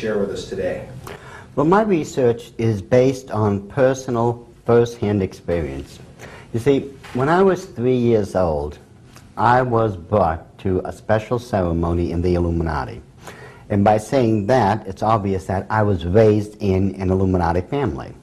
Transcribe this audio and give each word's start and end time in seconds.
share 0.00 0.18
with 0.18 0.30
us 0.30 0.48
today? 0.48 0.88
Well, 1.56 1.66
my 1.66 1.82
research 1.82 2.52
is 2.56 2.80
based 2.80 3.30
on 3.30 3.68
personal, 3.68 4.48
first-hand 4.64 5.22
experience. 5.22 5.98
You 6.54 6.60
see, 6.60 6.80
when 7.12 7.28
I 7.28 7.42
was 7.42 7.66
three 7.66 7.96
years 7.96 8.34
old, 8.34 8.78
I 9.36 9.60
was 9.60 9.96
brought 9.96 10.58
to 10.60 10.80
a 10.84 10.92
special 10.92 11.38
ceremony 11.38 12.12
in 12.12 12.22
the 12.22 12.34
Illuminati. 12.34 13.02
And 13.68 13.84
by 13.84 13.98
saying 13.98 14.46
that, 14.46 14.86
it's 14.86 15.02
obvious 15.02 15.46
that 15.46 15.66
I 15.68 15.82
was 15.82 16.06
raised 16.06 16.56
in 16.62 16.94
an 16.94 17.10
Illuminati 17.10 17.60
family. 17.60 18.14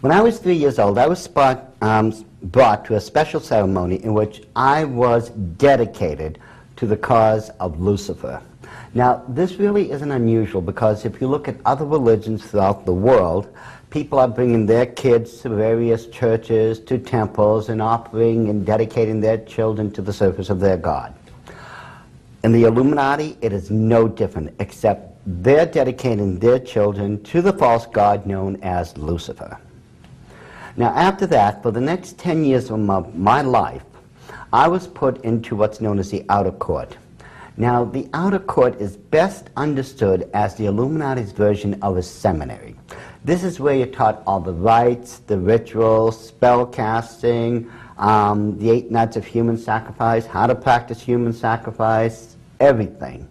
When 0.00 0.12
I 0.12 0.20
was 0.20 0.38
three 0.38 0.56
years 0.56 0.78
old, 0.78 0.98
I 0.98 1.06
was 1.06 1.26
brought, 1.28 1.74
um, 1.82 2.12
brought 2.42 2.84
to 2.86 2.96
a 2.96 3.00
special 3.00 3.40
ceremony 3.40 4.02
in 4.02 4.14
which 4.14 4.42
I 4.56 4.84
was 4.84 5.30
dedicated 5.30 6.38
to 6.76 6.86
the 6.86 6.96
cause 6.96 7.50
of 7.60 7.80
Lucifer. 7.80 8.40
Now, 8.96 9.24
this 9.26 9.56
really 9.56 9.90
isn't 9.90 10.12
unusual 10.12 10.62
because 10.62 11.04
if 11.04 11.20
you 11.20 11.26
look 11.26 11.48
at 11.48 11.56
other 11.64 11.84
religions 11.84 12.44
throughout 12.44 12.86
the 12.86 12.92
world, 12.92 13.52
people 13.90 14.20
are 14.20 14.28
bringing 14.28 14.66
their 14.66 14.86
kids 14.86 15.38
to 15.40 15.48
various 15.48 16.06
churches, 16.06 16.78
to 16.80 16.98
temples, 16.98 17.70
and 17.70 17.82
offering 17.82 18.48
and 18.48 18.64
dedicating 18.64 19.20
their 19.20 19.38
children 19.38 19.90
to 19.92 20.02
the 20.02 20.12
service 20.12 20.48
of 20.48 20.60
their 20.60 20.76
God. 20.76 21.12
In 22.44 22.52
the 22.52 22.64
Illuminati, 22.64 23.36
it 23.40 23.52
is 23.52 23.68
no 23.68 24.06
different, 24.06 24.54
except 24.60 25.18
they're 25.26 25.66
dedicating 25.66 26.38
their 26.38 26.60
children 26.60 27.20
to 27.24 27.42
the 27.42 27.52
false 27.52 27.86
god 27.86 28.26
known 28.26 28.58
as 28.62 28.96
Lucifer. 28.96 29.58
Now, 30.76 30.90
after 30.90 31.26
that, 31.28 31.62
for 31.62 31.72
the 31.72 31.80
next 31.80 32.18
10 32.18 32.44
years 32.44 32.70
of 32.70 32.78
my, 32.78 33.42
life, 33.42 33.84
I 34.52 34.68
was 34.68 34.86
put 34.86 35.24
into 35.24 35.56
what's 35.56 35.80
known 35.80 35.98
as 35.98 36.10
the 36.10 36.24
outer 36.28 36.52
court. 36.52 36.96
Now, 37.56 37.84
the 37.84 38.08
outer 38.12 38.40
court 38.40 38.80
is 38.80 38.96
best 38.96 39.48
understood 39.56 40.28
as 40.34 40.56
the 40.56 40.66
Illuminati's 40.66 41.30
version 41.30 41.80
of 41.82 41.96
a 41.96 42.02
seminary. 42.02 42.74
This 43.24 43.44
is 43.44 43.60
where 43.60 43.76
you're 43.76 43.86
taught 43.86 44.24
all 44.26 44.40
the 44.40 44.52
rites, 44.52 45.18
the 45.18 45.38
rituals, 45.38 46.26
spell 46.28 46.66
casting, 46.66 47.70
um, 47.96 48.58
the 48.58 48.70
eight 48.70 48.90
nights 48.90 49.16
of 49.16 49.24
human 49.24 49.56
sacrifice, 49.56 50.26
how 50.26 50.48
to 50.48 50.54
practice 50.56 51.00
human 51.00 51.32
sacrifice, 51.32 52.36
everything. 52.58 53.28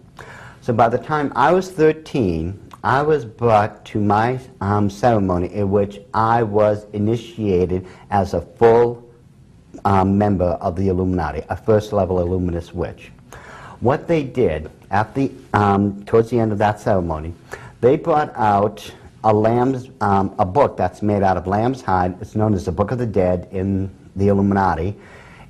So 0.62 0.72
by 0.72 0.88
the 0.88 0.98
time 0.98 1.30
I 1.36 1.52
was 1.52 1.70
13, 1.70 2.58
I 2.82 3.02
was 3.02 3.26
brought 3.26 3.84
to 3.86 4.00
my 4.00 4.40
um, 4.62 4.88
ceremony 4.88 5.52
in 5.52 5.70
which 5.70 6.00
I 6.14 6.42
was 6.42 6.86
initiated 6.94 7.86
as 8.10 8.32
a 8.32 8.40
full 8.40 9.06
um, 9.84 10.16
member 10.16 10.56
of 10.62 10.76
the 10.76 10.88
Illuminati, 10.88 11.42
a 11.50 11.56
first 11.56 11.92
level 11.92 12.20
Illuminist 12.20 12.74
witch. 12.74 13.12
What 13.84 14.08
they 14.08 14.22
did 14.22 14.70
at 14.90 15.14
the, 15.14 15.30
um, 15.52 16.06
towards 16.06 16.30
the 16.30 16.38
end 16.38 16.52
of 16.52 16.58
that 16.58 16.80
ceremony, 16.80 17.34
they 17.82 17.96
brought 17.96 18.34
out 18.34 18.90
a 19.24 19.30
lamb's, 19.30 19.90
um, 20.00 20.34
a 20.38 20.46
book 20.46 20.78
that's 20.78 21.02
made 21.02 21.22
out 21.22 21.36
of 21.36 21.46
lamb's 21.46 21.82
hide. 21.82 22.16
It's 22.22 22.34
known 22.34 22.54
as 22.54 22.64
the 22.64 22.72
Book 22.72 22.92
of 22.92 22.98
the 22.98 23.04
Dead 23.04 23.46
in 23.52 23.94
the 24.16 24.28
Illuminati. 24.28 24.96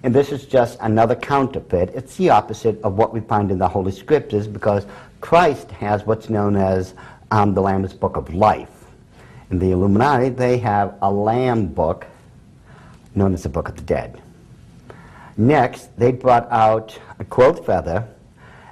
And 0.02 0.12
this 0.12 0.32
is 0.32 0.46
just 0.46 0.78
another 0.81 1.14
counterfeit. 1.14 1.90
It's 1.94 2.16
the 2.16 2.31
opposite 2.31 2.82
of 2.82 2.98
what 2.98 3.14
we 3.14 3.20
find 3.20 3.52
in 3.52 3.58
the 3.58 3.69
Holy 3.69 3.92
Scriptures 3.92 4.48
because 4.48 4.84
Christ 5.20 5.70
has 5.70 6.04
what's 6.04 6.28
known 6.28 6.56
as 6.56 6.94
um, 7.30 7.54
the 7.54 7.62
Lamb's 7.62 7.92
Book 7.92 8.16
of 8.16 8.34
Life. 8.34 8.87
In 9.52 9.60
the 9.60 9.70
Illuminati, 9.70 10.30
they 10.30 10.58
have 10.58 10.98
a 11.02 11.08
lamb 11.12 11.69
book 11.69 12.04
known 13.14 13.32
as 13.32 13.44
the 13.44 13.48
Book 13.48 13.69
of 13.69 13.76
the 13.76 13.82
Dead. 13.82 14.20
Next, 15.37 15.96
they 15.96 16.10
brought 16.10 16.50
out 16.50 16.98
a 17.20 17.25
quilt 17.25 17.64
feather. 17.64 18.08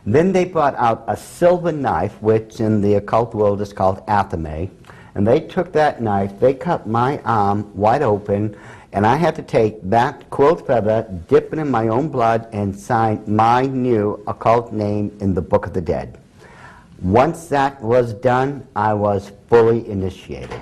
Then 0.05 0.33
they 0.33 0.45
brought 0.45 0.75
out 0.77 1.05
a 1.07 1.17
silver 1.17 1.73
knife, 1.73 2.21
which 2.21 2.61
in 2.61 2.81
the 2.81 2.95
occult 2.95 3.35
world 3.35 3.61
is 3.61 3.73
called 3.73 4.05
athame. 4.07 4.71
And 5.15 5.27
they 5.27 5.41
took 5.41 5.73
that 5.73 6.01
knife, 6.01 6.41
they 6.41 6.55
cut 6.55 6.87
my 6.87 7.19
arm 7.19 7.71
wide 7.77 8.03
open, 8.03 8.57
and 8.93 9.07
I 9.07 9.17
had 9.17 9.35
to 9.37 9.43
take 9.43 9.81
that 9.89 10.29
quilt 10.31 10.67
feather, 10.67 11.07
dip 11.29 11.53
it 11.53 11.59
in 11.59 11.71
my 11.71 11.89
own 11.89 12.09
blood, 12.09 12.49
and 12.53 12.79
sign 12.79 13.23
my 13.27 13.63
new 13.63 14.23
occult 14.27 14.73
name 14.73 15.17
in 15.21 15.35
the 15.35 15.41
Book 15.41 15.67
of 15.67 15.73
the 15.73 15.81
Dead. 15.81 16.19
Once 17.01 17.49
that 17.49 17.81
was 17.81 18.13
done, 18.15 18.67
I 18.77 18.95
was 18.95 19.33
fully 19.49 19.89
initiated. 19.89 20.61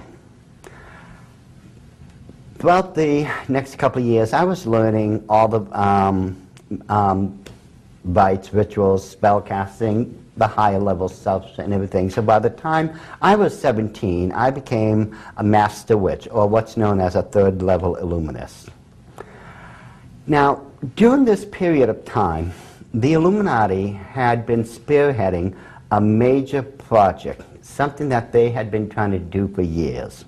Throughout 2.58 2.94
the 2.94 3.28
next 3.48 3.78
couple 3.78 4.02
of 4.02 4.06
years, 4.06 4.32
I 4.32 4.44
was 4.44 4.66
learning 4.66 5.24
all 5.28 5.48
the 5.48 5.60
um, 5.78 6.36
um, 6.88 7.39
rites, 8.04 8.52
rituals, 8.52 9.08
spell 9.08 9.40
casting, 9.40 10.16
the 10.36 10.46
higher 10.46 10.78
level 10.78 11.08
stuff 11.08 11.58
and 11.58 11.72
everything. 11.72 12.08
So 12.10 12.22
by 12.22 12.38
the 12.38 12.50
time 12.50 12.98
I 13.20 13.36
was 13.36 13.58
17, 13.58 14.32
I 14.32 14.50
became 14.50 15.16
a 15.36 15.44
master 15.44 15.96
witch, 15.96 16.26
or 16.30 16.46
what's 16.46 16.76
known 16.76 17.00
as 17.00 17.14
a 17.14 17.22
third 17.22 17.62
level 17.62 17.96
illuminist. 17.96 18.70
Now, 20.26 20.66
during 20.96 21.24
this 21.24 21.44
period 21.44 21.88
of 21.88 22.04
time, 22.04 22.52
the 22.94 23.12
Illuminati 23.12 23.88
had 23.88 24.46
been 24.46 24.64
spearheading 24.64 25.54
a 25.90 26.00
major 26.00 26.62
project, 26.62 27.42
something 27.62 28.08
that 28.08 28.32
they 28.32 28.50
had 28.50 28.70
been 28.70 28.88
trying 28.88 29.10
to 29.10 29.18
do 29.18 29.48
for 29.48 29.62
years. 29.62 30.24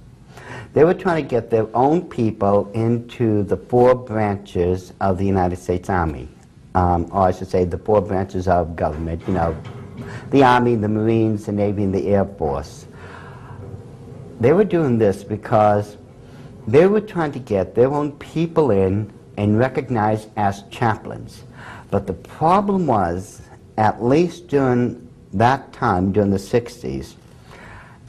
They 0.72 0.84
were 0.84 0.94
trying 0.94 1.22
to 1.22 1.28
get 1.28 1.50
their 1.50 1.68
own 1.74 2.08
people 2.08 2.70
into 2.72 3.42
the 3.44 3.56
four 3.56 3.94
branches 3.94 4.92
of 5.00 5.18
the 5.18 5.24
United 5.24 5.56
States 5.56 5.88
Army, 5.88 6.28
um, 6.74 7.08
or 7.12 7.22
I 7.22 7.32
should 7.32 7.48
say 7.48 7.64
the 7.64 7.78
four 7.78 8.00
branches 8.00 8.48
of 8.48 8.76
government, 8.76 9.22
you 9.26 9.34
know, 9.34 9.56
the 10.30 10.42
Army, 10.42 10.74
the 10.76 10.88
Marines, 10.88 11.46
the 11.46 11.52
Navy, 11.52 11.84
and 11.84 11.94
the 11.94 12.08
Air 12.08 12.24
Force. 12.24 12.86
They 14.40 14.52
were 14.52 14.64
doing 14.64 14.98
this 14.98 15.22
because 15.22 15.96
they 16.66 16.86
were 16.86 17.00
trying 17.00 17.32
to 17.32 17.38
get 17.38 17.74
their 17.74 17.92
own 17.92 18.12
people 18.12 18.70
in 18.70 19.12
and 19.36 19.58
recognized 19.58 20.28
as 20.36 20.64
chaplains. 20.70 21.42
But 21.90 22.06
the 22.06 22.14
problem 22.14 22.86
was, 22.86 23.42
at 23.76 24.02
least 24.02 24.48
during 24.48 25.08
that 25.34 25.72
time, 25.72 26.12
during 26.12 26.30
the 26.30 26.38
60s, 26.38 27.14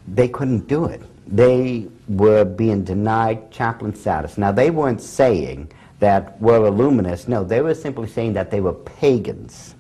they 0.07 0.27
couldn't 0.27 0.67
do 0.67 0.85
it. 0.85 1.01
They 1.27 1.87
were 2.07 2.43
being 2.43 2.83
denied 2.83 3.51
chaplain 3.51 3.95
status. 3.95 4.37
Now, 4.37 4.51
they 4.51 4.69
weren't 4.69 5.01
saying 5.01 5.71
that 6.03 6.39
we're 6.41 6.59
Illuminists. 6.59 7.29
No, 7.29 7.45
they 7.45 7.61
were 7.61 7.73
simply 7.73 8.09
saying 8.09 8.33
that 8.33 8.51
they 8.51 8.59
were 8.59 8.73
pagans. 8.73 9.75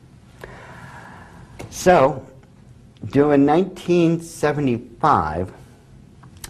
So, 1.69 2.25
during 3.07 3.45
1975, 3.45 5.51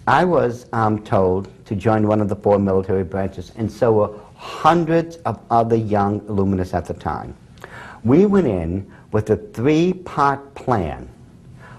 I 0.05 0.25
was 0.25 0.67
um, 0.73 1.03
told 1.03 1.49
to 1.65 1.75
join 1.75 2.07
one 2.07 2.21
of 2.21 2.29
the 2.29 2.35
four 2.35 2.59
military 2.59 3.03
branches, 3.03 3.51
and 3.55 3.71
so 3.71 3.93
were 3.93 4.19
hundreds 4.35 5.15
of 5.25 5.39
other 5.49 5.75
young 5.75 6.21
Illuminists 6.21 6.75
at 6.75 6.85
the 6.85 6.93
time. 6.93 7.35
We 8.03 8.27
went 8.27 8.45
in 8.45 8.91
with 9.11 9.31
a 9.31 9.37
three-part 9.37 10.53
plan. 10.53 11.09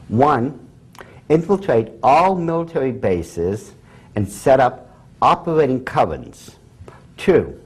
One, 0.08 0.58
infiltrate 1.29 1.93
all 2.02 2.35
military 2.35 2.91
bases 2.91 3.75
and 4.17 4.29
set 4.29 4.58
up 4.58 4.91
operating 5.23 5.85
covens. 5.85 6.56
Two, 7.17 7.61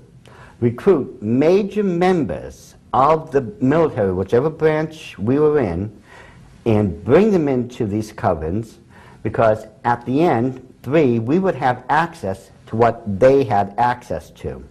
recruit 0.60 1.22
major 1.22 1.82
members 1.82 2.74
of 2.92 3.30
the 3.30 3.42
military, 3.60 4.12
whichever 4.12 4.50
branch 4.50 5.18
we 5.18 5.38
were 5.38 5.58
in, 5.58 6.02
and 6.66 7.04
bring 7.04 7.30
them 7.30 7.48
into 7.48 7.86
these 7.86 8.12
covens 8.12 8.76
because 9.22 9.66
at 9.84 10.04
the 10.06 10.22
end, 10.22 10.74
three, 10.82 11.18
we 11.18 11.38
would 11.38 11.54
have 11.54 11.84
access 11.88 12.50
to 12.66 12.76
what 12.76 13.20
they 13.20 13.44
had 13.44 13.74
access 13.78 14.30
to. 14.30 14.64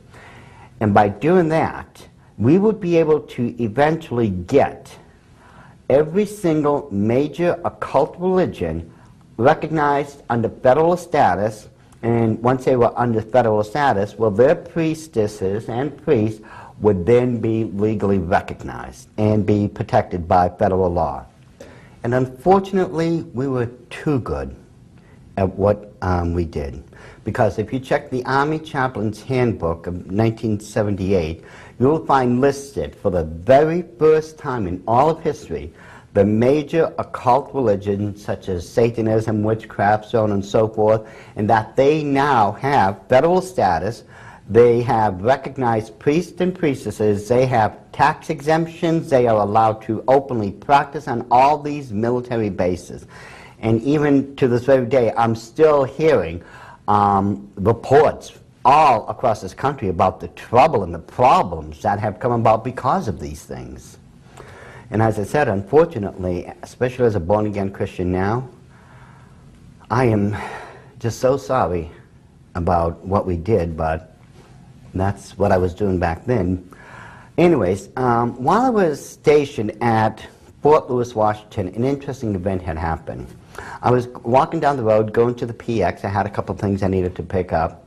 And 0.80 0.94
by 0.94 1.10
doing 1.10 1.50
that, 1.50 2.08
we 2.38 2.58
would 2.58 2.80
be 2.80 2.98
able 2.98 3.22
to 3.22 3.62
eventually 3.62 4.30
get 4.30 4.96
every 5.90 6.26
single 6.26 6.88
major 6.92 7.60
occult 7.66 8.16
religion 8.20 8.92
recognized 9.38 10.24
under 10.30 10.50
federal 10.50 10.98
status. 10.98 11.68
And 12.02 12.42
once 12.42 12.66
they 12.66 12.76
were 12.76 12.92
under 12.96 13.22
federal 13.22 13.64
status, 13.64 14.18
well, 14.18 14.32
their 14.32 14.56
priestesses 14.56 15.68
and 15.68 15.96
priests 16.04 16.42
would 16.80 17.06
then 17.06 17.40
be 17.40 17.64
legally 17.64 18.20
recognized 18.20 19.10
and 19.18 19.46
be 19.46 19.68
protected 19.68 20.28
by 20.28 20.50
federal 20.50 20.92
law. 20.92 21.26
And 22.04 22.14
unfortunately, 22.14 23.24
we 23.34 23.48
were 23.48 23.68
too 23.90 24.20
good 24.20 24.56
at 25.38 25.50
what 25.56 25.94
um, 26.02 26.34
we 26.34 26.46
did. 26.46 26.84
Because 27.24 27.60
if 27.60 27.74
you 27.74 27.80
check 27.80 28.10
the 28.10 28.24
Army 28.26 28.60
Chaplain's 28.60 29.22
Handbook 29.22 29.88
of 29.88 29.94
1978, 29.96 31.44
you 31.80 31.88
will 31.88 32.06
find 32.06 32.40
listed 32.40 32.96
for 32.96 33.12
the 33.12 33.24
very 33.24 33.84
first 34.00 34.38
time 34.38 34.68
in 34.68 34.82
all 34.88 35.10
of 35.10 35.22
history 35.22 35.74
the 36.18 36.26
major 36.26 36.92
occult 36.98 37.54
religions 37.54 38.26
such 38.26 38.50
as 38.50 38.68
Satanism, 38.68 39.44
witchcraft, 39.44 40.10
so 40.10 40.24
on 40.24 40.32
and 40.32 40.44
so 40.44 40.68
forth, 40.68 41.08
and 41.36 41.48
that 41.48 41.76
they 41.76 42.04
now 42.04 42.54
have 42.54 43.08
federal 43.08 43.40
status. 43.40 44.04
They 44.50 44.82
have 44.82 45.22
recognized 45.22 46.00
priests 46.00 46.42
and 46.42 46.56
priestesses. 46.56 47.28
They 47.28 47.46
have 47.46 47.78
tax 47.92 48.32
exemptions. 48.32 49.12
They 49.12 49.28
are 49.28 49.40
allowed 49.40 49.84
to 49.84 50.04
openly 50.08 50.52
practice 50.54 51.08
on 51.08 51.28
all 51.30 51.60
these 51.60 51.94
military 51.94 52.50
bases. 52.50 53.06
And 53.60 53.80
even 53.84 54.36
to 54.38 54.48
this 54.48 54.66
very 54.66 54.88
day, 54.88 55.14
I'm 55.16 55.36
still 55.36 55.84
hearing 55.84 56.44
um, 56.88 57.48
reports 57.58 58.34
all 58.66 59.08
across 59.08 59.42
this 59.42 59.54
country 59.54 59.90
about 59.90 60.20
the 60.20 60.30
trouble 60.30 60.82
and 60.82 60.96
the 60.96 60.98
problems 60.98 61.80
that 61.84 62.00
have 62.00 62.20
come 62.20 62.32
about 62.32 62.64
because 62.64 63.08
of 63.08 63.20
these 63.20 63.44
things. 63.44 63.97
And 64.90 65.02
as 65.02 65.20
I 65.20 65.24
said, 65.24 65.48
unfortunately, 65.48 66.52
especially 66.64 67.06
as 67.06 67.16
a 67.16 67.20
born 67.20 67.46
again 67.46 67.72
Christian 67.72 68.12
now, 68.12 68.48
I 69.90 70.06
am 70.06 70.36
just 71.00 71.20
so 71.20 71.38
sorry 71.38 71.92
about 72.56 73.06
what 73.06 73.26
we 73.26 73.38
did, 73.38 73.78
but 73.78 74.18
that's 74.94 75.38
what 75.38 75.52
I 75.52 75.58
was 75.58 75.74
doing 75.74 76.00
back 76.00 76.26
then. 76.26 76.70
Anyways, 77.38 77.90
um, 77.98 78.42
while 78.42 78.62
I 78.62 78.70
was 78.70 79.08
stationed 79.08 79.82
at 79.82 80.26
Fort 80.62 80.90
Lewis, 80.90 81.14
Washington, 81.14 81.68
an 81.70 81.84
interesting 81.84 82.34
event 82.34 82.62
had 82.62 82.78
happened. 82.78 83.28
I 83.82 83.92
was 83.92 84.08
walking 84.08 84.60
down 84.60 84.78
the 84.78 84.84
road, 84.84 85.14
going 85.14 85.36
to 85.36 85.46
the 85.46 85.54
PX. 85.54 86.04
I 86.04 86.10
had 86.10 86.26
a 86.26 86.30
couple 86.30 86.56
things 86.56 86.82
I 86.82 86.88
needed 86.88 87.16
to 87.16 87.24
pick 87.24 87.54
up. 87.54 87.87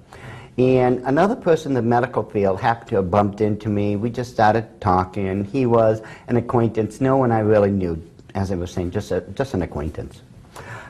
And 0.58 0.98
another 1.06 1.36
person 1.36 1.70
in 1.70 1.74
the 1.74 1.82
medical 1.82 2.22
field 2.22 2.60
happened 2.60 2.90
to 2.90 2.96
have 2.96 3.10
bumped 3.10 3.40
into 3.40 3.68
me. 3.68 3.96
We 3.96 4.10
just 4.10 4.32
started 4.32 4.80
talking. 4.80 5.44
He 5.44 5.64
was 5.64 6.02
an 6.28 6.36
acquaintance, 6.36 7.00
no 7.00 7.16
one 7.16 7.32
I 7.32 7.38
really 7.38 7.70
knew, 7.70 8.02
as 8.34 8.52
I 8.52 8.56
was 8.56 8.70
saying, 8.70 8.90
just, 8.90 9.10
a, 9.10 9.22
just 9.22 9.54
an 9.54 9.62
acquaintance. 9.62 10.22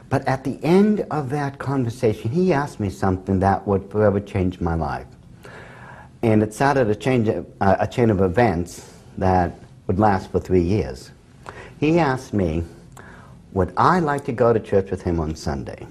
But 0.08 0.26
at 0.26 0.42
the 0.42 0.58
end 0.64 1.06
of 1.12 1.30
that 1.30 1.58
conversation, 1.58 2.32
he 2.32 2.52
asked 2.52 2.80
me 2.80 2.90
something 2.90 3.38
that 3.40 3.66
would 3.66 3.88
forever 3.90 4.18
change 4.18 4.60
my 4.60 4.74
life. 4.74 5.06
And 6.22 6.42
it 6.42 6.52
started 6.52 6.90
a, 6.90 6.94
change, 6.94 7.28
uh, 7.28 7.42
a 7.60 7.86
chain 7.86 8.10
of 8.10 8.20
events 8.20 8.92
that 9.18 9.54
would 9.86 10.00
last 10.00 10.32
for 10.32 10.40
three 10.40 10.62
years. 10.62 11.12
He 11.78 11.98
asked 11.98 12.34
me, 12.34 12.64
would 13.52 13.72
I 13.76 14.00
like 14.00 14.24
to 14.24 14.32
go 14.32 14.52
to 14.52 14.60
church 14.60 14.90
with 14.90 15.02
him 15.02 15.20
on 15.20 15.36
Sunday? 15.36 15.86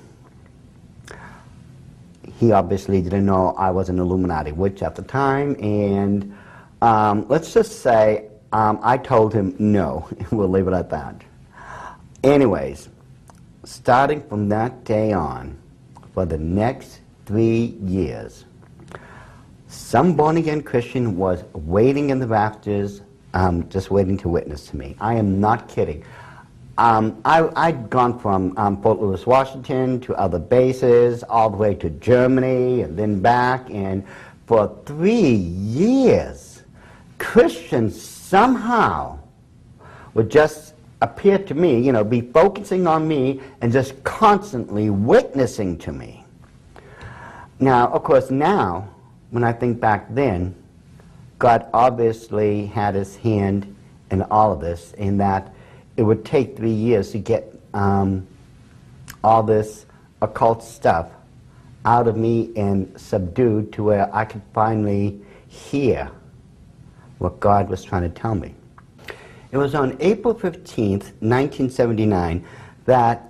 He 2.40 2.54
obviously 2.54 3.02
didn't 3.02 3.26
know 3.26 3.54
I 3.58 3.70
was 3.70 3.90
an 3.90 4.00
Illuminati 4.00 4.54
witch 4.54 4.82
at 4.82 4.96
the 4.96 5.02
time, 5.02 5.58
and 5.62 6.34
um, 6.82 7.26
let's 7.28 7.54
just 7.54 7.82
say 7.82 8.30
um, 8.54 8.80
I 8.82 8.96
told 8.98 9.34
him 9.34 9.54
no. 9.60 10.08
we'll 10.32 10.48
leave 10.48 10.70
it 10.70 10.74
at 10.74 10.90
that. 10.90 11.22
Anyways, 12.24 12.88
starting 13.66 14.22
from 14.22 14.48
that 14.50 14.86
day 14.86 15.12
on, 15.12 15.58
for 16.14 16.26
the 16.26 16.38
next 16.38 17.02
three 17.26 17.78
years, 17.84 18.46
some 19.68 20.16
born 20.16 20.38
again 20.38 20.62
Christian 20.64 21.18
was 21.18 21.44
waiting 21.54 22.10
in 22.10 22.20
the 22.20 22.28
rafters, 22.28 23.02
um, 23.34 23.68
just 23.68 23.92
waiting 23.92 24.18
to 24.18 24.30
witness 24.30 24.66
to 24.68 24.78
me. 24.78 24.96
I 25.02 25.16
am 25.16 25.42
not 25.42 25.68
kidding. 25.68 26.06
Um, 26.80 27.20
I, 27.26 27.66
had 27.66 27.90
gone 27.90 28.18
from 28.20 28.58
um, 28.58 28.82
Fort 28.82 29.02
Lewis, 29.02 29.26
Washington 29.26 30.00
to 30.00 30.16
other 30.16 30.40
bases, 30.40 31.24
all 31.24 31.50
the 31.50 31.58
way 31.58 31.76
to 31.76 31.90
Germany 31.90 32.84
and 32.84 32.98
then 32.98 33.20
back. 33.20 33.70
And 33.70 34.06
for 34.48 34.74
three 34.86 35.34
years, 35.34 36.62
Christians 37.18 38.02
somehow 38.02 39.20
would 40.14 40.32
just 40.32 40.74
appear 41.02 41.38
to 41.38 41.54
me, 41.54 41.82
you 41.82 41.92
know, 41.92 42.06
be 42.06 42.22
focusing 42.22 42.88
on 42.88 43.06
me 43.06 43.42
and 43.60 43.74
just 43.74 44.02
constantly 44.06 44.90
witnessing 44.90 45.78
to 45.80 45.92
me. 45.92 46.24
Now, 47.60 47.90
of 47.90 48.06
course, 48.06 48.32
now, 48.32 48.88
when 49.32 49.44
I 49.44 49.52
think 49.52 49.82
back 49.82 50.08
then, 50.16 50.56
God 51.40 51.68
obviously 51.74 52.68
had 52.68 52.96
his 52.96 53.18
hand 53.18 53.76
in 54.12 54.22
all 54.22 54.54
of 54.54 54.62
this, 54.62 54.94
in 54.94 55.18
that 55.18 55.54
it 56.00 56.04
would 56.04 56.24
take 56.24 56.56
three 56.56 56.72
years 56.72 57.12
to 57.12 57.18
get 57.18 57.54
um, 57.74 58.26
all 59.22 59.44
this 59.44 59.86
occult 60.22 60.64
stuff 60.64 61.10
out 61.84 62.08
of 62.08 62.16
me 62.16 62.54
and 62.56 62.90
subdued 62.98 63.74
to 63.74 63.84
where 63.84 64.10
I 64.16 64.24
could 64.24 64.42
finally 64.54 65.20
hear 65.50 66.10
what 67.18 67.42
God 67.42 67.68
was 67.68 67.84
trying 67.84 68.04
to 68.04 68.10
tell 68.10 68.34
me. 68.34 68.56
It 69.52 69.58
was 69.58 69.76
on 69.76 69.98
April 70.00 70.34
15th, 70.34 71.12
1979, 71.20 72.46
that 72.86 73.30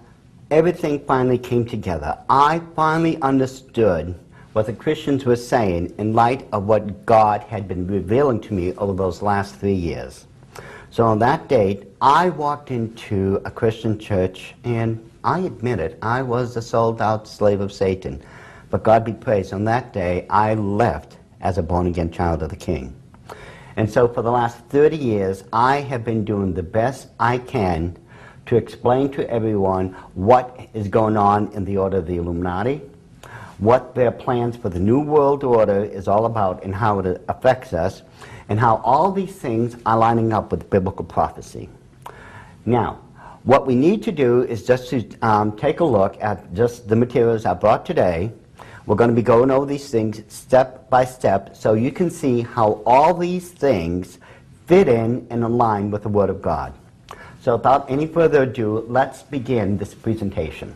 everything 0.51 1.03
finally 1.07 1.39
came 1.39 1.65
together. 1.65 2.19
I 2.29 2.61
finally 2.75 3.19
understood 3.23 4.13
what 4.53 4.67
the 4.67 4.73
Christians 4.73 5.25
were 5.25 5.35
saying 5.35 5.95
in 5.97 6.13
light 6.13 6.47
of 6.51 6.65
what 6.65 7.03
God 7.07 7.41
had 7.41 7.67
been 7.67 7.87
revealing 7.87 8.39
to 8.41 8.53
me 8.53 8.73
over 8.73 8.93
those 8.93 9.23
last 9.23 9.55
three 9.55 9.73
years. 9.73 10.27
So 10.91 11.05
on 11.05 11.19
that 11.19 11.47
date, 11.47 11.87
I 12.01 12.29
walked 12.29 12.71
into 12.71 13.41
a 13.45 13.51
Christian 13.51 13.99
church, 13.99 14.55
and 14.63 15.07
I 15.23 15.39
admit 15.39 15.79
it, 15.79 15.99
I 16.01 16.23
was 16.23 16.57
a 16.57 16.61
sold 16.61 16.99
out 16.99 17.27
slave 17.27 17.61
of 17.61 17.71
Satan. 17.71 18.21
But 18.71 18.83
God 18.83 19.05
be 19.05 19.13
praised, 19.13 19.53
on 19.53 19.65
that 19.65 19.93
day, 19.93 20.25
I 20.29 20.55
left 20.55 21.17
as 21.41 21.57
a 21.57 21.63
born 21.63 21.85
again 21.85 22.11
child 22.11 22.41
of 22.41 22.49
the 22.49 22.55
King. 22.55 22.95
And 23.75 23.89
so 23.89 24.07
for 24.07 24.23
the 24.23 24.31
last 24.31 24.57
30 24.69 24.97
years, 24.97 25.43
I 25.53 25.77
have 25.81 26.03
been 26.03 26.25
doing 26.25 26.53
the 26.53 26.63
best 26.63 27.09
I 27.19 27.37
can 27.37 27.95
to 28.47 28.57
explain 28.57 29.11
to 29.11 29.29
everyone 29.29 29.95
what 30.15 30.69
is 30.73 30.87
going 30.87 31.17
on 31.17 31.51
in 31.53 31.65
the 31.65 31.77
order 31.77 31.97
of 31.97 32.07
the 32.07 32.17
Illuminati, 32.17 32.81
what 33.59 33.93
their 33.93 34.11
plans 34.11 34.57
for 34.57 34.69
the 34.69 34.79
New 34.79 35.01
World 35.01 35.43
Order 35.43 35.83
is 35.83 36.07
all 36.07 36.25
about, 36.25 36.63
and 36.63 36.73
how 36.73 36.97
it 36.99 37.23
affects 37.29 37.73
us, 37.73 38.01
and 38.49 38.59
how 38.59 38.81
all 38.83 39.11
these 39.11 39.33
things 39.33 39.77
are 39.85 39.97
lining 39.97 40.33
up 40.33 40.51
with 40.51 40.69
biblical 40.69 41.05
prophecy. 41.05 41.69
Now, 42.65 42.99
what 43.43 43.65
we 43.65 43.75
need 43.75 44.03
to 44.03 44.11
do 44.11 44.43
is 44.43 44.65
just 44.65 44.89
to 44.89 45.07
um, 45.21 45.55
take 45.55 45.79
a 45.79 45.85
look 45.85 46.17
at 46.19 46.53
just 46.53 46.89
the 46.89 46.95
materials 46.95 47.45
I 47.45 47.53
brought 47.53 47.85
today. 47.85 48.31
We're 48.85 48.95
going 48.95 49.11
to 49.11 49.15
be 49.15 49.21
going 49.21 49.51
over 49.51 49.65
these 49.65 49.89
things 49.89 50.21
step 50.27 50.89
by 50.89 51.05
step 51.05 51.55
so 51.55 51.73
you 51.73 51.91
can 51.91 52.09
see 52.09 52.41
how 52.41 52.81
all 52.85 53.13
these 53.13 53.49
things 53.49 54.17
fit 54.65 54.87
in 54.87 55.25
and 55.29 55.43
align 55.43 55.91
with 55.91 56.03
the 56.03 56.09
Word 56.09 56.29
of 56.29 56.41
God. 56.41 56.73
So 57.41 57.55
without 57.55 57.89
any 57.89 58.07
further 58.07 58.43
ado, 58.43 58.85
let's 58.87 59.23
begin 59.23 59.77
this 59.77 59.93
presentation. 59.93 60.75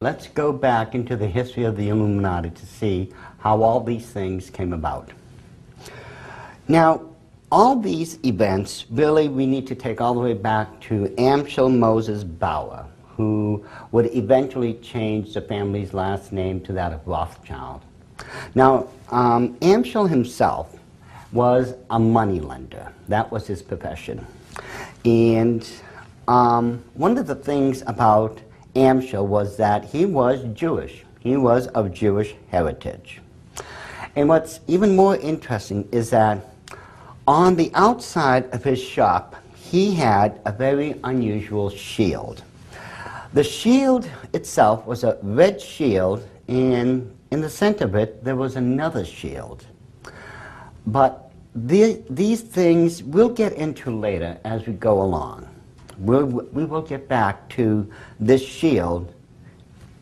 Let's 0.00 0.28
go 0.28 0.52
back 0.52 0.94
into 0.94 1.16
the 1.16 1.26
history 1.26 1.64
of 1.64 1.76
the 1.76 1.88
Illuminati 1.88 2.50
to 2.50 2.66
see 2.66 3.12
how 3.38 3.62
all 3.64 3.80
these 3.80 4.06
things 4.06 4.48
came 4.48 4.72
about. 4.72 5.10
Now, 6.68 7.02
all 7.50 7.74
these 7.74 8.20
events, 8.24 8.86
really, 8.90 9.26
we 9.26 9.44
need 9.44 9.66
to 9.66 9.74
take 9.74 10.00
all 10.00 10.14
the 10.14 10.20
way 10.20 10.34
back 10.34 10.80
to 10.82 11.06
Amschel 11.18 11.76
Moses 11.76 12.22
Bauer, 12.22 12.86
who 13.16 13.64
would 13.90 14.14
eventually 14.14 14.74
change 14.74 15.34
the 15.34 15.40
family's 15.40 15.92
last 15.92 16.30
name 16.30 16.60
to 16.60 16.72
that 16.74 16.92
of 16.92 17.04
Rothschild. 17.04 17.80
Now, 18.54 18.86
um, 19.08 19.56
Amschel 19.56 20.08
himself 20.08 20.78
was 21.32 21.74
a 21.90 21.98
moneylender. 21.98 22.92
That 23.08 23.32
was 23.32 23.48
his 23.48 23.62
profession. 23.62 24.24
And 25.04 25.68
um, 26.28 26.84
one 26.94 27.18
of 27.18 27.26
the 27.26 27.34
things 27.34 27.82
about 27.88 28.40
Amschel 28.74 29.26
was 29.26 29.56
that 29.56 29.84
he 29.84 30.04
was 30.04 30.44
Jewish. 30.54 31.04
He 31.20 31.36
was 31.36 31.66
of 31.68 31.92
Jewish 31.92 32.34
heritage. 32.50 33.20
And 34.14 34.28
what's 34.28 34.60
even 34.66 34.96
more 34.96 35.16
interesting 35.16 35.88
is 35.92 36.10
that 36.10 36.44
on 37.26 37.56
the 37.56 37.70
outside 37.74 38.52
of 38.54 38.64
his 38.64 38.82
shop, 38.82 39.36
he 39.54 39.94
had 39.94 40.40
a 40.44 40.52
very 40.52 40.94
unusual 41.04 41.70
shield. 41.70 42.42
The 43.34 43.44
shield 43.44 44.08
itself 44.32 44.86
was 44.86 45.04
a 45.04 45.18
red 45.22 45.60
shield, 45.60 46.26
and 46.48 47.14
in 47.30 47.40
the 47.40 47.50
center 47.50 47.84
of 47.84 47.94
it, 47.94 48.24
there 48.24 48.36
was 48.36 48.56
another 48.56 49.04
shield. 49.04 49.66
But 50.86 51.30
the, 51.54 52.02
these 52.08 52.40
things 52.40 53.02
we'll 53.02 53.28
get 53.28 53.52
into 53.54 53.94
later 53.94 54.38
as 54.44 54.66
we 54.66 54.72
go 54.72 55.02
along 55.02 55.47
we'll, 55.98 56.26
we 56.26 56.64
will 56.64 56.82
get 56.82 57.08
back 57.08 57.48
to 57.50 57.90
this 58.20 58.44
shield 58.44 59.12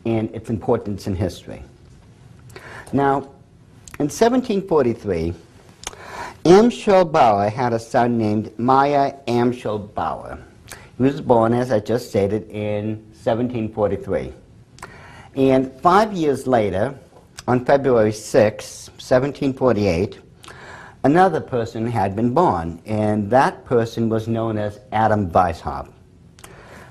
and 0.05 0.33
its 0.33 0.49
importance 0.49 1.07
in 1.07 1.15
history. 1.15 1.61
Now, 2.93 3.29
in 3.99 4.09
1743, 4.09 5.33
Amschel 6.45 7.11
Bauer 7.11 7.49
had 7.49 7.73
a 7.73 7.79
son 7.79 8.17
named 8.17 8.57
Meyer 8.57 9.17
Amschel 9.27 9.93
Bauer. 9.93 10.39
He 10.97 11.03
was 11.03 11.19
born, 11.19 11.53
as 11.53 11.71
I 11.71 11.79
just 11.79 12.09
stated, 12.09 12.49
in 12.49 12.97
1743. 13.23 14.31
And 15.35 15.71
five 15.81 16.13
years 16.13 16.47
later, 16.47 16.97
on 17.47 17.65
February 17.65 18.11
6, 18.13 18.89
1748, 18.89 20.19
another 21.07 21.39
person 21.39 21.87
had 21.87 22.17
been 22.17 22.33
born, 22.33 22.81
and 22.85 23.29
that 23.29 23.63
person 23.63 24.09
was 24.09 24.27
known 24.27 24.57
as 24.57 24.81
Adam 24.91 25.31
Weishaupt. 25.31 25.89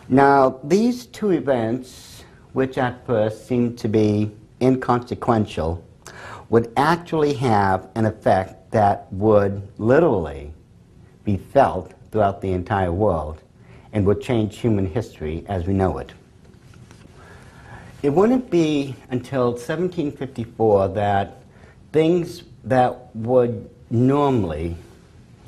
Now, 0.08 0.58
these 0.64 1.04
two 1.04 1.32
events, 1.32 2.24
which 2.54 2.78
at 2.78 3.04
first 3.04 3.46
seemed 3.46 3.76
to 3.80 3.88
be 3.88 4.34
inconsequential, 4.62 5.84
would 6.48 6.72
actually 6.78 7.34
have 7.34 7.90
an 7.94 8.06
effect 8.06 8.70
that 8.70 9.12
would 9.12 9.60
literally 9.76 10.50
be 11.24 11.36
felt 11.36 11.92
throughout 12.10 12.40
the 12.40 12.52
entire 12.52 12.92
world 12.92 13.42
and 13.92 14.06
would 14.06 14.22
change 14.22 14.56
human 14.56 14.86
history 14.86 15.44
as 15.46 15.66
we 15.66 15.74
know 15.74 15.98
it. 15.98 16.14
It 18.02 18.14
wouldn't 18.14 18.48
be 18.48 18.96
until 19.10 19.48
1754 19.50 20.88
that 20.88 21.42
things 21.92 22.44
that 22.64 23.14
would 23.14 23.68
normally, 23.90 24.76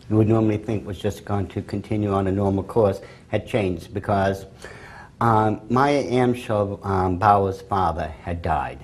you 0.08 0.16
would 0.16 0.28
normally 0.28 0.58
think 0.58 0.86
was 0.86 0.98
just 0.98 1.24
going 1.24 1.48
to 1.48 1.62
continue 1.62 2.12
on 2.12 2.26
a 2.26 2.32
normal 2.32 2.62
course, 2.62 3.00
had 3.28 3.46
changed 3.46 3.92
because 3.92 4.46
um, 5.20 5.60
Meyer 5.68 6.04
Amschel 6.04 6.84
um, 6.84 7.18
Bauer's 7.18 7.60
father 7.60 8.08
had 8.22 8.40
died. 8.42 8.78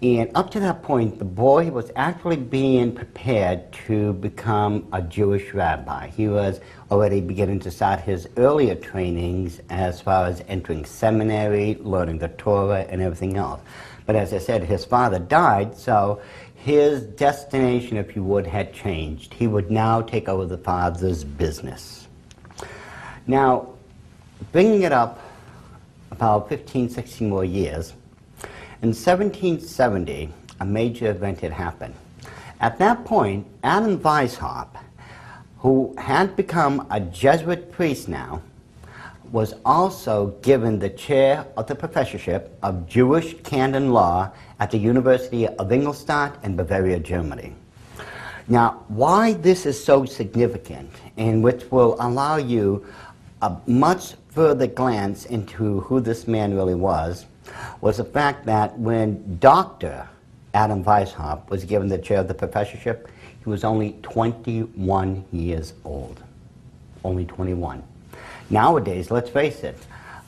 And 0.00 0.30
up 0.36 0.52
to 0.52 0.60
that 0.60 0.84
point, 0.84 1.18
the 1.18 1.24
boy 1.24 1.72
was 1.72 1.90
actually 1.96 2.36
being 2.36 2.92
prepared 2.92 3.72
to 3.86 4.12
become 4.12 4.86
a 4.92 5.02
Jewish 5.02 5.52
rabbi. 5.52 6.06
He 6.06 6.28
was 6.28 6.60
already 6.88 7.20
beginning 7.20 7.58
to 7.60 7.70
start 7.72 8.00
his 8.00 8.28
earlier 8.36 8.76
trainings 8.76 9.60
as 9.70 10.00
far 10.00 10.26
as 10.26 10.44
entering 10.46 10.84
seminary, 10.84 11.78
learning 11.80 12.18
the 12.18 12.28
Torah, 12.28 12.86
and 12.88 13.02
everything 13.02 13.36
else. 13.36 13.60
But 14.06 14.14
as 14.14 14.32
I 14.32 14.38
said, 14.38 14.62
his 14.62 14.84
father 14.84 15.18
died, 15.18 15.76
so 15.76 16.20
his 16.64 17.02
destination, 17.02 17.96
if 17.96 18.16
you 18.16 18.22
would, 18.24 18.46
had 18.46 18.74
changed. 18.74 19.32
He 19.32 19.46
would 19.46 19.70
now 19.70 20.02
take 20.02 20.28
over 20.28 20.44
the 20.44 20.58
father's 20.58 21.24
business. 21.24 22.08
Now, 23.26 23.68
bringing 24.52 24.82
it 24.82 24.92
up 24.92 25.20
about 26.10 26.48
15, 26.48 26.90
16 26.90 27.28
more 27.28 27.44
years, 27.44 27.94
in 28.82 28.88
1770, 28.88 30.30
a 30.60 30.64
major 30.64 31.10
event 31.10 31.40
had 31.40 31.52
happened. 31.52 31.94
At 32.60 32.78
that 32.78 33.04
point, 33.04 33.46
Adam 33.62 33.98
Weishaupt, 33.98 34.76
who 35.58 35.94
had 35.96 36.34
become 36.36 36.86
a 36.90 37.00
Jesuit 37.00 37.70
priest 37.70 38.08
now, 38.08 38.42
was 39.30 39.54
also 39.64 40.28
given 40.42 40.78
the 40.78 40.90
chair 40.90 41.46
of 41.56 41.66
the 41.66 41.74
professorship 41.74 42.56
of 42.62 42.88
Jewish 42.88 43.34
canon 43.42 43.92
law 43.92 44.32
at 44.60 44.70
the 44.70 44.78
University 44.78 45.46
of 45.46 45.72
Ingolstadt 45.72 46.42
in 46.44 46.56
Bavaria, 46.56 46.98
Germany. 46.98 47.54
Now, 48.48 48.84
why 48.88 49.34
this 49.34 49.66
is 49.66 49.82
so 49.82 50.04
significant, 50.04 50.90
and 51.16 51.42
which 51.42 51.70
will 51.70 51.96
allow 52.00 52.36
you 52.36 52.86
a 53.42 53.56
much 53.66 54.14
further 54.30 54.66
glance 54.66 55.26
into 55.26 55.80
who 55.80 56.00
this 56.00 56.26
man 56.26 56.54
really 56.54 56.74
was, 56.74 57.26
was 57.80 57.98
the 57.98 58.04
fact 58.04 58.46
that 58.46 58.78
when 58.78 59.38
Dr. 59.38 60.08
Adam 60.54 60.82
Weishaupt 60.82 61.50
was 61.50 61.64
given 61.64 61.88
the 61.88 61.98
chair 61.98 62.18
of 62.18 62.28
the 62.28 62.34
professorship, 62.34 63.08
he 63.44 63.50
was 63.50 63.64
only 63.64 63.96
21 64.02 65.24
years 65.32 65.74
old. 65.84 66.22
Only 67.04 67.26
21. 67.26 67.82
Nowadays, 68.50 69.10
let's 69.10 69.30
face 69.30 69.62
it, 69.62 69.76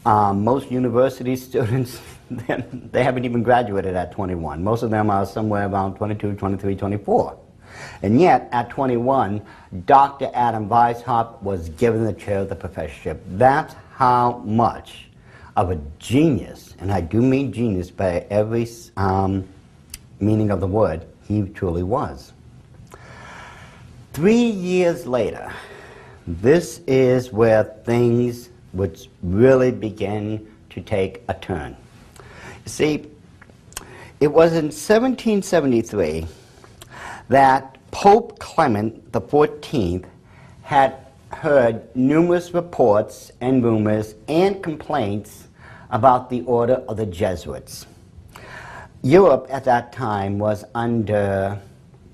um, 0.06 0.44
most 0.44 0.70
university 0.70 1.36
students, 1.48 2.00
they 2.92 3.02
haven't 3.02 3.24
even 3.24 3.42
graduated 3.42 3.94
at 3.94 4.12
21. 4.12 4.62
Most 4.62 4.82
of 4.82 4.90
them 4.90 5.10
are 5.10 5.26
somewhere 5.26 5.68
around 5.68 5.96
22, 5.96 6.34
23, 6.34 6.76
24. 6.76 7.38
And 8.02 8.20
yet, 8.20 8.48
at 8.52 8.70
21, 8.70 9.42
Dr. 9.86 10.30
Adam 10.32 10.68
Weishaupt 10.68 11.42
was 11.42 11.68
given 11.70 12.04
the 12.04 12.12
chair 12.12 12.40
of 12.40 12.48
the 12.48 12.56
professorship. 12.56 13.22
That's 13.30 13.74
how 13.94 14.38
much 14.44 15.06
of 15.56 15.70
a 15.70 15.80
genius, 15.98 16.74
and 16.78 16.92
I 16.92 17.00
do 17.00 17.20
mean 17.20 17.52
genius 17.52 17.90
by 17.90 18.26
every 18.30 18.68
um, 18.96 19.46
meaning 20.20 20.50
of 20.50 20.60
the 20.60 20.66
word, 20.66 21.04
he 21.26 21.42
truly 21.42 21.82
was. 21.82 22.32
Three 24.12 24.44
years 24.44 25.06
later, 25.06 25.52
this 26.26 26.80
is 26.86 27.32
where 27.32 27.64
things 27.64 28.50
would 28.72 29.06
really 29.22 29.72
begin 29.72 30.46
to 30.70 30.80
take 30.80 31.22
a 31.28 31.34
turn. 31.34 31.76
See, 32.70 33.04
it 34.20 34.28
was 34.28 34.52
in 34.52 34.66
1773 34.66 36.24
that 37.28 37.76
Pope 37.90 38.38
Clement 38.38 39.10
XIV 39.10 40.04
had 40.62 40.94
heard 41.32 41.94
numerous 41.96 42.54
reports 42.54 43.32
and 43.40 43.64
rumors 43.64 44.14
and 44.28 44.62
complaints 44.62 45.48
about 45.90 46.30
the 46.30 46.42
order 46.42 46.74
of 46.86 46.96
the 46.96 47.06
Jesuits. 47.06 47.86
Europe 49.02 49.48
at 49.50 49.64
that 49.64 49.92
time 49.92 50.38
was 50.38 50.64
under 50.72 51.58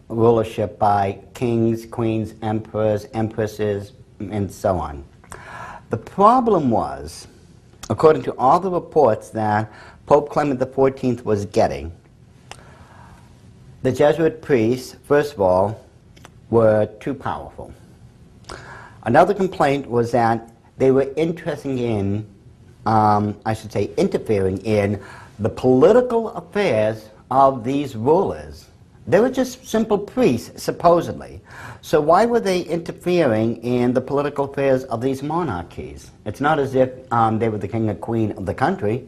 rulership 0.08 0.78
by 0.78 1.18
kings, 1.34 1.84
queens, 1.84 2.32
emperors, 2.40 3.06
empresses, 3.12 3.92
and 4.20 4.50
so 4.50 4.78
on. 4.78 5.04
The 5.90 5.98
problem 5.98 6.70
was, 6.70 7.28
according 7.90 8.22
to 8.22 8.32
all 8.38 8.58
the 8.58 8.70
reports 8.70 9.28
that 9.30 9.70
Pope 10.06 10.30
Clement 10.30 10.60
XIV 10.60 11.24
was 11.24 11.46
getting, 11.46 11.92
the 13.82 13.92
Jesuit 13.92 14.40
priests, 14.40 14.96
first 15.04 15.34
of 15.34 15.40
all, 15.40 15.84
were 16.50 16.86
too 17.00 17.14
powerful. 17.14 17.72
Another 19.02 19.34
complaint 19.34 19.88
was 19.88 20.10
that 20.12 20.50
they 20.78 20.90
were 20.90 21.12
interested 21.16 21.78
in 21.78 22.26
um, 22.86 23.36
I 23.44 23.52
should 23.52 23.72
say, 23.72 23.90
interfering 23.96 24.58
in 24.58 25.02
the 25.40 25.48
political 25.48 26.30
affairs 26.30 27.10
of 27.30 27.64
these 27.64 27.96
rulers. 27.96 28.66
They 29.08 29.20
were 29.20 29.30
just 29.30 29.66
simple 29.66 29.98
priests, 29.98 30.62
supposedly. 30.62 31.40
So 31.80 32.00
why 32.00 32.26
were 32.26 32.40
they 32.40 32.62
interfering 32.62 33.62
in 33.62 33.92
the 33.92 34.00
political 34.00 34.46
affairs 34.46 34.84
of 34.84 35.00
these 35.00 35.22
monarchies? 35.22 36.10
It's 36.24 36.40
not 36.40 36.58
as 36.58 36.74
if 36.74 36.90
um, 37.12 37.38
they 37.38 37.48
were 37.48 37.58
the 37.58 37.68
king 37.68 37.88
or 37.88 37.94
queen 37.94 38.32
of 38.32 38.46
the 38.46 38.54
country. 38.54 39.06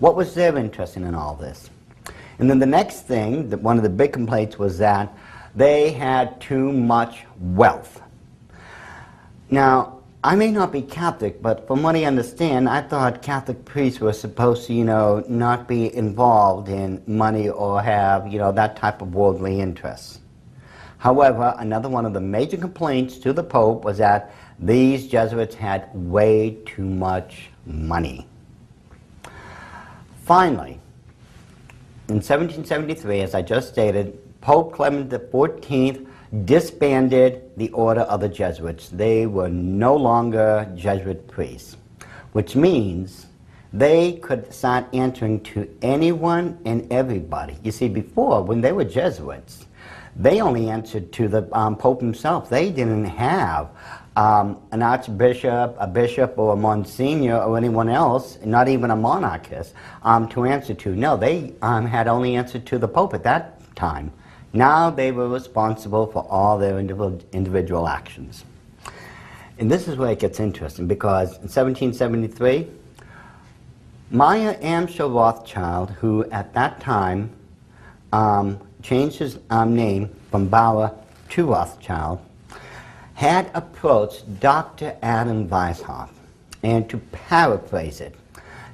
What 0.00 0.14
was 0.14 0.34
their 0.34 0.56
interest 0.56 0.96
in 0.96 1.14
all 1.14 1.34
this? 1.34 1.70
And 2.38 2.48
then 2.48 2.60
the 2.60 2.66
next 2.66 3.02
thing, 3.02 3.50
that 3.50 3.60
one 3.60 3.76
of 3.76 3.82
the 3.82 3.88
big 3.88 4.12
complaints 4.12 4.58
was 4.58 4.78
that 4.78 5.12
they 5.56 5.90
had 5.90 6.40
too 6.40 6.72
much 6.72 7.24
wealth. 7.40 8.00
Now, 9.50 9.98
I 10.22 10.36
may 10.36 10.50
not 10.50 10.72
be 10.72 10.82
Catholic, 10.82 11.42
but 11.42 11.66
from 11.66 11.82
what 11.82 11.96
I 11.96 12.04
understand, 12.04 12.68
I 12.68 12.82
thought 12.82 13.22
Catholic 13.22 13.64
priests 13.64 14.00
were 14.00 14.12
supposed 14.12 14.66
to, 14.66 14.74
you 14.74 14.84
know, 14.84 15.24
not 15.28 15.66
be 15.66 15.94
involved 15.94 16.68
in 16.68 17.02
money 17.06 17.48
or 17.48 17.82
have, 17.82 18.26
you 18.28 18.38
know, 18.38 18.52
that 18.52 18.76
type 18.76 19.00
of 19.00 19.14
worldly 19.14 19.60
interests. 19.60 20.20
However, 20.98 21.54
another 21.58 21.88
one 21.88 22.04
of 22.04 22.12
the 22.12 22.20
major 22.20 22.56
complaints 22.56 23.18
to 23.18 23.32
the 23.32 23.44
Pope 23.44 23.84
was 23.84 23.98
that 23.98 24.32
these 24.58 25.06
Jesuits 25.06 25.54
had 25.54 25.88
way 25.94 26.58
too 26.66 26.84
much 26.84 27.50
money. 27.64 28.26
Finally, 30.28 30.78
in 32.08 32.16
1773, 32.16 33.22
as 33.22 33.34
I 33.34 33.40
just 33.40 33.70
stated, 33.70 34.18
Pope 34.42 34.74
Clement 34.74 35.10
XIV 35.10 36.06
disbanded 36.44 37.50
the 37.56 37.70
order 37.70 38.02
of 38.02 38.20
the 38.20 38.28
Jesuits. 38.28 38.90
They 38.90 39.24
were 39.24 39.48
no 39.48 39.96
longer 39.96 40.70
Jesuit 40.76 41.26
priests, 41.28 41.78
which 42.32 42.54
means 42.54 43.28
they 43.72 44.18
could 44.18 44.52
start 44.52 44.84
answering 44.92 45.40
to 45.44 45.66
anyone 45.80 46.58
and 46.66 46.92
everybody. 46.92 47.56
You 47.62 47.72
see, 47.72 47.88
before, 47.88 48.42
when 48.42 48.60
they 48.60 48.72
were 48.72 48.84
Jesuits, 48.84 49.64
they 50.14 50.42
only 50.42 50.68
answered 50.68 51.10
to 51.12 51.28
the 51.28 51.48
um, 51.56 51.74
Pope 51.74 52.02
himself. 52.02 52.50
They 52.50 52.70
didn't 52.70 53.06
have 53.06 53.70
um, 54.16 54.60
an 54.72 54.82
archbishop, 54.82 55.76
a 55.78 55.86
bishop, 55.86 56.36
or 56.38 56.54
a 56.54 56.56
monsignor, 56.56 57.38
or 57.38 57.56
anyone 57.56 57.88
else, 57.88 58.38
not 58.44 58.68
even 58.68 58.90
a 58.90 58.96
monarchist, 58.96 59.74
um, 60.02 60.28
to 60.30 60.44
answer 60.44 60.74
to. 60.74 60.94
No, 60.94 61.16
they 61.16 61.54
um, 61.62 61.86
had 61.86 62.08
only 62.08 62.36
answered 62.36 62.66
to 62.66 62.78
the 62.78 62.88
Pope 62.88 63.14
at 63.14 63.22
that 63.24 63.60
time. 63.76 64.12
Now 64.52 64.90
they 64.90 65.12
were 65.12 65.28
responsible 65.28 66.06
for 66.06 66.26
all 66.28 66.58
their 66.58 66.78
individual 66.78 67.86
actions. 67.86 68.44
And 69.58 69.70
this 69.70 69.88
is 69.88 69.96
where 69.96 70.12
it 70.12 70.20
gets 70.20 70.40
interesting 70.40 70.86
because 70.86 71.30
in 71.36 71.48
1773, 71.48 72.68
Meyer 74.10 74.54
Amschel 74.54 75.14
Rothschild, 75.14 75.90
who 75.90 76.24
at 76.30 76.54
that 76.54 76.80
time 76.80 77.30
um, 78.12 78.58
changed 78.82 79.18
his 79.18 79.38
um, 79.50 79.76
name 79.76 80.14
from 80.30 80.48
Bauer 80.48 80.92
to 81.30 81.46
Rothschild, 81.46 82.20
had 83.18 83.50
approached 83.52 84.38
Dr. 84.38 84.96
Adam 85.02 85.48
Weishaupt. 85.48 86.10
And 86.62 86.88
to 86.88 86.98
paraphrase 86.98 88.00
it, 88.00 88.14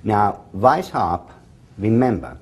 now 0.02 0.42
Weishaupt 0.54 1.30
remember, 1.78 2.37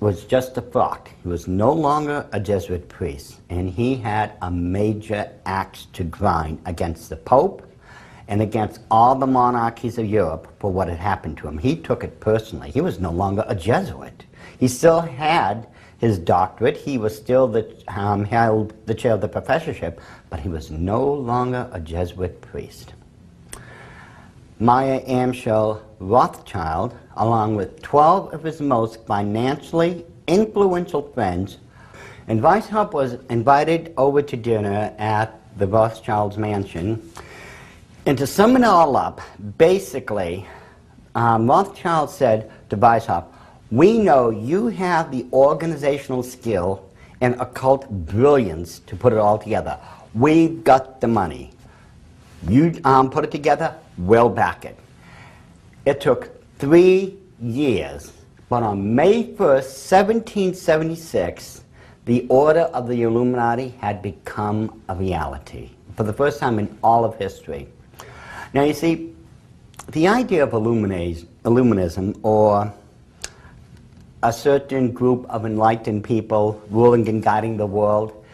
was 0.00 0.24
just 0.24 0.56
a 0.56 0.60
thought. 0.60 1.08
He 1.22 1.28
was 1.28 1.46
no 1.46 1.72
longer 1.72 2.26
a 2.32 2.40
Jesuit 2.40 2.88
priest, 2.88 3.36
and 3.48 3.70
he 3.70 3.94
had 3.94 4.32
a 4.42 4.50
major 4.50 5.30
axe 5.44 5.86
to 5.92 6.02
grind 6.02 6.60
against 6.66 7.10
the 7.10 7.16
Pope 7.16 7.62
and 8.26 8.42
against 8.42 8.80
all 8.90 9.14
the 9.14 9.24
monarchies 9.24 9.98
of 9.98 10.06
Europe 10.06 10.52
for 10.58 10.72
what 10.72 10.88
had 10.88 10.98
happened 10.98 11.38
to 11.38 11.46
him. 11.46 11.58
He 11.58 11.76
took 11.76 12.02
it 12.02 12.18
personally. 12.18 12.72
He 12.72 12.80
was 12.80 12.98
no 12.98 13.12
longer 13.12 13.44
a 13.46 13.54
Jesuit. 13.54 14.24
He 14.58 14.66
still 14.66 15.00
had 15.00 15.68
his 15.98 16.18
doctorate. 16.18 16.76
He 16.76 16.98
was 16.98 17.16
still 17.16 17.48
the, 17.48 17.74
um, 17.88 18.24
held 18.24 18.74
the 18.86 18.94
chair 18.94 19.12
of 19.12 19.20
the 19.20 19.28
professorship, 19.28 20.00
but 20.30 20.40
he 20.40 20.48
was 20.48 20.70
no 20.70 21.04
longer 21.12 21.68
a 21.72 21.80
Jesuit 21.80 22.40
priest. 22.40 22.94
Meyer 24.58 25.00
Amschel 25.00 25.82
Rothschild, 25.98 26.94
along 27.16 27.56
with 27.56 27.82
12 27.82 28.34
of 28.34 28.42
his 28.42 28.60
most 28.60 29.04
financially 29.06 30.04
influential 30.26 31.02
friends, 31.12 31.58
and 32.28 32.40
Weishaupt 32.40 32.92
was 32.92 33.18
invited 33.30 33.94
over 33.96 34.20
to 34.22 34.36
dinner 34.36 34.94
at 34.98 35.38
the 35.58 35.66
Rothschilds' 35.66 36.36
mansion. 36.36 37.10
And 38.04 38.18
to 38.18 38.26
sum 38.26 38.56
it 38.56 38.64
all 38.64 38.96
up, 38.96 39.20
basically, 39.58 40.46
um, 41.14 41.48
Rothschild 41.48 42.10
said 42.10 42.50
to 42.70 42.76
Weishaupt, 42.76 43.26
we 43.70 43.98
know 43.98 44.30
you 44.30 44.68
have 44.68 45.10
the 45.10 45.26
organizational 45.32 46.22
skill 46.22 46.84
and 47.20 47.34
occult 47.40 47.88
brilliance 47.90 48.80
to 48.80 48.96
put 48.96 49.12
it 49.12 49.18
all 49.18 49.38
together. 49.38 49.78
We've 50.14 50.62
got 50.62 51.00
the 51.00 51.08
money. 51.08 51.50
You 52.48 52.80
um, 52.84 53.10
put 53.10 53.24
it 53.24 53.30
together, 53.30 53.74
we'll 53.98 54.28
back 54.28 54.64
it. 54.64 54.78
It 55.84 56.00
took 56.00 56.30
three 56.58 57.16
years, 57.40 58.12
but 58.48 58.62
on 58.62 58.94
May 58.94 59.24
1st, 59.24 59.36
1776, 59.36 61.62
the 62.04 62.26
Order 62.28 62.60
of 62.60 62.86
the 62.86 63.02
Illuminati 63.02 63.70
had 63.80 64.00
become 64.00 64.80
a 64.88 64.94
reality 64.94 65.70
for 65.96 66.04
the 66.04 66.12
first 66.12 66.38
time 66.38 66.58
in 66.58 66.78
all 66.84 67.04
of 67.04 67.16
history. 67.16 67.68
Now, 68.54 68.62
you 68.62 68.74
see, 68.74 69.12
the 69.88 70.06
idea 70.06 70.44
of 70.44 70.50
Illuminism 70.50 72.20
or 72.22 72.72
a 74.26 74.32
certain 74.32 74.90
group 74.90 75.24
of 75.30 75.46
enlightened 75.46 76.02
people 76.02 76.60
ruling 76.68 77.08
and 77.08 77.22
guiding 77.22 77.56
the 77.56 77.66
world 77.66 78.24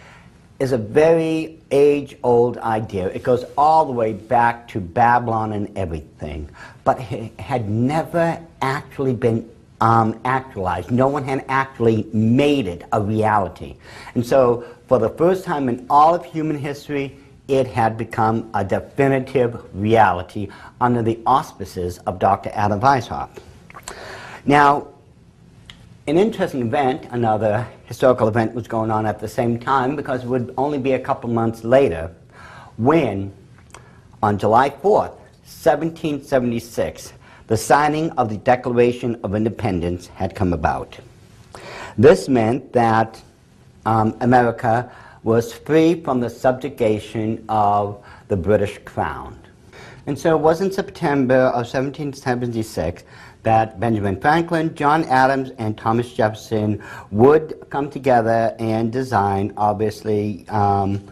is 0.58 0.72
a 0.72 0.78
very 0.78 1.58
age 1.70 2.16
old 2.22 2.56
idea. 2.56 3.08
It 3.08 3.22
goes 3.22 3.44
all 3.58 3.84
the 3.84 3.92
way 3.92 4.14
back 4.14 4.68
to 4.68 4.80
Babylon 4.80 5.52
and 5.52 5.76
everything, 5.76 6.48
but 6.84 6.98
it 7.12 7.38
had 7.38 7.68
never 7.68 8.40
actually 8.62 9.12
been 9.12 9.46
um, 9.82 10.18
actualized. 10.24 10.90
No 10.90 11.08
one 11.08 11.24
had 11.24 11.44
actually 11.48 12.06
made 12.14 12.68
it 12.68 12.84
a 12.92 13.02
reality. 13.02 13.76
And 14.14 14.24
so, 14.24 14.64
for 14.86 14.98
the 14.98 15.10
first 15.10 15.44
time 15.44 15.68
in 15.68 15.84
all 15.90 16.14
of 16.14 16.24
human 16.24 16.56
history, 16.56 17.18
it 17.48 17.66
had 17.66 17.98
become 17.98 18.48
a 18.54 18.64
definitive 18.64 19.62
reality 19.74 20.48
under 20.80 21.02
the 21.02 21.18
auspices 21.26 21.98
of 22.06 22.18
Dr. 22.18 22.50
Adam 22.54 22.80
Weishaupt. 22.80 23.40
Now, 24.46 24.91
an 26.06 26.18
interesting 26.18 26.62
event, 26.62 27.06
another 27.12 27.66
historical 27.84 28.26
event, 28.26 28.54
was 28.54 28.66
going 28.66 28.90
on 28.90 29.06
at 29.06 29.20
the 29.20 29.28
same 29.28 29.58
time 29.58 29.94
because 29.94 30.24
it 30.24 30.26
would 30.26 30.52
only 30.58 30.78
be 30.78 30.92
a 30.92 30.98
couple 30.98 31.30
months 31.30 31.62
later 31.62 32.12
when, 32.76 33.32
on 34.20 34.36
July 34.36 34.68
4th, 34.68 35.14
1776, 35.44 37.12
the 37.46 37.56
signing 37.56 38.10
of 38.12 38.28
the 38.28 38.36
Declaration 38.38 39.20
of 39.22 39.36
Independence 39.36 40.08
had 40.08 40.34
come 40.34 40.52
about. 40.52 40.98
This 41.96 42.28
meant 42.28 42.72
that 42.72 43.22
um, 43.86 44.16
America 44.20 44.90
was 45.22 45.52
free 45.52 46.00
from 46.02 46.18
the 46.18 46.30
subjugation 46.30 47.44
of 47.48 48.04
the 48.26 48.36
British 48.36 48.78
Crown. 48.84 49.38
And 50.06 50.18
so 50.18 50.36
it 50.36 50.40
was 50.40 50.60
in 50.60 50.72
September 50.72 51.36
of 51.36 51.66
1776 51.66 53.04
that 53.42 53.80
Benjamin 53.80 54.20
Franklin, 54.20 54.74
John 54.74 55.04
Adams, 55.04 55.50
and 55.58 55.76
Thomas 55.76 56.12
Jefferson 56.12 56.82
would 57.10 57.66
come 57.70 57.90
together 57.90 58.54
and 58.58 58.92
design, 58.92 59.52
obviously, 59.56 60.46
um, 60.48 61.02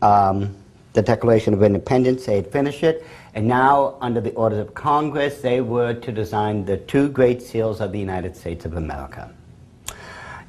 um, 0.00 0.54
the 0.94 1.02
Declaration 1.02 1.52
of 1.52 1.62
Independence. 1.62 2.26
They 2.26 2.36
had 2.36 2.50
finished 2.50 2.82
it, 2.82 3.04
and 3.34 3.46
now, 3.46 3.96
under 4.00 4.20
the 4.20 4.32
orders 4.32 4.58
of 4.58 4.74
Congress, 4.74 5.40
they 5.40 5.60
were 5.60 5.94
to 5.94 6.12
design 6.12 6.64
the 6.64 6.78
two 6.78 7.08
great 7.08 7.42
seals 7.42 7.80
of 7.80 7.92
the 7.92 7.98
United 7.98 8.36
States 8.36 8.64
of 8.64 8.76
America. 8.76 9.30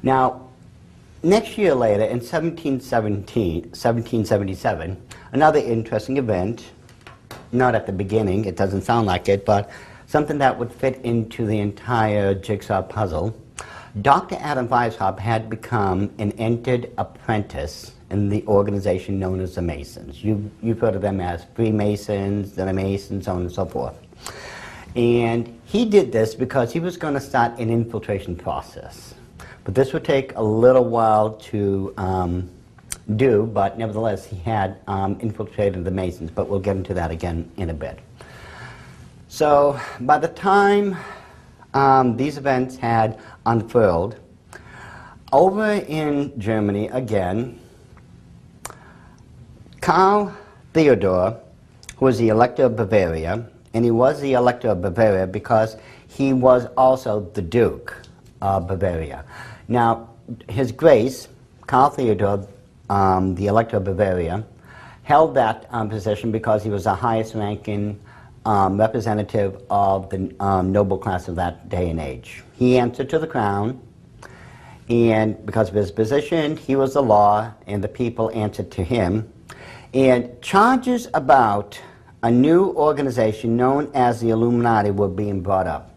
Now, 0.02 0.48
next 1.22 1.56
year 1.58 1.74
later, 1.74 2.02
in 2.02 2.18
1717, 2.18 3.54
1777, 3.62 5.00
another 5.32 5.60
interesting 5.60 6.16
event, 6.16 6.64
not 7.52 7.74
at 7.74 7.86
the 7.86 7.92
beginning, 7.92 8.46
it 8.46 8.56
doesn't 8.56 8.82
sound 8.82 9.06
like 9.06 9.28
it, 9.28 9.44
but 9.44 9.70
something 10.12 10.36
that 10.36 10.58
would 10.58 10.70
fit 10.70 11.00
into 11.04 11.46
the 11.46 11.58
entire 11.58 12.34
jigsaw 12.34 12.82
puzzle. 12.82 13.34
Dr. 14.02 14.36
Adam 14.40 14.68
Weishaupt 14.68 15.18
had 15.18 15.48
become 15.48 16.12
an 16.18 16.32
entered 16.32 16.92
apprentice 16.98 17.92
in 18.10 18.28
the 18.28 18.44
organization 18.46 19.18
known 19.18 19.40
as 19.40 19.54
the 19.54 19.62
Masons. 19.62 20.22
You, 20.22 20.50
you've 20.62 20.80
heard 20.80 20.94
of 20.94 21.00
them 21.00 21.18
as 21.18 21.46
Freemasons, 21.54 22.52
the 22.52 22.70
Masons, 22.74 23.24
so 23.24 23.32
on 23.32 23.40
and 23.40 23.50
so 23.50 23.64
forth. 23.64 23.98
And 24.94 25.58
he 25.64 25.86
did 25.86 26.12
this 26.12 26.34
because 26.34 26.74
he 26.74 26.78
was 26.78 26.98
going 26.98 27.14
to 27.14 27.20
start 27.20 27.58
an 27.58 27.70
infiltration 27.70 28.36
process. 28.36 29.14
But 29.64 29.74
this 29.74 29.94
would 29.94 30.04
take 30.04 30.36
a 30.36 30.42
little 30.42 30.84
while 30.84 31.32
to 31.52 31.94
um, 31.96 32.50
do, 33.16 33.46
but 33.46 33.78
nevertheless, 33.78 34.26
he 34.26 34.36
had 34.36 34.76
um, 34.88 35.18
infiltrated 35.20 35.86
the 35.86 35.90
Masons. 35.90 36.30
But 36.30 36.50
we'll 36.50 36.60
get 36.60 36.76
into 36.76 36.92
that 36.92 37.10
again 37.10 37.50
in 37.56 37.70
a 37.70 37.74
bit. 37.74 37.98
So 39.32 39.80
by 39.98 40.18
the 40.18 40.28
time 40.28 40.94
um, 41.72 42.18
these 42.18 42.36
events 42.36 42.76
had 42.76 43.18
unfurled, 43.46 44.16
over 45.32 45.72
in 45.72 46.38
Germany 46.38 46.88
again, 46.88 47.58
Karl 49.80 50.36
Theodor, 50.74 51.40
who 51.96 52.04
was 52.04 52.18
the 52.18 52.28
Elector 52.28 52.64
of 52.64 52.76
Bavaria, 52.76 53.48
and 53.72 53.86
he 53.86 53.90
was 53.90 54.20
the 54.20 54.34
Elector 54.34 54.68
of 54.68 54.82
Bavaria 54.82 55.26
because 55.26 55.78
he 56.08 56.34
was 56.34 56.66
also 56.76 57.20
the 57.32 57.40
Duke 57.40 57.96
of 58.42 58.68
Bavaria. 58.68 59.24
Now, 59.66 60.10
His 60.46 60.72
Grace, 60.72 61.28
Karl 61.66 61.88
Theodor, 61.88 62.46
um, 62.90 63.34
the 63.34 63.46
Elector 63.46 63.78
of 63.78 63.84
Bavaria, 63.84 64.44
held 65.04 65.34
that 65.36 65.68
um, 65.70 65.88
position 65.88 66.30
because 66.30 66.62
he 66.62 66.68
was 66.68 66.84
the 66.84 66.94
highest 66.94 67.34
ranking 67.34 67.98
um, 68.44 68.78
representative 68.78 69.62
of 69.70 70.10
the 70.10 70.34
um, 70.40 70.72
noble 70.72 70.98
class 70.98 71.28
of 71.28 71.36
that 71.36 71.68
day 71.68 71.90
and 71.90 72.00
age. 72.00 72.42
He 72.54 72.78
answered 72.78 73.08
to 73.10 73.18
the 73.18 73.26
crown, 73.26 73.80
and 74.88 75.44
because 75.46 75.68
of 75.68 75.74
his 75.74 75.90
position, 75.90 76.56
he 76.56 76.76
was 76.76 76.94
the 76.94 77.02
law, 77.02 77.52
and 77.66 77.82
the 77.82 77.88
people 77.88 78.30
answered 78.34 78.70
to 78.72 78.84
him. 78.84 79.32
And 79.94 80.40
charges 80.42 81.08
about 81.14 81.80
a 82.22 82.30
new 82.30 82.70
organization 82.70 83.56
known 83.56 83.90
as 83.94 84.20
the 84.20 84.30
Illuminati 84.30 84.90
were 84.90 85.08
being 85.08 85.40
brought 85.40 85.66
up. 85.66 85.94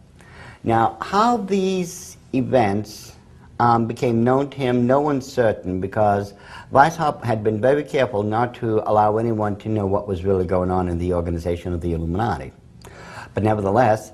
Now, 0.64 0.98
how 1.02 1.38
these 1.38 2.18
events 2.34 3.15
um, 3.60 3.86
became 3.86 4.24
known 4.24 4.50
to 4.50 4.58
him, 4.58 4.86
no 4.86 5.00
one's 5.00 5.32
certain 5.32 5.80
because 5.80 6.34
Weishaupt 6.72 7.24
had 7.24 7.44
been 7.44 7.62
very 7.62 7.84
careful 7.84 8.24
not 8.24 8.54
to 8.56 8.88
allow 8.90 9.18
anyone 9.18 9.56
to 9.58 9.70
know 9.70 9.86
what 9.86 10.08
was 10.08 10.24
really 10.24 10.46
going 10.46 10.72
on 10.72 10.90
in 10.90 10.98
the 10.98 11.14
organization 11.14 11.74
of 11.74 11.82
the 11.82 11.94
Illuminati. 11.94 12.52
But 13.34 13.44
nevertheless, 13.44 14.12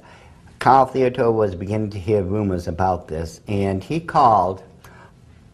Karl 0.60 0.86
Theodor 0.86 1.32
was 1.32 1.56
beginning 1.56 1.89
to 1.91 1.99
hear 1.99 2.21
rumors 2.21 2.67
about 2.67 3.08
this, 3.08 3.41
and 3.47 3.84
he 3.84 3.99
called 3.99 4.63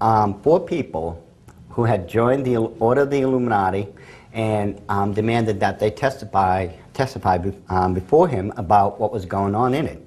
um, 0.01 0.41
four 0.41 0.59
people 0.59 1.23
who 1.69 1.85
had 1.85 2.09
joined 2.09 2.45
the 2.45 2.57
Order 2.57 3.01
of 3.01 3.09
the 3.09 3.21
Illuminati 3.21 3.87
and 4.33 4.81
um, 4.89 5.13
demanded 5.13 5.59
that 5.61 5.79
they 5.79 5.91
testify, 5.91 6.67
testify 6.93 7.37
um, 7.69 7.93
before 7.93 8.27
him 8.27 8.51
about 8.57 8.99
what 8.99 9.13
was 9.13 9.25
going 9.25 9.55
on 9.55 9.73
in 9.73 9.85
it. 9.85 10.06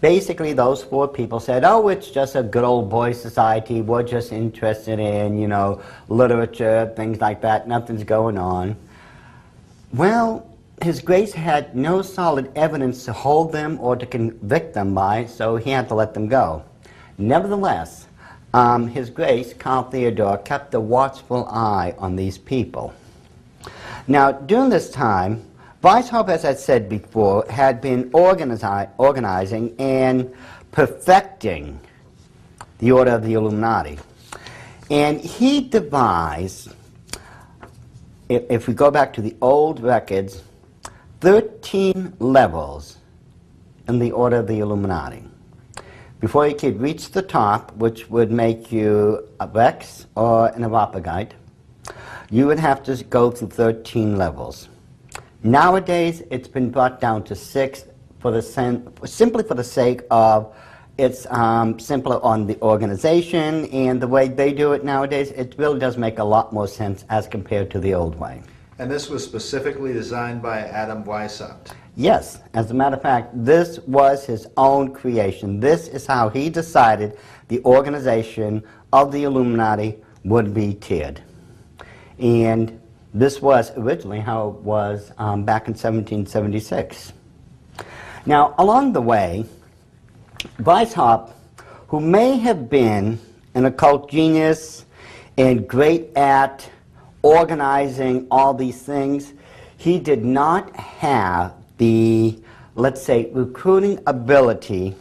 Basically, 0.00 0.52
those 0.52 0.84
four 0.84 1.08
people 1.08 1.40
said, 1.40 1.64
oh, 1.64 1.88
it's 1.88 2.08
just 2.10 2.36
a 2.36 2.42
good 2.42 2.62
old 2.62 2.88
boy 2.88 3.12
society. 3.12 3.80
We're 3.80 4.04
just 4.04 4.30
interested 4.30 5.00
in, 5.00 5.38
you 5.38 5.48
know, 5.48 5.82
literature, 6.08 6.92
things 6.94 7.20
like 7.20 7.40
that. 7.42 7.66
Nothing's 7.66 8.04
going 8.04 8.38
on. 8.38 8.76
Well, 9.92 10.46
His 10.82 11.00
Grace 11.00 11.32
had 11.32 11.74
no 11.74 12.02
solid 12.02 12.52
evidence 12.54 13.04
to 13.06 13.12
hold 13.12 13.50
them 13.50 13.78
or 13.80 13.96
to 13.96 14.06
convict 14.06 14.72
them 14.74 14.94
by, 14.94 15.26
so 15.26 15.56
he 15.56 15.70
had 15.70 15.88
to 15.88 15.94
let 15.94 16.14
them 16.14 16.28
go. 16.28 16.62
Nevertheless, 17.16 18.06
um, 18.54 18.86
His 18.86 19.10
Grace, 19.10 19.52
Count 19.52 19.90
Theodore, 19.90 20.38
kept 20.38 20.74
a 20.74 20.80
watchful 20.80 21.46
eye 21.46 21.96
on 21.98 22.14
these 22.14 22.38
people. 22.38 22.94
Now, 24.06 24.30
during 24.30 24.70
this 24.70 24.90
time, 24.90 25.42
Weishaupt, 25.82 26.28
as 26.28 26.44
I 26.44 26.54
said 26.54 26.88
before, 26.88 27.44
had 27.48 27.80
been 27.80 28.10
organizi- 28.10 28.90
organizing 28.98 29.76
and 29.78 30.34
perfecting 30.72 31.78
the 32.78 32.90
Order 32.90 33.12
of 33.12 33.22
the 33.22 33.34
Illuminati. 33.34 33.96
And 34.90 35.20
he 35.20 35.60
devised, 35.60 36.72
if, 38.28 38.42
if 38.50 38.66
we 38.66 38.74
go 38.74 38.90
back 38.90 39.12
to 39.14 39.22
the 39.22 39.36
old 39.40 39.80
records, 39.80 40.42
13 41.20 42.14
levels 42.18 42.96
in 43.86 44.00
the 44.00 44.10
Order 44.10 44.38
of 44.38 44.48
the 44.48 44.58
Illuminati. 44.58 45.22
Before 46.18 46.48
you 46.48 46.56
could 46.56 46.80
reach 46.80 47.12
the 47.12 47.22
top, 47.22 47.70
which 47.76 48.10
would 48.10 48.32
make 48.32 48.72
you 48.72 49.28
a 49.38 49.46
Rex 49.46 50.06
or 50.16 50.48
an 50.48 50.64
Areopagite, 50.64 51.34
you 52.30 52.48
would 52.48 52.58
have 52.58 52.82
to 52.82 53.04
go 53.04 53.30
through 53.30 53.50
13 53.50 54.16
levels. 54.16 54.68
Nowadays, 55.42 56.22
it's 56.30 56.48
been 56.48 56.70
brought 56.70 57.00
down 57.00 57.22
to 57.24 57.36
six 57.36 57.84
for 58.18 58.32
the 58.32 58.42
simply 59.04 59.44
for 59.44 59.54
the 59.54 59.62
sake 59.62 60.02
of 60.10 60.52
it's 60.98 61.26
um, 61.30 61.78
simpler 61.78 62.20
on 62.24 62.44
the 62.44 62.60
organization 62.60 63.66
and 63.66 64.02
the 64.02 64.08
way 64.08 64.26
they 64.26 64.52
do 64.52 64.72
it 64.72 64.84
nowadays. 64.84 65.30
It 65.30 65.54
really 65.56 65.78
does 65.78 65.96
make 65.96 66.18
a 66.18 66.24
lot 66.24 66.52
more 66.52 66.66
sense 66.66 67.04
as 67.08 67.28
compared 67.28 67.70
to 67.70 67.78
the 67.78 67.94
old 67.94 68.18
way. 68.18 68.42
And 68.80 68.90
this 68.90 69.08
was 69.08 69.24
specifically 69.24 69.92
designed 69.92 70.42
by 70.42 70.58
Adam 70.58 71.04
Weishaupt. 71.04 71.72
Yes, 71.94 72.40
as 72.54 72.72
a 72.72 72.74
matter 72.74 72.96
of 72.96 73.02
fact, 73.02 73.30
this 73.32 73.78
was 73.80 74.26
his 74.26 74.48
own 74.56 74.92
creation. 74.92 75.60
This 75.60 75.86
is 75.86 76.04
how 76.04 76.28
he 76.28 76.50
decided 76.50 77.16
the 77.46 77.62
organization 77.64 78.64
of 78.92 79.12
the 79.12 79.22
Illuminati 79.22 79.98
would 80.24 80.52
be 80.52 80.74
tiered. 80.74 81.22
And 82.18 82.77
this 83.14 83.40
was 83.40 83.72
originally 83.76 84.20
how 84.20 84.48
it 84.48 84.54
was 84.56 85.12
um, 85.18 85.44
back 85.44 85.68
in 85.68 85.72
1776. 85.72 87.12
Now, 88.26 88.54
along 88.58 88.92
the 88.92 89.00
way, 89.00 89.44
Weishaupt, 90.60 91.32
who 91.88 92.00
may 92.00 92.36
have 92.36 92.68
been 92.68 93.18
an 93.54 93.64
occult 93.64 94.10
genius 94.10 94.84
and 95.36 95.66
great 95.66 96.14
at 96.16 96.68
organizing 97.22 98.26
all 98.30 98.52
these 98.52 98.82
things, 98.82 99.32
he 99.78 99.98
did 99.98 100.24
not 100.24 100.74
have 100.76 101.54
the, 101.78 102.38
let's 102.74 103.02
say, 103.02 103.30
recruiting 103.32 104.00
ability 104.06 104.94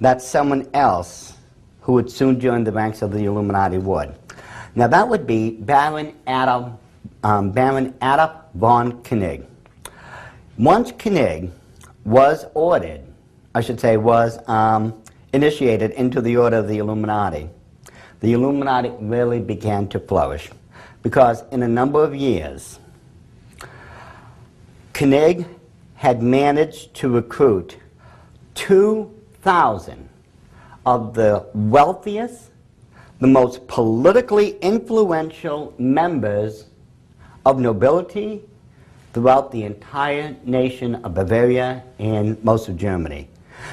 that 0.00 0.20
someone 0.20 0.68
else 0.74 1.34
who 1.80 1.92
would 1.92 2.10
soon 2.10 2.40
join 2.40 2.64
the 2.64 2.72
ranks 2.72 3.02
of 3.02 3.12
the 3.12 3.24
Illuminati 3.24 3.78
would. 3.78 4.14
Now 4.74 4.88
that 4.88 5.08
would 5.08 5.26
be 5.26 5.50
Baron 5.50 6.14
Adam, 6.26 6.78
um, 7.24 7.50
Baron 7.50 7.94
Adam 8.00 8.30
von 8.54 9.02
Koenig. 9.02 9.44
Once 10.58 10.92
Koenig 10.92 11.50
was 12.04 12.44
ordered, 12.54 13.00
I 13.54 13.60
should 13.62 13.80
say, 13.80 13.96
was 13.96 14.38
um, 14.46 14.94
initiated 15.32 15.92
into 15.92 16.20
the 16.20 16.36
order 16.36 16.58
of 16.58 16.68
the 16.68 16.78
Illuminati, 16.78 17.48
the 18.20 18.34
Illuminati 18.34 18.90
really 19.00 19.40
began 19.40 19.88
to 19.88 19.98
flourish 19.98 20.50
because 21.02 21.42
in 21.50 21.62
a 21.62 21.68
number 21.68 22.04
of 22.04 22.14
years, 22.14 22.78
Koenig 24.92 25.46
had 25.96 26.22
managed 26.22 26.94
to 26.94 27.08
recruit 27.08 27.78
2,000 28.54 30.08
of 30.86 31.14
the 31.14 31.46
wealthiest, 31.54 32.50
the 33.20 33.26
most 33.26 33.66
politically 33.66 34.58
influential 34.58 35.74
members 35.78 36.66
of 37.44 37.58
nobility 37.58 38.42
throughout 39.12 39.52
the 39.52 39.62
entire 39.62 40.36
nation 40.44 40.96
of 40.96 41.14
Bavaria 41.14 41.82
and 41.98 42.42
most 42.44 42.68
of 42.68 42.76
Germany. 42.76 43.28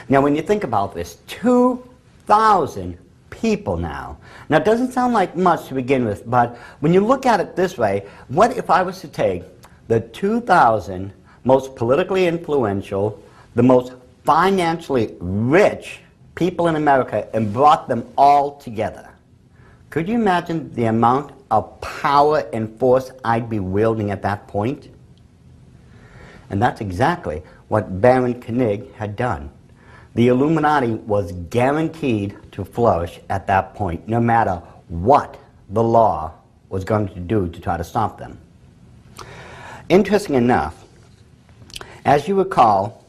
Now, 0.07 0.21
when 0.21 0.35
you 0.35 0.41
think 0.41 0.63
about 0.63 0.93
this, 0.93 1.17
2,000 1.27 2.97
people 3.29 3.77
now. 3.77 4.17
Now, 4.49 4.57
it 4.57 4.65
doesn't 4.65 4.91
sound 4.91 5.13
like 5.13 5.35
much 5.35 5.67
to 5.67 5.73
begin 5.73 6.05
with, 6.05 6.29
but 6.29 6.57
when 6.79 6.93
you 6.93 7.01
look 7.01 7.25
at 7.25 7.39
it 7.39 7.55
this 7.55 7.77
way, 7.77 8.05
what 8.27 8.55
if 8.55 8.69
I 8.69 8.83
was 8.83 9.01
to 9.01 9.07
take 9.07 9.43
the 9.87 9.99
2,000 9.99 11.11
most 11.43 11.75
politically 11.75 12.27
influential, 12.27 13.21
the 13.55 13.63
most 13.63 13.93
financially 14.23 15.15
rich 15.19 16.01
people 16.35 16.67
in 16.67 16.75
America 16.75 17.27
and 17.33 17.51
brought 17.51 17.87
them 17.87 18.07
all 18.17 18.57
together? 18.57 19.09
Could 19.89 20.07
you 20.07 20.15
imagine 20.15 20.71
the 20.73 20.85
amount 20.85 21.33
of 21.51 21.79
power 21.81 22.49
and 22.53 22.79
force 22.79 23.11
I'd 23.23 23.49
be 23.49 23.59
wielding 23.59 24.09
at 24.09 24.23
that 24.23 24.47
point? 24.47 24.89
And 26.49 26.61
that's 26.61 26.81
exactly 26.81 27.43
what 27.67 28.01
Baron 28.01 28.41
Koenig 28.41 28.93
had 28.95 29.15
done. 29.15 29.51
The 30.15 30.27
Illuminati 30.29 30.95
was 30.95 31.31
guaranteed 31.31 32.35
to 32.53 32.65
flourish 32.65 33.19
at 33.29 33.47
that 33.47 33.75
point, 33.75 34.07
no 34.07 34.19
matter 34.19 34.61
what 34.89 35.37
the 35.69 35.83
law 35.83 36.33
was 36.69 36.83
going 36.83 37.07
to 37.09 37.19
do 37.19 37.47
to 37.47 37.61
try 37.61 37.77
to 37.77 37.83
stop 37.83 38.17
them. 38.17 38.37
Interesting 39.87 40.35
enough, 40.35 40.85
as 42.03 42.27
you 42.27 42.35
recall, 42.35 43.05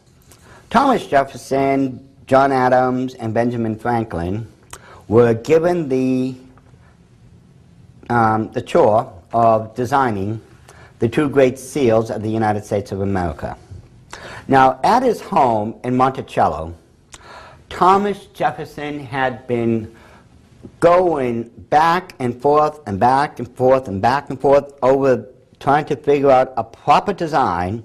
Thomas 0.70 1.06
Jefferson, 1.06 2.08
John 2.26 2.52
Adams, 2.52 3.14
and 3.14 3.34
Benjamin 3.34 3.76
Franklin 3.76 4.46
were 5.08 5.34
given 5.34 5.88
the, 5.88 6.36
um, 8.10 8.50
the 8.52 8.62
chore 8.62 9.12
of 9.32 9.74
designing 9.74 10.40
the 10.98 11.08
two 11.08 11.28
great 11.28 11.58
seals 11.58 12.10
of 12.10 12.22
the 12.22 12.30
United 12.30 12.64
States 12.64 12.92
of 12.92 13.00
America. 13.00 13.56
Now, 14.48 14.80
at 14.84 15.02
his 15.02 15.20
home 15.20 15.74
in 15.84 15.96
Monticello, 15.96 16.74
Thomas 17.68 18.26
Jefferson 18.26 19.00
had 19.00 19.46
been 19.46 19.94
going 20.80 21.44
back 21.70 22.14
and 22.18 22.40
forth 22.40 22.80
and 22.86 23.00
back 23.00 23.38
and 23.38 23.48
forth 23.56 23.88
and 23.88 24.00
back 24.02 24.30
and 24.30 24.40
forth 24.40 24.72
over 24.82 25.26
trying 25.58 25.84
to 25.86 25.96
figure 25.96 26.30
out 26.30 26.52
a 26.56 26.64
proper 26.64 27.12
design 27.12 27.82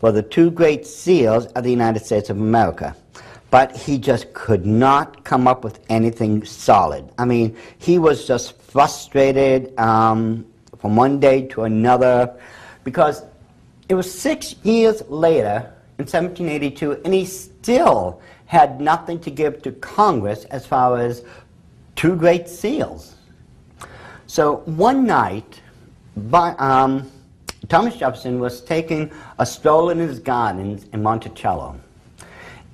for 0.00 0.12
the 0.12 0.22
two 0.22 0.50
great 0.50 0.86
seals 0.86 1.46
of 1.46 1.64
the 1.64 1.70
United 1.70 2.04
States 2.04 2.28
of 2.28 2.36
America. 2.36 2.94
But 3.50 3.76
he 3.76 3.98
just 3.98 4.32
could 4.34 4.66
not 4.66 5.24
come 5.24 5.46
up 5.46 5.62
with 5.62 5.78
anything 5.88 6.44
solid. 6.44 7.08
I 7.18 7.24
mean, 7.24 7.56
he 7.78 7.98
was 7.98 8.26
just 8.26 8.61
frustrated 8.72 9.78
um, 9.78 10.46
from 10.78 10.96
one 10.96 11.20
day 11.20 11.42
to 11.46 11.64
another 11.64 12.34
because 12.84 13.22
it 13.90 13.94
was 13.94 14.10
six 14.10 14.56
years 14.62 15.02
later 15.10 15.70
in 15.98 16.06
1782 16.06 16.92
and 17.04 17.12
he 17.12 17.26
still 17.26 18.18
had 18.46 18.80
nothing 18.80 19.20
to 19.20 19.30
give 19.30 19.60
to 19.60 19.72
Congress 19.72 20.44
as 20.46 20.64
far 20.64 20.98
as 20.98 21.22
two 21.96 22.16
great 22.16 22.48
seals. 22.48 23.14
So 24.26 24.62
one 24.64 25.04
night, 25.04 25.60
by, 26.16 26.52
um, 26.52 27.10
Thomas 27.68 27.96
Jefferson 27.96 28.40
was 28.40 28.62
taking 28.62 29.12
a 29.38 29.44
stroll 29.44 29.90
in 29.90 29.98
his 29.98 30.18
gardens 30.18 30.86
in 30.94 31.02
Monticello, 31.02 31.78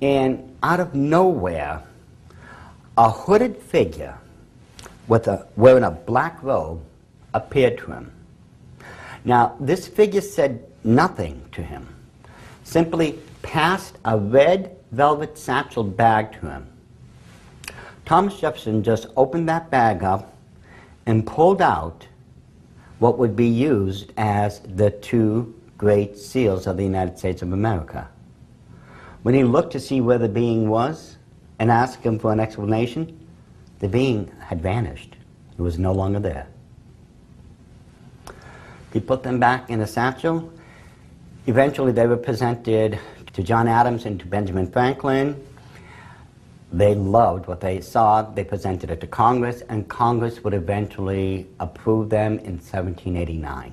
and 0.01 0.55
out 0.63 0.79
of 0.79 0.95
nowhere, 0.95 1.83
a 2.97 3.11
hooded 3.11 3.57
figure 3.57 4.17
with 5.09 5.27
a, 5.27 5.45
wearing 5.57 5.83
a 5.83 5.91
black 5.91 6.41
robe 6.41 6.81
appeared 7.33 7.77
to 7.79 7.91
him. 7.91 8.11
Now, 9.25 9.57
this 9.59 9.87
figure 9.87 10.21
said 10.21 10.63
nothing 10.85 11.43
to 11.51 11.61
him, 11.61 11.87
simply 12.63 13.19
passed 13.41 13.97
a 14.05 14.17
red 14.17 14.77
velvet 14.91 15.37
satchel 15.37 15.83
bag 15.83 16.31
to 16.33 16.39
him. 16.39 16.67
Thomas 18.05 18.39
Jefferson 18.39 18.81
just 18.81 19.07
opened 19.17 19.49
that 19.49 19.69
bag 19.69 20.03
up 20.03 20.33
and 21.05 21.25
pulled 21.25 21.61
out 21.61 22.07
what 22.99 23.17
would 23.17 23.35
be 23.35 23.47
used 23.47 24.13
as 24.17 24.59
the 24.59 24.91
two 24.91 25.53
great 25.77 26.17
seals 26.17 26.67
of 26.67 26.77
the 26.77 26.83
United 26.83 27.17
States 27.17 27.41
of 27.41 27.51
America. 27.51 28.07
When 29.23 29.33
he 29.35 29.43
looked 29.43 29.71
to 29.73 29.79
see 29.79 30.01
where 30.01 30.17
the 30.17 30.29
being 30.29 30.69
was 30.69 31.17
and 31.59 31.71
asked 31.71 32.03
him 32.03 32.19
for 32.19 32.31
an 32.31 32.39
explanation, 32.39 33.27
the 33.79 33.87
being 33.87 34.31
had 34.49 34.63
vanished. 34.63 35.15
It 35.59 35.61
was 35.61 35.77
no 35.77 35.93
longer 35.93 36.19
there. 36.19 36.47
He 38.91 38.99
put 38.99 39.21
them 39.21 39.39
back 39.39 39.69
in 39.69 39.79
a 39.79 39.85
satchel. 39.85 40.51
Eventually, 41.45 41.91
they 41.91 42.07
were 42.07 42.17
presented 42.17 42.97
to 43.33 43.43
John 43.43 43.67
Adams 43.67 44.07
and 44.07 44.19
to 44.19 44.25
Benjamin 44.25 44.65
Franklin. 44.71 45.39
They 46.73 46.95
loved 46.95 47.45
what 47.45 47.61
they 47.61 47.79
saw. 47.79 48.23
They 48.23 48.43
presented 48.43 48.89
it 48.89 49.01
to 49.01 49.07
Congress, 49.07 49.61
and 49.69 49.87
Congress 49.87 50.43
would 50.43 50.55
eventually 50.55 51.45
approve 51.59 52.09
them 52.09 52.39
in 52.39 52.57
1789. 52.57 53.71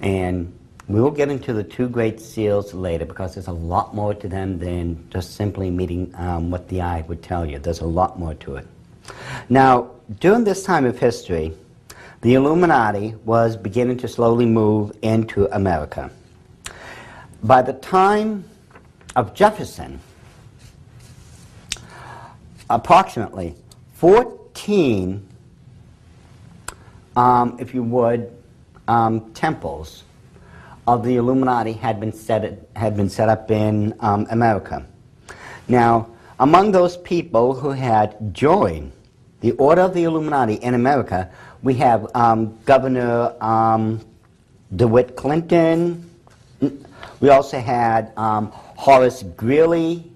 And 0.00 0.58
we 0.88 0.98
will 0.98 1.10
get 1.10 1.28
into 1.28 1.52
the 1.52 1.64
two 1.64 1.90
great 1.90 2.22
seals 2.22 2.72
later 2.72 3.04
because 3.04 3.34
there's 3.34 3.48
a 3.48 3.52
lot 3.52 3.94
more 3.94 4.14
to 4.14 4.28
them 4.28 4.58
than 4.58 5.06
just 5.10 5.34
simply 5.34 5.70
meeting 5.70 6.14
um, 6.14 6.50
what 6.50 6.68
the 6.68 6.80
eye 6.80 7.04
would 7.06 7.22
tell 7.22 7.44
you. 7.44 7.58
There's 7.58 7.80
a 7.80 7.86
lot 7.86 8.18
more 8.18 8.32
to 8.32 8.56
it. 8.56 8.66
Now, 9.48 9.90
during 10.20 10.44
this 10.44 10.62
time 10.62 10.84
of 10.84 10.98
history, 10.98 11.52
the 12.22 12.34
Illuminati 12.34 13.14
was 13.24 13.56
beginning 13.56 13.98
to 13.98 14.08
slowly 14.08 14.46
move 14.46 14.96
into 15.02 15.46
America. 15.54 16.10
By 17.42 17.62
the 17.62 17.74
time 17.74 18.44
of 19.14 19.34
Jefferson, 19.34 20.00
approximately 22.68 23.54
14, 23.94 25.26
um, 27.16 27.56
if 27.60 27.74
you 27.74 27.82
would, 27.82 28.32
um, 28.88 29.32
temples 29.32 30.04
of 30.86 31.04
the 31.04 31.16
Illuminati 31.16 31.72
had 31.72 31.98
been 31.98 32.12
set, 32.12 32.68
had 32.76 32.96
been 32.96 33.08
set 33.08 33.28
up 33.28 33.50
in 33.50 33.94
um, 34.00 34.26
America. 34.30 34.86
Now, 35.68 36.08
among 36.38 36.72
those 36.72 36.96
people 36.96 37.54
who 37.54 37.70
had 37.70 38.34
joined 38.34 38.92
the 39.40 39.52
Order 39.52 39.82
of 39.82 39.94
the 39.94 40.04
Illuminati 40.04 40.54
in 40.54 40.74
America, 40.74 41.30
we 41.62 41.74
have 41.74 42.06
um, 42.14 42.58
Governor 42.64 43.34
um, 43.40 44.00
DeWitt 44.74 45.16
Clinton. 45.16 46.10
We 47.20 47.30
also 47.30 47.58
had 47.58 48.12
um, 48.16 48.50
Horace 48.52 49.22
Greeley, 49.22 50.10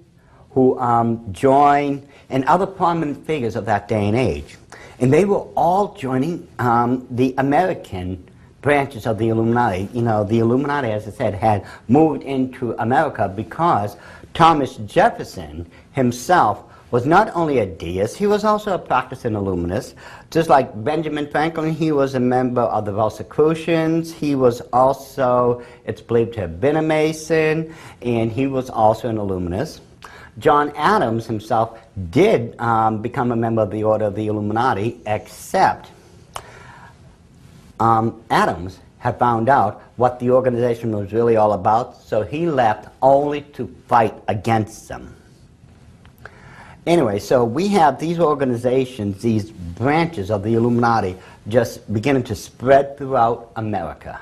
who 0.51 0.79
um, 0.79 1.33
joined, 1.33 2.07
and 2.29 2.45
other 2.45 2.67
prominent 2.67 3.27
figures 3.27 3.57
of 3.57 3.67
that 3.67 3.89
day 3.89 4.07
and 4.09 4.17
age. 4.17 4.57
And 4.99 5.13
they 5.13 5.25
were 5.25 5.47
all 5.57 5.95
joining 5.95 6.47
um, 6.59 7.07
the 7.11 7.35
American 7.39 8.23
branches 8.61 9.07
of 9.07 9.19
the 9.19 9.29
Illuminati. 9.29 9.89
You 9.95 10.03
know, 10.03 10.25
the 10.25 10.41
Illuminati, 10.41 10.89
as 10.89 11.09
I 11.09 11.11
said, 11.11 11.35
had 11.35 11.67
moved 11.89 12.23
into 12.23 12.75
America 12.79 13.33
because 13.35 13.97
Thomas 14.35 14.77
Jefferson 14.77 15.71
himself 15.93 16.70
was 16.91 17.07
not 17.07 17.31
only 17.35 17.59
a 17.59 17.67
deist, 17.67 18.17
he 18.17 18.27
was 18.27 18.45
also 18.45 18.75
a 18.75 18.79
practicing 18.79 19.35
Illuminist. 19.35 19.95
Just 20.31 20.49
like 20.49 20.85
Benjamin 20.85 21.31
Franklin, 21.31 21.73
he 21.73 21.93
was 21.93 22.15
a 22.15 22.21
member 22.21 22.63
of 22.63 22.85
the 22.85 22.93
Rosicrucians. 22.93 24.13
He 24.13 24.35
was 24.35 24.61
also, 24.73 25.63
it's 25.85 26.01
believed 26.01 26.35
to 26.35 26.41
have 26.41 26.61
been 26.61 26.77
a 26.77 26.83
Mason, 26.83 27.75
and 28.03 28.33
he 28.33 28.47
was 28.47 28.71
also 28.71 29.09
an 29.09 29.19
Illuminist. 29.19 29.83
John 30.39 30.73
Adams 30.77 31.27
himself 31.27 31.79
did 32.11 32.59
um, 32.61 33.03
become 33.03 33.31
a 33.31 33.37
member 33.37 33.63
of 33.63 33.71
the 33.71 33.85
Order 33.85 34.07
of 34.07 34.15
the 34.15 34.27
Illuminati, 34.27 35.01
except 35.07 35.91
um, 37.79 38.23
Adams 38.31 38.81
had 38.99 39.19
found 39.19 39.49
out 39.49 39.83
what 39.97 40.19
the 40.19 40.31
organization 40.31 40.95
was 40.95 41.13
really 41.13 41.37
all 41.37 41.53
about, 41.53 42.01
so 42.03 42.23
he 42.23 42.47
left 42.47 42.89
only 43.01 43.43
to 43.43 43.67
fight 43.87 44.15
against 44.29 44.89
them. 44.89 45.17
Anyway, 46.87 47.19
so 47.19 47.45
we 47.45 47.69
have 47.69 48.01
these 48.01 48.19
organizations, 48.19 49.21
these 49.21 49.51
branches 49.51 50.31
of 50.31 50.43
the 50.43 50.55
Illuminati, 50.55 51.15
just 51.49 51.93
beginning 51.93 52.23
to 52.25 52.35
spread 52.35 52.97
throughout 52.97 53.53
America. 53.57 54.19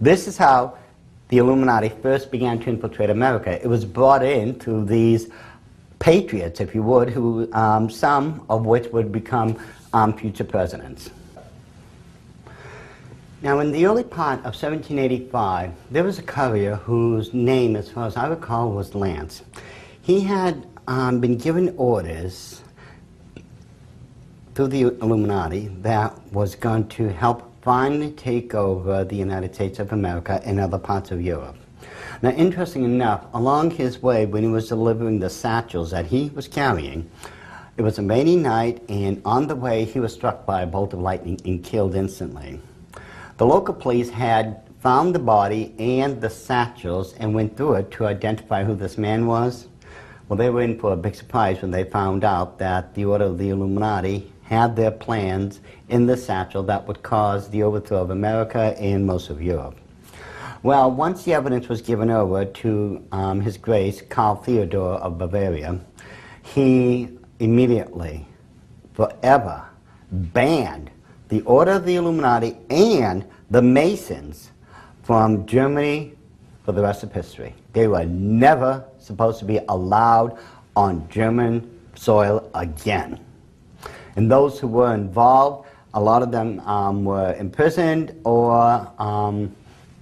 This 0.00 0.28
is 0.28 0.36
how 0.36 0.76
the 1.28 1.38
Illuminati 1.38 1.88
first 1.88 2.30
began 2.30 2.58
to 2.60 2.68
infiltrate 2.68 3.08
America. 3.08 3.62
It 3.62 3.66
was 3.66 3.84
brought 3.84 4.22
in 4.22 4.54
through 4.54 4.84
these 4.84 5.30
patriots, 5.98 6.60
if 6.60 6.74
you 6.74 6.82
would, 6.82 7.08
who 7.08 7.50
um, 7.54 7.88
some 7.88 8.44
of 8.50 8.66
which 8.66 8.92
would 8.92 9.10
become 9.10 9.58
um, 9.94 10.12
future 10.12 10.44
presidents. 10.44 11.10
Now, 13.42 13.60
in 13.60 13.72
the 13.72 13.86
early 13.86 14.04
part 14.04 14.40
of 14.40 14.54
1785, 14.54 15.72
there 15.90 16.04
was 16.04 16.18
a 16.18 16.22
courier 16.22 16.76
whose 16.76 17.32
name, 17.32 17.74
as 17.76 17.90
far 17.90 18.06
as 18.06 18.16
I 18.16 18.28
recall, 18.28 18.72
was 18.72 18.94
Lance. 18.94 19.42
He 20.02 20.20
had 20.20 20.66
um, 20.86 21.20
been 21.20 21.36
given 21.36 21.74
orders 21.76 22.62
through 24.54 24.68
the 24.68 24.82
Illuminati 24.82 25.68
that 25.82 26.18
was 26.32 26.54
going 26.54 26.88
to 26.88 27.12
help 27.12 27.52
finally 27.62 28.12
take 28.12 28.54
over 28.54 29.04
the 29.04 29.16
United 29.16 29.54
States 29.54 29.78
of 29.78 29.92
America 29.92 30.40
and 30.44 30.60
other 30.60 30.78
parts 30.78 31.10
of 31.10 31.20
Europe. 31.20 31.56
Now, 32.22 32.30
interesting 32.30 32.84
enough, 32.84 33.26
along 33.34 33.72
his 33.72 34.02
way, 34.02 34.24
when 34.24 34.42
he 34.42 34.48
was 34.48 34.68
delivering 34.68 35.18
the 35.18 35.28
satchels 35.28 35.90
that 35.90 36.06
he 36.06 36.30
was 36.34 36.48
carrying, 36.48 37.10
it 37.76 37.82
was 37.82 37.98
a 37.98 38.02
rainy 38.02 38.36
night, 38.36 38.82
and 38.88 39.20
on 39.24 39.48
the 39.48 39.56
way, 39.56 39.84
he 39.84 40.00
was 40.00 40.14
struck 40.14 40.46
by 40.46 40.62
a 40.62 40.66
bolt 40.66 40.94
of 40.94 41.00
lightning 41.00 41.38
and 41.44 41.62
killed 41.62 41.94
instantly. 41.94 42.58
The 43.36 43.44
local 43.44 43.74
police 43.74 44.08
had 44.08 44.62
found 44.80 45.14
the 45.14 45.18
body 45.18 45.74
and 45.78 46.20
the 46.20 46.30
satchels 46.30 47.12
and 47.14 47.34
went 47.34 47.56
through 47.56 47.74
it 47.74 47.90
to 47.90 48.06
identify 48.06 48.64
who 48.64 48.74
this 48.74 48.96
man 48.96 49.26
was. 49.26 49.66
Well, 50.28 50.36
they 50.36 50.50
were 50.50 50.62
in 50.62 50.78
for 50.78 50.92
a 50.92 50.96
big 50.96 51.14
surprise 51.14 51.62
when 51.62 51.70
they 51.70 51.84
found 51.84 52.24
out 52.24 52.58
that 52.58 52.94
the 52.94 53.04
Order 53.04 53.26
of 53.26 53.38
the 53.38 53.50
Illuminati 53.50 54.32
had 54.42 54.74
their 54.74 54.90
plans 54.90 55.60
in 55.88 56.06
the 56.06 56.16
satchel 56.16 56.64
that 56.64 56.86
would 56.88 57.02
cause 57.04 57.48
the 57.50 57.62
overthrow 57.62 58.02
of 58.02 58.10
America 58.10 58.74
and 58.78 59.06
most 59.06 59.30
of 59.30 59.40
Europe. 59.40 59.76
Well, 60.64 60.90
once 60.90 61.22
the 61.22 61.34
evidence 61.34 61.68
was 61.68 61.80
given 61.80 62.10
over 62.10 62.44
to 62.44 63.04
um, 63.12 63.40
His 63.40 63.56
Grace 63.56 64.02
Karl 64.02 64.34
Theodor 64.34 64.78
of 64.78 65.16
Bavaria, 65.16 65.78
he 66.42 67.08
immediately, 67.38 68.26
forever, 68.94 69.64
banned 70.10 70.90
the 71.28 71.42
Order 71.42 71.72
of 71.72 71.84
the 71.84 71.94
Illuminati 71.94 72.56
and 72.68 73.24
the 73.50 73.62
Masons 73.62 74.50
from 75.04 75.46
Germany 75.46 76.14
for 76.64 76.72
the 76.72 76.82
rest 76.82 77.04
of 77.04 77.12
history. 77.12 77.54
They 77.74 77.86
were 77.86 78.06
never 78.06 78.84
supposed 79.06 79.38
to 79.38 79.44
be 79.44 79.60
allowed 79.68 80.38
on 80.74 81.08
German 81.08 81.70
soil 81.94 82.50
again. 82.54 83.20
And 84.16 84.30
those 84.30 84.58
who 84.58 84.66
were 84.66 84.94
involved, 84.94 85.68
a 85.94 86.00
lot 86.00 86.22
of 86.22 86.30
them 86.30 86.60
um, 86.60 87.04
were 87.04 87.34
imprisoned 87.34 88.18
or 88.24 88.90
um, 88.98 89.54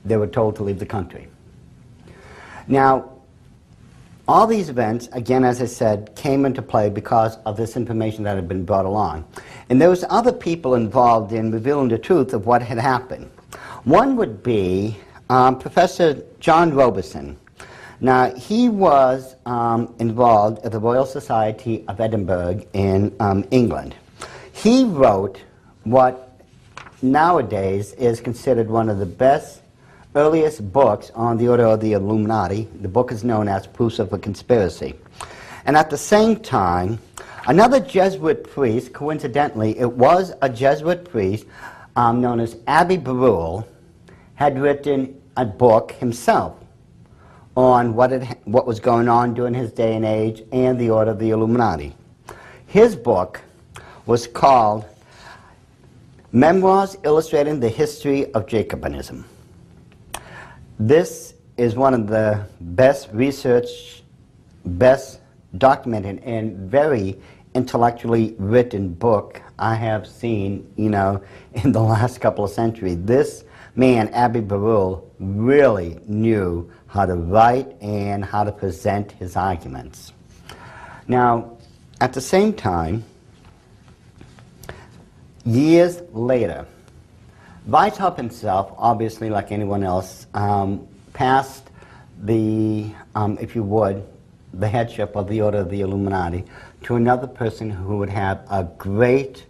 they 0.05 0.17
were 0.17 0.27
told 0.27 0.57
to 0.57 0.63
leave 0.63 0.79
the 0.79 0.87
country. 0.87 1.29
Now, 2.67 3.11
all 4.27 4.47
these 4.47 4.71
events, 4.71 5.09
again, 5.13 5.45
as 5.45 5.61
I 5.61 5.67
said, 5.67 6.17
came 6.17 6.47
into 6.47 6.63
play 6.63 6.89
because 6.89 7.37
of 7.45 7.59
this 7.59 7.77
information 7.77 8.25
that 8.25 8.37
had 8.37 8.49
been 8.49 8.65
brought 8.65 8.87
along. 8.87 9.27
And 9.69 9.81
there 9.81 9.91
was 9.91 10.05
other 10.09 10.33
people 10.33 10.75
involved 10.75 11.33
in 11.33 11.51
revealing 11.51 11.89
the 11.89 11.99
truth 11.99 12.33
of 12.33 12.47
what 12.47 12.63
had 12.63 12.79
happened. 12.79 13.31
One 13.85 14.17
would 14.17 14.43
be 14.43 14.97
um, 15.29 15.59
Professor 15.59 16.25
John 16.41 16.73
Robison. 16.73 17.37
Now, 18.05 18.35
he 18.35 18.69
was 18.69 19.35
um, 19.47 19.95
involved 19.99 20.63
at 20.63 20.73
the 20.73 20.79
Royal 20.79 21.07
Society 21.07 21.87
of 21.89 22.01
Edinburgh 22.01 22.67
in 22.75 23.17
um, 23.19 23.47
England. 23.51 23.95
He 24.53 24.85
wrote 24.85 25.41
what 25.85 26.39
nowadays 27.01 27.95
is 27.95 28.21
considered 28.21 28.69
one 28.69 28.91
of 28.91 28.99
the 28.99 29.07
best 29.07 29.63
earliest 30.15 30.71
books 30.71 31.13
on 31.15 31.39
the 31.39 31.49
Order 31.49 31.65
of 31.65 31.81
the 31.81 31.95
Illuminati. 31.95 32.69
The 32.83 32.89
book 32.89 33.11
is 33.11 33.25
known 33.25 33.49
as 33.49 33.67
Proofs 33.67 33.99
of 33.99 34.13
a 34.13 34.19
Conspiracy. 34.19 34.97
And 35.65 35.75
at 35.75 35.89
the 35.89 35.97
same 35.97 36.37
time, 36.37 36.99
another 37.47 37.81
Jesuit 37.81 38.51
priest, 38.51 38.93
coincidentally, 38.93 39.79
it 39.79 39.91
was 39.91 40.35
a 40.43 40.51
Jesuit 40.51 41.11
priest 41.11 41.47
um, 41.97 42.21
known 42.21 42.39
as 42.39 42.57
Abbé 42.67 43.03
Barruel, 43.03 43.67
had 44.35 44.61
written 44.61 45.19
a 45.39 45.47
book 45.47 45.93
himself 45.93 46.59
on 47.57 47.95
what, 47.95 48.13
it, 48.13 48.39
what 48.45 48.67
was 48.67 48.81
going 48.81 49.09
on 49.09 49.35
during 49.35 49.55
his 49.55 49.73
day 49.73 49.95
and 49.95 50.05
age 50.05 50.43
and 50.53 50.79
the 50.79 50.91
Order 50.91 51.13
of 51.13 51.19
the 51.19 51.31
Illuminati. 51.31 51.95
His 52.67 52.97
book 52.97 53.41
was 54.07 54.27
called 54.27 54.85
Memoirs 56.33 56.97
Illustrating 57.05 57.61
the 57.61 57.69
History 57.69 58.33
of 58.33 58.47
Jacobinism. 58.47 59.25
This 60.79 61.35
is 61.57 61.77
one 61.77 61.95
of 61.95 62.09
the 62.09 62.45
best 62.61 63.09
researched, 63.13 64.03
best 64.65 65.21
documented, 65.57 66.19
and 66.25 66.57
very 66.69 67.17
intellectually 67.55 68.35
written 68.39 68.93
book 68.93 69.41
I 69.59 69.77
have 69.77 70.07
seen, 70.07 70.69
you 70.77 70.91
know, 70.91 71.23
in 71.55 71.71
the 71.71 71.81
last 71.81 72.21
couple 72.21 72.45
of 72.45 72.51
centuries. 72.51 72.97
This 73.05 73.45
man, 73.77 74.09
Abbé 74.09 74.47
Barruel, 74.47 75.09
really 75.21 76.01
knew 76.07 76.71
how 76.95 77.05
to 77.05 77.15
write 77.17 77.67
and 77.83 78.25
how 78.25 78.45
to 78.45 78.53
present 78.53 79.11
his 79.13 79.35
arguments. 79.35 80.13
Now, 81.09 81.59
at 82.01 82.13
the 82.13 82.21
same 82.21 82.53
time, 82.53 83.03
years 85.45 86.01
later, 86.13 86.67
Weishaupt 87.69 88.17
himself, 88.17 88.73
obviously, 88.79 89.29
like 89.29 89.51
anyone 89.51 89.83
else, 89.83 90.29
um, 90.35 90.87
passed 91.15 91.69
the, 92.23 92.95
um, 93.17 93.39
if 93.41 93.57
you 93.57 93.65
would, 93.65 94.07
the 94.53 94.69
headship 94.69 95.17
of 95.17 95.29
the 95.29 95.43
Order 95.43 95.59
of 95.59 95.71
the 95.71 95.81
Illuminati 95.81 96.45
to 96.85 96.95
another 96.95 97.27
person 97.27 97.71
who 97.71 97.99
would 97.99 98.11
have 98.11 98.47
a 98.49 98.63
great, 98.79 99.45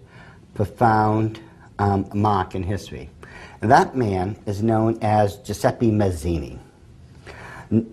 profound 0.55 1.41
um, 1.79 2.09
mark 2.15 2.55
in 2.55 2.63
history. 2.63 3.11
And 3.61 3.71
that 3.71 3.95
man 3.95 4.37
is 4.47 4.63
known 4.63 4.99
as 5.03 5.37
Giuseppe 5.39 5.91
Mazzini. 5.91 6.59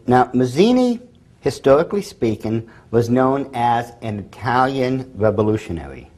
Now, 0.08 0.26
Mazzini, 0.34 1.00
historically 1.40 2.02
speaking, 2.02 2.70
was 2.92 3.10
known 3.10 3.50
as 3.54 3.94
an 4.02 4.20
Italian 4.20 5.12
revolutionary. 5.16 6.12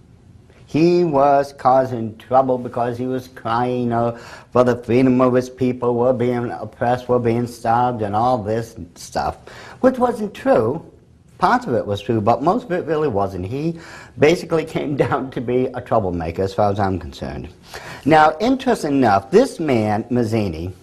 He 0.65 1.03
was 1.03 1.53
causing 1.53 2.17
trouble 2.17 2.57
because 2.57 2.97
he 2.97 3.05
was 3.05 3.27
crying 3.27 3.91
you 3.91 4.17
for 4.51 4.63
the 4.63 4.75
freedom 4.77 5.21
of 5.21 5.33
his 5.35 5.47
people, 5.47 5.93
were 5.93 6.13
being 6.13 6.49
oppressed, 6.49 7.07
were 7.07 7.19
being 7.19 7.45
starved, 7.45 8.01
and 8.01 8.15
all 8.15 8.39
this 8.39 8.75
stuff, 8.95 9.37
which 9.81 9.99
wasn't 9.99 10.33
true. 10.33 10.83
Parts 11.37 11.67
of 11.67 11.75
it 11.75 11.85
was 11.85 12.01
true, 12.01 12.19
but 12.19 12.41
most 12.41 12.65
of 12.65 12.71
it 12.71 12.85
really 12.85 13.07
wasn't. 13.07 13.45
He 13.45 13.79
basically 14.17 14.65
came 14.75 14.95
down 14.97 15.29
to 15.31 15.41
be 15.41 15.67
a 15.67 15.79
troublemaker, 15.79 16.41
as 16.41 16.55
far 16.55 16.71
as 16.71 16.79
I'm 16.79 16.97
concerned. 16.97 17.49
Now, 18.03 18.35
interesting 18.39 18.93
enough, 18.93 19.29
this 19.29 19.59
man, 19.59 20.05
Mazzini, 20.05 20.73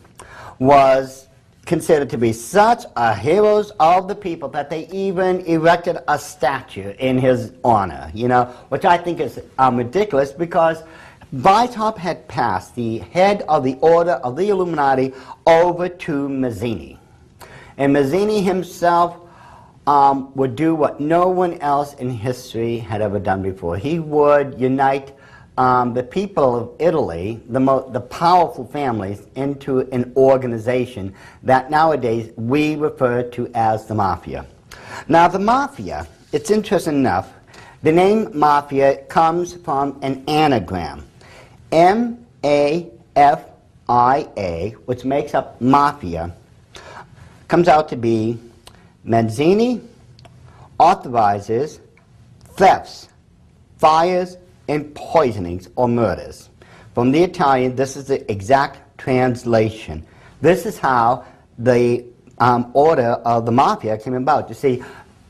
was 0.61 1.27
considered 1.67 2.11
to 2.11 2.19
be 2.19 2.33
such 2.33 2.85
a 2.97 3.15
hero 3.15 3.63
of 3.79 4.09
the 4.09 4.15
people 4.15 4.49
that 4.49 4.71
they 4.71 4.87
even 4.89 5.41
erected 5.41 5.99
a 6.09 6.19
statue 6.19 6.95
in 6.99 7.19
his 7.19 7.53
honor, 7.63 8.11
you 8.15 8.29
know, 8.29 8.45
which 8.71 8.85
I 8.85 8.99
think 8.99 9.21
is 9.21 9.41
um, 9.59 9.77
ridiculous 9.77 10.33
because 10.33 10.83
Weishaupt 11.35 11.99
had 11.99 12.27
passed 12.27 12.75
the 12.75 12.99
head 12.99 13.43
of 13.43 13.63
the 13.63 13.77
Order 13.81 14.13
of 14.13 14.37
the 14.37 14.49
Illuminati 14.49 15.13
over 15.47 15.89
to 15.89 16.29
Mazzini. 16.29 16.99
And 17.77 17.95
Mazzini 17.95 18.43
himself 18.43 19.17
um, 19.87 20.35
would 20.35 20.57
do 20.57 20.75
what 20.75 21.01
no 21.01 21.29
one 21.29 21.55
else 21.59 21.95
in 21.95 22.11
history 22.11 22.79
had 22.79 23.01
ever 23.01 23.19
done 23.19 23.43
before. 23.43 23.77
He 23.77 24.01
would 24.01 24.61
unite 24.61 25.13
um, 25.61 25.93
the 25.93 26.03
people 26.03 26.57
of 26.57 26.71
Italy, 26.79 27.39
the, 27.51 27.61
mo- 27.61 27.87
the 27.91 28.01
powerful 28.01 28.65
families, 28.65 29.27
into 29.35 29.81
an 29.93 30.11
organization 30.17 31.15
that 31.43 31.71
nowadays 31.71 32.33
we 32.37 32.77
refer 32.77 33.23
to 33.25 33.51
as 33.55 33.87
the 33.87 33.95
mafia. 33.95 34.47
Now, 35.07 35.29
the 35.29 35.39
mafia, 35.39 36.07
it's 36.33 36.51
interesting 36.51 36.95
enough, 36.95 37.35
the 37.83 37.93
name 37.93 38.31
mafia 38.33 39.05
comes 39.05 39.53
from 39.53 39.99
an 40.01 40.25
anagram 40.27 41.05
M 41.73 42.27
A 42.43 42.91
F 43.15 43.45
I 43.87 44.29
A, 44.39 44.71
which 44.87 45.05
makes 45.05 45.35
up 45.35 45.61
mafia, 45.61 46.35
comes 47.49 47.69
out 47.69 47.87
to 47.91 47.97
be 47.97 48.39
Mazzini 49.05 49.83
authorizes 50.79 51.81
thefts, 52.57 53.09
fires, 53.77 54.39
and 54.71 54.95
poisonings 54.95 55.69
or 55.75 55.89
murders. 55.89 56.49
From 56.95 57.11
the 57.11 57.23
Italian, 57.23 57.75
this 57.75 57.97
is 57.97 58.07
the 58.07 58.31
exact 58.31 58.99
translation. 58.99 60.07
This 60.41 60.65
is 60.65 60.79
how 60.79 61.25
the 61.59 62.05
um, 62.39 62.71
order 62.73 63.21
of 63.25 63.47
the 63.47 63.53
mafia 63.53 63.99
came 63.99 64.15
about. 64.15 64.49
You 64.49 64.55
see, 64.55 64.83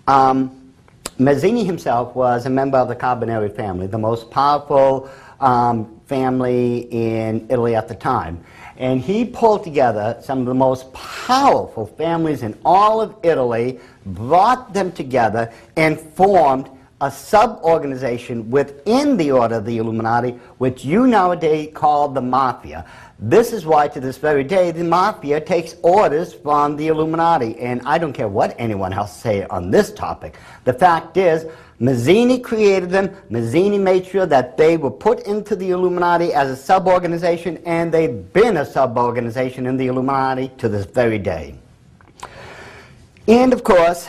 um, 0.07 0.73
Mazzini 1.19 1.65
himself 1.65 2.15
was 2.15 2.47
a 2.47 2.51
member 2.51 2.79
of 2.79 2.89
the 2.89 2.97
Carbonari 2.97 3.55
family, 3.55 3.87
the 3.87 3.99
most 3.99 4.31
powerful 4.31 5.11
um, 5.41 6.01
family 6.07 6.89
in 6.91 7.47
Italy 7.51 7.75
at 7.75 7.89
the 7.89 7.95
time. 7.95 8.45
And 8.77 9.01
he 9.01 9.25
pulled 9.25 9.65
together 9.65 10.19
some 10.23 10.41
of 10.41 10.47
the 10.47 10.55
most 10.55 10.93
powerful 10.93 11.87
families 11.87 12.43
in 12.43 12.59
all 12.65 13.01
of 13.01 13.15
Italy, 13.23 13.79
brought 14.07 14.73
them 14.73 14.93
together, 14.93 15.53
and 15.77 15.99
formed 16.01 16.71
a 17.01 17.11
sub-organization 17.11 18.51
within 18.51 19.17
the 19.17 19.33
Order 19.33 19.57
of 19.57 19.65
the 19.65 19.79
Illuminati, 19.79 20.33
which 20.59 20.85
you 20.85 21.07
nowadays 21.07 21.71
call 21.73 22.09
the 22.09 22.21
Mafia. 22.21 22.85
This 23.19 23.53
is 23.53 23.67
why, 23.67 23.89
to 23.89 24.01
this 24.01 24.19
very 24.19 24.45
day, 24.45 24.71
the 24.71 24.85
Mafia 24.85 25.41
takes 25.41 25.77
orders 25.83 26.33
from 26.33 26.77
the 26.77 26.89
Illuminati. 26.89 27.59
And 27.59 27.83
I 27.85 27.99
don't 27.99 28.13
care 28.13 28.29
what 28.29 28.55
anyone 28.59 28.93
else 28.93 29.17
say 29.17 29.45
on 29.45 29.71
this 29.71 29.93
topic. 29.93 30.39
The 30.65 30.73
fact 30.73 31.17
is, 31.17 31.47
Mazzini 31.81 32.43
created 32.43 32.91
them. 32.91 33.09
Mazzini 33.31 33.79
made 33.79 34.07
sure 34.07 34.27
that 34.27 34.59
they 34.59 34.77
were 34.77 34.91
put 34.91 35.27
into 35.27 35.57
the 35.57 35.71
Illuminati 35.71 36.33
as 36.35 36.51
a 36.51 36.57
sub-organization, 36.57 37.63
and 37.65 37.93
they've 37.93 38.33
been 38.33 38.59
a 38.59 38.67
sub-organization 38.67 39.67
in 39.67 39.79
the 39.79 39.87
Illuminati 39.87 40.49
to 40.59 40.69
this 40.69 40.85
very 40.85 41.19
day. 41.19 41.55
And 43.29 43.53
of 43.53 43.65
course, 43.65 44.09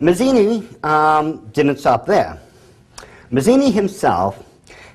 Mazzini 0.00 0.66
um, 0.84 1.46
didn't 1.52 1.78
stop 1.78 2.04
there. 2.04 2.38
Mazzini 3.30 3.70
himself 3.70 4.44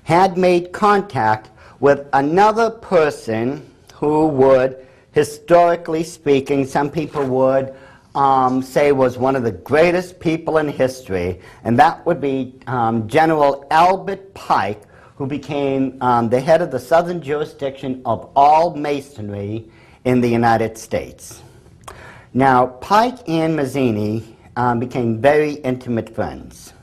had 0.03 0.37
made 0.37 0.71
contact 0.71 1.49
with 1.79 2.07
another 2.13 2.69
person 2.69 3.67
who 3.95 4.27
would, 4.27 4.85
historically 5.11 6.03
speaking, 6.03 6.65
some 6.65 6.89
people 6.89 7.25
would 7.25 7.73
um, 8.13 8.61
say 8.61 8.91
was 8.91 9.17
one 9.17 9.35
of 9.35 9.43
the 9.43 9.51
greatest 9.51 10.19
people 10.19 10.59
in 10.59 10.67
history, 10.67 11.39
and 11.63 11.79
that 11.79 12.05
would 12.05 12.21
be 12.21 12.53
um, 12.67 13.07
General 13.07 13.65
Albert 13.71 14.33
Pike, 14.35 14.83
who 15.15 15.25
became 15.25 15.97
um, 16.01 16.29
the 16.29 16.39
head 16.39 16.61
of 16.61 16.71
the 16.71 16.79
southern 16.79 17.21
jurisdiction 17.21 18.01
of 18.05 18.29
all 18.35 18.75
masonry 18.75 19.69
in 20.05 20.21
the 20.21 20.29
United 20.29 20.77
States. 20.77 21.41
Now, 22.33 22.67
Pike 22.67 23.17
and 23.27 23.55
Mazzini 23.55 24.23
um, 24.62 24.80
became 24.80 25.20
very 25.20 25.53
intimate 25.53 26.14
friends. 26.14 26.74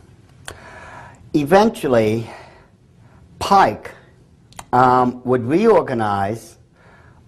Eventually, 1.35 2.29
Pike 3.39 3.93
um, 4.72 5.22
would 5.24 5.45
reorganize 5.45 6.59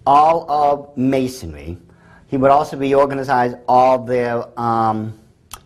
all 0.05 0.49
of 0.49 0.97
masonry 0.97 1.77
he 2.31 2.37
would 2.37 2.49
also 2.49 2.77
reorganize 2.77 3.55
all 3.67 4.05
their 4.05 4.57
um, 4.57 5.19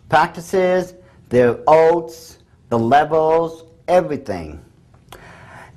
practices, 0.08 0.94
their 1.28 1.60
oaths, 1.68 2.38
the 2.70 2.78
levels, 2.78 3.64
everything. 3.86 4.60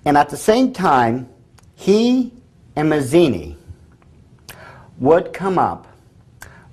And 0.06 0.18
at 0.18 0.30
the 0.30 0.38
same 0.38 0.74
time, 0.74 1.30
he 1.76 2.34
and 2.76 2.90
Mazzini 2.90 3.56
would 4.98 5.32
come 5.32 5.60
up 5.60 5.86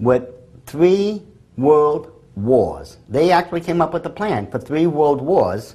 with 0.01 0.24
three 0.64 1.22
world 1.59 2.15
wars. 2.37 2.99
They 3.09 3.32
actually 3.32 3.62
came 3.62 3.80
up 3.80 3.93
with 3.93 4.07
a 4.07 4.11
plan 4.11 4.51
for 4.51 4.59
three 4.59 4.87
world 4.87 5.20
wars 5.20 5.74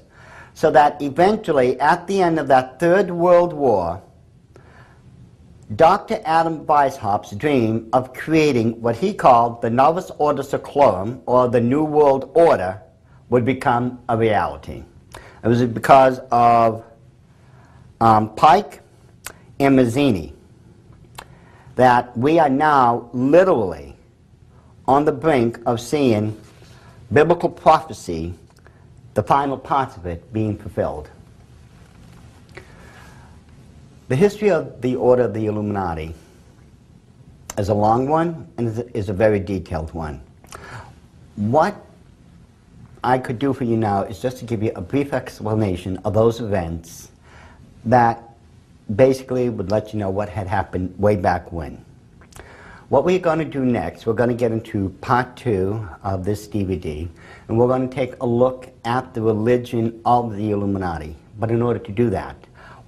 so 0.53 0.71
that 0.71 1.01
eventually, 1.01 1.79
at 1.79 2.07
the 2.07 2.21
end 2.21 2.39
of 2.39 2.47
that 2.47 2.79
third 2.79 3.09
world 3.09 3.53
war, 3.53 4.01
Dr. 5.75 6.21
Adam 6.25 6.65
Weishaupt's 6.65 7.31
dream 7.31 7.89
of 7.93 8.13
creating 8.13 8.81
what 8.81 8.97
he 8.97 9.13
called 9.13 9.61
the 9.61 9.69
Novus 9.69 10.11
Ordo 10.17 10.43
Seclorum, 10.43 11.21
or 11.25 11.47
the 11.47 11.61
New 11.61 11.83
World 11.83 12.29
Order, 12.33 12.81
would 13.29 13.45
become 13.45 13.99
a 14.09 14.17
reality. 14.17 14.83
It 15.43 15.47
was 15.47 15.63
because 15.63 16.19
of 16.31 16.83
um, 18.01 18.35
Pike 18.35 18.81
and 19.59 19.77
Mazzini 19.77 20.33
that 21.75 22.15
we 22.17 22.37
are 22.37 22.49
now 22.49 23.09
literally 23.13 23.95
on 24.87 25.05
the 25.05 25.11
brink 25.11 25.59
of 25.65 25.79
seeing 25.79 26.37
biblical 27.11 27.49
prophecy, 27.49 28.33
the 29.13 29.23
final 29.23 29.57
parts 29.57 29.97
of 29.97 30.05
it, 30.05 30.31
being 30.31 30.57
fulfilled. 30.57 31.09
The 34.07 34.15
history 34.15 34.49
of 34.49 34.81
the 34.81 34.95
Order 34.95 35.23
of 35.23 35.33
the 35.33 35.45
Illuminati 35.45 36.13
is 37.57 37.69
a 37.69 37.73
long 37.73 38.07
one 38.07 38.47
and 38.57 38.89
is 38.93 39.09
a 39.09 39.13
very 39.13 39.39
detailed 39.39 39.93
one. 39.93 40.21
What 41.35 41.75
I 43.03 43.17
could 43.17 43.39
do 43.39 43.53
for 43.53 43.63
you 43.63 43.77
now 43.77 44.03
is 44.03 44.21
just 44.21 44.37
to 44.37 44.45
give 44.45 44.61
you 44.61 44.71
a 44.75 44.81
brief 44.81 45.13
explanation 45.13 45.97
of 46.05 46.13
those 46.13 46.39
events 46.39 47.09
that 47.85 48.21
basically 48.95 49.49
would 49.49 49.71
let 49.71 49.93
you 49.93 49.99
know 49.99 50.09
what 50.09 50.29
had 50.29 50.47
happened 50.47 50.97
way 50.99 51.15
back 51.15 51.51
when. 51.51 51.83
What 52.91 53.05
we're 53.05 53.19
going 53.19 53.39
to 53.39 53.45
do 53.45 53.63
next, 53.63 54.05
we're 54.05 54.11
going 54.11 54.31
to 54.31 54.35
get 54.35 54.51
into 54.51 54.89
part 54.99 55.37
two 55.37 55.87
of 56.03 56.25
this 56.25 56.45
DVD, 56.45 57.07
and 57.47 57.57
we're 57.57 57.69
going 57.69 57.89
to 57.89 57.95
take 57.95 58.21
a 58.21 58.25
look 58.25 58.67
at 58.83 59.13
the 59.13 59.21
religion 59.21 60.01
of 60.03 60.35
the 60.35 60.51
Illuminati. 60.51 61.15
But 61.39 61.51
in 61.51 61.61
order 61.61 61.79
to 61.79 61.91
do 61.93 62.09
that, 62.09 62.35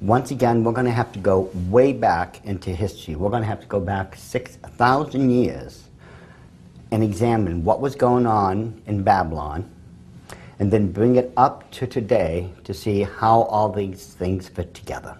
once 0.01 0.31
again, 0.31 0.61
we're 0.61 0.73
going 0.73 0.87
to 0.87 0.91
have 0.91 1.13
to 1.13 1.19
go 1.19 1.49
way 1.69 1.93
back 1.93 2.45
into 2.45 2.71
history. 2.71 3.15
We're 3.15 3.29
going 3.29 3.43
to 3.43 3.47
have 3.47 3.61
to 3.61 3.67
go 3.67 3.79
back 3.79 4.17
6,000 4.17 5.29
years 5.29 5.87
and 6.91 7.01
examine 7.01 7.63
what 7.63 7.79
was 7.79 7.95
going 7.95 8.25
on 8.25 8.81
in 8.85 9.03
Babylon 9.03 9.71
and 10.59 10.69
then 10.69 10.91
bring 10.91 11.15
it 11.15 11.31
up 11.37 11.71
to 11.71 11.87
today 11.87 12.51
to 12.65 12.73
see 12.73 13.03
how 13.03 13.43
all 13.43 13.71
these 13.71 14.05
things 14.07 14.49
fit 14.49 14.73
together. 14.73 15.17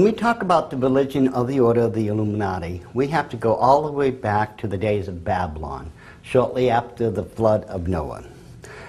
When 0.00 0.10
we 0.10 0.18
talk 0.18 0.40
about 0.40 0.70
the 0.70 0.78
religion 0.78 1.28
of 1.28 1.46
the 1.46 1.60
Order 1.60 1.82
of 1.82 1.92
the 1.92 2.08
Illuminati, 2.08 2.80
we 2.94 3.08
have 3.08 3.28
to 3.28 3.36
go 3.36 3.54
all 3.54 3.82
the 3.84 3.92
way 3.92 4.10
back 4.10 4.56
to 4.56 4.66
the 4.66 4.78
days 4.78 5.08
of 5.08 5.24
Babylon, 5.24 5.92
shortly 6.22 6.70
after 6.70 7.10
the 7.10 7.22
flood 7.22 7.64
of 7.64 7.86
Noah. 7.86 8.24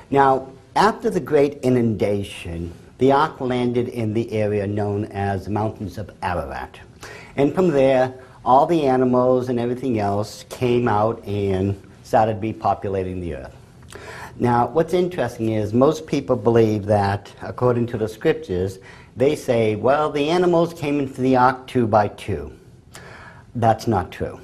Now, 0.10 0.48
after 0.74 1.10
the 1.10 1.20
great 1.20 1.58
inundation, 1.64 2.72
the 2.98 3.12
ark 3.12 3.42
landed 3.42 3.90
in 3.90 4.14
the 4.14 4.32
area 4.32 4.66
known 4.66 5.04
as 5.04 5.44
the 5.44 5.52
mountains 5.52 5.98
of 5.98 6.12
Ararat. 6.24 6.80
And 7.36 7.54
from 7.54 7.72
there, 7.72 8.14
all 8.46 8.66
the 8.66 8.84
animals 8.84 9.50
and 9.50 9.60
everything 9.60 10.00
else 10.00 10.46
came 10.48 10.88
out 10.88 11.22
and 11.28 11.76
started 12.04 12.36
to 12.36 12.40
be 12.40 12.54
populating 12.54 13.20
the 13.20 13.36
earth. 13.36 13.56
Now, 14.40 14.68
what's 14.68 14.94
interesting 14.94 15.50
is 15.50 15.74
most 15.74 16.08
people 16.08 16.38
believe 16.38 16.86
that, 16.86 17.34
according 17.42 17.88
to 17.88 17.98
the 17.98 18.08
scriptures, 18.08 18.80
they 19.16 19.36
say, 19.36 19.76
well, 19.76 20.10
the 20.10 20.30
animals 20.30 20.74
came 20.74 21.00
into 21.00 21.22
the 21.22 21.36
ark 21.36 21.68
two 21.68 21.88
by 21.88 22.08
two. 22.10 22.54
That's 23.56 23.88
not 23.88 24.12
true. 24.12 24.40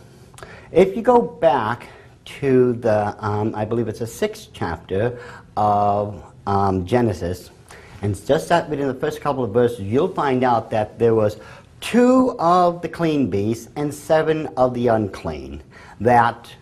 If 0.71 0.95
you 0.95 1.01
go 1.01 1.21
back 1.21 1.87
to 2.25 2.73
the, 2.73 3.15
um, 3.25 3.55
I 3.55 3.63
believe 3.63 3.87
it's 3.87 3.99
the 3.99 4.07
sixth 4.07 4.49
chapter 4.53 5.19
of 5.55 6.23
um, 6.45 6.85
Genesis, 6.85 7.51
and 8.01 8.13
just 8.25 8.45
start 8.45 8.69
reading 8.69 8.87
the 8.87 8.93
first 8.93 9.21
couple 9.21 9.43
of 9.43 9.51
verses, 9.51 9.81
you'll 9.81 10.13
find 10.13 10.43
out 10.43 10.69
that 10.71 10.99
there 10.99 11.15
was 11.15 11.37
two 11.79 12.35
of 12.37 12.81
the 12.81 12.89
clean 12.89 13.29
beasts 13.29 13.69
and 13.75 13.93
seven 13.93 14.47
of 14.57 14.73
the 14.73 14.87
unclean 14.87 15.63
that 16.01 16.53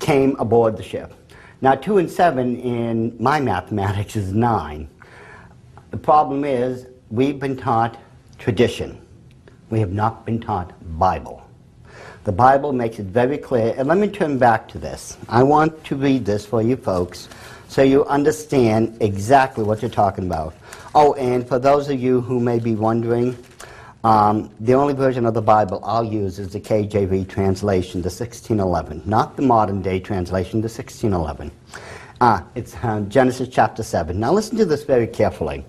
came 0.00 0.34
aboard 0.40 0.76
the 0.76 0.82
ship. 0.82 1.14
Now, 1.60 1.74
two 1.76 1.98
and 1.98 2.10
seven 2.10 2.56
in 2.56 3.16
my 3.20 3.38
mathematics 3.38 4.16
is 4.16 4.32
nine. 4.32 4.88
The 5.90 5.98
problem 5.98 6.44
is 6.44 6.86
we've 7.12 7.38
been 7.38 7.56
taught 7.56 7.98
tradition. 8.38 8.98
We 9.68 9.78
have 9.80 9.92
not 9.92 10.24
been 10.24 10.40
taught 10.40 10.72
Bible. 10.98 11.46
The 12.24 12.32
Bible 12.32 12.72
makes 12.72 12.98
it 12.98 13.06
very 13.06 13.36
clear, 13.36 13.74
and 13.76 13.86
let 13.86 13.98
me 13.98 14.08
turn 14.08 14.38
back 14.38 14.66
to 14.68 14.78
this. 14.78 15.18
I 15.28 15.42
want 15.42 15.84
to 15.84 15.96
read 15.96 16.24
this 16.24 16.46
for 16.46 16.62
you 16.62 16.74
folks 16.74 17.28
so 17.68 17.82
you 17.82 18.04
understand 18.06 18.96
exactly 19.00 19.62
what 19.62 19.82
you're 19.82 19.90
talking 19.90 20.24
about. 20.24 20.54
Oh, 20.94 21.12
and 21.14 21.46
for 21.46 21.58
those 21.58 21.90
of 21.90 22.00
you 22.00 22.22
who 22.22 22.40
may 22.40 22.58
be 22.58 22.74
wondering, 22.74 23.36
um, 24.04 24.50
the 24.60 24.72
only 24.72 24.94
version 24.94 25.26
of 25.26 25.34
the 25.34 25.42
Bible 25.42 25.80
I'll 25.84 26.04
use 26.04 26.38
is 26.38 26.52
the 26.52 26.60
KJV 26.60 27.28
translation, 27.28 28.00
the 28.00 28.06
1611, 28.06 29.02
not 29.04 29.36
the 29.36 29.42
modern 29.42 29.82
day 29.82 30.00
translation, 30.00 30.60
the 30.60 30.68
1611. 30.68 31.50
Ah, 32.20 32.44
it's 32.54 32.74
uh, 32.82 33.00
Genesis 33.08 33.48
chapter 33.48 33.82
7. 33.82 34.18
Now 34.18 34.32
listen 34.32 34.56
to 34.58 34.64
this 34.64 34.84
very 34.84 35.06
carefully. 35.06 35.64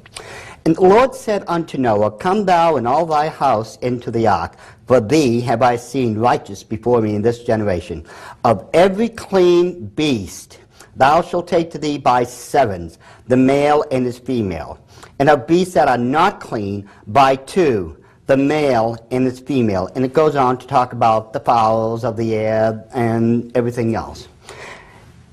And 0.65 0.77
the 0.77 0.81
Lord 0.81 1.13
said 1.13 1.43
unto 1.47 1.77
Noah, 1.77 2.11
Come 2.11 2.45
thou 2.45 2.77
and 2.77 2.87
all 2.87 3.05
thy 3.05 3.27
house 3.27 3.77
into 3.77 4.11
the 4.11 4.27
ark, 4.27 4.55
for 4.87 5.01
thee 5.01 5.41
have 5.41 5.61
I 5.61 5.75
seen 5.75 6.17
righteous 6.17 6.63
before 6.63 7.01
me 7.01 7.15
in 7.15 7.21
this 7.21 7.43
generation. 7.43 8.05
Of 8.45 8.69
every 8.73 9.09
clean 9.09 9.87
beast 9.87 10.59
thou 10.95 11.21
shalt 11.21 11.49
take 11.49 11.69
to 11.71 11.77
thee 11.77 11.97
by 11.97 12.23
sevens, 12.23 12.97
the 13.27 13.35
male 13.35 13.83
and 13.91 14.05
his 14.05 14.19
female. 14.19 14.79
And 15.19 15.29
of 15.29 15.47
beasts 15.47 15.73
that 15.73 15.89
are 15.89 15.97
not 15.97 16.39
clean, 16.39 16.89
by 17.07 17.35
two, 17.35 17.97
the 18.27 18.37
male 18.37 18.97
and 19.11 19.27
its 19.27 19.39
female. 19.39 19.89
And 19.95 20.05
it 20.05 20.13
goes 20.13 20.35
on 20.35 20.57
to 20.59 20.67
talk 20.67 20.93
about 20.93 21.33
the 21.33 21.39
fowls 21.41 22.05
of 22.05 22.15
the 22.15 22.35
air 22.35 22.85
and 22.93 23.55
everything 23.55 23.95
else. 23.95 24.29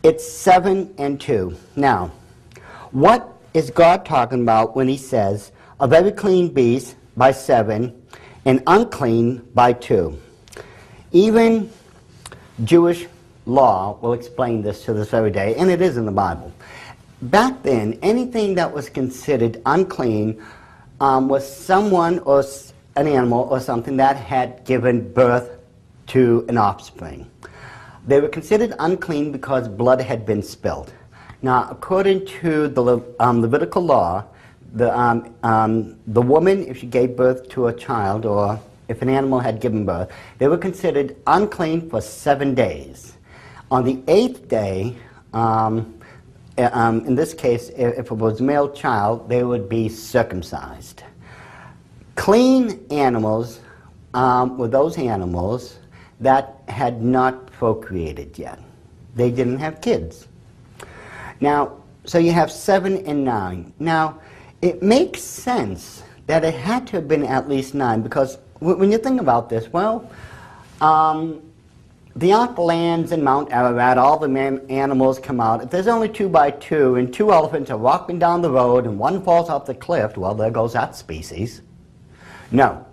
It's 0.03 0.27
seven 0.27 0.93
and 0.99 1.21
two. 1.21 1.57
Now, 1.77 2.11
what 2.91 3.40
is 3.55 3.71
God 3.71 4.05
talking 4.05 4.43
about 4.43 4.77
when 4.77 4.89
he 4.89 4.97
says, 4.97 5.53
of 5.79 5.93
every 5.93 6.13
clean 6.13 6.53
beast 6.53 6.97
by 7.17 7.33
seven 7.33 8.01
and 8.45 8.63
unclean 8.67 9.49
by 9.55 9.73
two? 9.73 10.19
Even 11.13 11.71
Jewish 12.65 13.07
law 13.47 13.99
will 14.01 14.13
explain 14.13 14.63
this 14.63 14.85
to 14.85 14.93
this 14.93 15.11
very 15.11 15.31
day, 15.31 15.55
and 15.57 15.71
it 15.71 15.81
is 15.81 15.97
in 15.97 16.07
the 16.07 16.13
Bible. 16.13 16.53
Back 17.23 17.63
then, 17.63 17.99
anything 18.03 18.55
that 18.55 18.73
was 18.73 18.89
considered 18.89 19.61
unclean 19.67 20.43
um, 21.01 21.29
was 21.29 21.45
someone 21.45 22.19
or 22.21 22.45
an 22.97 23.07
animal 23.07 23.49
or 23.51 23.61
something 23.61 23.97
that 23.97 24.17
had 24.17 24.65
given 24.65 25.13
birth 25.13 25.59
to 26.09 26.45
an 26.49 26.57
offspring. 26.57 27.31
They 28.07 28.21
were 28.21 28.29
considered 28.29 28.75
unclean 28.79 29.33
because 29.33 29.69
blood 29.69 30.01
had 30.01 30.25
been 30.25 30.43
spilled. 30.43 30.93
Now, 31.43 31.69
according 31.71 32.27
to 32.27 32.69
the 32.69 32.83
Le- 32.83 33.03
um, 33.19 33.41
Levitical 33.41 33.83
law, 33.83 34.25
the, 34.75 34.97
um, 34.97 35.35
um, 35.43 35.97
the 36.07 36.21
woman, 36.21 36.67
if 36.67 36.79
she 36.79 36.87
gave 36.87 37.17
birth 37.17 37.49
to 37.51 37.69
a 37.69 37.73
child 37.73 38.27
or 38.27 38.61
if 38.89 39.03
an 39.03 39.09
animal 39.09 39.39
had 39.39 39.61
given 39.61 39.87
birth, 39.87 40.11
they 40.39 40.49
were 40.49 40.59
considered 40.59 41.17
unclean 41.27 41.89
for 41.89 42.01
seven 42.01 42.55
days. 42.55 43.17
On 43.71 43.85
the 43.85 44.03
eighth 44.09 44.49
day, 44.49 44.95
um, 45.33 45.95
uh, 46.59 46.69
um, 46.73 47.07
in 47.07 47.15
this 47.15 47.33
case, 47.33 47.71
if 47.71 48.11
it 48.11 48.13
was 48.13 48.41
a 48.41 48.43
male 48.43 48.71
child, 48.71 49.29
they 49.29 49.43
would 49.43 49.69
be 49.69 49.89
circumcised. 49.89 51.05
Clean 52.17 52.85
animals 52.91 53.61
um, 54.13 54.59
were 54.59 54.69
those 54.69 54.99
animals 54.99 55.79
that 56.19 56.63
had 56.69 57.03
not 57.03 57.47
procreated 57.47 58.39
yet. 58.39 58.59
They 59.15 59.31
didn't 59.31 59.59
have 59.59 59.81
kids. 59.81 60.27
Now, 61.41 61.79
so 62.05 62.19
you 62.19 62.33
have 62.33 62.51
seven 62.51 63.05
and 63.07 63.25
nine. 63.25 63.73
Now, 63.79 64.21
it 64.63 64.83
makes 64.83 65.23
sense 65.23 66.03
that 66.27 66.45
it 66.45 66.55
had 66.55 66.87
to 66.89 66.97
have 66.97 67.09
been 67.09 67.25
at 67.25 67.49
least 67.49 67.75
nine 67.75 68.03
because 68.03 68.39
when 68.61 68.93
you 68.93 68.99
think 68.99 69.21
about 69.21 69.49
this, 69.49 69.73
well, 69.73 70.11
um, 70.81 71.43
the 72.17 72.33
ark 72.33 72.59
lands 72.59 73.13
in 73.13 73.23
Mount 73.23 73.53
Ararat, 73.53 73.97
all 73.97 74.19
the 74.19 74.29
animals 74.69 75.19
come 75.19 75.41
out. 75.41 75.63
If 75.63 75.71
there's 75.71 75.87
only 75.87 76.09
two 76.09 76.29
by 76.29 76.51
two 76.51 76.97
and 76.97 77.13
two 77.13 77.33
elephants 77.33 77.71
are 77.71 77.79
walking 77.79 78.19
down 78.19 78.43
the 78.43 78.51
road 78.51 78.85
and 78.85 78.99
one 78.99 79.23
falls 79.23 79.49
off 79.49 79.65
the 79.65 79.75
cliff, 79.75 80.17
well, 80.17 80.35
there 80.35 80.51
goes 80.51 80.73
that 80.75 80.95
species. 80.95 81.63
No. 82.51 82.85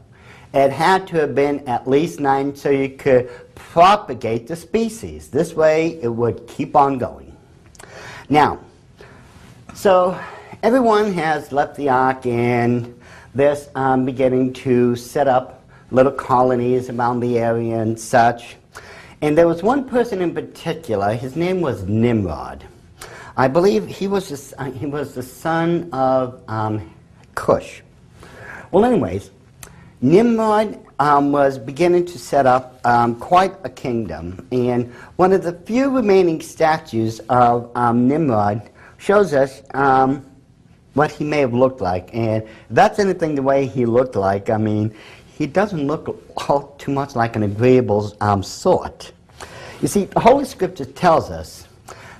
It 0.53 0.71
had 0.71 1.07
to 1.07 1.17
have 1.17 1.35
been 1.35 1.67
at 1.67 1.87
least 1.87 2.19
nine 2.19 2.55
so 2.55 2.69
you 2.69 2.89
could 2.89 3.29
propagate 3.55 4.47
the 4.47 4.55
species. 4.55 5.29
This 5.29 5.53
way 5.53 5.99
it 6.01 6.07
would 6.07 6.47
keep 6.47 6.75
on 6.75 6.97
going. 6.97 7.26
Now, 8.29 8.59
so 9.73 10.19
everyone 10.61 11.13
has 11.13 11.53
left 11.53 11.77
the 11.77 11.87
ark 11.87 12.25
and 12.25 12.99
they're 13.33 13.55
um, 13.73 14.03
beginning 14.03 14.51
to 14.53 14.97
set 14.97 15.29
up 15.29 15.63
little 15.91 16.11
colonies 16.11 16.89
around 16.89 17.21
the 17.21 17.39
area 17.39 17.77
and 17.77 17.97
such. 17.97 18.57
And 19.21 19.37
there 19.37 19.47
was 19.47 19.63
one 19.63 19.87
person 19.87 20.21
in 20.21 20.33
particular, 20.33 21.13
his 21.13 21.37
name 21.37 21.61
was 21.61 21.83
Nimrod. 21.83 22.65
I 23.37 23.47
believe 23.47 23.87
he 23.87 24.09
was 24.09 24.27
the, 24.27 24.61
uh, 24.61 24.71
he 24.71 24.87
was 24.87 25.15
the 25.15 25.23
son 25.23 25.87
of 25.93 26.41
um, 26.49 26.93
Cush. 27.33 27.81
Well, 28.71 28.83
anyways, 28.83 29.31
Nimrod 30.01 30.77
um, 30.99 31.31
was 31.31 31.57
beginning 31.57 32.05
to 32.05 32.17
set 32.17 32.45
up 32.45 32.79
um, 32.85 33.15
quite 33.19 33.53
a 33.63 33.69
kingdom, 33.69 34.47
and 34.51 34.93
one 35.17 35.33
of 35.33 35.43
the 35.43 35.53
few 35.53 35.89
remaining 35.89 36.41
statues 36.41 37.19
of 37.29 37.71
um, 37.75 38.07
Nimrod 38.07 38.69
shows 38.97 39.33
us 39.33 39.61
um, 39.73 40.25
what 40.93 41.11
he 41.11 41.23
may 41.23 41.39
have 41.39 41.53
looked 41.53 41.79
like. 41.79 42.09
And 42.13 42.45
that's 42.71 42.99
anything 42.99 43.35
the 43.35 43.43
way 43.43 43.67
he 43.67 43.85
looked 43.85 44.15
like, 44.15 44.49
I 44.49 44.57
mean, 44.57 44.93
he 45.37 45.45
doesn't 45.45 45.85
look 45.85 46.19
all 46.49 46.75
too 46.79 46.91
much 46.91 47.15
like 47.15 47.35
an 47.35 47.43
agreeable 47.43 48.15
um, 48.21 48.41
sort. 48.41 49.11
You 49.81 49.87
see, 49.87 50.05
the 50.05 50.19
Holy 50.19 50.45
Scripture 50.45 50.85
tells 50.85 51.29
us 51.29 51.67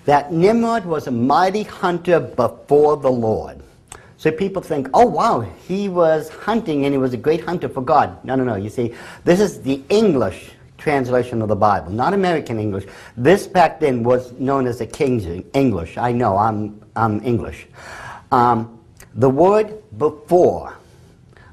that 0.05 0.31
Nimrod 0.31 0.85
was 0.85 1.07
a 1.07 1.11
mighty 1.11 1.63
hunter 1.63 2.19
before 2.19 2.97
the 2.97 3.09
Lord. 3.09 3.61
So 4.17 4.31
people 4.31 4.63
think, 4.63 4.89
oh 4.93 5.05
wow, 5.05 5.41
he 5.41 5.89
was 5.89 6.29
hunting 6.29 6.85
and 6.85 6.93
he 6.93 6.97
was 6.97 7.13
a 7.13 7.17
great 7.17 7.41
hunter 7.41 7.69
for 7.69 7.81
God. 7.81 8.23
No, 8.25 8.35
no, 8.35 8.43
no. 8.43 8.55
You 8.55 8.69
see, 8.69 8.95
this 9.23 9.39
is 9.39 9.61
the 9.61 9.81
English 9.89 10.51
translation 10.77 11.41
of 11.41 11.49
the 11.49 11.55
Bible, 11.55 11.91
not 11.91 12.13
American 12.13 12.59
English. 12.59 12.85
This 13.15 13.45
back 13.45 13.79
then 13.79 14.03
was 14.03 14.31
known 14.33 14.65
as 14.65 14.79
the 14.79 14.87
King's 14.87 15.25
English. 15.53 15.97
I 15.97 16.11
know, 16.11 16.37
I'm, 16.37 16.81
I'm 16.95 17.23
English. 17.23 17.67
Um, 18.31 18.79
the 19.15 19.29
word 19.29 19.83
before, 19.97 20.77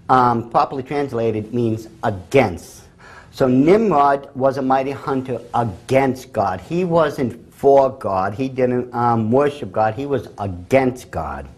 um, 0.09 0.51
properly 0.51 0.83
translated, 0.83 1.53
means 1.53 1.89
against. 2.03 2.85
So 3.31 3.49
Nimrod 3.49 4.31
was 4.35 4.59
a 4.59 4.63
mighty 4.63 4.93
hunter 4.93 5.41
against 5.55 6.33
God. 6.33 6.61
He 6.61 6.85
wasn't 6.85 7.53
for 7.53 7.91
God. 7.91 8.35
He 8.35 8.49
didn't 8.49 8.95
um, 8.95 9.31
worship 9.31 9.73
God. 9.73 9.95
He 9.95 10.07
was 10.07 10.29
against 10.39 11.11
God. 11.11 11.49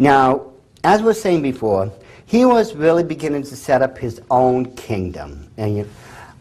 Now, 0.00 0.46
as 0.82 1.00
we 1.00 1.08
were 1.08 1.14
saying 1.14 1.42
before, 1.42 1.92
he 2.24 2.46
was 2.46 2.74
really 2.74 3.04
beginning 3.04 3.42
to 3.42 3.54
set 3.54 3.82
up 3.82 3.98
his 3.98 4.22
own 4.30 4.74
kingdom. 4.74 5.46
And 5.58 5.86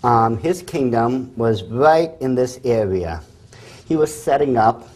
um, 0.01 0.37
his 0.37 0.61
kingdom 0.61 1.35
was 1.35 1.63
right 1.65 2.11
in 2.21 2.35
this 2.35 2.61
area. 2.63 3.21
He 3.85 3.97
was 3.97 4.15
setting 4.15 4.55
up 4.55 4.87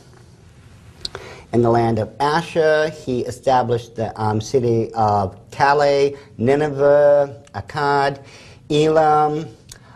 in 1.52 1.62
the 1.62 1.70
land 1.70 2.00
of 2.00 2.16
Asher. 2.22 2.88
He 2.88 3.26
established 3.26 3.98
the 3.98 4.18
um, 4.20 4.40
city 4.40 4.94
of 4.94 5.38
Calais, 5.52 6.16
Nineveh, 6.38 7.44
Akkad, 7.54 8.24
Elam, 8.70 9.46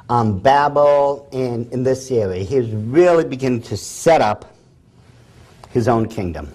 um, 0.10 0.40
Babel, 0.40 1.30
and 1.32 1.72
in 1.72 1.84
this 1.84 2.12
area. 2.12 2.44
He 2.44 2.58
was 2.60 2.70
really 2.72 3.24
beginning 3.24 3.62
to 3.62 3.78
set 3.78 4.20
up 4.20 4.54
his 5.70 5.88
own 5.88 6.10
kingdom. 6.10 6.52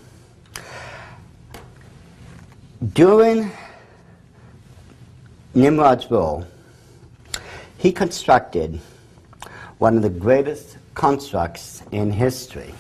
During 2.83 3.49
Nimrod's 5.55 6.11
rule, 6.11 6.45
he 7.79 7.93
constructed 7.93 8.81
one 9.79 9.97
of 9.97 10.03
the 10.03 10.11
greatest 10.11 10.79
constructs 10.95 11.85
in 11.93 12.11
history. 12.11 12.75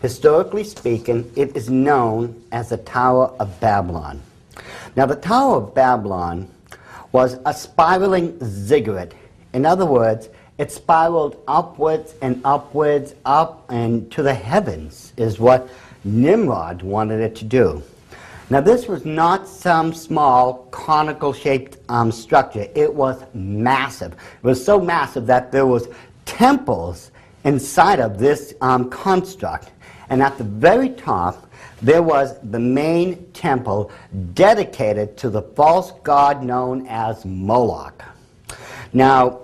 Historically 0.00 0.64
speaking, 0.64 1.30
it 1.36 1.54
is 1.54 1.68
known 1.68 2.42
as 2.52 2.70
the 2.70 2.78
Tower 2.78 3.34
of 3.38 3.60
Babylon. 3.60 4.22
Now, 4.96 5.04
the 5.04 5.16
Tower 5.16 5.56
of 5.56 5.74
Babylon 5.74 6.48
was 7.12 7.36
a 7.44 7.52
spiraling 7.52 8.38
ziggurat. 8.42 9.12
In 9.52 9.66
other 9.66 9.84
words, 9.84 10.30
it 10.56 10.72
spiraled 10.72 11.36
upwards 11.46 12.14
and 12.22 12.40
upwards, 12.46 13.14
up 13.26 13.66
and 13.68 14.10
to 14.10 14.22
the 14.22 14.32
heavens, 14.32 15.12
is 15.18 15.38
what 15.38 15.68
Nimrod 16.02 16.80
wanted 16.80 17.20
it 17.20 17.36
to 17.36 17.44
do. 17.44 17.82
Now, 18.50 18.62
this 18.62 18.88
was 18.88 19.04
not 19.04 19.46
some 19.46 19.92
small 19.92 20.68
conical 20.70 21.34
shaped 21.34 21.76
um, 21.90 22.10
structure. 22.10 22.66
It 22.74 22.92
was 22.92 23.22
massive. 23.34 24.12
It 24.12 24.42
was 24.42 24.64
so 24.64 24.80
massive 24.80 25.26
that 25.26 25.52
there 25.52 25.66
was 25.66 25.88
temples 26.24 27.10
inside 27.44 28.00
of 28.00 28.18
this 28.18 28.54
um, 28.62 28.88
construct. 28.88 29.72
And 30.08 30.22
at 30.22 30.38
the 30.38 30.44
very 30.44 30.88
top, 30.88 31.50
there 31.82 32.02
was 32.02 32.38
the 32.42 32.58
main 32.58 33.30
temple 33.32 33.90
dedicated 34.32 35.18
to 35.18 35.28
the 35.28 35.42
false 35.42 35.92
god 36.02 36.42
known 36.42 36.86
as 36.88 37.26
Moloch. 37.26 38.02
Now, 38.94 39.40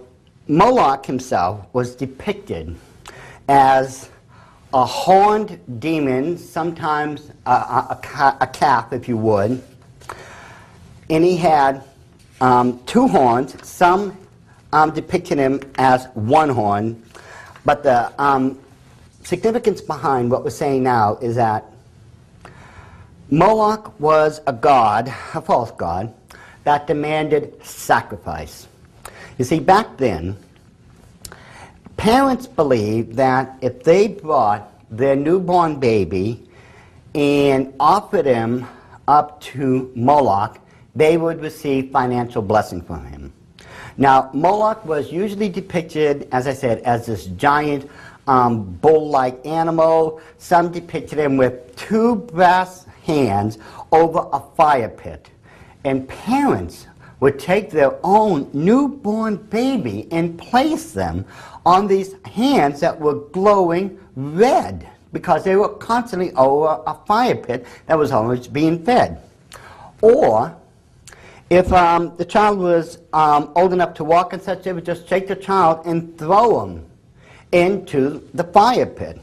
Moloch 0.49 1.05
himself 1.05 1.67
was 1.75 1.95
depicted 1.95 2.75
as 3.49 4.09
a 4.73 4.85
horned 4.85 5.61
demon, 5.79 6.39
sometimes 6.39 7.31
a, 7.47 7.51
a, 7.51 8.37
a, 8.41 8.47
calf, 8.47 8.93
if 8.93 9.09
you 9.09 9.17
would, 9.17 9.63
and 11.11 11.25
he 11.25 11.37
had 11.37 11.83
um, 12.41 12.83
two 12.87 13.07
horns. 13.07 13.57
Some 13.67 14.17
um, 14.73 14.93
depicted 14.93 15.39
him 15.39 15.61
as 15.77 16.07
one 16.15 16.49
horn, 16.49 17.03
but 17.65 17.83
the 17.83 18.13
um, 18.23 18.59
significance 19.23 19.81
behind 19.81 20.31
what 20.31 20.45
we're 20.45 20.51
saying 20.51 20.83
now 20.83 21.17
is 21.17 21.37
that 21.37 21.65
Moloch 23.31 23.99
was 23.99 24.41
a 24.47 24.53
god, 24.53 25.09
a 25.35 25.41
false 25.41 25.71
god, 25.73 26.13
that 26.65 26.87
demanded 26.87 27.65
sacrifice. 27.65 28.67
You 29.39 29.45
see, 29.45 29.59
back 29.59 29.97
then, 29.97 30.37
parents 31.97 32.47
believed 32.47 33.15
that 33.17 33.57
if 33.61 33.83
they 33.83 34.09
brought 34.09 34.71
their 34.91 35.17
newborn 35.17 35.81
baby 35.81 36.44
and 37.15 37.73
offered 37.79 38.27
him 38.27 38.67
up 39.07 39.41
to 39.41 39.93
Moloch, 39.95 40.59
they 40.95 41.17
would 41.17 41.41
receive 41.41 41.91
financial 41.91 42.43
blessing 42.43 42.83
from 42.83 43.05
him. 43.07 43.33
Now, 43.97 44.31
Moloch 44.33 44.85
was 44.85 45.13
usually 45.13 45.49
depicted, 45.49 46.29
as 46.33 46.47
I 46.47 46.53
said, 46.53 46.81
as 46.81 47.07
this 47.07 47.27
giant 47.27 47.89
um, 48.27 48.65
bull-like 48.65 49.45
animal. 49.47 50.21
Some 50.39 50.73
depicted 50.73 51.19
him 51.19 51.37
with 51.37 51.77
two 51.77 52.17
brass 52.17 52.87
hands 53.05 53.59
over 53.93 54.27
a 54.33 54.41
fire 54.57 54.89
pit. 54.89 55.31
And 55.85 56.09
parents 56.09 56.87
would 57.21 57.39
take 57.39 57.71
their 57.71 57.97
own 58.03 58.51
newborn 58.53 59.37
baby 59.37 60.09
and 60.11 60.39
place 60.39 60.93
them 60.93 61.25
on 61.65 61.87
these 61.87 62.17
hands 62.25 62.81
that 62.81 62.99
were 62.99 63.21
glowing 63.31 63.99
red 64.17 64.89
because 65.15 65.45
they 65.45 65.57
were 65.57 65.71
constantly 65.71 66.33
over 66.33 66.83
a 66.87 66.95
fire 67.07 67.37
pit 67.37 67.65
that 67.87 67.97
was 67.97 68.13
always 68.13 68.47
being 68.47 68.85
fed. 68.85 69.23
Or 70.03 70.55
if 71.49 71.73
um, 71.73 72.15
the 72.19 72.25
child 72.25 72.59
was 72.59 72.99
um, 73.15 73.53
old 73.55 73.73
enough 73.73 73.95
to 73.95 74.05
walk 74.05 74.35
and 74.35 74.43
such, 74.43 74.65
they 74.65 74.73
would 74.75 74.85
just 74.85 75.09
take 75.09 75.29
the 75.29 75.37
child 75.37 75.87
and 75.87 76.19
throw 76.19 76.65
him 76.65 76.85
into 77.53 78.29
the 78.35 78.45
fire 78.45 78.87
pit. 78.87 79.19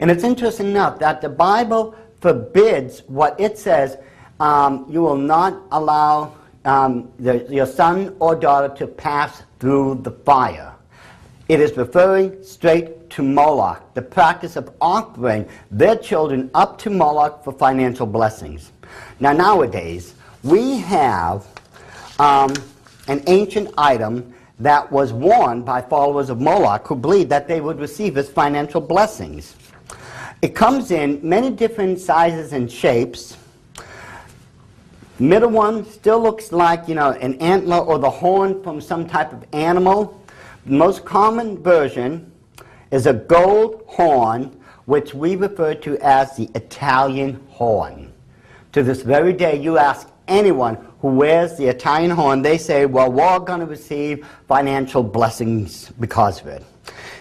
And 0.00 0.10
it's 0.10 0.24
interesting 0.24 0.68
enough 0.68 0.98
that 0.98 1.22
the 1.22 1.28
Bible 1.28 1.94
forbids 2.20 3.02
what 3.06 3.38
it 3.40 3.56
says 3.56 3.96
um, 4.40 4.86
you 4.90 5.00
will 5.00 5.16
not 5.16 5.62
allow 5.70 6.34
um, 6.64 7.08
the, 7.20 7.46
your 7.48 7.66
son 7.66 8.16
or 8.18 8.34
daughter 8.34 8.74
to 8.76 8.86
pass 8.86 9.42
through 9.60 10.00
the 10.02 10.10
fire. 10.10 10.74
It 11.48 11.60
is 11.60 11.76
referring 11.76 12.42
straight 12.42 13.03
to 13.14 13.22
Moloch, 13.22 13.94
the 13.94 14.02
practice 14.02 14.56
of 14.56 14.74
offering 14.80 15.48
their 15.70 15.94
children 15.94 16.50
up 16.52 16.78
to 16.78 16.90
Moloch 16.90 17.44
for 17.44 17.52
financial 17.52 18.06
blessings. 18.06 18.72
Now, 19.20 19.32
nowadays, 19.32 20.14
we 20.42 20.78
have 20.78 21.46
um, 22.18 22.52
an 23.06 23.22
ancient 23.28 23.72
item 23.78 24.34
that 24.58 24.90
was 24.90 25.12
worn 25.12 25.62
by 25.62 25.80
followers 25.80 26.28
of 26.28 26.40
Moloch 26.40 26.84
who 26.88 26.96
believed 26.96 27.30
that 27.30 27.46
they 27.46 27.60
would 27.60 27.78
receive 27.78 28.16
his 28.16 28.28
financial 28.28 28.80
blessings. 28.80 29.54
It 30.42 30.56
comes 30.56 30.90
in 30.90 31.20
many 31.22 31.50
different 31.50 32.00
sizes 32.00 32.52
and 32.52 32.70
shapes. 32.70 33.36
Middle 35.20 35.50
one 35.50 35.84
still 35.86 36.20
looks 36.20 36.50
like, 36.50 36.88
you 36.88 36.96
know, 36.96 37.12
an 37.12 37.34
antler 37.36 37.78
or 37.78 38.00
the 38.00 38.10
horn 38.10 38.60
from 38.64 38.80
some 38.80 39.06
type 39.06 39.32
of 39.32 39.44
animal. 39.52 40.20
The 40.66 40.72
most 40.72 41.04
common 41.04 41.62
version 41.62 42.32
is 42.94 43.06
a 43.06 43.12
gold 43.12 43.82
horn, 43.88 44.56
which 44.84 45.14
we 45.14 45.34
refer 45.34 45.74
to 45.74 45.98
as 45.98 46.36
the 46.36 46.48
Italian 46.54 47.44
horn. 47.48 48.12
To 48.72 48.84
this 48.84 49.02
very 49.02 49.32
day, 49.32 49.60
you 49.60 49.78
ask 49.78 50.08
anyone 50.28 50.76
who 51.00 51.08
wears 51.08 51.56
the 51.56 51.66
Italian 51.66 52.12
horn, 52.12 52.40
they 52.40 52.56
say, 52.56 52.86
well, 52.86 53.10
we're 53.10 53.40
going 53.40 53.58
to 53.58 53.66
receive 53.66 54.24
financial 54.46 55.02
blessings 55.02 55.90
because 55.98 56.40
of 56.40 56.46
it. 56.46 56.62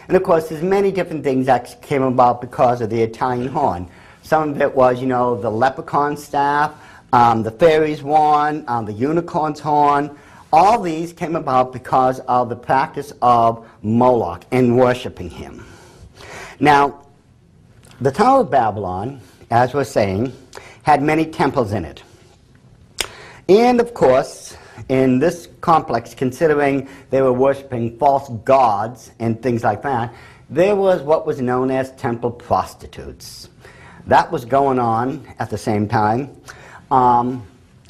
And 0.08 0.16
of 0.16 0.22
course, 0.22 0.50
there's 0.50 0.62
many 0.62 0.92
different 0.92 1.24
things 1.24 1.48
that 1.48 1.82
came 1.82 2.04
about 2.04 2.40
because 2.40 2.80
of 2.82 2.92
the 2.92 3.02
Italian 3.02 3.48
horn. 3.48 3.90
Some 4.22 4.52
of 4.52 4.62
it 4.62 4.74
was, 4.76 5.02
you 5.02 5.08
know, 5.08 5.42
the 5.42 5.50
leprechaun 5.50 6.16
staff, 6.18 6.72
um, 7.14 7.42
the 7.42 7.52
fairies' 7.52 8.02
horn, 8.02 8.64
um, 8.68 8.86
the 8.86 8.94
unicorn's 8.94 9.60
horn. 9.60 10.16
All 10.54 10.80
these 10.80 11.14
came 11.14 11.36
about 11.36 11.74
because 11.74 12.20
of 12.20 12.48
the 12.48 12.56
practice 12.56 13.12
of 13.24 13.68
Moloch 13.82 14.46
and 14.52 14.78
worshiping 14.78 15.32
him. 15.32 15.66
Now, 16.60 17.08
the 18.00 18.12
Tower 18.12 18.42
of 18.42 18.52
Babylon, 18.52 19.20
as 19.50 19.74
we're 19.74 19.84
saying, 19.84 20.32
had 20.84 21.02
many 21.02 21.26
temples 21.26 21.72
in 21.72 21.86
it. 21.86 22.04
And 23.50 23.82
of 23.82 23.96
course, 23.96 24.56
in 24.90 25.18
this 25.18 25.50
complex, 25.62 26.14
considering 26.14 26.88
they 27.10 27.24
were 27.24 27.34
worshiping 27.34 27.98
false 27.98 28.30
gods 28.46 29.10
and 29.18 29.42
things 29.42 29.64
like 29.64 29.82
that, 29.82 30.14
there 30.52 30.76
was 30.76 31.02
what 31.02 31.26
was 31.26 31.42
known 31.42 31.72
as 31.72 31.92
temple 31.94 32.30
prostitutes. 32.30 33.50
That 34.06 34.32
was 34.32 34.46
going 34.46 34.78
on 34.78 35.28
at 35.40 35.50
the 35.50 35.58
same 35.58 35.88
time. 35.88 36.40
Um, 36.92 37.44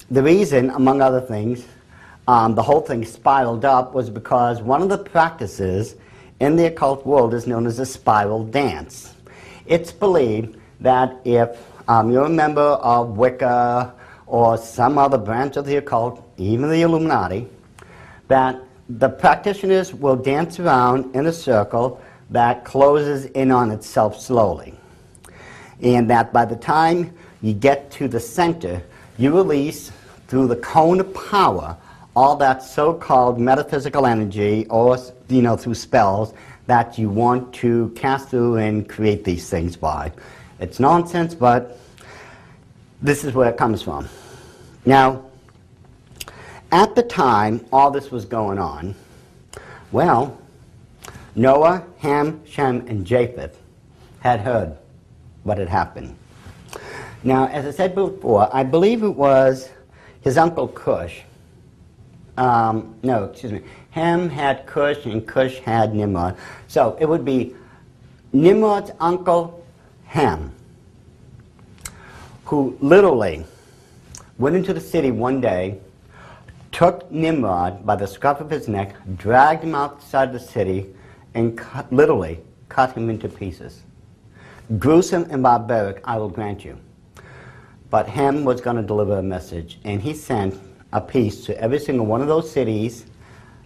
the 0.10 0.24
reason, 0.24 0.70
among 0.70 1.02
other 1.02 1.20
things, 1.20 1.66
um, 2.28 2.56
the 2.56 2.64
whole 2.64 2.82
thing 2.82 3.04
spiraled 3.04 3.66
up 3.66 3.94
was 3.94 4.10
because 4.10 4.62
one 4.62 4.82
of 4.82 4.90
the 4.90 4.98
practices 4.98 5.96
in 6.40 6.56
the 6.56 6.68
occult 6.68 7.06
world 7.06 7.34
is 7.34 7.48
known 7.48 7.66
as 7.66 7.80
a 7.80 7.86
spiral 7.86 8.44
dance. 8.44 9.14
It's 9.66 9.92
believed 9.92 10.58
that 10.80 11.20
if 11.26 11.58
um, 11.88 12.12
you're 12.12 12.26
a 12.26 12.30
member 12.30 12.62
of 12.62 13.18
Wicca 13.18 13.94
or 14.26 14.58
some 14.58 14.98
other 14.98 15.18
branch 15.18 15.58
of 15.58 15.66
the 15.66 15.78
occult, 15.78 16.24
even 16.38 16.70
the 16.70 16.82
Illuminati, 16.82 17.48
that 18.28 18.60
the 18.90 19.10
practitioners 19.10 19.94
will 19.94 20.16
dance 20.16 20.60
around 20.60 21.16
in 21.16 21.26
a 21.28 21.34
circle 21.34 22.02
that 22.30 22.66
closes 22.66 23.26
in 23.26 23.52
on 23.52 23.70
itself 23.72 24.20
slowly. 24.20 24.74
And 25.82 26.10
that 26.10 26.32
by 26.32 26.46
the 26.46 26.56
time 26.56 27.14
you 27.42 27.54
get 27.54 27.92
to 27.92 28.08
the 28.08 28.20
center, 28.20 28.82
you 29.18 29.36
release 29.36 29.92
through 30.28 30.48
the 30.48 30.56
cone 30.58 31.00
of 31.00 31.14
power 31.14 31.78
all 32.16 32.36
that 32.36 32.62
so-called 32.62 33.40
metaphysical 33.40 34.06
energy 34.06 34.66
or 34.70 34.98
you 35.30 35.42
know 35.42 35.58
through 35.58 35.74
spells 35.74 36.34
that 36.68 36.98
you 36.98 37.10
want 37.10 37.54
to 37.54 37.90
cast 37.96 38.30
through 38.30 38.58
and 38.58 38.88
create 38.88 39.24
these 39.24 39.50
things 39.50 39.76
by. 39.76 40.12
It's 40.60 40.80
nonsense, 40.80 41.36
but 41.36 41.78
this 43.02 43.24
is 43.24 43.34
where 43.34 43.50
it 43.50 43.58
comes 43.58 43.82
from. 43.82 44.08
Now, 44.86 45.26
at 46.72 46.96
the 46.96 47.04
time 47.04 47.66
all 47.72 47.92
this 47.92 48.12
was 48.12 48.26
going 48.26 48.60
on, 48.60 48.96
well, 49.92 50.38
Noah, 51.36 51.84
Ham, 52.00 52.42
Shem, 52.46 52.86
and 52.88 53.06
Japheth 53.06 53.58
had 54.22 54.40
heard 54.40 54.78
what 55.44 55.58
had 55.58 55.68
happened. 55.68 56.16
Now, 57.24 57.48
as 57.48 57.66
I 57.66 57.72
said 57.72 57.96
before, 57.96 58.50
I 58.56 58.64
believe 58.64 59.04
it 59.04 59.10
was 59.10 59.70
his 60.22 60.38
uncle 60.38 60.68
Cush. 60.68 61.22
Um, 62.38 62.96
no, 63.04 63.26
excuse 63.26 63.52
me. 63.52 63.62
Ham 63.92 64.30
had 64.30 64.66
Cush, 64.66 65.06
and 65.06 65.28
Cush 65.28 65.60
had 65.60 65.94
Nimrod. 65.94 66.36
So 66.68 66.98
it 67.00 67.08
would 67.08 67.24
be 67.24 67.56
Nimrod's 68.32 68.92
uncle 69.00 69.64
Ham, 70.06 70.52
who 72.46 72.78
literally 72.82 73.46
went 74.38 74.56
into 74.56 74.74
the 74.74 74.82
city 74.82 75.12
one 75.12 75.42
day, 75.42 75.80
took 76.72 77.10
Nimrod 77.12 77.86
by 77.86 77.96
the 77.96 78.08
scruff 78.08 78.42
of 78.42 78.50
his 78.50 78.68
neck, 78.68 78.96
dragged 79.18 79.64
him 79.64 79.76
outside 79.76 80.34
the 80.34 80.40
city, 80.40 80.88
and 81.36 81.58
cut, 81.58 81.92
literally 81.94 82.40
cut 82.70 82.94
him 82.94 83.10
into 83.10 83.30
pieces. 83.30 83.82
Gruesome 84.80 85.28
and 85.30 85.44
barbaric, 85.44 86.02
I 86.04 86.18
will 86.18 86.30
grant 86.30 86.66
you. 86.66 86.78
But 87.92 88.08
Ham 88.08 88.44
was 88.44 88.60
going 88.60 88.78
to 88.78 88.82
deliver 88.82 89.20
a 89.20 89.24
message, 89.24 89.78
and 89.84 90.02
he 90.02 90.16
sent 90.16 90.60
a 90.94 91.02
piece 91.02 91.46
to 91.46 91.60
every 91.60 91.80
single 91.80 92.06
one 92.06 92.22
of 92.22 92.28
those 92.28 92.50
cities 92.50 93.06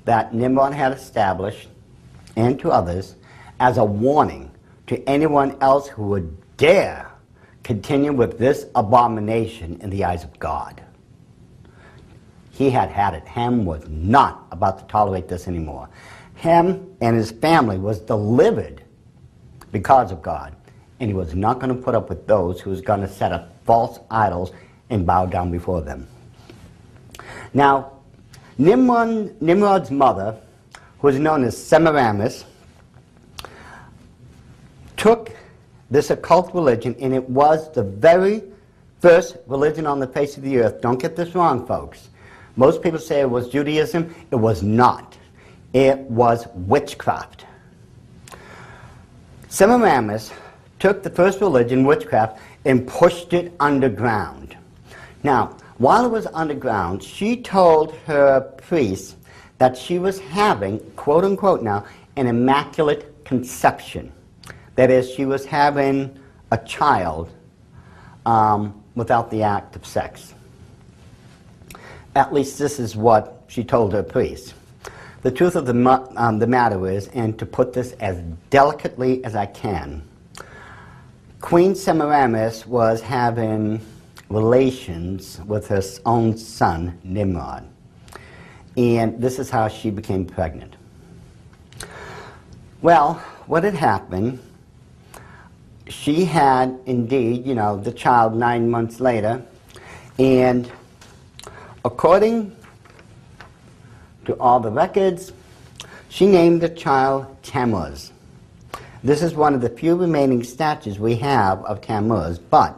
that 0.06 0.34
Nimrod 0.34 0.74
had 0.74 0.94
established 0.94 1.68
and 2.38 2.58
to 2.60 2.72
others 2.72 3.16
as 3.60 3.78
a 3.78 3.84
warning 3.84 4.50
to 4.88 5.04
anyone 5.08 5.56
else 5.60 5.88
who 5.90 6.04
would 6.08 6.38
dare 6.56 7.12
continue 7.64 8.14
with 8.14 8.40
this 8.40 8.66
abomination 8.76 9.78
in 9.82 9.90
the 9.90 10.06
eyes 10.06 10.24
of 10.24 10.40
God. 10.40 10.82
He 12.52 12.70
had 12.70 12.90
had 12.90 13.14
it. 13.14 13.28
Ham 13.28 13.66
was 13.66 13.88
not 13.90 14.48
about 14.52 14.80
to 14.80 14.86
tolerate 14.86 15.28
this 15.28 15.48
anymore. 15.50 15.90
Ham 16.36 16.96
and 17.02 17.16
his 17.16 17.32
family 17.32 17.78
was 17.78 18.00
delivered 18.00 18.84
because 19.74 20.14
of 20.14 20.22
God, 20.22 20.56
and 21.02 21.10
he 21.10 21.14
was 21.14 21.36
not 21.36 21.60
going 21.60 21.76
to 21.76 21.82
put 21.82 21.94
up 21.94 22.08
with 22.08 22.26
those 22.26 22.62
who 22.62 22.70
was 22.70 22.80
going 22.80 23.02
to 23.02 23.10
set 23.10 23.34
up 23.34 23.54
false 23.66 24.00
idols 24.10 24.54
and 24.90 25.06
bow 25.06 25.26
down 25.26 25.52
before 25.52 25.82
them. 25.82 26.08
Now, 27.54 27.94
Nimrod, 28.58 29.42
Nimrod's 29.42 29.92
mother, 29.92 30.36
who 31.00 31.08
was 31.08 31.20
known 31.20 31.44
as 31.44 31.58
Semiramis, 31.58 32.46
took 34.96 35.32
this 35.90 36.10
occult 36.10 36.54
religion, 36.54 36.96
and 37.00 37.14
it 37.14 37.30
was 37.30 37.72
the 37.74 37.84
very 37.84 38.44
first 39.00 39.38
religion 39.46 39.86
on 39.86 40.00
the 40.00 40.08
face 40.08 40.38
of 40.38 40.44
the 40.44 40.58
earth. 40.58 40.82
Don't 40.82 41.00
get 41.00 41.16
this 41.16 41.36
wrong, 41.36 41.66
folks. 41.66 42.10
Most 42.56 42.82
people 42.82 43.00
say 43.00 43.22
it 43.22 43.30
was 43.30 43.50
Judaism. 43.50 44.14
It 44.32 44.36
was 44.36 44.64
not. 44.64 45.16
It 45.74 46.00
was 46.00 46.48
witchcraft. 46.56 47.46
Semiramis 49.48 50.32
took 50.80 51.04
the 51.04 51.10
first 51.10 51.40
religion, 51.40 51.84
witchcraft, 51.84 52.40
and 52.66 52.88
pushed 52.88 53.34
it 53.34 53.54
underground. 53.60 54.58
Now, 55.24 55.56
while 55.78 56.06
it 56.06 56.10
was 56.10 56.28
underground, 56.28 57.04
she 57.04 57.38
told 57.42 57.94
her 58.08 58.42
priests 58.42 59.16
that 59.58 59.78
she 59.78 60.00
was 60.00 60.20
having, 60.20 60.80
quote 60.96 61.24
unquote 61.24 61.62
now, 61.62 61.86
an 62.16 62.28
immaculate 62.28 63.24
conception. 63.26 64.12
That 64.76 64.90
is, 64.90 65.12
she 65.12 65.26
was 65.26 65.46
having 65.46 66.18
a 66.52 66.58
child 66.58 67.30
um, 68.26 68.84
without 68.96 69.30
the 69.30 69.44
act 69.44 69.76
of 69.76 69.86
sex. 69.86 70.34
At 72.16 72.34
least 72.34 72.58
this 72.58 72.80
is 72.80 72.96
what 72.96 73.44
she 73.48 73.64
told 73.64 73.94
her 73.94 74.04
priest. 74.04 74.54
The 75.22 75.32
truth 75.32 75.56
of 75.56 75.66
the, 75.66 76.10
um, 76.16 76.40
the 76.40 76.48
matter 76.48 76.88
is, 76.88 77.08
and 77.10 77.38
to 77.40 77.46
put 77.46 77.74
this 77.74 77.92
as 77.94 78.18
delicately 78.50 79.24
as 79.24 79.36
I 79.36 79.46
can, 79.46 80.08
Queen 81.42 81.76
Semiramis 81.76 82.66
was 82.66 83.02
having 83.02 83.82
relations 84.30 85.40
with 85.46 85.68
her 85.68 85.82
own 86.06 86.38
son, 86.38 86.98
Nimrod. 87.04 87.68
And 88.76 89.22
this 89.22 89.40
is 89.40 89.50
how 89.50 89.68
she 89.68 89.90
became 89.90 90.26
pregnant. 90.26 90.76
Well, 92.82 93.16
what 93.48 93.64
had 93.64 93.74
happened 93.74 94.40
she 95.90 96.26
had 96.26 96.78
indeed, 96.86 97.46
you 97.46 97.56
know, 97.56 97.78
the 97.78 97.92
child 97.92 98.36
nine 98.36 98.70
months 98.70 99.00
later, 99.00 99.42
and 100.20 100.70
according 101.86 102.56
to 104.26 104.34
all 104.40 104.60
the 104.60 104.72
records, 104.72 105.32
she 106.10 106.28
named 106.28 106.62
the 106.62 106.70
child 106.70 107.26
Tammuz. 107.44 108.12
This 109.04 109.22
is 109.22 109.34
one 109.34 109.54
of 109.54 109.62
the 109.62 109.70
few 109.70 109.96
remaining 109.96 110.44
statues 110.44 111.00
we 111.00 111.16
have 111.16 111.64
of 111.66 111.82
Tammuz, 111.82 112.40
but 112.40 112.78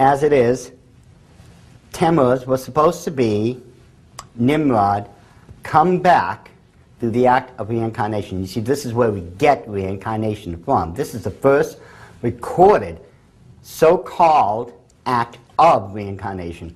as 0.00 0.22
it 0.22 0.32
is, 0.32 0.72
Tammuz 1.92 2.46
was 2.46 2.64
supposed 2.64 3.04
to 3.04 3.10
be 3.10 3.60
Nimrod 4.34 5.08
come 5.62 5.98
back 5.98 6.50
through 6.98 7.10
the 7.10 7.26
act 7.26 7.58
of 7.60 7.68
reincarnation. 7.68 8.40
You 8.40 8.46
see, 8.46 8.60
this 8.60 8.86
is 8.86 8.94
where 8.94 9.10
we 9.10 9.20
get 9.20 9.68
reincarnation 9.68 10.62
from. 10.64 10.94
This 10.94 11.14
is 11.14 11.24
the 11.24 11.30
first 11.30 11.78
recorded 12.22 12.98
so 13.62 13.98
called 13.98 14.72
act 15.04 15.36
of 15.58 15.94
reincarnation. 15.94 16.74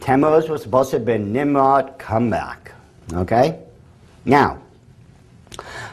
Tammuz 0.00 0.48
was 0.48 0.62
supposed 0.62 0.90
to 0.90 0.96
have 0.96 1.06
been 1.06 1.32
Nimrod 1.32 1.96
come 1.96 2.28
back. 2.28 2.72
Okay? 3.12 3.60
Now, 4.24 4.60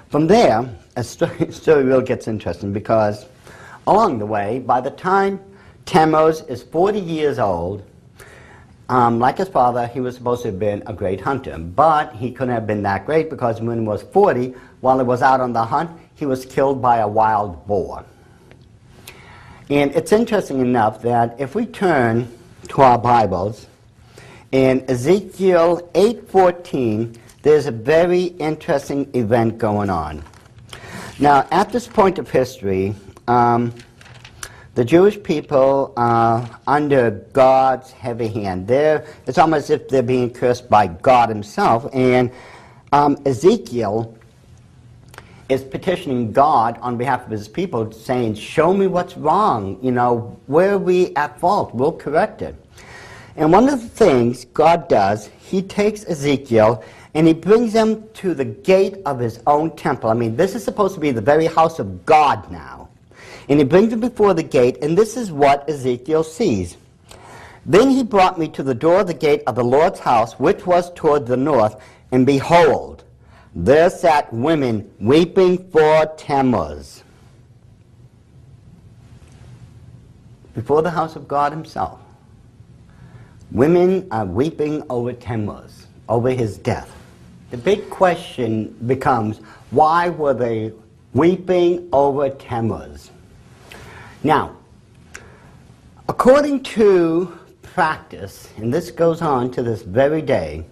from 0.09 0.25
there, 0.25 0.67
a 0.95 1.03
story, 1.03 1.51
story 1.51 1.83
really 1.83 2.05
gets 2.05 2.27
interesting 2.27 2.73
because 2.73 3.27
along 3.85 4.17
the 4.17 4.25
way, 4.25 4.59
by 4.59 4.81
the 4.81 4.91
time 4.91 5.39
Tammuz 5.85 6.41
is 6.41 6.63
40 6.63 6.99
years 6.99 7.39
old, 7.39 7.83
um, 8.89 9.19
like 9.19 9.37
his 9.37 9.47
father, 9.47 9.87
he 9.87 9.99
was 9.99 10.15
supposed 10.15 10.43
to 10.43 10.49
have 10.49 10.59
been 10.59 10.83
a 10.85 10.93
great 10.93 11.21
hunter, 11.21 11.57
but 11.57 12.13
he 12.15 12.31
couldn't 12.31 12.53
have 12.53 12.67
been 12.67 12.83
that 12.83 13.05
great 13.05 13.29
because 13.29 13.61
when 13.61 13.81
he 13.81 13.85
was 13.85 14.03
40, 14.03 14.53
while 14.81 14.97
he 14.99 15.03
was 15.03 15.21
out 15.21 15.41
on 15.41 15.53
the 15.53 15.63
hunt, 15.63 15.89
he 16.15 16.25
was 16.25 16.45
killed 16.45 16.81
by 16.81 16.97
a 16.97 17.07
wild 17.07 17.65
boar. 17.67 18.05
And 19.69 19.91
it's 19.95 20.11
interesting 20.11 20.59
enough 20.59 21.01
that 21.01 21.35
if 21.39 21.55
we 21.55 21.65
turn 21.65 22.27
to 22.69 22.81
our 22.81 22.99
Bibles, 22.99 23.67
in 24.51 24.85
Ezekiel 24.87 25.89
8:14, 25.95 27.15
there's 27.41 27.65
a 27.65 27.71
very 27.71 28.25
interesting 28.39 29.09
event 29.13 29.57
going 29.57 29.89
on. 29.89 30.23
Now, 31.19 31.47
at 31.51 31.71
this 31.71 31.87
point 31.87 32.19
of 32.19 32.29
history, 32.29 32.93
um, 33.27 33.73
the 34.75 34.83
Jewish 34.83 35.21
people 35.23 35.93
are 35.95 36.47
under 36.67 37.11
God's 37.31 37.91
heavy 37.91 38.27
hand. 38.27 38.67
They're, 38.67 39.05
it's 39.25 39.37
almost 39.37 39.69
as 39.69 39.81
if 39.81 39.87
they're 39.87 40.03
being 40.03 40.29
cursed 40.29 40.69
by 40.69 40.87
God 40.87 41.29
Himself. 41.29 41.87
And 41.93 42.29
um, 42.91 43.17
Ezekiel 43.25 44.17
is 45.47 45.63
petitioning 45.63 46.33
God 46.33 46.77
on 46.81 46.97
behalf 46.97 47.23
of 47.23 47.31
his 47.31 47.47
people, 47.47 47.89
saying, 47.93 48.35
Show 48.35 48.73
me 48.73 48.87
what's 48.87 49.15
wrong. 49.15 49.79
You 49.81 49.91
know, 49.91 50.37
where 50.47 50.73
are 50.73 50.77
we 50.77 51.15
at 51.15 51.39
fault? 51.39 51.73
We'll 51.73 51.93
correct 51.93 52.41
it. 52.41 52.55
And 53.37 53.53
one 53.53 53.69
of 53.69 53.81
the 53.81 53.87
things 53.87 54.43
God 54.43 54.89
does, 54.89 55.29
He 55.39 55.61
takes 55.61 56.03
Ezekiel 56.03 56.83
and 57.13 57.27
He 57.27 57.33
brings 57.33 57.73
him 57.73 58.09
to 58.15 58.33
the 58.33 58.45
gate 58.45 58.97
of 59.05 59.19
His 59.19 59.39
own 59.47 59.73
temple. 59.77 60.09
I 60.09 60.15
mean, 60.15 60.35
this 60.35 60.53
is 60.53 60.65
supposed 60.65 60.95
to 60.95 60.99
be 60.99 61.11
the 61.11 61.21
very 61.21 61.45
house 61.45 61.79
of 61.79 62.05
God 62.05 62.51
now. 62.51 62.84
And 63.47 63.59
he 63.59 63.65
brings 63.65 63.93
him 63.93 63.99
before 63.99 64.33
the 64.33 64.43
gate, 64.43 64.77
and 64.81 64.97
this 64.97 65.15
is 65.15 65.31
what 65.31 65.69
Ezekiel 65.69 66.23
sees. 66.23 66.77
Then 67.65 67.89
he 67.89 68.03
brought 68.03 68.39
me 68.39 68.47
to 68.49 68.63
the 68.63 68.75
door 68.75 69.01
of 69.01 69.07
the 69.07 69.13
gate 69.13 69.43
of 69.47 69.55
the 69.55 69.63
Lord's 69.63 69.99
house, 69.99 70.33
which 70.39 70.65
was 70.65 70.91
toward 70.93 71.25
the 71.25 71.37
north, 71.37 71.75
and 72.11 72.25
behold, 72.25 73.03
there 73.55 73.89
sat 73.89 74.31
women 74.33 74.91
weeping 74.99 75.69
for 75.69 76.05
Tammuz. 76.17 77.03
Before 80.53 80.81
the 80.81 80.91
house 80.91 81.15
of 81.15 81.27
God 81.27 81.51
himself, 81.51 81.99
women 83.51 84.07
are 84.11 84.25
weeping 84.25 84.83
over 84.89 85.13
Tammuz, 85.13 85.87
over 86.07 86.31
his 86.31 86.57
death. 86.57 86.95
The 87.51 87.57
big 87.57 87.89
question 87.89 88.75
becomes, 88.85 89.39
why 89.71 90.09
were 90.09 90.33
they 90.33 90.71
weeping 91.13 91.89
over 91.91 92.29
Tammuz? 92.29 93.11
Now, 94.25 94.57
according 96.09 96.63
to 96.63 97.37
practice, 97.61 98.49
and 98.57 98.73
this 98.73 98.89
goes 98.89 99.21
on 99.21 99.51
to 99.51 99.61
this 99.61 99.83
very 99.83 100.23
day, 100.23 100.65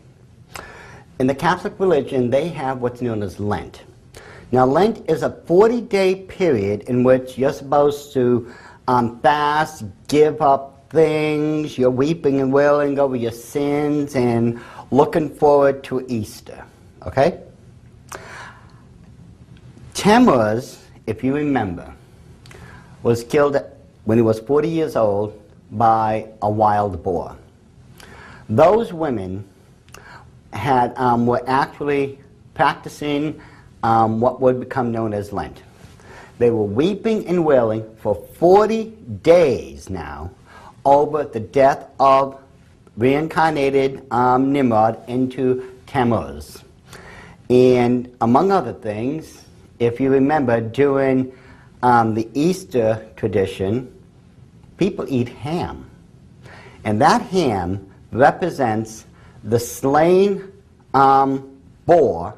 in 1.19 1.27
the 1.27 1.35
Catholic 1.35 1.79
religion, 1.79 2.31
they 2.31 2.47
have 2.47 2.79
what's 2.81 2.99
known 2.99 3.21
as 3.21 3.39
Lent. 3.39 3.83
Now, 4.51 4.65
Lent 4.65 5.07
is 5.07 5.21
a 5.21 5.29
40 5.45 5.81
day 5.81 6.15
period 6.15 6.81
in 6.89 7.03
which 7.03 7.37
you're 7.37 7.53
supposed 7.53 8.11
to 8.13 8.51
um, 8.87 9.19
fast, 9.19 9.83
give 10.07 10.41
up 10.41 10.89
things, 10.89 11.77
you're 11.77 11.91
weeping 11.91 12.41
and 12.41 12.51
wailing 12.51 12.97
over 12.97 13.15
your 13.15 13.31
sins, 13.31 14.15
and 14.15 14.59
looking 14.89 15.29
forward 15.29 15.83
to 15.83 16.03
Easter. 16.09 16.65
Okay? 17.05 17.39
Tammuz, 19.93 20.83
if 21.05 21.23
you 21.23 21.35
remember, 21.35 21.93
was 23.03 23.23
killed 23.23 23.57
when 24.05 24.17
he 24.17 24.21
was 24.21 24.39
40 24.39 24.69
years 24.69 24.95
old 24.95 25.39
by 25.71 26.27
a 26.41 26.49
wild 26.49 27.03
boar. 27.03 27.35
Those 28.49 28.91
women 28.91 29.47
had, 30.51 30.97
um, 30.97 31.25
were 31.25 31.43
actually 31.47 32.19
practicing 32.53 33.39
um, 33.83 34.19
what 34.19 34.39
would 34.41 34.59
become 34.59 34.91
known 34.91 35.13
as 35.13 35.33
Lent. 35.33 35.61
They 36.39 36.49
were 36.49 36.63
weeping 36.63 37.27
and 37.27 37.45
wailing 37.45 37.95
for 37.97 38.15
40 38.15 38.85
days 39.21 39.89
now 39.89 40.31
over 40.85 41.23
the 41.23 41.39
death 41.39 41.89
of 41.99 42.39
reincarnated 42.97 44.05
um, 44.11 44.51
Nimrod 44.51 44.97
into 45.07 45.71
Tammuz. 45.87 46.63
And 47.49 48.15
among 48.21 48.51
other 48.51 48.73
things, 48.73 49.43
if 49.79 49.99
you 49.99 50.09
remember, 50.09 50.61
during 50.61 51.31
um, 51.83 52.13
the 52.13 52.27
Easter 52.33 53.05
tradition, 53.15 53.93
people 54.77 55.05
eat 55.07 55.29
ham. 55.29 55.87
And 56.85 56.99
that 57.01 57.21
ham 57.21 57.91
represents 58.11 59.05
the 59.43 59.59
slain 59.59 60.51
um, 60.93 61.59
boar 61.85 62.35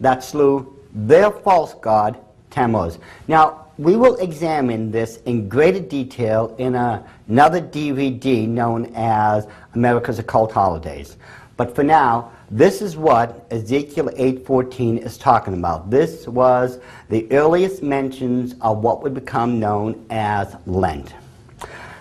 that 0.00 0.22
slew 0.22 0.78
their 0.92 1.30
false 1.30 1.74
god, 1.74 2.18
Tammuz. 2.50 2.98
Now, 3.26 3.66
we 3.78 3.96
will 3.96 4.16
examine 4.16 4.90
this 4.90 5.16
in 5.24 5.48
greater 5.48 5.80
detail 5.80 6.54
in 6.58 6.74
a, 6.74 7.04
another 7.26 7.60
DVD 7.60 8.46
known 8.46 8.92
as 8.94 9.48
America's 9.74 10.18
Occult 10.18 10.52
Holidays. 10.52 11.16
But 11.56 11.74
for 11.74 11.82
now, 11.82 12.30
this 12.54 12.80
is 12.80 12.96
what 12.96 13.48
Ezekiel 13.50 14.10
8:14 14.16 14.98
is 14.98 15.18
talking 15.18 15.54
about. 15.54 15.90
This 15.90 16.28
was 16.28 16.78
the 17.08 17.26
earliest 17.32 17.82
mentions 17.82 18.54
of 18.60 18.78
what 18.78 19.02
would 19.02 19.12
become 19.12 19.58
known 19.58 20.06
as 20.08 20.54
Lent. 20.64 21.14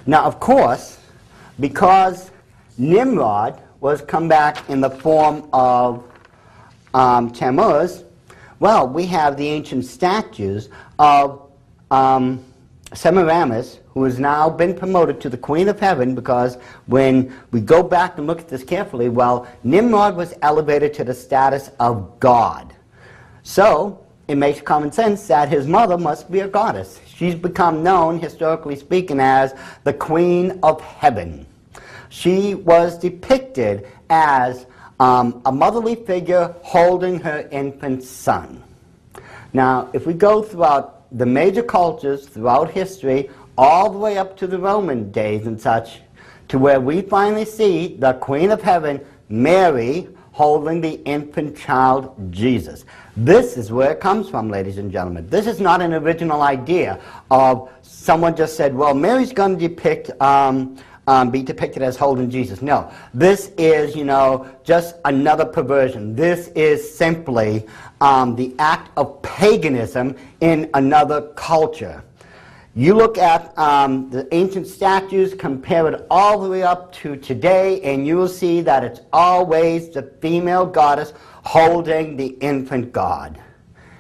Now, 0.06 0.26
of 0.26 0.40
course, 0.40 1.00
because 1.60 2.30
Nimrod 2.78 3.60
was 3.80 4.02
come 4.02 4.28
back 4.28 4.70
in 4.70 4.80
the 4.80 4.92
form 4.92 5.50
of 5.54 6.04
um, 6.94 7.32
Tammuz, 7.32 8.04
well, 8.60 8.88
we 8.88 9.08
have 9.08 9.38
the 9.38 9.48
ancient 9.48 9.86
statues 9.86 10.70
of 11.00 11.50
um, 11.90 12.46
Semiramis, 12.94 13.80
who 13.90 14.04
has 14.04 14.20
now 14.20 14.50
been 14.50 14.76
promoted 14.76 15.20
to 15.22 15.30
the 15.30 15.38
Queen 15.38 15.68
of 15.68 15.80
Heaven, 15.80 16.16
because 16.16 16.56
when 16.86 17.34
we 17.52 17.62
go 17.62 17.84
back 17.84 18.18
and 18.18 18.28
look 18.28 18.40
at 18.40 18.48
this 18.48 18.64
carefully, 18.64 19.10
well, 19.10 19.48
Nimrod 19.64 20.16
was 20.16 20.34
elevated 20.42 20.94
to 20.96 21.04
the 21.04 21.14
status 21.14 21.72
of 21.80 22.20
God. 22.20 22.74
So, 23.44 24.00
it 24.28 24.36
makes 24.36 24.62
common 24.62 24.92
sense 24.92 25.28
that 25.28 25.50
his 25.50 25.68
mother 25.68 25.98
must 25.98 26.32
be 26.32 26.40
a 26.40 26.48
goddess. 26.48 27.00
She's 27.06 27.36
become 27.36 27.84
known, 27.84 28.20
historically 28.20 28.76
speaking, 28.76 29.20
as 29.20 29.54
the 29.84 29.94
Queen 29.94 30.60
of 30.64 30.80
Heaven. 30.82 31.46
She 32.10 32.56
was 32.56 32.98
depicted 32.98 33.88
as 34.10 34.66
um, 35.00 35.42
a 35.46 35.52
motherly 35.52 35.96
figure 35.96 36.56
holding 36.62 37.20
her 37.20 37.48
infant 37.52 38.04
son. 38.04 38.64
Now, 39.52 39.90
if 39.94 40.08
we 40.08 40.14
go 40.14 40.42
throughout 40.42 41.03
the 41.14 41.26
major 41.26 41.64
cultures 41.64 42.28
throughout 42.28 42.72
history, 42.72 43.30
all 43.58 43.90
the 43.90 43.98
way 43.98 44.18
up 44.18 44.36
to 44.38 44.48
the 44.48 44.58
Roman 44.58 45.12
days 45.12 45.46
and 45.48 45.60
such, 45.60 46.02
to 46.48 46.58
where 46.60 46.82
we 46.82 47.02
finally 47.02 47.46
see 47.46 47.96
the 47.98 48.14
Queen 48.14 48.52
of 48.52 48.62
Heaven, 48.62 49.00
Mary, 49.30 50.10
holding 50.32 50.82
the 50.82 50.96
infant 51.04 51.56
child 51.56 52.16
Jesus. 52.32 52.86
This 53.16 53.56
is 53.56 53.72
where 53.72 53.92
it 53.92 54.00
comes 54.00 54.28
from, 54.28 54.50
ladies 54.50 54.80
and 54.80 54.92
gentlemen. 54.92 55.30
This 55.30 55.46
is 55.46 55.60
not 55.60 55.82
an 55.82 55.94
original 55.94 56.42
idea 56.42 57.00
of 57.30 57.70
someone 57.84 58.36
just 58.36 58.58
said, 58.58 58.74
well, 58.74 58.96
Mary's 58.96 59.32
going 59.32 59.58
to 59.58 59.68
depict, 59.68 60.10
um, 60.20 60.76
um, 61.08 61.32
be 61.32 61.42
depicted 61.44 61.82
as 61.82 61.98
holding 61.98 62.30
Jesus. 62.30 62.62
No, 62.62 62.92
this 63.14 63.52
is, 63.58 63.96
you 63.96 64.06
know, 64.06 64.50
just 64.64 64.96
another 65.06 65.46
perversion. 65.46 66.16
This 66.16 66.48
is 66.50 66.96
simply 66.96 67.66
um, 68.02 68.36
the 68.36 68.54
act 68.60 68.92
of 68.98 69.22
paganism 69.22 70.16
in 70.42 70.70
another 70.74 71.34
culture. 71.36 72.04
You 72.76 72.96
look 72.96 73.20
at 73.20 73.56
um, 73.58 74.10
the 74.10 74.28
ancient 74.34 74.66
statues, 74.66 75.36
compare 75.36 75.88
it 75.90 76.08
all 76.10 76.40
the 76.40 76.50
way 76.50 76.64
up 76.64 76.92
to 76.94 77.16
today, 77.16 77.80
and 77.82 78.08
you 78.08 78.18
will 78.18 78.28
see 78.28 78.62
that 78.62 78.84
it's 78.84 79.02
always 79.12 79.90
the 79.90 80.02
female 80.22 80.66
goddess 80.66 81.14
holding 81.44 82.18
the 82.18 82.30
infant 82.42 82.92
God. 82.92 83.40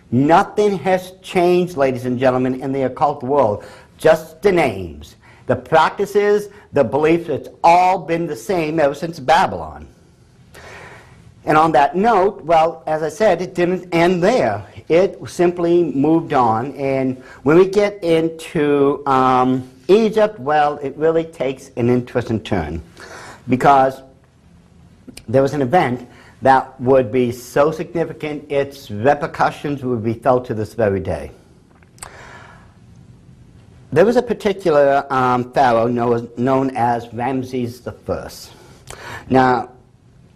Nothing 0.09 0.77
has 0.79 1.13
changed, 1.21 1.77
ladies 1.77 2.05
and 2.05 2.17
gentlemen, 2.17 2.61
in 2.61 2.71
the 2.71 2.83
occult 2.83 3.21
world, 3.21 3.63
just 3.97 4.41
the 4.41 4.51
names. 4.51 5.17
The 5.45 5.55
practices, 5.55 6.49
the 6.73 6.83
beliefs, 6.83 7.29
it's 7.29 7.49
all 7.63 7.99
been 7.99 8.27
the 8.27 8.35
same 8.35 8.79
ever 8.79 8.95
since 8.95 9.19
Babylon. 9.19 9.87
And 11.45 11.57
on 11.57 11.71
that 11.73 11.95
note, 11.95 12.43
well, 12.43 12.83
as 12.87 13.03
I 13.03 13.09
said, 13.09 13.41
it 13.41 13.53
didn't 13.53 13.93
end 13.93 14.23
there. 14.23 14.65
It 14.87 15.19
simply 15.27 15.83
moved 15.83 16.33
on. 16.33 16.73
And 16.75 17.17
when 17.43 17.57
we 17.57 17.67
get 17.67 18.03
into 18.03 19.05
um, 19.05 19.69
Egypt, 19.87 20.39
well, 20.39 20.77
it 20.77 20.95
really 20.95 21.25
takes 21.25 21.69
an 21.75 21.89
interesting 21.89 22.41
turn 22.41 22.81
because 23.47 24.01
there 25.27 25.41
was 25.41 25.53
an 25.53 25.61
event 25.61 26.07
that 26.41 26.79
would 26.79 27.11
be 27.11 27.31
so 27.31 27.71
significant, 27.71 28.51
its 28.51 28.89
repercussions 28.89 29.83
would 29.83 30.03
be 30.03 30.13
felt 30.13 30.45
to 30.45 30.53
this 30.53 30.73
very 30.73 30.99
day. 30.99 31.31
There 33.93 34.05
was 34.05 34.15
a 34.15 34.23
particular 34.23 35.05
um, 35.13 35.53
pharaoh 35.53 35.85
known, 35.85 36.27
known 36.35 36.75
as 36.75 37.13
Ramses 37.13 37.87
I. 37.87 38.27
Now, 39.29 39.69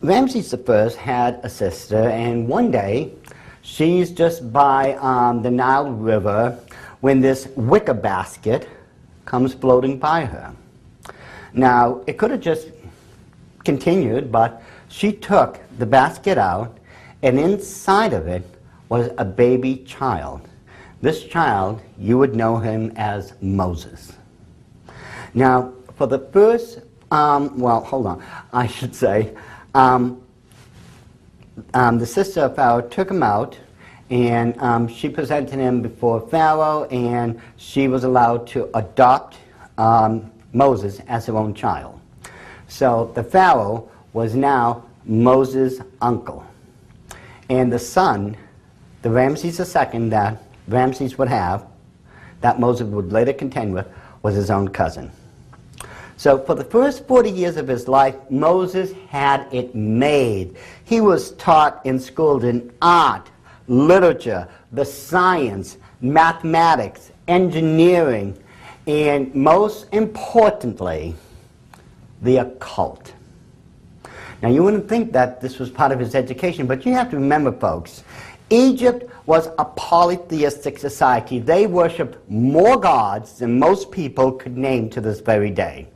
Ramses 0.03 0.53
I 0.53 0.89
had 1.01 1.39
a 1.41 1.49
sister, 1.49 1.97
and 1.97 2.47
one 2.47 2.70
day 2.70 3.14
she's 3.64 4.12
just 4.12 4.53
by 4.53 4.93
um, 4.97 5.41
the 5.41 5.49
Nile 5.49 5.89
River 5.89 6.60
when 7.01 7.20
this 7.20 7.47
wicker 7.55 7.95
basket 7.95 8.70
comes 9.26 9.55
floating 9.55 9.97
by 9.97 10.26
her. 10.26 10.53
Now, 11.51 12.03
it 12.05 12.20
could 12.20 12.30
have 12.30 12.41
just 12.41 12.68
continued, 13.64 14.32
but 14.32 14.62
she 14.88 15.12
took 15.12 15.60
the 15.80 15.86
basket 15.88 16.38
out, 16.38 16.78
and 17.24 17.39
inside 17.39 18.14
of 18.14 18.28
it 18.28 18.43
was 18.89 19.10
a 19.18 19.26
baby 19.26 19.78
child. 19.78 20.47
This 21.02 21.24
child, 21.26 21.82
you 22.00 22.18
would 22.18 22.36
know 22.36 22.58
him 22.58 22.91
as 22.95 23.34
Moses. 23.39 24.14
Now, 25.34 25.74
for 25.95 26.08
the 26.08 26.20
first, 26.20 26.80
um, 27.12 27.60
well, 27.60 27.84
hold 27.84 28.08
on, 28.08 28.24
I 28.52 28.66
should 28.66 28.95
say, 28.95 29.36
um, 29.76 30.22
um, 31.74 32.00
the 32.00 32.06
sister 32.06 32.41
of 32.41 32.56
Pharaoh 32.56 32.82
took 32.82 33.12
him 33.12 33.22
out 33.22 33.58
and 34.10 34.58
um, 34.60 34.88
she 34.88 35.10
presented 35.10 35.60
him 35.60 35.82
before 35.82 36.22
Pharaoh 36.30 36.86
and 36.86 37.39
she 37.58 37.88
was 37.88 38.04
allowed 38.04 38.48
to 38.48 38.70
adopt 38.76 39.38
um, 39.78 40.32
Moses 40.54 41.00
as 41.08 41.28
her 41.28 41.38
own 41.38 41.54
child. 41.54 42.00
So 42.68 43.12
the 43.14 43.24
Pharaoh 43.24 43.89
was 44.14 44.34
now 44.34 44.84
Moses' 45.06 45.80
uncle. 46.02 46.43
And 47.50 47.72
the 47.72 47.80
son, 47.80 48.36
the 49.04 49.10
Ramses 49.10 49.60
II 49.60 50.10
that 50.10 50.41
Ramses 50.68 51.18
would 51.18 51.28
have, 51.28 51.65
that 52.41 52.59
Moses 52.59 52.88
would 52.88 53.11
later 53.11 53.34
contend 53.34 53.74
with, 53.74 53.88
was 54.22 54.36
his 54.36 54.51
own 54.51 54.68
cousin. 54.68 55.11
So 56.18 56.39
for 56.39 56.55
the 56.55 56.63
first 56.63 57.07
40 57.07 57.30
years 57.30 57.57
of 57.57 57.68
his 57.68 57.88
life, 57.88 58.15
Moses 58.30 58.91
had 59.09 59.47
it 59.53 59.76
made. 59.76 60.57
He 60.84 60.99
was 60.99 61.32
taught 61.32 61.82
and 61.86 62.01
schooled 62.01 62.43
in 62.43 62.74
art, 62.82 63.30
literature, 63.68 64.47
the 64.72 64.84
science, 64.84 65.78
mathematics, 66.01 67.11
engineering, 67.28 68.38
and 68.88 69.34
most 69.36 69.88
importantly, 69.91 71.13
the 72.22 72.38
occult. 72.38 73.13
Now, 74.41 74.49
you 74.49 74.63
wouldn't 74.63 74.88
think 74.88 75.11
that 75.13 75.41
this 75.41 75.59
was 75.59 75.70
part 75.70 75.91
of 75.91 75.99
his 75.99 76.15
education, 76.15 76.68
but 76.68 76.86
you 76.86 76.93
have 76.93 77.09
to 77.11 77.18
remember, 77.18 77.51
folks, 77.51 78.03
Egypt 78.50 79.12
was 79.26 79.50
a 79.58 79.66
polytheistic 79.66 80.78
society. 80.78 81.39
They 81.39 81.68
worshiped 81.68 82.18
more 82.30 82.78
gods 82.78 83.39
than 83.39 83.60
most 83.60 83.91
people 83.91 84.32
could 84.32 84.58
name 84.58 84.89
to 84.91 85.02
this 85.02 85.20
very 85.20 85.50
day. 85.50 85.88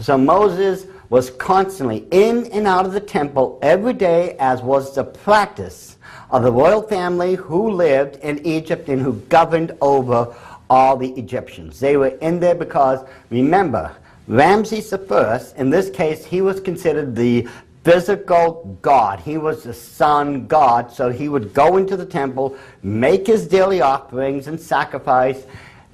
So 0.00 0.16
Moses 0.16 0.86
was 1.10 1.30
constantly 1.30 2.06
in 2.10 2.46
and 2.46 2.66
out 2.66 2.86
of 2.86 2.92
the 2.92 3.00
temple 3.00 3.58
every 3.60 3.92
day, 3.92 4.36
as 4.38 4.62
was 4.62 4.94
the 4.94 5.04
practice 5.04 5.98
of 6.30 6.42
the 6.42 6.50
royal 6.50 6.82
family 6.82 7.34
who 7.34 7.70
lived 7.70 8.16
in 8.16 8.44
Egypt 8.46 8.88
and 8.88 9.00
who 9.02 9.14
governed 9.28 9.72
over 9.82 10.34
all 10.70 10.96
the 10.96 11.10
Egyptians. 11.10 11.78
They 11.78 11.98
were 11.98 12.16
in 12.22 12.40
there 12.40 12.54
because, 12.54 13.06
remember, 13.28 13.94
Ramses 14.28 14.90
I, 14.92 15.40
in 15.56 15.68
this 15.68 15.90
case, 15.90 16.24
he 16.24 16.40
was 16.40 16.60
considered 16.60 17.14
the 17.14 17.46
physical 17.84 18.78
God. 18.82 19.20
He 19.20 19.38
was 19.38 19.64
the 19.64 19.74
sun 19.74 20.46
God, 20.46 20.92
so 20.92 21.10
he 21.10 21.28
would 21.28 21.52
go 21.52 21.76
into 21.76 21.96
the 21.96 22.06
temple, 22.06 22.56
make 22.82 23.26
his 23.26 23.46
daily 23.46 23.80
offerings 23.80 24.46
and 24.46 24.60
sacrifice. 24.60 25.44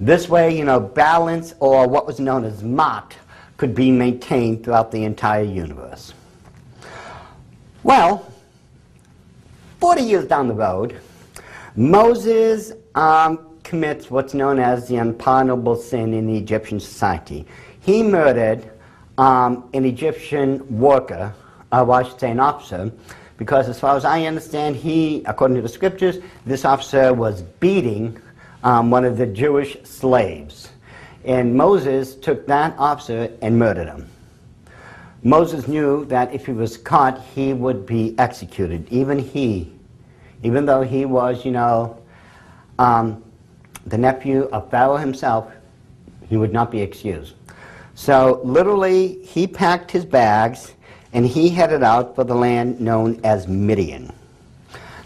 This 0.01 0.29
way, 0.29 0.57
you 0.57 0.65
know, 0.65 0.79
balance 0.79 1.55
or 1.61 1.89
what 1.89 2.07
was 2.07 2.21
known 2.21 2.45
as 2.45 2.63
Ma'at 2.63 3.13
could 3.57 3.75
be 3.75 3.91
maintained 3.91 4.65
throughout 4.65 4.93
the 4.93 5.05
entire 5.05 5.43
universe. 5.43 6.15
Well, 7.83 8.31
40 9.81 10.03
years 10.03 10.25
down 10.27 10.49
the 10.49 10.55
road, 10.55 11.01
Moses 11.75 12.73
um, 12.95 13.59
commits 13.63 14.11
what's 14.11 14.35
known 14.35 14.59
as 14.59 14.89
the 14.89 14.97
unpardonable 14.97 15.77
sin 15.77 16.15
in 16.15 16.27
the 16.27 16.37
Egyptian 16.37 16.81
society. 16.81 17.47
He 17.81 18.03
murdered 18.03 18.71
um, 19.17 19.69
an 19.75 19.85
Egyptian 19.85 20.79
worker, 20.79 21.35
uh, 21.73 21.85
well, 21.87 21.99
I 21.99 22.03
should 22.03 22.19
say 22.19 22.31
an 22.31 22.41
officer, 22.41 22.91
because 23.37 23.69
as 23.69 23.79
far 23.79 23.97
as 23.97 24.05
I 24.05 24.25
understand, 24.25 24.77
he, 24.77 25.23
according 25.27 25.57
to 25.57 25.63
the 25.63 25.69
scriptures, 25.69 26.19
this 26.45 26.65
officer 26.65 27.13
was 27.13 27.43
beating 27.43 28.21
um, 28.65 28.91
one 28.91 29.05
of 29.05 29.17
the 29.17 29.27
Jewish 29.27 29.77
slaves. 29.85 30.71
And 31.25 31.55
Moses 31.55 32.15
took 32.15 32.47
that 32.47 32.75
officer 32.79 33.31
and 33.43 33.59
murdered 33.59 33.87
him. 33.87 34.09
Moses 35.23 35.67
knew 35.69 36.05
that 36.07 36.33
if 36.33 36.47
he 36.47 36.53
was 36.53 36.77
caught, 36.77 37.21
he 37.35 37.53
would 37.53 37.85
be 37.85 38.15
executed. 38.19 38.87
Even 38.91 39.19
he, 39.19 39.73
even 40.43 40.65
though 40.65 40.83
he 40.83 41.05
was, 41.05 41.45
you 41.45 41.51
know, 41.51 41.99
um, 42.79 43.23
the 43.87 43.99
nephew 43.99 44.45
of 44.53 44.71
Pharaoh 44.71 44.97
himself, 44.97 45.51
he 46.29 46.37
would 46.37 46.53
not 46.53 46.71
be 46.71 46.81
excused. 46.81 47.35
So 47.95 48.41
literally, 48.45 49.23
he 49.25 49.47
packed 49.47 49.91
his 49.91 50.05
bags 50.05 50.75
and 51.13 51.27
he 51.27 51.49
headed 51.49 51.83
out 51.83 52.15
for 52.15 52.25
the 52.25 52.35
land 52.35 52.81
known 52.81 53.21
as 53.25 53.49
Midian. 53.49 54.13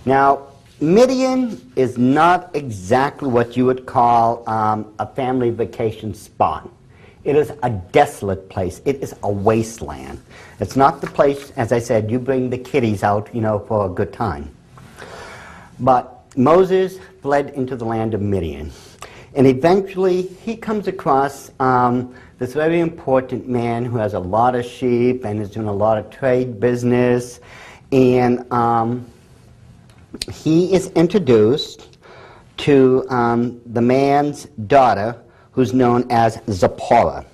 Now, 0.04 0.48
Midian 0.80 1.72
is 1.76 1.96
not 1.96 2.50
exactly 2.54 3.28
what 3.28 3.56
you 3.56 3.66
would 3.66 3.86
call 3.86 4.48
um, 4.48 4.92
a 4.98 5.06
family 5.06 5.50
vacation 5.50 6.12
spot. 6.12 6.68
It 7.24 7.36
is 7.36 7.52
a 7.62 7.70
desolate 7.70 8.48
place. 8.48 8.80
It 8.84 8.96
is 8.96 9.14
a 9.22 9.30
wasteland. 9.30 10.20
It's 10.58 10.74
not 10.74 11.00
the 11.00 11.06
place, 11.06 11.52
as 11.52 11.70
I 11.70 11.78
said, 11.78 12.10
you 12.10 12.18
bring 12.18 12.50
the 12.50 12.58
kiddies 12.58 13.04
out, 13.04 13.32
you 13.32 13.40
know, 13.40 13.60
for 13.60 13.86
a 13.86 13.88
good 13.88 14.12
time. 14.12 14.50
But 15.78 16.24
Moses 16.36 16.98
fled 17.20 17.50
into 17.50 17.76
the 17.76 17.84
land 17.84 18.14
of 18.14 18.20
Midian. 18.20 18.72
And 19.34 19.46
eventually 19.46 20.22
he 20.22 20.56
comes 20.56 20.88
across 20.88 21.52
um, 21.60 22.14
this 22.42 22.54
very 22.54 22.80
important 22.80 23.48
man 23.48 23.84
who 23.84 23.96
has 23.98 24.14
a 24.14 24.18
lot 24.18 24.56
of 24.56 24.66
sheep 24.66 25.24
and 25.24 25.40
is 25.40 25.48
doing 25.48 25.68
a 25.68 25.72
lot 25.72 25.96
of 25.96 26.10
trade 26.10 26.58
business. 26.58 27.38
And 27.92 28.52
um, 28.52 29.06
he 30.32 30.74
is 30.74 30.88
introduced 30.96 31.98
to 32.56 33.06
um, 33.10 33.60
the 33.64 33.80
man's 33.80 34.46
daughter, 34.66 35.16
who's 35.52 35.72
known 35.72 36.04
as 36.10 36.40
Zipporah. 36.50 37.24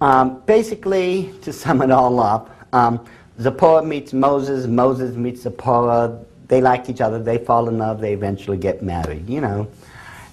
Um, 0.00 0.40
basically, 0.46 1.34
to 1.42 1.52
sum 1.52 1.82
it 1.82 1.90
all 1.90 2.20
up, 2.20 2.56
um, 2.72 3.04
Zipporah 3.40 3.84
meets 3.84 4.12
Moses, 4.12 4.68
Moses 4.68 5.16
meets 5.16 5.42
Zipporah, 5.42 6.24
they 6.46 6.60
like 6.60 6.88
each 6.88 7.00
other, 7.00 7.20
they 7.20 7.38
fall 7.38 7.68
in 7.68 7.78
love, 7.78 8.00
they 8.00 8.12
eventually 8.12 8.58
get 8.58 8.80
married, 8.80 9.28
you 9.28 9.40
know. 9.40 9.66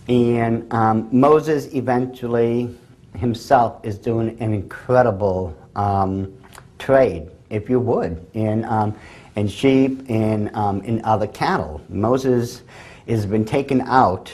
And 0.08 0.72
um, 0.72 1.10
Moses 1.12 1.74
eventually 1.74 2.78
himself 3.16 3.84
is 3.84 3.98
doing 3.98 4.38
an 4.40 4.54
incredible 4.54 5.56
um, 5.76 6.34
trade, 6.78 7.30
if 7.50 7.70
you 7.70 7.80
would, 7.80 8.26
in, 8.34 8.66
um, 8.66 8.96
in 9.36 9.48
sheep 9.48 10.06
and 10.10 10.54
um, 10.56 10.82
in 10.82 11.04
other 11.04 11.28
cattle. 11.28 11.82
Moses 11.90 12.62
has 13.08 13.26
been 13.26 13.46
taken 13.46 13.82
out 13.82 14.32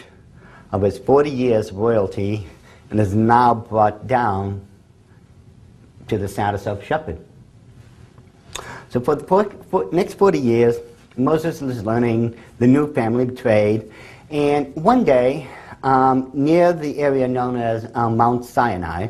of 0.72 0.82
his 0.82 0.98
40 0.98 1.30
years 1.30 1.72
royalty 1.72 2.46
and 2.90 3.00
is 3.00 3.16
now 3.16 3.54
brought 3.54 4.08
down 4.08 4.66
to 6.08 6.18
the 6.18 6.28
status 6.28 6.68
of 6.68 6.84
shepherd. 6.84 7.18
So 8.90 9.00
for 9.00 9.16
the 9.16 9.90
next 9.92 10.14
40 10.14 10.40
years, 10.40 10.78
Moses 11.18 11.62
is 11.62 11.84
learning 11.84 12.38
the 12.60 12.68
new 12.68 12.94
family 12.94 13.28
trade, 13.28 13.92
and 14.30 14.76
one 14.76 15.04
day, 15.04 15.48
um, 15.86 16.32
near 16.34 16.74
the 16.74 16.98
area 17.00 17.28
known 17.28 17.56
as 17.56 17.90
um, 17.94 18.18
Mount 18.18 18.44
Sinai, 18.44 19.08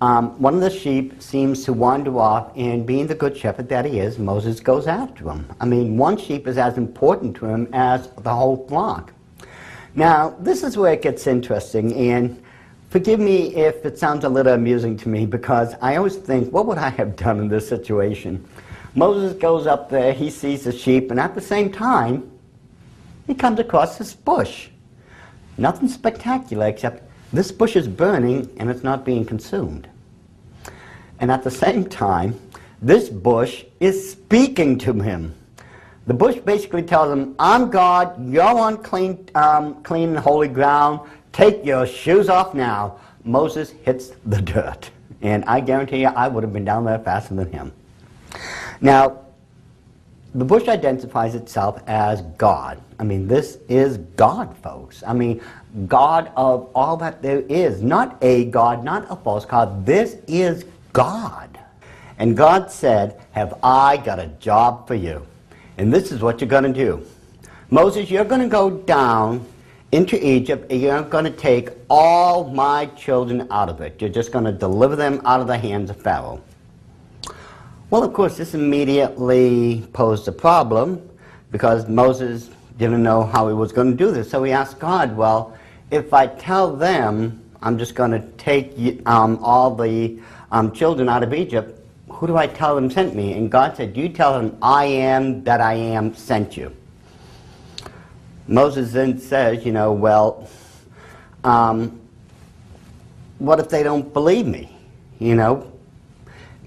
um, 0.00 0.40
one 0.40 0.54
of 0.54 0.60
the 0.60 0.70
sheep 0.70 1.22
seems 1.22 1.64
to 1.64 1.72
wander 1.72 2.18
off, 2.18 2.50
and 2.56 2.84
being 2.84 3.06
the 3.06 3.14
good 3.14 3.36
shepherd 3.36 3.68
that 3.68 3.84
he 3.84 4.00
is, 4.00 4.18
Moses 4.18 4.60
goes 4.60 4.86
after 4.86 5.30
him. 5.30 5.46
I 5.60 5.66
mean, 5.66 5.96
one 5.96 6.16
sheep 6.16 6.48
is 6.48 6.58
as 6.58 6.78
important 6.78 7.36
to 7.36 7.46
him 7.46 7.68
as 7.72 8.08
the 8.08 8.34
whole 8.34 8.66
flock. 8.66 9.12
Now, 9.94 10.34
this 10.40 10.62
is 10.62 10.76
where 10.76 10.94
it 10.94 11.02
gets 11.02 11.26
interesting, 11.26 11.94
and 11.94 12.42
forgive 12.90 13.20
me 13.20 13.54
if 13.54 13.84
it 13.84 13.98
sounds 13.98 14.24
a 14.24 14.28
little 14.28 14.54
amusing 14.54 14.96
to 14.98 15.08
me 15.08 15.26
because 15.26 15.74
I 15.80 15.96
always 15.96 16.16
think, 16.16 16.52
what 16.52 16.66
would 16.66 16.78
I 16.78 16.90
have 16.90 17.14
done 17.14 17.40
in 17.40 17.48
this 17.48 17.68
situation? 17.68 18.46
Moses 18.94 19.36
goes 19.38 19.66
up 19.66 19.90
there, 19.90 20.12
he 20.12 20.30
sees 20.30 20.64
the 20.64 20.72
sheep, 20.72 21.10
and 21.10 21.20
at 21.20 21.34
the 21.34 21.40
same 21.40 21.70
time, 21.70 22.30
he 23.26 23.34
comes 23.34 23.58
across 23.58 23.98
this 23.98 24.14
bush. 24.14 24.68
Nothing 25.56 25.88
spectacular 25.88 26.66
except 26.66 27.02
this 27.32 27.52
bush 27.52 27.76
is 27.76 27.88
burning 27.88 28.50
and 28.58 28.70
it's 28.70 28.82
not 28.82 29.04
being 29.04 29.24
consumed. 29.24 29.88
And 31.20 31.30
at 31.30 31.42
the 31.42 31.50
same 31.50 31.86
time, 31.86 32.38
this 32.82 33.08
bush 33.08 33.64
is 33.80 34.12
speaking 34.12 34.78
to 34.78 34.92
him. 34.92 35.34
The 36.06 36.14
bush 36.14 36.36
basically 36.36 36.82
tells 36.82 37.10
him, 37.10 37.34
I'm 37.38 37.70
God, 37.70 38.30
you're 38.30 38.42
on 38.42 38.82
clean, 38.82 39.26
um, 39.34 39.82
clean 39.82 40.10
and 40.10 40.18
holy 40.18 40.48
ground, 40.48 41.00
take 41.32 41.64
your 41.64 41.86
shoes 41.86 42.28
off 42.28 42.54
now. 42.54 42.98
Moses 43.24 43.70
hits 43.70 44.12
the 44.26 44.42
dirt. 44.42 44.90
And 45.22 45.44
I 45.46 45.60
guarantee 45.60 46.02
you, 46.02 46.08
I 46.08 46.28
would 46.28 46.42
have 46.42 46.52
been 46.52 46.64
down 46.64 46.84
there 46.84 46.98
faster 46.98 47.34
than 47.34 47.50
him. 47.50 47.72
Now, 48.82 49.23
the 50.34 50.44
bush 50.44 50.66
identifies 50.66 51.36
itself 51.36 51.80
as 51.86 52.22
God. 52.38 52.80
I 52.98 53.04
mean, 53.04 53.28
this 53.28 53.58
is 53.68 53.98
God, 54.16 54.56
folks. 54.58 55.02
I 55.06 55.12
mean, 55.12 55.40
God 55.86 56.32
of 56.36 56.70
all 56.74 56.96
that 56.98 57.22
there 57.22 57.40
is. 57.40 57.82
Not 57.82 58.18
a 58.20 58.46
God, 58.46 58.82
not 58.84 59.06
a 59.10 59.16
false 59.16 59.44
God. 59.44 59.86
This 59.86 60.16
is 60.26 60.64
God. 60.92 61.58
And 62.18 62.36
God 62.36 62.70
said, 62.70 63.20
Have 63.32 63.58
I 63.62 63.96
got 63.96 64.18
a 64.18 64.26
job 64.40 64.88
for 64.88 64.94
you? 64.94 65.24
And 65.78 65.92
this 65.92 66.10
is 66.10 66.20
what 66.20 66.40
you're 66.40 66.50
going 66.50 66.64
to 66.64 66.72
do. 66.72 67.04
Moses, 67.70 68.10
you're 68.10 68.24
going 68.24 68.40
to 68.40 68.48
go 68.48 68.70
down 68.70 69.44
into 69.92 70.24
Egypt 70.24 70.70
and 70.70 70.80
you're 70.80 71.02
going 71.02 71.24
to 71.24 71.30
take 71.30 71.70
all 71.88 72.50
my 72.50 72.86
children 72.86 73.46
out 73.50 73.68
of 73.68 73.80
it. 73.80 74.00
You're 74.00 74.10
just 74.10 74.32
going 74.32 74.44
to 74.44 74.52
deliver 74.52 74.96
them 74.96 75.20
out 75.24 75.40
of 75.40 75.46
the 75.46 75.58
hands 75.58 75.90
of 75.90 76.00
Pharaoh. 76.00 76.40
Well, 77.90 78.02
of 78.02 78.12
course, 78.12 78.36
this 78.36 78.54
immediately 78.54 79.86
posed 79.92 80.26
a 80.26 80.32
problem 80.32 81.08
because 81.50 81.88
Moses 81.88 82.50
didn't 82.78 83.02
know 83.02 83.22
how 83.22 83.46
he 83.48 83.54
was 83.54 83.72
going 83.72 83.90
to 83.90 83.96
do 83.96 84.10
this. 84.10 84.30
So 84.30 84.42
he 84.42 84.52
asked 84.52 84.78
God, 84.78 85.16
well, 85.16 85.56
if 85.90 86.12
I 86.12 86.26
tell 86.26 86.74
them 86.74 87.40
I'm 87.62 87.78
just 87.78 87.94
going 87.94 88.10
to 88.10 88.20
take 88.32 89.00
um, 89.06 89.38
all 89.42 89.74
the 89.74 90.18
um, 90.50 90.72
children 90.72 91.08
out 91.08 91.22
of 91.22 91.32
Egypt, 91.32 91.80
who 92.10 92.26
do 92.26 92.36
I 92.36 92.46
tell 92.46 92.74
them 92.74 92.90
sent 92.90 93.14
me? 93.14 93.32
And 93.34 93.50
God 93.50 93.76
said, 93.76 93.96
You 93.96 94.08
tell 94.08 94.32
them, 94.34 94.56
I 94.62 94.84
am 94.84 95.42
that 95.44 95.60
I 95.60 95.74
am 95.74 96.14
sent 96.14 96.56
you. 96.56 96.74
Moses 98.46 98.92
then 98.92 99.18
says, 99.18 99.64
You 99.64 99.72
know, 99.72 99.92
well, 99.92 100.48
um, 101.42 102.00
what 103.38 103.58
if 103.60 103.68
they 103.68 103.82
don't 103.82 104.12
believe 104.12 104.46
me? 104.46 104.76
You 105.18 105.34
know, 105.34 105.72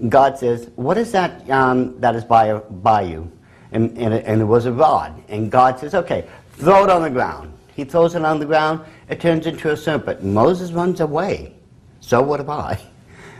God 0.08 0.38
says, 0.38 0.70
What 0.76 0.96
is 0.98 1.12
that 1.12 1.48
um, 1.50 1.98
that 2.00 2.14
is 2.14 2.24
by, 2.24 2.54
by 2.54 3.02
you? 3.02 3.30
And, 3.72 3.96
and, 3.98 4.14
it, 4.14 4.24
and 4.26 4.40
it 4.40 4.44
was 4.44 4.66
a 4.66 4.72
rod. 4.72 5.22
And 5.28 5.50
God 5.50 5.78
says, 5.78 5.94
Okay, 5.94 6.28
throw 6.52 6.84
it 6.84 6.90
on 6.90 7.02
the 7.02 7.10
ground. 7.10 7.52
He 7.74 7.84
throws 7.84 8.14
it 8.14 8.24
on 8.24 8.40
the 8.40 8.46
ground, 8.46 8.80
it 9.08 9.20
turns 9.20 9.46
into 9.46 9.70
a 9.70 9.76
serpent. 9.76 10.22
Moses 10.22 10.72
runs 10.72 11.00
away. 11.00 11.54
So 12.00 12.22
would 12.22 12.40
have 12.40 12.48
I. 12.48 12.80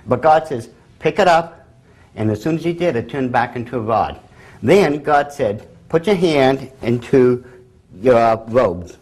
But 0.06 0.22
God 0.22 0.46
says, 0.46 0.68
Pick 0.98 1.18
it 1.18 1.28
up, 1.28 1.68
and 2.16 2.30
as 2.30 2.42
soon 2.42 2.56
as 2.56 2.64
he 2.64 2.72
did, 2.72 2.96
it 2.96 3.08
turned 3.08 3.30
back 3.30 3.56
into 3.56 3.76
a 3.76 3.80
rod. 3.80 4.20
Then 4.62 5.02
God 5.02 5.32
said, 5.32 5.68
Put 5.88 6.06
your 6.06 6.16
hand 6.16 6.70
into 6.82 7.44
your 8.00 8.44
robes. 8.48 8.98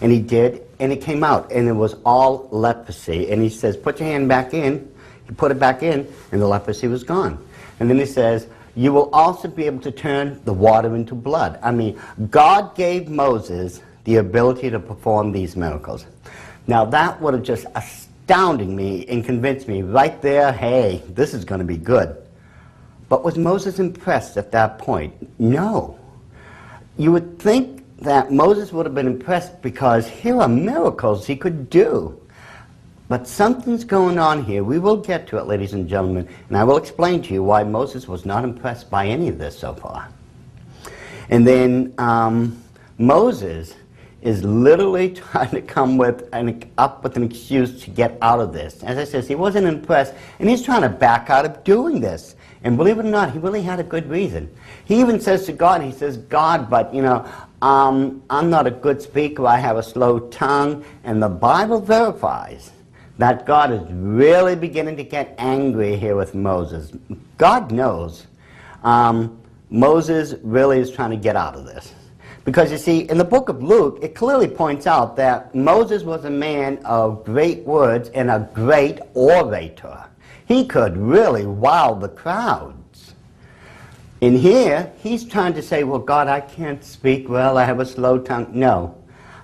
And 0.00 0.10
he 0.10 0.20
did, 0.20 0.62
and 0.78 0.92
it 0.92 1.02
came 1.02 1.22
out, 1.22 1.52
and 1.52 1.68
it 1.68 1.72
was 1.72 1.96
all 2.04 2.48
leprosy. 2.50 3.30
And 3.30 3.42
he 3.42 3.48
says, 3.48 3.76
Put 3.76 4.00
your 4.00 4.08
hand 4.08 4.28
back 4.28 4.54
in. 4.54 4.90
Put 5.36 5.50
it 5.50 5.58
back 5.58 5.82
in, 5.82 6.06
and 6.32 6.40
the 6.40 6.46
leprosy 6.46 6.88
was 6.88 7.04
gone. 7.04 7.44
And 7.78 7.88
then 7.88 7.98
he 7.98 8.06
says, 8.06 8.46
You 8.74 8.92
will 8.92 9.10
also 9.10 9.48
be 9.48 9.64
able 9.64 9.80
to 9.80 9.90
turn 9.90 10.40
the 10.44 10.52
water 10.52 10.94
into 10.94 11.14
blood. 11.14 11.58
I 11.62 11.70
mean, 11.70 12.00
God 12.30 12.74
gave 12.74 13.08
Moses 13.08 13.80
the 14.04 14.16
ability 14.16 14.70
to 14.70 14.80
perform 14.80 15.32
these 15.32 15.56
miracles. 15.56 16.06
Now, 16.66 16.84
that 16.86 17.20
would 17.20 17.34
have 17.34 17.42
just 17.42 17.66
astounded 17.74 18.68
me 18.68 19.06
and 19.06 19.24
convinced 19.24 19.68
me 19.68 19.82
right 19.82 20.20
there 20.22 20.52
hey, 20.52 21.02
this 21.08 21.34
is 21.34 21.44
going 21.44 21.58
to 21.58 21.64
be 21.64 21.76
good. 21.76 22.16
But 23.08 23.24
was 23.24 23.36
Moses 23.36 23.80
impressed 23.80 24.36
at 24.36 24.52
that 24.52 24.78
point? 24.78 25.12
No. 25.40 25.98
You 26.96 27.12
would 27.12 27.38
think 27.40 27.84
that 27.98 28.32
Moses 28.32 28.72
would 28.72 28.86
have 28.86 28.94
been 28.94 29.06
impressed 29.06 29.60
because 29.62 30.06
here 30.06 30.40
are 30.40 30.48
miracles 30.48 31.26
he 31.26 31.36
could 31.36 31.68
do. 31.68 32.20
But 33.10 33.26
something's 33.26 33.82
going 33.82 34.20
on 34.20 34.44
here. 34.44 34.62
We 34.62 34.78
will 34.78 34.96
get 34.96 35.26
to 35.26 35.38
it, 35.38 35.48
ladies 35.48 35.72
and 35.72 35.88
gentlemen, 35.88 36.28
and 36.46 36.56
I 36.56 36.62
will 36.62 36.76
explain 36.76 37.20
to 37.22 37.34
you 37.34 37.42
why 37.42 37.64
Moses 37.64 38.06
was 38.06 38.24
not 38.24 38.44
impressed 38.44 38.88
by 38.88 39.08
any 39.08 39.28
of 39.28 39.36
this 39.36 39.58
so 39.58 39.74
far. 39.74 40.08
And 41.28 41.44
then 41.44 41.92
um, 41.98 42.62
Moses 42.98 43.74
is 44.22 44.44
literally 44.44 45.10
trying 45.14 45.50
to 45.50 45.60
come 45.60 45.98
with 45.98 46.28
an, 46.32 46.70
up 46.78 47.02
with 47.02 47.16
an 47.16 47.24
excuse 47.24 47.82
to 47.82 47.90
get 47.90 48.16
out 48.22 48.38
of 48.38 48.52
this. 48.52 48.80
As 48.84 48.96
I 48.96 49.02
said, 49.02 49.24
he 49.24 49.34
wasn't 49.34 49.66
impressed, 49.66 50.14
and 50.38 50.48
he's 50.48 50.62
trying 50.62 50.82
to 50.82 50.88
back 50.88 51.30
out 51.30 51.44
of 51.44 51.64
doing 51.64 52.00
this. 52.00 52.36
And 52.62 52.76
believe 52.76 53.00
it 53.00 53.06
or 53.06 53.10
not, 53.10 53.32
he 53.32 53.40
really 53.40 53.62
had 53.62 53.80
a 53.80 53.84
good 53.84 54.08
reason. 54.08 54.48
He 54.84 55.00
even 55.00 55.18
says 55.20 55.46
to 55.46 55.52
God, 55.52 55.82
he 55.82 55.90
says, 55.90 56.16
God, 56.16 56.70
but 56.70 56.94
you 56.94 57.02
know, 57.02 57.28
um, 57.60 58.22
I'm 58.30 58.50
not 58.50 58.68
a 58.68 58.70
good 58.70 59.02
speaker, 59.02 59.48
I 59.48 59.56
have 59.56 59.78
a 59.78 59.82
slow 59.82 60.20
tongue, 60.28 60.84
and 61.02 61.20
the 61.20 61.28
Bible 61.28 61.80
verifies 61.80 62.70
that 63.20 63.44
God 63.44 63.70
is 63.70 63.82
really 63.92 64.56
beginning 64.56 64.96
to 64.96 65.04
get 65.04 65.34
angry 65.36 65.94
here 65.94 66.16
with 66.16 66.34
Moses. 66.34 66.90
God 67.36 67.70
knows 67.70 68.26
um, 68.82 69.38
Moses 69.68 70.36
really 70.42 70.78
is 70.78 70.90
trying 70.90 71.10
to 71.10 71.18
get 71.18 71.36
out 71.36 71.54
of 71.54 71.66
this. 71.66 71.92
Because 72.46 72.72
you 72.72 72.78
see, 72.78 73.00
in 73.00 73.18
the 73.18 73.24
book 73.24 73.50
of 73.50 73.62
Luke, 73.62 73.98
it 74.00 74.14
clearly 74.14 74.48
points 74.48 74.86
out 74.86 75.16
that 75.16 75.54
Moses 75.54 76.02
was 76.02 76.24
a 76.24 76.30
man 76.30 76.78
of 76.78 77.22
great 77.22 77.62
words 77.66 78.08
and 78.08 78.30
a 78.30 78.48
great 78.54 79.00
orator. 79.12 80.02
He 80.46 80.64
could 80.64 80.96
really 80.96 81.44
wow 81.44 81.92
the 81.92 82.08
crowds. 82.08 83.12
In 84.22 84.34
here, 84.34 84.90
he's 85.02 85.26
trying 85.26 85.52
to 85.52 85.62
say, 85.62 85.84
well, 85.84 85.98
God, 85.98 86.26
I 86.26 86.40
can't 86.40 86.82
speak 86.82 87.28
well, 87.28 87.58
I 87.58 87.66
have 87.66 87.80
a 87.80 87.86
slow 87.86 88.18
tongue. 88.18 88.48
No. 88.54 88.96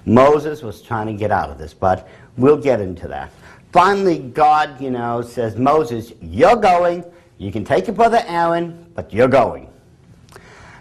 Moses 0.07 0.63
was 0.63 0.81
trying 0.81 1.09
to 1.09 1.13
get 1.13 1.31
out 1.31 1.51
of 1.51 1.59
this, 1.59 1.75
but 1.75 2.09
we'll 2.39 2.57
get 2.57 2.81
into 2.81 3.07
that. 3.09 3.31
Finally, 3.77 4.21
God, 4.21 4.81
you 4.81 4.91
know, 4.91 5.21
says, 5.21 5.57
Moses, 5.57 6.11
you're 6.23 6.57
going. 6.57 7.05
You 7.37 7.53
can 7.53 7.63
take 7.63 7.87
your 7.87 7.95
brother 7.95 8.25
Aaron, 8.27 8.91
but 8.95 9.13
you're 9.13 9.29
going. 9.29 9.69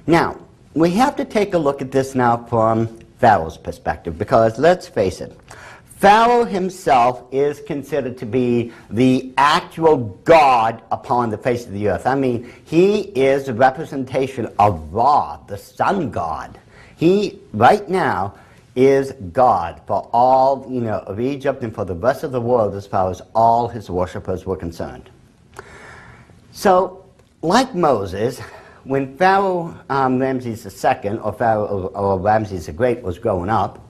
Now, 0.08 0.40
we 0.76 0.92
have 0.92 1.18
to 1.18 1.26
take 1.26 1.54
a 1.56 1.58
look 1.58 1.82
at 1.82 1.92
this 1.92 2.16
now 2.16 2.38
from 2.46 2.88
Pharaoh's 3.20 3.58
perspective, 3.58 4.18
because 4.18 4.58
let's 4.58 4.88
face 4.88 5.20
it, 5.20 5.38
Pharaoh 5.98 6.46
himself 6.46 7.26
is 7.34 7.60
considered 7.60 8.18
to 8.20 8.26
be 8.26 8.72
the 8.90 9.34
actual 9.36 9.98
God 10.24 10.82
upon 10.90 11.30
the 11.32 11.38
face 11.38 11.66
of 11.66 11.74
the 11.74 11.90
earth. 11.90 12.08
I 12.08 12.16
mean, 12.16 12.50
he 12.64 13.00
is 13.00 13.50
a 13.50 13.54
representation 13.54 14.48
of 14.58 14.94
Ra, 14.94 15.36
the 15.48 15.58
sun 15.58 16.12
god. 16.12 16.58
He, 16.96 17.42
right 17.52 17.90
now, 17.90 18.36
is 18.76 19.14
God 19.32 19.82
for 19.88 20.10
all, 20.12 20.66
you 20.70 20.82
know, 20.82 21.00
of 21.00 21.20
Egypt 21.20 21.64
and 21.64 21.74
for 21.74 21.86
the 21.86 21.96
rest 21.96 22.24
of 22.24 22.32
the 22.32 22.42
world 22.42 22.76
as 22.76 22.86
far 22.86 23.10
as 23.10 23.22
all 23.34 23.68
his 23.68 23.90
worshippers 23.90 24.46
were 24.46 24.58
concerned. 24.58 25.10
So, 26.52 27.06
like 27.42 27.74
Moses, 27.74 28.40
when 28.84 29.18
Pharaoh 29.18 29.78
um, 29.90 30.20
Ramses 30.20 30.66
II, 30.66 31.18
or 31.20 31.34
Pharaoh 31.34 31.88
or 31.94 32.20
Ramses 32.20 32.66
the 32.66 32.72
Great, 32.72 33.02
was 33.02 33.18
growing 33.18 33.50
up, 33.50 33.82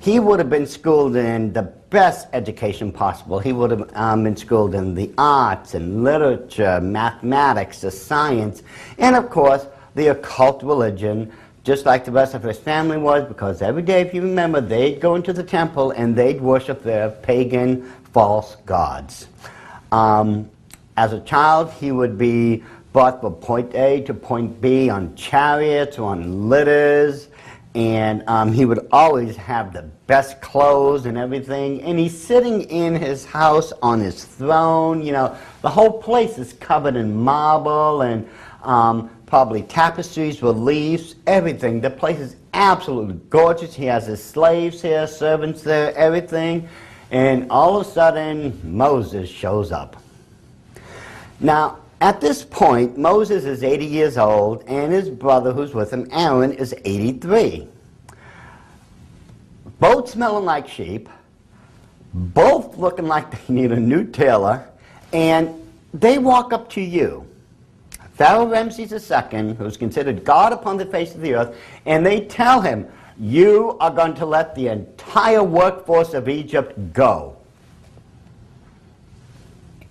he 0.00 0.18
would 0.18 0.38
have 0.38 0.48
been 0.48 0.66
schooled 0.66 1.16
in 1.16 1.52
the 1.52 1.62
best 1.62 2.28
education 2.32 2.90
possible. 2.90 3.38
He 3.38 3.52
would 3.52 3.70
have 3.70 3.90
um, 3.94 4.24
been 4.24 4.36
schooled 4.36 4.74
in 4.74 4.94
the 4.94 5.12
arts 5.18 5.74
and 5.74 6.02
literature, 6.02 6.80
mathematics, 6.80 7.82
the 7.82 7.90
science, 7.90 8.62
and 8.98 9.14
of 9.14 9.28
course, 9.28 9.66
the 9.94 10.08
occult 10.08 10.62
religion, 10.62 11.30
just 11.64 11.86
like 11.86 12.04
the 12.04 12.12
rest 12.12 12.34
of 12.34 12.42
his 12.42 12.58
family 12.58 12.96
was, 12.96 13.26
because 13.28 13.62
every 13.62 13.82
day, 13.82 14.00
if 14.00 14.14
you 14.14 14.22
remember, 14.22 14.60
they'd 14.60 15.00
go 15.00 15.14
into 15.14 15.32
the 15.32 15.42
temple 15.42 15.90
and 15.92 16.16
they'd 16.16 16.40
worship 16.40 16.82
their 16.82 17.10
pagan 17.10 17.82
false 18.12 18.56
gods. 18.66 19.28
Um, 19.92 20.48
as 20.96 21.12
a 21.12 21.20
child, 21.20 21.72
he 21.72 21.92
would 21.92 22.16
be 22.16 22.62
brought 22.92 23.20
from 23.20 23.34
point 23.34 23.74
A 23.74 24.00
to 24.02 24.14
point 24.14 24.60
B 24.60 24.90
on 24.90 25.14
chariots 25.14 25.98
or 25.98 26.10
on 26.10 26.48
litters 26.48 27.28
and 27.74 28.24
um, 28.26 28.52
he 28.52 28.64
would 28.64 28.88
always 28.90 29.36
have 29.36 29.72
the 29.72 29.82
best 30.06 30.40
clothes 30.40 31.06
and 31.06 31.16
everything. 31.16 31.80
And 31.82 31.98
he's 31.98 32.18
sitting 32.20 32.62
in 32.62 32.96
his 32.96 33.24
house 33.24 33.72
on 33.80 34.00
his 34.00 34.24
throne. 34.24 35.02
You 35.02 35.12
know, 35.12 35.36
the 35.62 35.68
whole 35.68 36.02
place 36.02 36.36
is 36.36 36.52
covered 36.54 36.96
in 36.96 37.14
marble 37.14 38.02
and 38.02 38.28
um, 38.62 39.08
probably 39.30 39.62
tapestries, 39.62 40.42
reliefs, 40.42 41.14
everything. 41.28 41.80
The 41.80 41.88
place 41.88 42.18
is 42.18 42.34
absolutely 42.52 43.14
gorgeous. 43.30 43.74
He 43.74 43.84
has 43.84 44.06
his 44.06 44.22
slaves 44.22 44.82
here, 44.82 45.06
servants 45.06 45.62
there, 45.62 45.96
everything. 45.96 46.68
And 47.12 47.48
all 47.48 47.80
of 47.80 47.86
a 47.86 47.90
sudden, 47.90 48.60
Moses 48.64 49.30
shows 49.30 49.70
up. 49.70 49.96
Now, 51.38 51.78
at 52.00 52.20
this 52.20 52.44
point, 52.44 52.98
Moses 52.98 53.44
is 53.44 53.62
80 53.62 53.86
years 53.86 54.18
old, 54.18 54.64
and 54.66 54.92
his 54.92 55.08
brother 55.08 55.52
who's 55.52 55.74
with 55.74 55.92
him, 55.92 56.08
Aaron, 56.10 56.52
is 56.52 56.74
83. 56.84 57.68
Both 59.78 60.10
smelling 60.10 60.44
like 60.44 60.66
sheep, 60.66 61.08
both 62.12 62.76
looking 62.78 63.06
like 63.06 63.30
they 63.30 63.54
need 63.54 63.70
a 63.70 63.78
new 63.78 64.04
tailor, 64.04 64.68
and 65.12 65.54
they 65.94 66.18
walk 66.18 66.52
up 66.52 66.68
to 66.70 66.80
you, 66.80 67.29
Pharaoh 68.20 68.44
Ramses 68.44 68.92
II, 69.10 69.54
who's 69.54 69.78
considered 69.78 70.26
God 70.26 70.52
upon 70.52 70.76
the 70.76 70.84
face 70.84 71.14
of 71.14 71.22
the 71.22 71.36
earth, 71.36 71.56
and 71.86 72.04
they 72.04 72.26
tell 72.26 72.60
him, 72.60 72.86
You 73.18 73.78
are 73.80 73.90
going 73.90 74.12
to 74.16 74.26
let 74.26 74.54
the 74.54 74.68
entire 74.68 75.42
workforce 75.42 76.12
of 76.12 76.28
Egypt 76.28 76.92
go. 76.92 77.38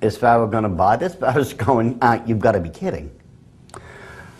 Is 0.01 0.15
Pharaoh 0.15 0.45
going 0.45 0.61
to 0.61 0.69
buy 0.69 0.95
this? 0.95 1.15
Pharaoh's 1.19 1.53
going, 1.53 1.97
uh, 2.03 2.21
you've 2.27 2.37
got 2.37 2.51
to 2.51 2.59
be 2.59 2.69
kidding. 2.69 3.09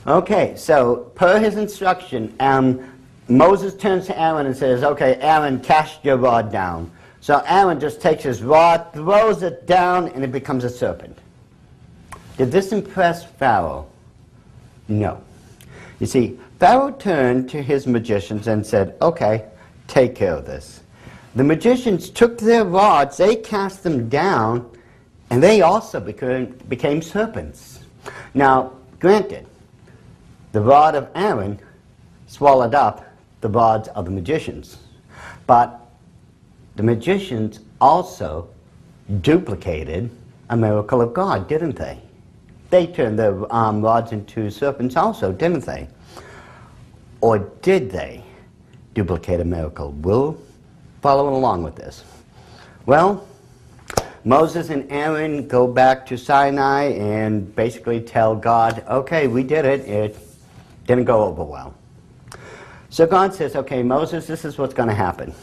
Okay, 0.05 0.53
so 0.55 1.11
per 1.15 1.39
his 1.39 1.55
instruction, 1.55 2.35
um, 2.39 2.87
Moses 3.27 3.73
turns 3.73 4.05
to 4.05 4.21
Aaron 4.21 4.45
and 4.45 4.55
says, 4.55 4.83
okay, 4.83 5.15
Aaron, 5.15 5.59
cast 5.61 6.05
your 6.05 6.17
rod 6.17 6.51
down. 6.51 6.91
So 7.21 7.41
Aaron 7.47 7.79
just 7.79 8.01
takes 8.01 8.21
his 8.21 8.43
rod, 8.43 8.93
throws 8.93 9.41
it 9.41 9.65
down, 9.65 10.09
and 10.09 10.23
it 10.23 10.31
becomes 10.31 10.63
a 10.63 10.69
serpent. 10.69 11.17
Did 12.39 12.53
this 12.53 12.71
impress 12.71 13.25
Pharaoh? 13.25 13.85
No. 14.87 15.21
You 15.99 16.07
see, 16.07 16.39
Pharaoh 16.57 16.91
turned 16.91 17.49
to 17.49 17.61
his 17.61 17.85
magicians 17.85 18.47
and 18.47 18.65
said, 18.65 18.95
okay, 19.01 19.43
take 19.89 20.15
care 20.15 20.35
of 20.35 20.45
this. 20.45 20.79
The 21.35 21.43
magicians 21.43 22.09
took 22.09 22.37
their 22.37 22.63
rods, 22.63 23.17
they 23.17 23.35
cast 23.35 23.83
them 23.83 24.07
down, 24.07 24.71
and 25.29 25.43
they 25.43 25.59
also 25.59 25.99
became, 25.99 26.57
became 26.69 27.01
serpents. 27.01 27.81
Now, 28.33 28.71
granted, 29.01 29.45
the 30.53 30.61
rod 30.61 30.95
of 30.95 31.09
Aaron 31.15 31.59
swallowed 32.27 32.73
up 32.73 33.05
the 33.41 33.49
rods 33.49 33.89
of 33.89 34.05
the 34.05 34.11
magicians. 34.11 34.77
But 35.45 35.77
the 36.77 36.83
magicians 36.83 37.59
also 37.81 38.47
duplicated 39.19 40.09
a 40.49 40.55
miracle 40.55 41.01
of 41.01 41.13
God, 41.13 41.49
didn't 41.49 41.75
they? 41.75 41.99
They 42.69 42.87
turned 42.87 43.17
their 43.17 43.51
um, 43.53 43.81
rods 43.81 44.11
into 44.11 44.49
serpents 44.49 44.95
also, 44.95 45.31
didn't 45.31 45.65
they? 45.65 45.87
Or 47.21 47.39
did 47.39 47.89
they 47.91 48.23
duplicate 48.93 49.39
a 49.39 49.45
miracle? 49.45 49.91
We'll 49.91 50.39
follow 51.01 51.33
along 51.33 51.63
with 51.63 51.75
this. 51.75 52.03
Well, 52.85 53.27
Moses 54.23 54.69
and 54.69 54.89
Aaron 54.91 55.47
go 55.47 55.67
back 55.67 56.05
to 56.07 56.17
Sinai 56.17 56.91
and 56.91 57.55
basically 57.55 58.01
tell 58.01 58.35
God, 58.35 58.83
okay, 58.87 59.27
we 59.27 59.43
did 59.43 59.65
it. 59.65 59.81
It 59.87 60.17
didn't 60.85 61.05
go 61.05 61.23
over 61.23 61.43
well. 61.43 61.73
So 62.89 63.05
God 63.07 63.33
says, 63.33 63.55
okay, 63.55 63.81
Moses, 63.81 64.27
this 64.27 64.45
is 64.45 64.57
what's 64.57 64.73
going 64.73 64.89
to 64.89 64.95
happen. 64.95 65.33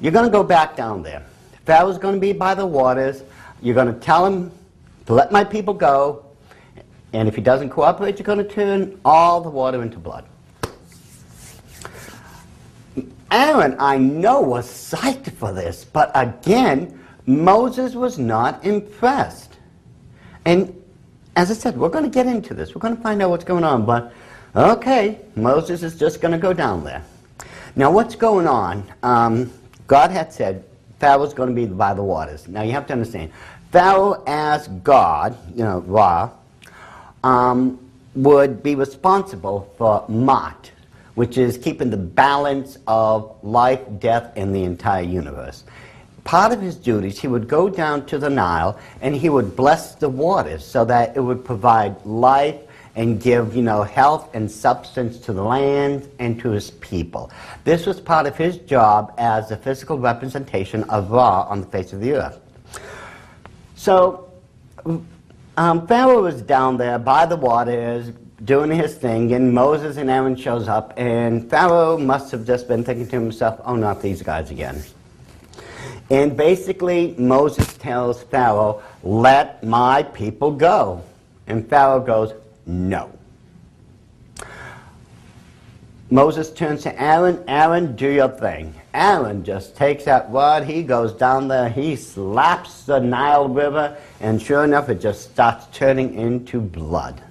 You're 0.00 0.12
going 0.12 0.24
to 0.24 0.30
go 0.30 0.42
back 0.42 0.76
down 0.76 1.02
there. 1.02 1.22
Pharaoh's 1.64 1.98
going 1.98 2.14
to 2.14 2.20
be 2.20 2.32
by 2.32 2.54
the 2.54 2.66
waters. 2.66 3.22
You're 3.62 3.74
going 3.74 3.92
to 3.92 4.00
tell 4.00 4.26
him 4.26 4.50
to 5.06 5.14
let 5.14 5.32
my 5.32 5.44
people 5.44 5.74
go. 5.74 6.25
And 7.16 7.30
if 7.30 7.34
he 7.34 7.40
doesn't 7.40 7.70
cooperate, 7.70 8.18
you're 8.18 8.26
going 8.26 8.36
to 8.36 8.44
turn 8.44 9.00
all 9.02 9.40
the 9.40 9.48
water 9.48 9.80
into 9.80 9.98
blood. 9.98 10.26
Aaron, 13.30 13.74
I 13.78 13.96
know, 13.96 14.42
was 14.42 14.68
psyched 14.68 15.32
for 15.32 15.50
this, 15.50 15.82
but 15.82 16.10
again, 16.14 17.02
Moses 17.24 17.94
was 17.94 18.18
not 18.18 18.62
impressed. 18.66 19.56
And 20.44 20.78
as 21.36 21.50
I 21.50 21.54
said, 21.54 21.78
we're 21.78 21.88
going 21.88 22.04
to 22.04 22.10
get 22.10 22.26
into 22.26 22.52
this. 22.52 22.74
We're 22.74 22.82
going 22.82 22.96
to 22.96 23.02
find 23.02 23.22
out 23.22 23.30
what's 23.30 23.44
going 23.44 23.64
on. 23.64 23.86
But 23.86 24.12
okay, 24.54 25.20
Moses 25.36 25.82
is 25.82 25.98
just 25.98 26.20
going 26.20 26.32
to 26.32 26.38
go 26.38 26.52
down 26.52 26.84
there. 26.84 27.02
Now, 27.76 27.90
what's 27.90 28.14
going 28.14 28.46
on? 28.46 28.86
Um, 29.02 29.50
God 29.86 30.10
had 30.10 30.34
said 30.34 30.64
Pharaoh's 31.00 31.32
going 31.32 31.48
to 31.48 31.54
be 31.54 31.64
by 31.64 31.94
the 31.94 32.02
waters. 32.02 32.46
Now, 32.46 32.60
you 32.60 32.72
have 32.72 32.86
to 32.88 32.92
understand, 32.92 33.32
Pharaoh, 33.72 34.22
as 34.26 34.68
God, 34.68 35.34
you 35.54 35.64
know, 35.64 35.80
Ra, 35.80 36.30
um, 37.26 37.78
would 38.14 38.62
be 38.62 38.74
responsible 38.74 39.72
for 39.76 40.04
Ma'at, 40.08 40.70
which 41.14 41.38
is 41.38 41.58
keeping 41.58 41.90
the 41.90 41.96
balance 41.96 42.78
of 42.86 43.36
life, 43.42 43.80
death, 43.98 44.32
and 44.36 44.54
the 44.54 44.64
entire 44.64 45.02
universe 45.02 45.64
part 46.26 46.52
of 46.52 46.60
his 46.60 46.74
duties, 46.74 47.20
he 47.20 47.28
would 47.28 47.46
go 47.46 47.68
down 47.68 48.04
to 48.04 48.18
the 48.18 48.28
Nile 48.28 48.76
and 49.00 49.14
he 49.14 49.28
would 49.28 49.54
bless 49.54 49.94
the 49.94 50.08
waters 50.08 50.66
so 50.66 50.84
that 50.84 51.16
it 51.16 51.20
would 51.20 51.44
provide 51.44 52.04
life 52.04 52.60
and 52.96 53.22
give, 53.22 53.54
you 53.54 53.62
know, 53.62 53.82
health 53.84 54.34
and 54.34 54.50
substance 54.50 55.18
to 55.18 55.32
the 55.32 55.42
land 55.42 56.08
and 56.18 56.40
to 56.40 56.50
his 56.50 56.72
people. 56.72 57.30
This 57.62 57.86
was 57.86 58.00
part 58.00 58.26
of 58.26 58.36
his 58.36 58.56
job 58.58 59.14
as 59.18 59.50
the 59.50 59.56
physical 59.56 59.98
representation 59.98 60.82
of 60.84 61.12
Ra 61.12 61.42
on 61.42 61.60
the 61.60 61.66
face 61.68 61.92
of 61.92 62.00
the 62.00 62.14
earth. 62.14 62.40
So, 63.76 64.28
um, 65.56 65.86
Pharaoh 65.86 66.22
was 66.22 66.42
down 66.42 66.76
there 66.76 66.98
by 66.98 67.26
the 67.26 67.36
waters 67.36 68.12
doing 68.44 68.70
his 68.70 68.94
thing, 68.94 69.32
and 69.32 69.52
Moses 69.52 69.96
and 69.96 70.10
Aaron 70.10 70.36
shows 70.36 70.68
up, 70.68 70.92
and 70.96 71.48
Pharaoh 71.48 71.96
must 71.96 72.30
have 72.32 72.46
just 72.46 72.68
been 72.68 72.84
thinking 72.84 73.06
to 73.08 73.20
himself, 73.20 73.60
oh, 73.64 73.76
not 73.76 74.02
these 74.02 74.22
guys 74.22 74.50
again. 74.50 74.82
And 76.10 76.36
basically, 76.36 77.14
Moses 77.18 77.76
tells 77.78 78.22
Pharaoh, 78.24 78.82
let 79.02 79.64
my 79.64 80.02
people 80.02 80.52
go. 80.52 81.02
And 81.46 81.68
Pharaoh 81.68 82.00
goes, 82.00 82.32
no. 82.66 83.10
Moses 86.10 86.52
turns 86.52 86.82
to 86.84 87.02
Aaron, 87.02 87.42
Aaron, 87.48 87.96
do 87.96 88.08
your 88.08 88.28
thing. 88.28 88.72
Aaron 88.94 89.44
just 89.44 89.76
takes 89.76 90.04
that 90.04 90.30
rod, 90.30 90.62
he 90.64 90.84
goes 90.84 91.12
down 91.12 91.48
there, 91.48 91.68
he 91.68 91.96
slaps 91.96 92.84
the 92.84 93.00
Nile 93.00 93.48
River, 93.48 93.96
and 94.20 94.40
sure 94.40 94.64
enough, 94.64 94.88
it 94.88 95.00
just 95.00 95.30
starts 95.30 95.66
turning 95.76 96.14
into 96.14 96.60
blood. 96.60 97.22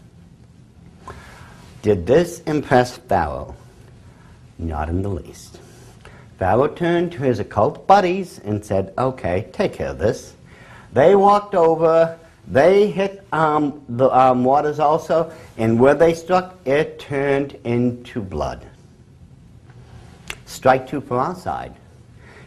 Did 1.82 2.06
this 2.06 2.42
impress 2.42 2.98
Pharaoh? 2.98 3.56
Not 4.58 4.90
in 4.90 5.02
the 5.02 5.10
least. 5.10 5.60
Pharaoh 6.38 6.68
turned 6.68 7.12
to 7.14 7.20
his 7.20 7.40
occult 7.40 7.88
buddies 7.88 8.40
and 8.40 8.64
said, 8.64 8.94
Okay, 8.98 9.48
take 9.54 9.74
care 9.74 9.90
of 9.90 9.98
this. 9.98 10.34
They 10.94 11.16
walked 11.16 11.56
over, 11.56 12.18
they 12.48 12.90
hit 12.92 13.26
um, 13.32 13.84
the 13.90 14.10
um, 14.10 14.44
waters 14.44 14.80
also, 14.80 15.32
and 15.58 15.80
where 15.80 15.96
they 15.96 16.14
struck, 16.14 16.56
it 16.66 17.00
turned 17.00 17.58
into 17.64 18.22
blood. 18.22 18.66
Strike 20.46 20.88
two 20.88 21.02
for 21.02 21.18
our 21.18 21.36
side. 21.36 21.76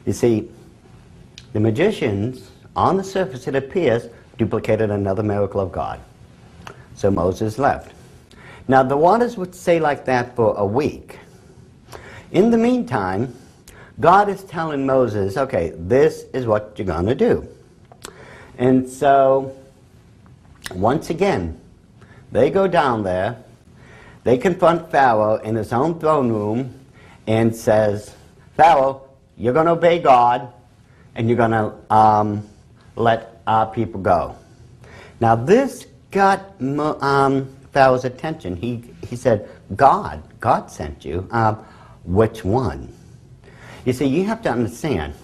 You 0.07 0.12
see, 0.12 0.49
the 1.53 1.61
magicians, 1.61 2.51
on 2.76 2.97
the 2.97 3.05
surface 3.05 3.49
it 3.49 3.55
appears, 3.55 4.09
duplicated 4.39 4.91
another 4.91 5.22
miracle 5.22 5.61
of 5.61 5.70
God. 5.70 6.01
So 6.95 7.11
Moses 7.11 7.58
left. 7.58 7.92
Now 8.67 8.83
the 8.83 8.96
waters 8.96 9.37
would 9.37 9.54
stay 9.54 9.80
like 9.80 10.07
that 10.07 10.34
for 10.34 10.54
a 10.57 10.64
week. 10.64 11.18
In 12.33 12.50
the 12.50 12.58
meantime, 12.58 13.34
God 14.00 14.29
is 14.29 14.45
telling 14.45 14.87
Moses, 14.87 15.37
okay, 15.37 15.72
this 15.76 16.25
is 16.33 16.46
what 16.46 16.75
you're 16.76 16.87
going 16.87 17.07
to 17.07 17.14
do. 17.14 17.46
And 18.58 18.88
so, 18.88 19.57
once 20.75 21.11
again, 21.11 21.61
they 22.30 22.50
go 22.50 22.68
down 22.68 23.03
there, 23.03 23.42
they 24.25 24.37
confront 24.37 24.91
Pharaoh 24.91 25.37
in 25.37 25.54
his 25.54 25.72
own 25.72 25.99
throne 25.99 26.30
room 26.30 26.75
and 27.26 27.54
says, 27.54 28.14
Pharaoh, 28.57 29.08
you're 29.37 29.54
going 29.54 29.67
to 29.67 29.72
obey 29.72 30.00
God 30.00 30.53
and 31.14 31.29
you're 31.29 31.37
going 31.37 31.53
to 31.53 31.95
um, 31.95 32.46
let 32.96 33.38
our 33.49 33.66
people 33.66 34.00
go. 34.00 34.37
Now 35.20 35.34
this 35.34 35.87
got 36.11 36.54
um, 36.61 37.49
Pharaoh's 37.72 38.04
attention. 38.04 38.54
He, 38.57 38.84
he 39.08 39.16
said, 39.16 39.49
God, 39.75 40.22
God 40.38 40.70
sent 40.70 41.04
you. 41.04 41.26
Um, 41.30 41.57
which 42.04 42.45
one? 42.45 42.92
You 43.84 43.92
see, 43.92 44.07
you 44.07 44.25
have 44.25 44.42
to 44.42 44.50
understand, 44.50 45.14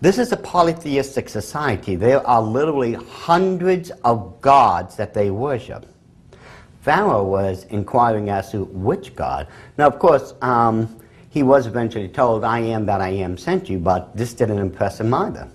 this 0.00 0.18
is 0.18 0.32
a 0.32 0.36
polytheistic 0.36 1.28
society. 1.28 1.96
There 1.96 2.26
are 2.26 2.42
literally 2.42 2.94
hundreds 2.94 3.90
of 4.04 4.40
gods 4.40 4.96
that 4.96 5.14
they 5.14 5.30
worship. 5.30 5.86
Pharaoh 6.82 7.24
was 7.24 7.64
inquiring 7.70 8.28
as 8.28 8.50
to 8.50 8.64
which 8.64 9.14
God. 9.14 9.46
Now, 9.78 9.86
of 9.86 9.98
course, 9.98 10.34
um, 10.42 10.98
he 11.30 11.42
was 11.42 11.66
eventually 11.66 12.08
told, 12.08 12.44
I 12.44 12.58
am 12.58 12.84
that 12.86 13.00
I 13.00 13.10
am 13.10 13.38
sent 13.38 13.70
you, 13.70 13.78
but 13.78 14.14
this 14.16 14.34
didn't 14.34 14.58
impress 14.58 15.00
him 15.00 15.14
either. 15.14 15.48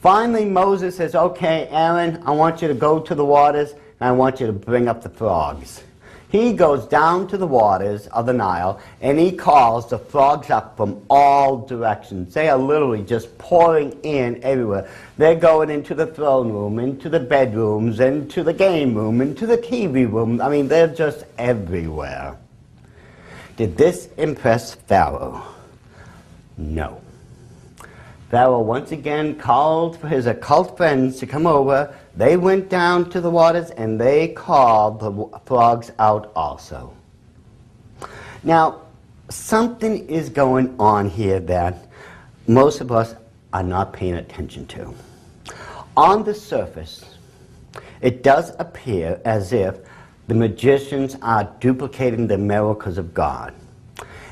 Finally, 0.00 0.44
Moses 0.44 0.96
says, 0.96 1.14
Okay, 1.14 1.68
Aaron, 1.70 2.22
I 2.24 2.30
want 2.32 2.62
you 2.62 2.68
to 2.68 2.74
go 2.74 3.00
to 3.00 3.14
the 3.14 3.24
waters 3.24 3.72
and 3.72 4.08
I 4.08 4.12
want 4.12 4.40
you 4.40 4.46
to 4.46 4.52
bring 4.52 4.88
up 4.88 5.02
the 5.02 5.08
frogs. 5.08 5.82
He 6.28 6.52
goes 6.52 6.86
down 6.86 7.28
to 7.28 7.38
the 7.38 7.46
waters 7.46 8.08
of 8.08 8.26
the 8.26 8.32
Nile 8.32 8.80
and 9.00 9.18
he 9.18 9.32
calls 9.32 9.88
the 9.88 9.98
frogs 9.98 10.50
up 10.50 10.76
from 10.76 11.02
all 11.08 11.58
directions. 11.58 12.34
They 12.34 12.48
are 12.48 12.58
literally 12.58 13.02
just 13.02 13.38
pouring 13.38 13.92
in 14.02 14.42
everywhere. 14.42 14.90
They're 15.16 15.36
going 15.36 15.70
into 15.70 15.94
the 15.94 16.06
throne 16.06 16.52
room, 16.52 16.78
into 16.78 17.08
the 17.08 17.20
bedrooms, 17.20 18.00
into 18.00 18.42
the 18.42 18.52
game 18.52 18.94
room, 18.94 19.20
into 19.20 19.46
the 19.46 19.56
TV 19.56 20.10
room. 20.10 20.40
I 20.40 20.48
mean, 20.48 20.68
they're 20.68 20.88
just 20.88 21.24
everywhere. 21.38 22.36
Did 23.56 23.76
this 23.76 24.08
impress 24.18 24.74
Pharaoh? 24.74 25.42
No. 26.58 27.00
Pharaoh 28.30 28.60
once 28.60 28.90
again 28.90 29.36
called 29.36 29.96
for 30.00 30.08
his 30.08 30.26
occult 30.26 30.76
friends 30.76 31.20
to 31.20 31.26
come 31.26 31.46
over. 31.46 31.94
They 32.16 32.36
went 32.36 32.68
down 32.68 33.08
to 33.10 33.20
the 33.20 33.30
waters 33.30 33.70
and 33.70 34.00
they 34.00 34.28
called 34.28 34.98
the 34.98 35.40
frogs 35.44 35.92
out 36.00 36.32
also. 36.34 36.92
Now, 38.42 38.82
something 39.28 40.08
is 40.08 40.28
going 40.28 40.74
on 40.80 41.08
here 41.08 41.38
that 41.40 41.86
most 42.48 42.80
of 42.80 42.90
us 42.90 43.14
are 43.52 43.62
not 43.62 43.92
paying 43.92 44.14
attention 44.14 44.66
to. 44.68 44.92
On 45.96 46.24
the 46.24 46.34
surface, 46.34 47.04
it 48.00 48.24
does 48.24 48.52
appear 48.58 49.20
as 49.24 49.52
if 49.52 49.76
the 50.26 50.34
magicians 50.34 51.16
are 51.22 51.44
duplicating 51.60 52.26
the 52.26 52.38
miracles 52.38 52.98
of 52.98 53.14
God. 53.14 53.54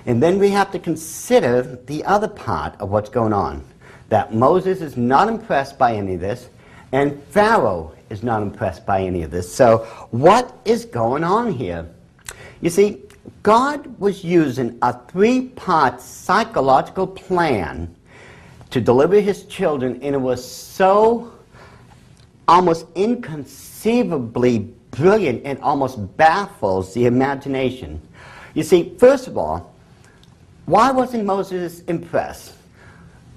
And 0.07 0.21
then 0.23 0.41
we 0.41 0.51
have 0.51 0.73
to 0.73 0.81
consider 0.81 1.63
the 1.63 2.05
other 2.05 2.29
part 2.29 2.79
of 2.81 2.91
what's 2.91 3.09
going 3.09 3.33
on 3.33 3.65
that 4.09 4.35
Moses 4.35 4.81
is 4.81 4.97
not 4.97 5.29
impressed 5.29 5.79
by 5.79 5.95
any 5.95 6.15
of 6.15 6.21
this, 6.21 6.49
and 6.93 7.23
Pharaoh 7.25 7.93
is 8.11 8.23
not 8.23 8.43
impressed 8.43 8.87
by 8.87 9.03
any 9.03 9.23
of 9.23 9.31
this. 9.31 9.53
So, 9.53 9.79
what 10.11 10.57
is 10.65 10.85
going 10.85 11.25
on 11.25 11.53
here? 11.53 11.89
You 12.61 12.71
see, 12.71 13.03
God 13.43 13.99
was 13.99 14.25
using 14.25 14.79
a 14.83 14.99
three 15.09 15.49
part 15.49 16.01
psychological 16.01 17.07
plan 17.07 17.95
to 18.71 18.81
deliver 18.81 19.21
his 19.21 19.45
children, 19.45 20.01
and 20.03 20.15
it 20.15 20.21
was 20.21 20.45
so 20.45 21.33
almost 22.47 22.87
inconceivably 22.95 24.59
brilliant 24.91 25.43
and 25.45 25.59
almost 25.61 26.17
baffles 26.17 26.95
the 26.95 27.07
imagination. 27.07 28.01
You 28.55 28.63
see, 28.63 28.95
first 28.99 29.27
of 29.27 29.37
all, 29.37 29.75
why 30.67 30.91
wasn't 30.91 31.25
Moses 31.25 31.81
impressed? 31.83 32.55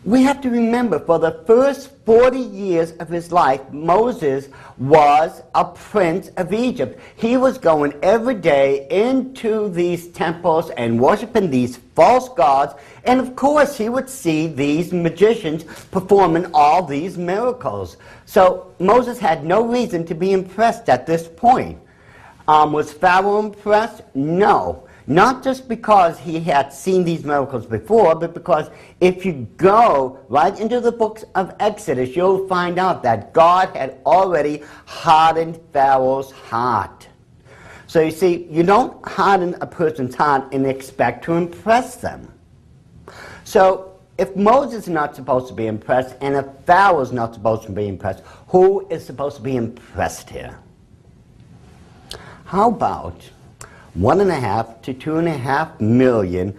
We 0.08 0.24
have 0.24 0.40
to 0.40 0.50
remember 0.50 1.00
for 1.00 1.20
the 1.20 1.44
first 1.46 1.92
40 2.06 2.40
years 2.40 2.94
of 2.94 3.10
his 3.10 3.30
life, 3.30 3.60
Moses 3.74 4.48
was 4.78 5.42
a 5.54 5.66
prince 5.66 6.30
of 6.38 6.54
Egypt. 6.54 6.98
He 7.18 7.36
was 7.36 7.58
going 7.58 7.94
every 8.02 8.36
day 8.36 8.88
into 8.90 9.68
these 9.68 10.08
temples 10.08 10.70
and 10.78 10.98
worshiping 10.98 11.52
these 11.52 11.76
false 11.94 12.30
gods. 12.30 12.74
And 13.04 13.20
of 13.20 13.36
course, 13.36 13.78
he 13.78 13.90
would 13.90 14.10
see 14.10 14.48
these 14.48 14.94
magicians 14.94 15.66
performing 15.92 16.50
all 16.54 16.84
these 16.84 17.18
miracles. 17.18 17.98
So 18.26 18.74
Moses 18.80 19.20
had 19.20 19.44
no 19.44 19.68
reason 19.68 20.06
to 20.06 20.16
be 20.16 20.32
impressed 20.32 20.88
at 20.88 21.06
this 21.06 21.28
point. 21.28 21.80
Um, 22.48 22.72
was 22.72 22.94
Pharaoh 22.94 23.40
impressed? 23.40 24.04
No. 24.16 24.87
Not 25.10 25.42
just 25.42 25.70
because 25.70 26.20
he 26.20 26.42
had 26.42 26.74
seen 26.74 27.06
these 27.06 27.24
miracles 27.24 27.66
before, 27.66 28.14
but 28.14 28.34
because 28.34 28.70
if 29.00 29.26
you 29.26 29.48
go 29.56 30.20
right 30.28 30.60
into 30.60 30.82
the 30.82 30.92
books 30.92 31.24
of 31.34 31.56
Exodus, 31.62 32.14
you'll 32.14 32.46
find 32.50 32.78
out 32.78 33.04
that 33.04 33.32
God 33.32 33.74
had 33.74 34.00
already 34.06 34.64
hardened 34.86 35.62
Pharaoh's 35.72 36.32
heart. 36.32 37.08
So 37.88 38.02
you 38.02 38.12
see, 38.12 38.48
you 38.50 38.64
don't 38.64 39.06
harden 39.08 39.56
a 39.62 39.66
person's 39.66 40.14
heart 40.14 40.52
and 40.52 40.68
expect 40.68 41.24
to 41.26 41.34
impress 41.34 41.96
them. 41.96 42.34
So 43.46 43.98
if 44.18 44.36
Moses 44.36 44.84
is 44.84 44.90
not 44.90 45.16
supposed 45.16 45.48
to 45.48 45.54
be 45.54 45.68
impressed 45.68 46.18
and 46.20 46.36
if 46.36 46.46
Pharaoh 46.66 47.00
is 47.00 47.14
not 47.14 47.34
supposed 47.34 47.64
to 47.64 47.72
be 47.72 47.88
impressed, 47.88 48.24
who 48.50 48.86
is 48.90 49.06
supposed 49.06 49.38
to 49.38 49.42
be 49.42 49.56
impressed 49.56 50.30
here? 50.30 50.60
How 52.44 52.68
about 52.68 53.22
one 53.98 54.22
and 54.22 54.30
a 54.30 54.36
half 54.36 54.80
to 54.84 54.94
two 54.94 55.18
and 55.18 55.28
a 55.28 55.38
half 55.38 55.80
million 55.82 56.58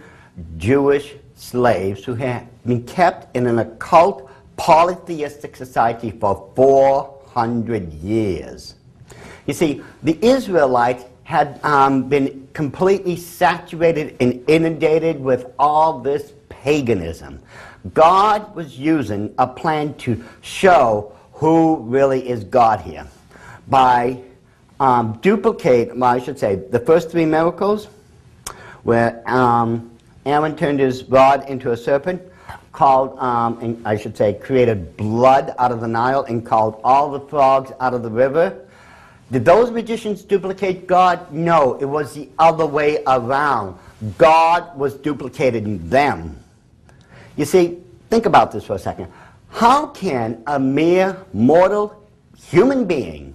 Jewish 0.57 1.15
slaves 1.35 2.03
who 2.03 2.13
had 2.13 2.47
been 2.65 2.83
kept 2.83 3.35
in 3.35 3.47
an 3.47 3.59
occult 3.59 4.29
polytheistic 4.57 5.55
society 5.55 6.11
for 6.11 6.51
400 6.55 7.93
years. 7.93 8.75
You 9.45 9.53
see, 9.53 9.81
the 10.03 10.17
Israelites 10.21 11.05
had 11.23 11.63
um, 11.63 12.09
been 12.09 12.47
completely 12.53 13.15
saturated 13.15 14.17
and 14.19 14.43
inundated 14.49 15.17
with 15.19 15.45
all 15.57 15.99
this 15.99 16.33
paganism. 16.49 17.39
God 17.93 18.53
was 18.53 18.77
using 18.77 19.33
a 19.37 19.47
plan 19.47 19.93
to 19.99 20.21
show 20.41 21.15
who 21.31 21.77
really 21.77 22.27
is 22.27 22.43
God 22.43 22.81
here 22.81 23.07
by 23.69 24.21
um, 24.79 25.19
duplicate, 25.21 25.95
well, 25.95 26.09
I 26.09 26.19
should 26.19 26.39
say, 26.39 26.55
the 26.55 26.79
first 26.79 27.11
three 27.11 27.25
miracles, 27.25 27.87
where 28.83 29.21
um, 29.29 29.91
Aaron 30.25 30.55
turned 30.55 30.79
his 30.79 31.03
rod 31.05 31.49
into 31.49 31.71
a 31.71 31.77
serpent, 31.77 32.21
called, 32.71 33.17
um, 33.19 33.81
I 33.83 33.97
should 33.97 34.15
say, 34.15 34.33
created 34.33 34.95
blood 34.95 35.53
out 35.59 35.71
of 35.71 35.81
the 35.81 35.87
Nile, 35.87 36.23
and 36.23 36.45
called 36.45 36.79
all 36.83 37.11
the 37.11 37.19
frogs 37.19 37.71
out 37.79 37.93
of 37.93 38.03
the 38.03 38.09
river. 38.09 38.65
Did 39.31 39.45
those 39.45 39.69
magicians 39.69 40.23
duplicate 40.23 40.87
God? 40.87 41.31
No, 41.31 41.75
it 41.75 41.85
was 41.85 42.13
the 42.13 42.29
other 42.39 42.65
way 42.65 43.03
around. 43.05 43.77
God 44.17 44.75
was 44.77 44.93
duplicating 44.95 45.87
them. 45.89 46.39
You 47.35 47.45
see, 47.45 47.79
think 48.09 48.25
about 48.25 48.51
this 48.51 48.63
for 48.65 48.73
a 48.73 48.79
second. 48.79 49.11
How 49.49 49.87
can 49.87 50.41
a 50.47 50.59
mere 50.59 51.17
mortal 51.33 52.07
human 52.37 52.85
being 52.85 53.28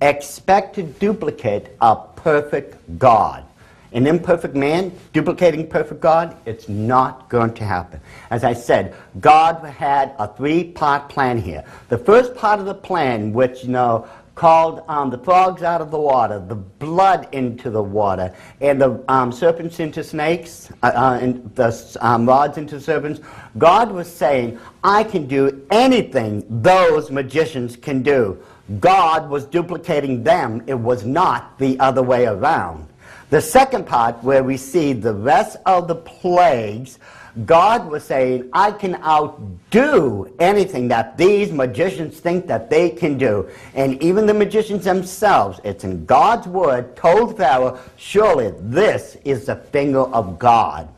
expect 0.00 0.74
to 0.76 0.82
duplicate 0.82 1.68
a 1.80 1.96
perfect 1.96 2.98
God? 2.98 3.44
An 3.92 4.06
imperfect 4.06 4.54
man 4.54 4.92
duplicating 5.12 5.66
perfect 5.66 6.00
God? 6.00 6.36
It's 6.44 6.68
not 6.68 7.28
going 7.28 7.54
to 7.54 7.64
happen. 7.64 8.00
As 8.30 8.44
I 8.44 8.52
said, 8.52 8.94
God 9.20 9.64
had 9.64 10.14
a 10.18 10.28
three 10.28 10.64
part 10.64 11.08
plan 11.08 11.38
here. 11.38 11.64
The 11.88 11.98
first 11.98 12.34
part 12.34 12.60
of 12.60 12.66
the 12.66 12.74
plan, 12.74 13.32
which, 13.32 13.64
you 13.64 13.70
know, 13.70 14.06
called 14.36 14.84
um, 14.86 15.08
the 15.08 15.18
frogs 15.18 15.62
out 15.62 15.80
of 15.80 15.90
the 15.90 15.98
water, 15.98 16.38
the 16.38 16.54
blood 16.54 17.26
into 17.32 17.70
the 17.70 17.82
water, 17.82 18.32
and 18.60 18.80
the 18.80 19.02
um, 19.08 19.32
serpents 19.32 19.80
into 19.80 20.04
snakes, 20.04 20.70
uh, 20.82 20.92
uh, 20.94 21.18
and 21.20 21.54
the 21.56 21.96
um, 22.02 22.26
rods 22.26 22.58
into 22.58 22.78
serpents. 22.78 23.20
God 23.56 23.90
was 23.90 24.12
saying, 24.12 24.58
I 24.84 25.04
can 25.04 25.26
do 25.26 25.66
anything 25.70 26.44
those 26.62 27.10
magicians 27.10 27.76
can 27.76 28.02
do. 28.02 28.38
God 28.80 29.30
was 29.30 29.44
duplicating 29.44 30.24
them, 30.24 30.62
it 30.66 30.74
was 30.74 31.04
not 31.04 31.58
the 31.58 31.78
other 31.78 32.02
way 32.02 32.26
around. 32.26 32.88
The 33.30 33.40
second 33.40 33.86
part, 33.86 34.22
where 34.22 34.42
we 34.44 34.56
see 34.56 34.92
the 34.92 35.14
rest 35.14 35.56
of 35.66 35.88
the 35.88 35.94
plagues, 35.96 36.98
God 37.44 37.88
was 37.90 38.02
saying, 38.02 38.48
I 38.52 38.70
can 38.70 38.94
outdo 39.02 40.32
anything 40.38 40.88
that 40.88 41.18
these 41.18 41.52
magicians 41.52 42.18
think 42.18 42.46
that 42.46 42.70
they 42.70 42.88
can 42.88 43.18
do. 43.18 43.48
And 43.74 44.02
even 44.02 44.26
the 44.26 44.34
magicians 44.34 44.84
themselves, 44.84 45.60
it's 45.62 45.84
in 45.84 46.06
God's 46.06 46.46
word, 46.46 46.96
told 46.96 47.36
Pharaoh, 47.36 47.78
surely 47.96 48.54
this 48.60 49.18
is 49.24 49.46
the 49.46 49.56
finger 49.56 50.00
of 50.00 50.38
God. 50.38 50.88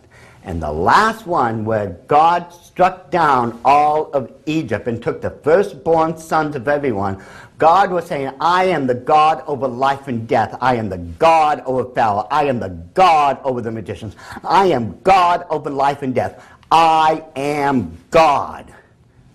And 0.44 0.62
the 0.62 0.72
last 0.72 1.26
one, 1.26 1.64
where 1.64 1.98
God 2.06 2.52
struck 2.52 3.10
down 3.10 3.60
all 3.64 4.10
of 4.12 4.32
Egypt 4.46 4.86
and 4.86 5.02
took 5.02 5.20
the 5.20 5.30
firstborn 5.30 6.16
sons 6.16 6.56
of 6.56 6.68
everyone, 6.68 7.22
God 7.58 7.90
was 7.90 8.06
saying, 8.06 8.30
I 8.40 8.64
am 8.66 8.86
the 8.86 8.94
God 8.94 9.42
over 9.48 9.66
life 9.66 10.06
and 10.06 10.28
death. 10.28 10.56
I 10.60 10.76
am 10.76 10.88
the 10.88 10.98
God 10.98 11.60
over 11.66 11.92
Pharaoh. 11.92 12.28
I 12.30 12.44
am 12.44 12.60
the 12.60 12.68
God 12.94 13.40
over 13.42 13.60
the 13.60 13.72
magicians. 13.72 14.14
I 14.44 14.66
am 14.66 15.00
God 15.00 15.44
over 15.50 15.68
life 15.68 16.02
and 16.02 16.14
death. 16.14 16.44
I 16.70 17.24
am 17.34 17.98
God. 18.10 18.72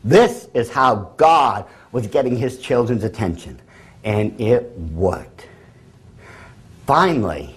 This 0.06 0.48
is 0.54 0.70
how 0.70 1.14
God 1.18 1.66
was 1.92 2.08
getting 2.08 2.38
his 2.38 2.60
children's 2.60 3.04
attention. 3.04 3.60
And 4.06 4.40
it 4.40 4.72
worked. 4.94 5.48
Finally, 6.88 7.54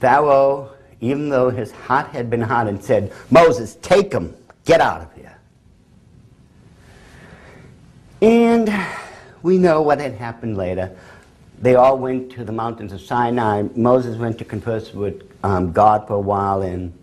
Pharaoh, 0.00 0.70
even 1.00 1.30
though 1.30 1.48
his 1.48 1.70
heart 1.72 2.08
had 2.08 2.28
been 2.28 2.42
hardened, 2.42 2.84
said, 2.84 3.10
Moses, 3.30 3.76
take 3.76 4.12
him. 4.12 4.34
Get 4.66 4.80
out 4.80 5.00
of 5.00 5.14
here. 5.14 5.38
And 8.22 8.70
we 9.44 9.58
know 9.58 9.82
what 9.82 10.00
had 10.00 10.14
happened 10.14 10.56
later. 10.56 10.90
They 11.60 11.74
all 11.74 11.98
went 11.98 12.32
to 12.32 12.44
the 12.44 12.50
mountains 12.50 12.94
of 12.94 13.00
Sinai. 13.02 13.64
Moses 13.76 14.16
went 14.16 14.38
to 14.38 14.44
converse 14.44 14.94
with 14.94 15.22
um, 15.44 15.70
God 15.70 16.08
for 16.08 16.14
a 16.14 16.20
while, 16.20 16.62
and 16.62 16.98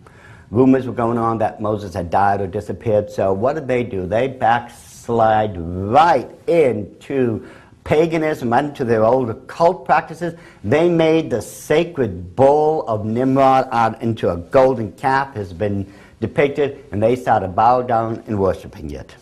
rumors 0.50 0.88
were 0.88 0.94
going 0.94 1.20
on 1.20 1.38
that 1.38 1.62
Moses 1.62 1.94
had 1.94 2.10
died 2.10 2.42
or 2.42 2.48
disappeared. 2.48 3.12
So 3.12 3.32
what 3.32 3.54
did 3.54 3.68
they 3.68 3.84
do? 3.84 4.08
They 4.08 4.28
backslide 4.28 5.56
right 5.56 6.28
into 6.48 7.48
paganism, 7.84 8.50
right 8.50 8.66
into 8.66 8.86
their 8.86 9.06
old 9.06 9.30
occult 9.30 9.86
practices. 9.86 10.34
They 10.64 10.90
made 10.90 11.30
the 11.30 11.44
sacred 11.44 12.36
bull 12.36 12.88
of 12.88 13.06
Nimrod 13.06 13.70
out 13.72 14.02
into 14.02 14.32
a 14.32 14.38
golden 14.38 14.94
calf, 14.94 15.36
has 15.36 15.54
been 15.54 15.94
depicted, 16.20 16.86
and 16.92 17.04
they 17.04 17.16
started 17.16 17.50
bowing 17.50 17.86
down 17.86 18.24
and 18.26 18.40
worshiping 18.40 18.90
it. 18.90 19.16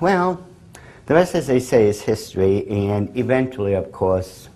Well, 0.00 0.42
the 1.04 1.12
rest, 1.12 1.34
as 1.34 1.46
they 1.46 1.60
say, 1.60 1.86
is 1.86 2.00
history, 2.00 2.66
and 2.68 3.14
eventually, 3.18 3.74
of 3.74 3.92
course, 3.92 4.48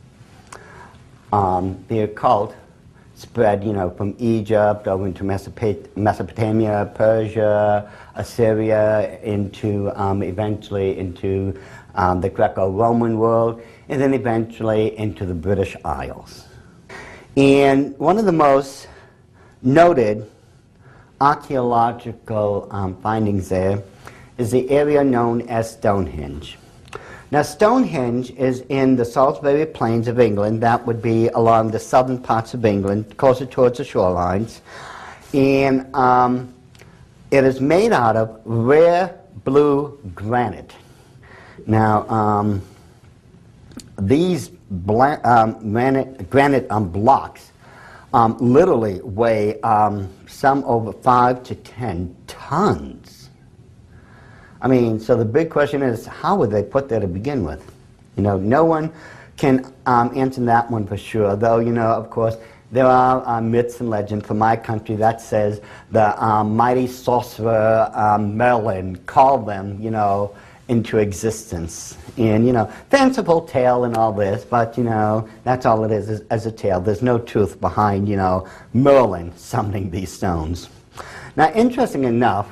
um, 1.35 1.85
the 1.89 2.01
occult 2.01 2.55
spread, 3.15 3.63
you 3.63 3.75
know, 3.75 3.91
from 3.91 4.15
Egypt 4.19 4.89
over 4.89 5.07
into 5.07 5.23
Mesopotamia, 5.23 6.91
Persia, 6.95 7.93
Assyria, 8.15 9.21
into 9.21 9.93
um, 9.95 10.23
eventually 10.23 10.99
into 10.99 11.61
um, 11.95 12.23
the 12.23 12.31
Greco-Roman 12.31 13.19
world, 13.19 13.61
and 13.91 14.01
then 14.01 14.15
eventually 14.15 14.99
into 14.99 15.27
the 15.27 15.35
British 15.35 15.77
Isles. 15.85 16.47
And 17.37 17.99
one 17.99 18.17
of 18.17 18.25
the 18.25 18.33
most 18.33 18.89
noted 19.61 20.25
archaeological 21.21 22.67
um, 22.71 22.97
findings 23.03 23.51
there 23.51 23.83
is 24.39 24.51
the 24.51 24.69
area 24.71 25.03
known 25.05 25.43
as 25.49 25.71
Stonehenge. 25.71 26.59
Now, 27.31 27.43
Stonehenge 27.43 28.31
is 28.33 28.61
in 28.69 28.97
the 28.97 29.05
Salisbury 29.05 29.67
Plains 29.67 30.07
of 30.09 30.21
England. 30.21 30.63
That 30.63 30.87
would 30.87 31.03
be 31.03 31.29
along 31.29 31.71
the 31.71 31.81
southern 31.81 32.19
parts 32.19 32.55
of 32.55 32.65
England, 32.65 33.17
closer 33.17 33.47
towards 33.47 33.79
the 33.79 33.85
shorelines. 33.85 34.61
And 35.33 35.93
um, 35.97 36.55
it 37.31 37.43
is 37.43 37.61
made 37.61 37.93
out 37.93 38.17
of 38.17 38.41
rare 38.45 39.19
blue 39.45 39.99
granite. 40.15 40.73
Now, 41.67 42.09
um, 42.09 42.63
these 43.99 44.51
um, 44.89 45.73
granite, 45.73 46.31
granite 46.31 46.71
um, 46.71 46.89
blocks 46.89 47.51
um, 48.13 48.37
literally 48.39 49.01
weigh 49.03 49.61
um, 49.63 50.09
some 50.29 50.63
over 50.65 50.93
five 50.93 51.43
to 51.45 51.55
ten 51.57 52.15
tons. 52.29 53.04
I 54.65 54.67
mean, 54.67 54.99
so 54.99 55.15
the 55.15 55.27
big 55.27 55.51
question 55.51 55.83
is, 55.83 56.07
how 56.07 56.37
would 56.37 56.51
they 56.51 56.63
put 56.63 56.89
there 56.89 56.99
to 56.99 57.07
begin 57.07 57.45
with? 57.45 57.71
You 58.17 58.23
know, 58.23 58.39
no 58.39 58.65
one 58.65 58.91
can 59.37 59.71
um, 59.85 60.11
answer 60.17 60.43
that 60.47 60.71
one 60.71 60.87
for 60.87 60.97
sure, 60.97 61.37
though, 61.37 61.59
you 61.59 61.71
know, 61.71 61.89
of 61.89 62.09
course, 62.09 62.37
there 62.73 62.87
are 62.87 63.23
uh, 63.29 63.43
myths 63.43 63.81
and 63.81 63.91
legends 63.91 64.27
from 64.27 64.39
my 64.39 64.57
country 64.57 64.97
that 64.97 65.21
says 65.21 65.61
the 65.91 66.25
um, 66.25 66.57
mighty 66.57 66.87
sorcerer 66.87 67.91
um, 67.95 68.39
Merlin 68.39 68.97
called 69.05 69.47
them, 69.47 69.79
you 69.83 69.91
know, 69.91 70.35
into 70.69 70.97
existence. 70.97 71.99
And, 72.17 72.47
you 72.47 72.55
know, 72.55 72.73
fanciful 72.89 73.43
tale 73.43 73.85
and 73.85 73.99
all 73.99 74.15
this, 74.15 74.47
but, 74.47 74.79
you 74.79 74.85
know, 74.85 75.29
that's 75.45 75.67
all 75.67 75.85
it 75.85 75.93
is, 75.93 76.09
is 76.09 76.23
as 76.31 76.47
a 76.47 76.53
tale. 76.53 76.81
There's 76.81 77.03
no 77.03 77.19
truth 77.19 77.61
behind, 77.61 78.09
you 78.09 78.17
know, 78.17 78.49
Merlin 78.73 79.37
summoning 79.37 79.91
these 79.91 80.11
stones. 80.11 80.71
Now, 81.37 81.53
interesting 81.53 82.05
enough, 82.05 82.49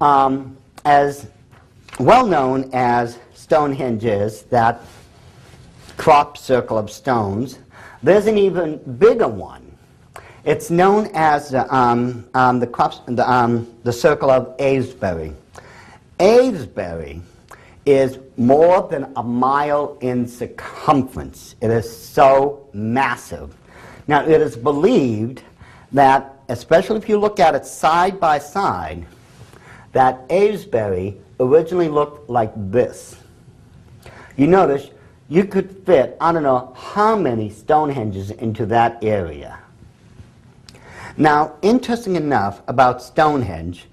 um, 0.00 0.56
as 0.84 1.26
well 1.98 2.26
known 2.26 2.70
as 2.72 3.18
Stonehenge 3.34 4.04
is, 4.04 4.42
that 4.44 4.80
crop 5.96 6.36
circle 6.36 6.76
of 6.76 6.90
stones, 6.90 7.58
there's 8.02 8.26
an 8.26 8.36
even 8.36 8.76
bigger 8.98 9.28
one. 9.28 9.62
It's 10.44 10.70
known 10.70 11.08
as 11.14 11.54
um, 11.54 12.26
um, 12.34 12.60
the, 12.60 12.66
crop, 12.66 13.06
the, 13.06 13.30
um, 13.30 13.72
the 13.82 13.92
circle 13.92 14.30
of 14.30 14.54
Avebury. 14.58 15.32
Avebury 16.20 17.22
is 17.86 18.18
more 18.36 18.86
than 18.88 19.12
a 19.16 19.22
mile 19.22 19.96
in 20.00 20.26
circumference. 20.26 21.54
It 21.60 21.70
is 21.70 21.90
so 21.90 22.68
massive. 22.72 23.54
Now, 24.06 24.22
it 24.22 24.40
is 24.40 24.56
believed 24.56 25.42
that, 25.92 26.36
especially 26.48 26.98
if 26.98 27.08
you 27.08 27.18
look 27.18 27.40
at 27.40 27.54
it 27.54 27.64
side 27.64 28.20
by 28.20 28.38
side, 28.38 29.06
that 29.94 30.20
Avebury 30.28 31.16
originally 31.40 31.88
looked 31.88 32.28
like 32.28 32.52
this. 32.70 33.16
You 34.36 34.46
notice 34.46 34.90
you 35.28 35.44
could 35.44 35.70
fit, 35.86 36.16
I 36.20 36.32
don't 36.32 36.42
know 36.42 36.74
how 36.76 37.16
many 37.16 37.48
Stonehenges 37.48 38.36
into 38.38 38.66
that 38.66 39.02
area. 39.02 39.58
Now, 41.16 41.54
interesting 41.62 42.16
enough 42.16 42.60
about 42.66 43.02
Stonehenge 43.02 43.86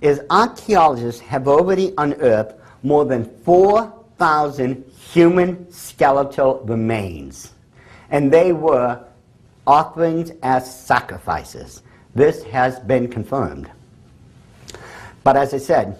is 0.00 0.20
archaeologists 0.30 1.20
have 1.22 1.48
already 1.48 1.92
unearthed 1.98 2.54
more 2.84 3.04
than 3.04 3.24
4,000 3.42 4.84
human 4.92 5.70
skeletal 5.72 6.60
remains. 6.64 7.52
And 8.10 8.32
they 8.32 8.52
were 8.52 9.04
offerings 9.66 10.30
as 10.42 10.72
sacrifices. 10.72 11.82
This 12.14 12.44
has 12.44 12.78
been 12.78 13.08
confirmed. 13.08 13.68
But 15.24 15.36
as 15.36 15.54
I 15.54 15.58
said, 15.58 15.96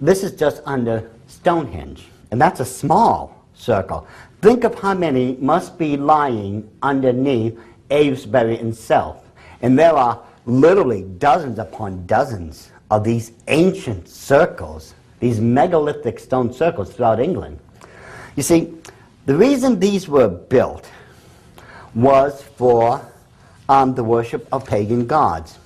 this 0.00 0.22
is 0.22 0.32
just 0.32 0.62
under 0.64 1.10
Stonehenge. 1.26 2.08
and 2.30 2.40
that's 2.40 2.60
a 2.60 2.64
small 2.64 3.44
circle. 3.54 4.06
Think 4.40 4.64
of 4.64 4.74
how 4.78 4.94
many 4.94 5.36
must 5.40 5.78
be 5.78 5.96
lying 5.96 6.68
underneath 6.82 7.58
Avebury 7.90 8.56
itself. 8.56 9.24
And 9.62 9.78
there 9.78 9.94
are 9.94 10.22
literally 10.46 11.02
dozens 11.18 11.58
upon 11.58 12.06
dozens 12.06 12.70
of 12.90 13.04
these 13.04 13.32
ancient 13.48 14.08
circles, 14.08 14.94
these 15.20 15.40
megalithic 15.40 16.18
stone 16.18 16.52
circles 16.52 16.92
throughout 16.92 17.20
England. 17.20 17.58
You 18.36 18.42
see, 18.42 18.72
the 19.26 19.34
reason 19.34 19.78
these 19.80 20.08
were 20.08 20.28
built 20.28 20.88
was 21.94 22.42
for 22.42 23.04
um, 23.68 23.94
the 23.94 24.04
worship 24.04 24.46
of 24.52 24.64
pagan 24.64 25.06
gods. 25.06 25.58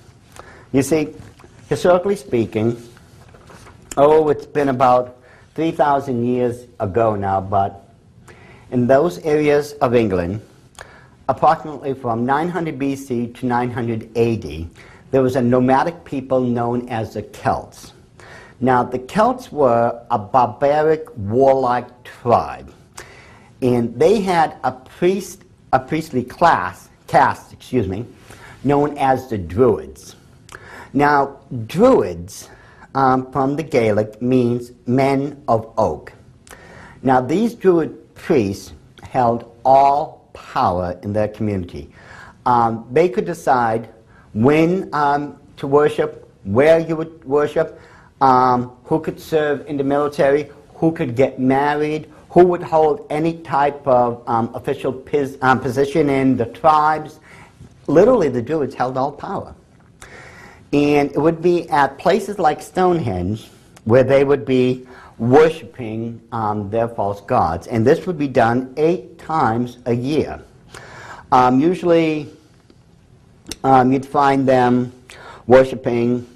You 0.71 0.81
see, 0.81 1.13
historically 1.73 2.15
speaking, 2.15 2.77
oh, 3.97 4.29
it's 4.29 4.45
been 4.45 4.69
about 4.69 5.17
3,000 5.55 6.23
years 6.23 6.67
ago 6.79 7.15
now, 7.15 7.41
but 7.41 7.89
in 8.69 8.85
those 8.85 9.17
areas 9.25 9.73
of 9.81 9.95
England, 9.95 10.39
approximately 11.27 11.95
from 11.95 12.27
900 12.27 12.77
BC 12.77 13.33
to 13.39 13.47
900 13.47 14.15
AD, 14.15 14.69
there 15.09 15.23
was 15.23 15.35
a 15.35 15.41
nomadic 15.41 16.05
people 16.05 16.41
known 16.41 16.87
as 16.89 17.15
the 17.15 17.23
Celts. 17.23 17.93
Now, 18.59 18.83
the 18.83 18.99
Celts 18.99 19.51
were 19.51 19.99
a 20.11 20.19
barbaric, 20.19 21.07
warlike 21.17 22.03
tribe, 22.03 22.71
and 23.63 23.97
they 23.97 24.21
had 24.21 24.57
a 24.63 24.73
priest, 24.73 25.41
a 25.71 25.79
priestly 25.79 26.23
class, 26.23 26.89
caste, 27.07 27.51
excuse 27.51 27.87
me, 27.87 28.05
known 28.63 28.95
as 28.99 29.27
the 29.27 29.39
Druids. 29.39 30.17
Now, 30.93 31.39
Druids 31.65 32.49
um, 32.93 33.31
from 33.31 33.55
the 33.55 33.63
Gaelic 33.63 34.21
means 34.21 34.71
men 34.85 35.43
of 35.47 35.73
oak. 35.77 36.13
Now, 37.01 37.19
these 37.19 37.55
Druid 37.55 38.13
priests 38.13 38.73
held 39.01 39.51
all 39.65 40.29
power 40.33 40.99
in 41.01 41.11
their 41.11 41.27
community. 41.27 41.91
Um, 42.45 42.87
they 42.91 43.09
could 43.09 43.25
decide 43.25 43.89
when 44.33 44.93
um, 44.93 45.39
to 45.57 45.67
worship, 45.67 46.29
where 46.43 46.79
you 46.79 46.95
would 46.95 47.23
worship, 47.25 47.79
um, 48.21 48.75
who 48.83 48.99
could 48.99 49.19
serve 49.19 49.65
in 49.67 49.77
the 49.77 49.83
military, 49.83 50.49
who 50.75 50.91
could 50.91 51.15
get 51.15 51.39
married, 51.39 52.09
who 52.29 52.45
would 52.45 52.61
hold 52.61 53.05
any 53.09 53.37
type 53.37 53.85
of 53.87 54.23
um, 54.27 54.53
official 54.53 55.03
um, 55.41 55.59
position 55.59 56.09
in 56.09 56.37
the 56.37 56.45
tribes. 56.45 57.19
Literally, 57.87 58.29
the 58.29 58.41
Druids 58.41 58.75
held 58.75 58.97
all 58.97 59.11
power. 59.11 59.55
And 60.73 61.11
it 61.11 61.19
would 61.19 61.41
be 61.41 61.69
at 61.69 61.99
places 61.99 62.39
like 62.39 62.61
Stonehenge 62.61 63.49
where 63.85 64.03
they 64.03 64.23
would 64.23 64.43
be 64.43 64.87
worshiping 65.19 66.19
um, 66.31 66.69
their 66.71 66.87
false 66.87 67.21
gods. 67.21 67.67
And 67.67 67.85
this 67.85 68.07
would 68.07 68.17
be 68.17 68.27
done 68.27 68.73
eight 68.77 69.19
times 69.19 69.77
a 69.85 69.93
year. 69.93 70.41
Um, 71.31 71.59
usually, 71.59 72.27
um, 73.63 73.91
you'd 73.91 74.05
find 74.05 74.47
them 74.47 74.91
worshiping 75.45 76.27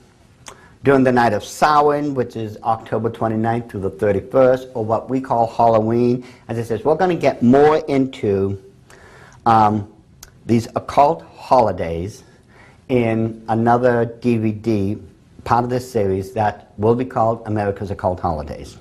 during 0.83 1.03
the 1.03 1.11
night 1.11 1.33
of 1.33 1.43
Samhain, 1.43 2.13
which 2.13 2.35
is 2.35 2.57
October 2.63 3.09
29th 3.09 3.69
to 3.71 3.79
the 3.79 3.91
31st, 3.91 4.71
or 4.75 4.85
what 4.85 5.09
we 5.09 5.19
call 5.19 5.47
Halloween. 5.47 6.23
As 6.47 6.59
I 6.59 6.63
said, 6.63 6.85
we're 6.85 6.95
going 6.95 7.15
to 7.15 7.21
get 7.21 7.41
more 7.41 7.77
into 7.87 8.61
um, 9.45 9.91
these 10.45 10.67
occult 10.75 11.23
holidays 11.35 12.23
in 12.89 13.43
another 13.49 14.05
DVD, 14.21 15.01
part 15.43 15.63
of 15.63 15.69
this 15.69 15.89
series, 15.89 16.31
that 16.33 16.73
will 16.77 16.95
be 16.95 17.05
called 17.05 17.41
America's 17.45 17.91
Occult 17.91 18.19
Holidays. 18.19 18.77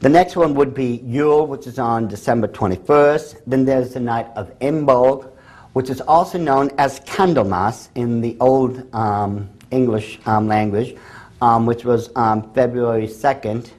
The 0.00 0.08
next 0.08 0.34
one 0.34 0.54
would 0.54 0.74
be 0.74 1.00
Yule, 1.04 1.46
which 1.46 1.68
is 1.68 1.78
on 1.78 2.08
December 2.08 2.48
21st. 2.48 3.42
Then 3.46 3.64
there's 3.64 3.94
the 3.94 4.00
night 4.00 4.26
of 4.34 4.58
Imbolc, 4.58 5.30
which 5.74 5.90
is 5.90 6.00
also 6.00 6.38
known 6.38 6.70
as 6.78 6.98
Candlemas 7.00 7.88
in 7.94 8.20
the 8.20 8.36
Old 8.40 8.92
um, 8.94 9.48
English 9.70 10.18
um, 10.26 10.48
language, 10.48 10.96
um, 11.40 11.66
which 11.66 11.84
was 11.84 12.10
um, 12.16 12.52
February 12.52 13.06
2nd, 13.06 13.70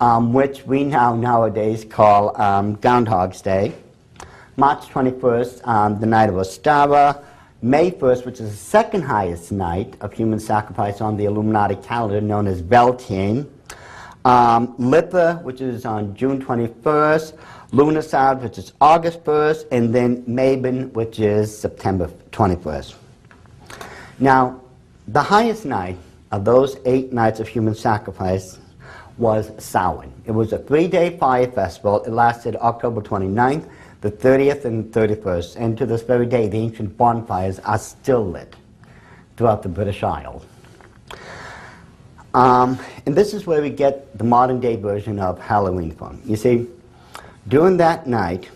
um, 0.00 0.32
which 0.32 0.64
we 0.64 0.82
now 0.82 1.14
nowadays 1.14 1.84
call 1.84 2.40
um, 2.40 2.76
Groundhog's 2.76 3.42
Day. 3.42 3.74
March 4.56 4.86
21st, 4.86 6.00
the 6.00 6.06
night 6.06 6.30
of 6.30 6.36
Ostara. 6.36 7.22
May 7.66 7.90
1st, 7.90 8.24
which 8.26 8.38
is 8.38 8.50
the 8.52 8.56
second 8.56 9.02
highest 9.02 9.50
night 9.50 9.96
of 10.00 10.12
human 10.12 10.38
sacrifice 10.38 11.00
on 11.00 11.16
the 11.16 11.24
Illuminati 11.24 11.74
calendar, 11.74 12.20
known 12.20 12.46
as 12.46 12.62
Beltane. 12.62 13.50
Um, 14.24 14.68
which 14.78 15.60
is 15.60 15.84
on 15.84 16.14
June 16.14 16.40
21st. 16.40 17.36
Lughnasadh, 17.72 18.40
which 18.40 18.58
is 18.58 18.72
August 18.80 19.24
1st. 19.24 19.66
And 19.72 19.92
then 19.92 20.22
Mabon, 20.26 20.92
which 20.92 21.18
is 21.18 21.56
September 21.58 22.08
21st. 22.30 22.94
Now, 24.20 24.60
the 25.08 25.22
highest 25.22 25.64
night 25.64 25.98
of 26.30 26.44
those 26.44 26.76
eight 26.84 27.12
nights 27.12 27.40
of 27.40 27.48
human 27.48 27.74
sacrifice 27.74 28.58
was 29.18 29.50
Samhain. 29.58 30.12
It 30.24 30.30
was 30.30 30.52
a 30.52 30.58
three-day 30.58 31.18
fire 31.18 31.50
festival. 31.50 32.04
It 32.04 32.10
lasted 32.12 32.54
October 32.56 33.00
29th 33.00 33.68
the 34.06 34.12
30th 34.12 34.64
and 34.64 34.92
31st, 34.92 35.56
and 35.56 35.76
to 35.76 35.84
this 35.84 36.02
very 36.02 36.26
day, 36.26 36.46
the 36.46 36.58
ancient 36.58 36.96
bonfires 36.96 37.58
are 37.60 37.78
still 37.78 38.24
lit 38.24 38.54
throughout 39.36 39.64
the 39.64 39.68
British 39.68 40.04
Isles. 40.04 40.44
Um, 42.32 42.78
and 43.04 43.16
this 43.16 43.34
is 43.34 43.48
where 43.48 43.60
we 43.60 43.70
get 43.70 44.16
the 44.16 44.22
modern 44.22 44.60
day 44.60 44.76
version 44.76 45.18
of 45.18 45.40
Halloween 45.40 45.90
from. 45.90 46.22
You 46.24 46.36
see, 46.36 46.68
during 47.48 47.78
that 47.78 48.06
night, 48.06 48.48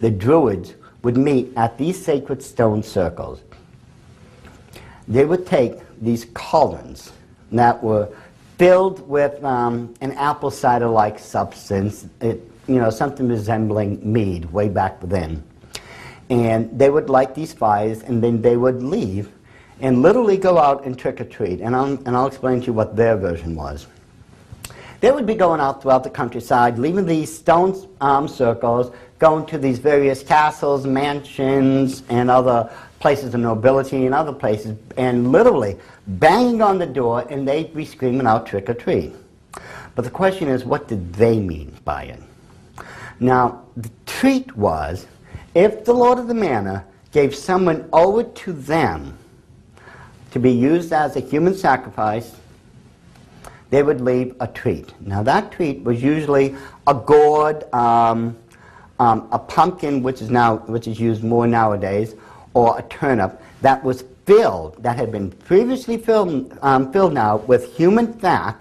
the 0.00 0.10
Druids 0.10 0.74
would 1.02 1.16
meet 1.16 1.56
at 1.56 1.78
these 1.78 2.04
sacred 2.04 2.42
stone 2.42 2.82
circles. 2.82 3.40
They 5.08 5.24
would 5.24 5.46
take 5.46 5.78
these 6.02 6.26
cauldrons 6.34 7.12
that 7.50 7.82
were 7.82 8.10
filled 8.58 9.08
with 9.08 9.42
um, 9.42 9.94
an 10.02 10.12
apple 10.12 10.50
cider 10.50 10.88
like 10.88 11.18
substance. 11.18 12.06
It 12.20 12.42
you 12.66 12.76
know, 12.76 12.90
something 12.90 13.28
resembling 13.28 14.00
mead 14.12 14.46
way 14.52 14.68
back 14.68 15.00
then. 15.00 15.42
And 16.28 16.76
they 16.76 16.90
would 16.90 17.08
light 17.08 17.34
these 17.34 17.52
fires 17.52 18.02
and 18.02 18.22
then 18.22 18.42
they 18.42 18.56
would 18.56 18.82
leave 18.82 19.30
and 19.80 20.02
literally 20.02 20.36
go 20.36 20.58
out 20.58 20.84
and 20.84 20.98
trick 20.98 21.20
or 21.20 21.24
treat. 21.24 21.60
And 21.60 21.76
I'll, 21.76 21.84
and 21.84 22.08
I'll 22.08 22.26
explain 22.26 22.60
to 22.60 22.66
you 22.66 22.72
what 22.72 22.96
their 22.96 23.16
version 23.16 23.54
was. 23.54 23.86
They 25.00 25.12
would 25.12 25.26
be 25.26 25.34
going 25.34 25.60
out 25.60 25.82
throughout 25.82 26.04
the 26.04 26.10
countryside, 26.10 26.78
leaving 26.78 27.06
these 27.06 27.36
stone 27.36 27.86
um, 28.00 28.26
circles, 28.26 28.94
going 29.18 29.46
to 29.46 29.58
these 29.58 29.78
various 29.78 30.22
castles, 30.22 30.86
mansions, 30.86 32.02
and 32.08 32.30
other 32.30 32.70
places 32.98 33.34
of 33.34 33.40
nobility 33.40 34.06
and 34.06 34.14
other 34.14 34.32
places, 34.32 34.76
and 34.96 35.30
literally 35.30 35.76
banging 36.06 36.62
on 36.62 36.78
the 36.78 36.86
door, 36.86 37.26
and 37.28 37.46
they'd 37.46 37.74
be 37.74 37.84
screaming 37.84 38.26
out 38.26 38.46
trick 38.46 38.70
or 38.70 38.74
treat. 38.74 39.14
But 39.94 40.04
the 40.04 40.10
question 40.10 40.48
is, 40.48 40.64
what 40.64 40.88
did 40.88 41.12
they 41.12 41.38
mean 41.38 41.76
by 41.84 42.04
it? 42.04 42.22
Now, 43.20 43.62
the 43.76 43.90
treat 44.04 44.56
was 44.56 45.06
if 45.54 45.84
the 45.84 45.92
Lord 45.92 46.18
of 46.18 46.28
the 46.28 46.34
Manor 46.34 46.84
gave 47.12 47.34
someone 47.34 47.88
over 47.92 48.24
to 48.24 48.52
them 48.52 49.16
to 50.32 50.38
be 50.38 50.50
used 50.50 50.92
as 50.92 51.16
a 51.16 51.20
human 51.20 51.54
sacrifice, 51.54 52.36
they 53.70 53.82
would 53.82 54.00
leave 54.00 54.36
a 54.40 54.46
treat. 54.46 54.92
Now, 55.00 55.22
that 55.22 55.50
treat 55.50 55.82
was 55.82 56.02
usually 56.02 56.54
a 56.86 56.94
gourd, 56.94 57.72
um, 57.72 58.36
um, 58.98 59.28
a 59.32 59.38
pumpkin, 59.38 60.02
which 60.02 60.20
is, 60.20 60.30
now, 60.30 60.58
which 60.66 60.86
is 60.86 61.00
used 61.00 61.24
more 61.24 61.46
nowadays, 61.46 62.14
or 62.52 62.78
a 62.78 62.82
turnip 62.82 63.40
that 63.62 63.82
was 63.82 64.04
filled, 64.26 64.82
that 64.82 64.96
had 64.96 65.10
been 65.10 65.30
previously 65.30 65.96
filled, 65.96 66.56
um, 66.62 66.92
filled 66.92 67.14
now 67.14 67.38
with 67.38 67.74
human 67.76 68.12
fat. 68.12 68.60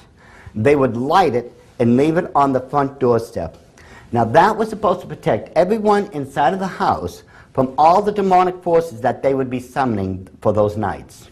They 0.53 0.75
would 0.75 0.95
light 0.95 1.35
it 1.35 1.51
and 1.79 1.97
leave 1.97 2.15
it 2.17 2.31
on 2.33 2.53
the 2.53 2.61
front 2.61 2.99
doorstep. 2.99 3.57
Now 4.15 4.23
that 4.23 4.55
was 4.55 4.69
supposed 4.69 5.01
to 5.01 5.07
protect 5.07 5.49
everyone 5.57 6.09
inside 6.13 6.53
of 6.53 6.59
the 6.59 6.67
house 6.67 7.23
from 7.51 7.75
all 7.77 8.01
the 8.01 8.13
demonic 8.13 8.63
forces 8.63 9.01
that 9.01 9.21
they 9.21 9.33
would 9.33 9.49
be 9.49 9.59
summoning 9.59 10.29
for 10.41 10.53
those 10.53 10.77
nights. 10.77 11.29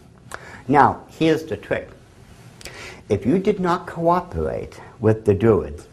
Now, 0.68 1.02
here's 1.08 1.44
the 1.44 1.56
trick. 1.56 1.88
If 3.08 3.24
you 3.24 3.38
did 3.38 3.58
not 3.58 3.86
cooperate 3.86 4.78
with 5.00 5.24
the 5.24 5.32
Druids, 5.32 5.86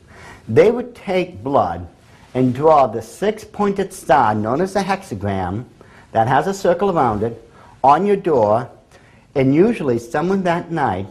they 0.50 0.70
would 0.70 0.94
take 0.94 1.42
blood 1.42 1.88
and 2.34 2.54
draw 2.54 2.88
the 2.88 3.02
six-pointed 3.02 3.94
star 3.94 4.36
known 4.36 4.60
as 4.60 4.76
a 4.76 4.84
hexagram 4.84 5.64
that 6.12 6.28
has 6.28 6.46
a 6.46 6.54
circle 6.54 6.92
around 6.92 7.24
it 7.24 7.42
on 7.86 8.06
your 8.06 8.18
door, 8.18 8.70
and 9.36 9.56
usually 9.56 9.98
someone 9.98 10.44
that 10.44 10.72
night 10.72 11.08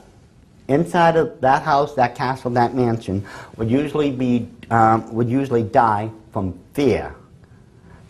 inside 0.69 1.16
of 1.16 1.40
that 1.40 1.62
house, 1.62 1.94
that 1.94 2.15
castle, 2.15 2.51
that 2.51 2.74
mansion 2.74 3.24
would 3.57 3.70
usually 3.70 4.11
be 4.11 4.47
um, 4.70 5.12
would 5.12 5.28
usually 5.28 5.62
die 5.62 6.10
from 6.32 6.59
fear, 6.74 7.14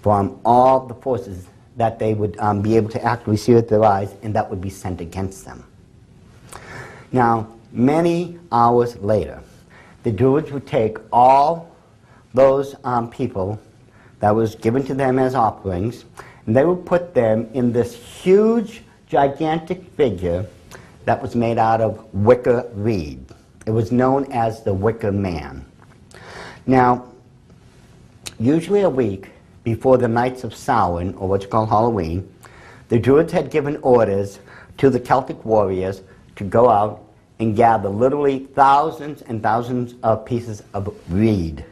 from 0.03 0.39
all 0.45 0.87
the 0.87 0.95
forces 0.95 1.47
that 1.77 1.99
they 1.99 2.15
would 2.15 2.39
um, 2.39 2.61
be 2.61 2.77
able 2.77 2.91
to 2.91 3.03
actually 3.03 3.37
see 3.37 3.55
with 3.55 3.69
their 3.69 3.85
eyes, 3.85 4.15
and 4.23 4.35
that 4.35 4.49
would 4.51 4.61
be 4.61 4.71
sent 4.71 5.01
against 5.01 5.45
them. 5.45 5.65
Now, 7.13 7.49
many 7.73 8.39
hours 8.53 8.97
later, 8.99 9.43
the 10.03 10.13
Druids 10.13 10.51
would 10.53 10.67
take 10.67 10.99
all 11.13 11.75
those 12.35 12.75
um, 12.85 13.11
people 13.11 13.61
that 14.21 14.35
was 14.35 14.55
given 14.55 14.85
to 14.85 14.95
them 14.95 15.19
as 15.19 15.35
offerings, 15.35 16.05
and 16.47 16.55
they 16.55 16.65
would 16.65 16.85
put 16.85 17.15
them 17.15 17.49
in 17.55 17.73
this 17.73 17.95
huge, 17.95 18.83
gigantic 19.07 19.83
figure 19.97 20.47
that 21.05 21.21
was 21.21 21.35
made 21.35 21.59
out 21.59 21.81
of 21.81 22.13
wicker 22.15 22.69
reed. 22.75 23.25
It 23.67 23.71
was 23.71 23.93
known 23.93 24.31
as 24.33 24.63
the 24.63 24.73
Wicker 24.73 25.13
Man. 25.13 25.65
Now, 26.67 27.07
usually 28.39 28.83
a 28.83 28.91
week 28.91 29.31
before 29.65 29.99
the 29.99 30.09
Nights 30.09 30.45
of 30.45 30.55
Samhain, 30.55 31.15
or 31.15 31.29
what 31.29 31.43
you 31.43 31.49
call 31.49 31.67
Halloween, 31.67 32.33
the 32.89 32.99
Druids 32.99 33.33
had 33.33 33.51
given 33.51 33.77
orders 33.79 34.39
to 34.79 34.91
the 34.91 35.01
Celtic 35.01 35.45
warriors 35.45 36.03
to 36.37 36.45
go 36.45 36.69
out 36.69 37.05
and 37.39 37.57
gather 37.57 37.89
literally 37.89 38.41
thousands 38.55 39.23
and 39.23 39.43
thousands 39.43 39.95
of 40.03 40.25
pieces 40.25 40.63
of 40.75 40.95
reed. 41.09 41.65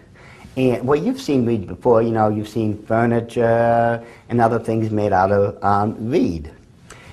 And 0.57 0.85
well, 0.87 0.99
you've 0.99 1.21
seen 1.21 1.47
reed 1.47 1.67
before. 1.69 2.03
You 2.03 2.11
know, 2.11 2.29
you've 2.29 2.49
seen 2.49 2.83
furniture 2.85 4.05
and 4.29 4.41
other 4.41 4.59
things 4.59 4.91
made 4.91 5.13
out 5.13 5.31
of 5.31 5.63
um, 5.63 6.11
reed. 6.11 6.51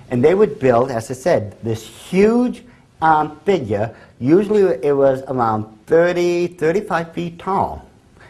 And 0.10 0.24
they 0.24 0.34
would 0.34 0.60
build, 0.60 0.90
as 0.90 1.12
I 1.12 1.14
said, 1.14 1.56
this 1.62 1.86
huge 1.86 2.64
um, 3.02 3.40
figure. 3.42 3.96
Usually, 4.20 4.62
it 4.84 4.96
was 4.96 5.22
around 5.28 5.75
30, 5.88 6.48
35 6.48 7.14
feet 7.14 7.40
tall. 7.40 7.88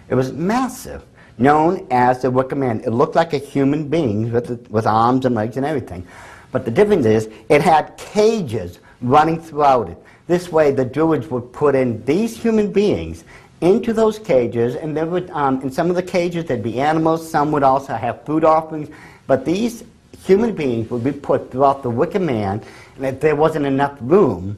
It 0.09 0.15
was 0.15 0.33
massive, 0.33 1.03
known 1.37 1.87
as 1.89 2.21
the 2.21 2.29
Wicker 2.29 2.55
Man. 2.55 2.81
It 2.81 2.89
looked 2.89 3.15
like 3.15 3.33
a 3.33 3.37
human 3.37 3.87
being 3.87 4.31
with, 4.31 4.69
with 4.69 4.85
arms 4.85 5.25
and 5.25 5.35
legs 5.35 5.57
and 5.57 5.65
everything. 5.65 6.05
But 6.51 6.65
the 6.65 6.71
difference 6.71 7.05
is, 7.05 7.29
it 7.49 7.61
had 7.61 7.97
cages 7.97 8.79
running 9.01 9.41
throughout 9.41 9.89
it. 9.89 9.97
This 10.27 10.51
way, 10.51 10.71
the 10.71 10.85
Druids 10.85 11.27
would 11.27 11.53
put 11.53 11.75
in 11.75 12.03
these 12.05 12.37
human 12.37 12.71
beings 12.71 13.23
into 13.61 13.93
those 13.93 14.19
cages, 14.19 14.75
and 14.75 14.95
there 14.95 15.05
would, 15.05 15.29
um, 15.31 15.61
in 15.61 15.71
some 15.71 15.89
of 15.89 15.95
the 15.95 16.03
cages, 16.03 16.45
there'd 16.45 16.63
be 16.63 16.79
animals. 16.79 17.29
Some 17.29 17.51
would 17.51 17.63
also 17.63 17.93
have 17.93 18.23
food 18.25 18.43
offerings. 18.43 18.89
But 19.27 19.45
these 19.45 19.83
human 20.25 20.55
beings 20.55 20.89
would 20.89 21.03
be 21.03 21.11
put 21.11 21.51
throughout 21.51 21.83
the 21.83 21.89
Wicker 21.89 22.19
Man, 22.19 22.61
and 22.97 23.05
if 23.05 23.19
there 23.19 23.35
wasn't 23.35 23.65
enough 23.65 23.97
room, 24.01 24.57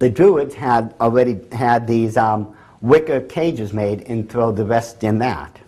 the 0.00 0.08
Druids 0.08 0.54
had 0.54 0.94
already 0.98 1.38
had 1.52 1.86
these 1.86 2.16
um, 2.16 2.56
wicker 2.80 3.20
cages 3.20 3.72
made 3.72 4.02
and 4.08 4.28
throw 4.28 4.50
the 4.50 4.64
rest 4.64 5.04
in 5.04 5.18
that. 5.18 5.60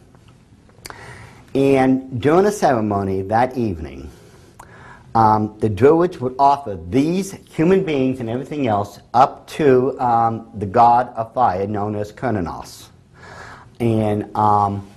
And 1.54 2.20
during 2.20 2.44
the 2.44 2.52
ceremony 2.52 3.20
that 3.22 3.59
evening, 3.59 4.10
um, 5.14 5.54
the 5.59 5.68
Druids 5.68 6.18
would 6.18 6.34
offer 6.38 6.78
these 6.88 7.32
human 7.32 7.84
beings 7.84 8.20
and 8.20 8.30
everything 8.30 8.66
else 8.66 9.00
up 9.12 9.46
to 9.48 10.00
um, 10.00 10.50
the 10.54 10.64
god 10.64 11.09
of 11.14 11.34
fire 11.34 11.66
known 11.66 11.94
as 11.94 12.10
Cernunnos. 12.10 12.88
And 13.80 14.34
um, 14.34 14.88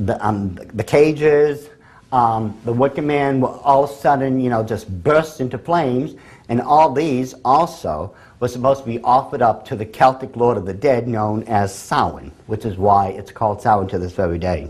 the, 0.00 0.24
um, 0.26 0.56
the 0.74 0.82
cages, 0.82 1.68
um, 2.10 2.58
the 2.64 2.72
wicker 2.72 3.02
man 3.02 3.40
will 3.40 3.60
all 3.60 3.84
of 3.84 3.90
a 3.90 3.94
sudden, 3.94 4.40
you 4.40 4.50
know, 4.50 4.64
just 4.64 4.90
burst 5.04 5.40
into 5.40 5.58
flames. 5.58 6.16
And 6.48 6.60
all 6.60 6.92
these 6.92 7.34
also 7.44 8.16
were 8.42 8.48
supposed 8.48 8.80
to 8.80 8.86
be 8.86 8.98
offered 9.04 9.40
up 9.40 9.64
to 9.64 9.76
the 9.76 9.86
Celtic 9.86 10.34
lord 10.34 10.56
of 10.56 10.66
the 10.66 10.74
dead 10.74 11.06
known 11.06 11.44
as 11.44 11.72
Samhain, 11.72 12.32
which 12.48 12.64
is 12.64 12.76
why 12.76 13.10
it's 13.10 13.30
called 13.30 13.62
Samhain 13.62 13.86
to 13.90 14.00
this 14.00 14.14
very 14.14 14.36
day. 14.36 14.68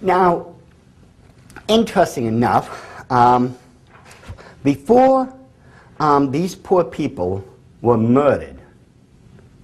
Now, 0.00 0.54
interesting 1.68 2.24
enough, 2.24 3.12
um, 3.12 3.54
before 4.64 5.30
um, 5.98 6.30
these 6.30 6.54
poor 6.54 6.84
people 6.84 7.44
were 7.82 7.98
murdered 7.98 8.56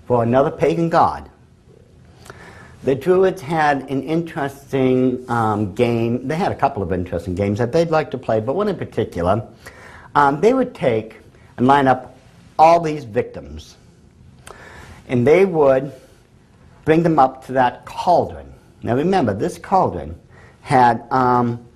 for 0.04 0.22
another 0.22 0.50
pagan 0.50 0.90
god, 0.90 1.30
the 2.84 2.94
Druids 2.94 3.40
had 3.40 3.88
an 3.90 4.02
interesting 4.02 5.24
um, 5.30 5.74
game. 5.74 6.28
They 6.28 6.36
had 6.36 6.52
a 6.52 6.54
couple 6.54 6.82
of 6.82 6.92
interesting 6.92 7.34
games 7.34 7.58
that 7.60 7.72
they'd 7.72 7.88
like 7.88 8.10
to 8.10 8.18
play, 8.18 8.40
but 8.40 8.56
one 8.56 8.68
in 8.68 8.76
particular. 8.76 9.48
Um, 10.14 10.42
they 10.42 10.52
would 10.52 10.74
take 10.74 11.16
and 11.56 11.66
line 11.66 11.88
up 11.88 12.15
all 12.58 12.80
these 12.80 13.04
victims, 13.04 13.76
and 15.08 15.26
they 15.26 15.44
would 15.44 15.92
bring 16.84 17.02
them 17.02 17.18
up 17.18 17.44
to 17.46 17.52
that 17.52 17.84
cauldron. 17.84 18.52
Now 18.82 18.96
remember, 18.96 19.34
this 19.34 19.58
cauldron 19.58 20.18
had 20.62 21.06
um, 21.10 21.66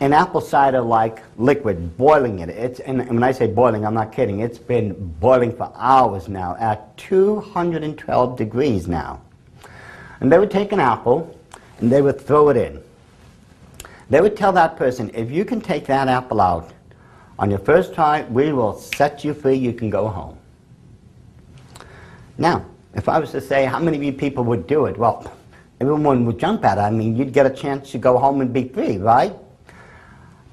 an 0.00 0.12
apple 0.12 0.40
cider 0.40 0.80
like 0.80 1.22
liquid 1.36 1.96
boiling 1.96 2.40
in 2.40 2.50
it. 2.50 2.56
It's, 2.56 2.80
and 2.80 2.98
when 3.08 3.22
I 3.22 3.32
say 3.32 3.46
boiling, 3.46 3.86
I'm 3.86 3.94
not 3.94 4.12
kidding. 4.12 4.40
It's 4.40 4.58
been 4.58 4.92
boiling 5.20 5.56
for 5.56 5.72
hours 5.76 6.28
now 6.28 6.56
at 6.58 6.96
212 6.96 8.36
degrees 8.36 8.88
now. 8.88 9.20
And 10.20 10.30
they 10.30 10.38
would 10.38 10.50
take 10.50 10.72
an 10.72 10.80
apple 10.80 11.38
and 11.80 11.90
they 11.90 12.02
would 12.02 12.20
throw 12.20 12.48
it 12.48 12.56
in. 12.56 12.82
They 14.10 14.20
would 14.20 14.36
tell 14.36 14.52
that 14.52 14.76
person, 14.76 15.10
if 15.14 15.30
you 15.30 15.44
can 15.44 15.60
take 15.60 15.86
that 15.86 16.08
apple 16.08 16.40
out 16.40 16.70
on 17.38 17.50
your 17.50 17.58
first 17.58 17.94
try, 17.94 18.22
we 18.24 18.52
will 18.52 18.78
set 18.78 19.24
you 19.24 19.34
free, 19.34 19.56
you 19.56 19.72
can 19.72 19.90
go 19.90 20.08
home. 20.08 20.38
Now, 22.38 22.64
if 22.94 23.08
I 23.08 23.18
was 23.18 23.32
to 23.32 23.40
say 23.40 23.64
how 23.64 23.78
many 23.78 23.96
of 23.96 24.02
you 24.02 24.12
people 24.12 24.44
would 24.44 24.66
do 24.66 24.86
it, 24.86 24.96
well, 24.96 25.32
everyone 25.80 26.24
would 26.26 26.38
jump 26.38 26.64
at 26.64 26.78
it. 26.78 26.80
I 26.80 26.90
mean, 26.90 27.16
you'd 27.16 27.32
get 27.32 27.46
a 27.46 27.50
chance 27.50 27.90
to 27.92 27.98
go 27.98 28.18
home 28.18 28.40
and 28.40 28.52
be 28.52 28.68
free, 28.68 28.98
right? 28.98 29.34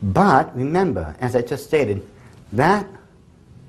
But 0.01 0.55
remember, 0.55 1.15
as 1.19 1.35
I 1.35 1.41
just 1.41 1.65
stated, 1.65 2.07
that 2.53 2.87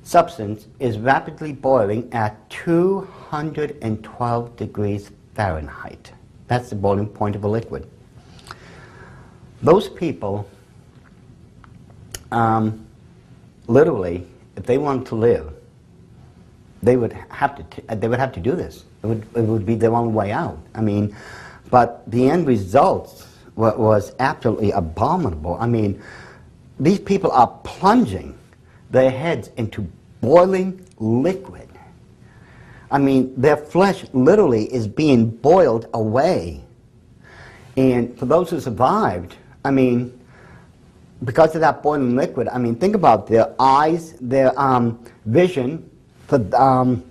substance 0.03 0.67
is 0.81 0.99
rapidly 0.99 1.53
boiling 1.53 2.13
at 2.13 2.49
212 2.51 4.57
degrees 4.57 5.11
Fahrenheit. 5.35 6.13
That's 6.49 6.71
the 6.71 6.77
boiling 6.77 7.07
point 7.07 7.37
of 7.37 7.45
a 7.45 7.49
liquid. 7.49 7.89
Those 9.63 9.89
people, 9.89 10.49
um, 12.31 12.87
literally, 13.67 14.27
if 14.57 14.65
they 14.65 14.79
wanted 14.79 15.07
to 15.07 15.15
live, 15.15 15.53
they 16.83 16.97
would 16.97 17.13
have 17.13 17.57
to. 17.57 17.63
T- 17.65 17.83
uh, 17.89 17.95
they 17.95 18.09
would 18.09 18.19
have 18.19 18.33
to 18.33 18.41
do 18.41 18.53
this. 18.53 18.85
It 19.03 19.07
would, 19.07 19.27
it 19.35 19.43
would 19.43 19.67
be 19.67 19.75
their 19.75 19.95
only 19.95 20.13
way 20.13 20.33
out. 20.33 20.59
I 20.75 20.81
mean, 20.81 21.15
but 21.71 22.09
the 22.11 22.29
end 22.29 22.47
result 22.47 23.27
wa- 23.55 23.77
was 23.77 24.15
absolutely 24.19 24.73
abominable. 24.73 25.57
I 25.61 25.67
mean, 25.67 26.03
these 26.81 26.99
people 26.99 27.31
are 27.31 27.49
plunging 27.65 28.37
their 28.91 29.11
heads 29.11 29.51
into 29.57 29.89
boiling 30.21 30.85
liquid. 30.99 31.69
I 32.91 32.99
mean, 32.99 33.33
their 33.41 33.57
flesh 33.57 34.05
literally 34.13 34.73
is 34.73 34.87
being 34.87 35.31
boiled 35.31 35.89
away. 35.95 36.63
And 37.77 38.19
for 38.19 38.27
those 38.27 38.51
who 38.51 38.61
survived, 38.61 39.37
I 39.65 39.71
mean, 39.71 40.21
because 41.25 41.55
of 41.55 41.61
that 41.61 41.83
boiling 41.83 42.17
liquid, 42.17 42.49
I 42.49 42.59
mean, 42.59 42.75
think 42.75 42.95
about 42.95 43.27
their 43.27 43.55
eyes, 43.59 44.15
their 44.21 44.59
um, 44.59 45.05
vision, 45.27 45.89
for 46.27 46.41
um, 46.57 47.05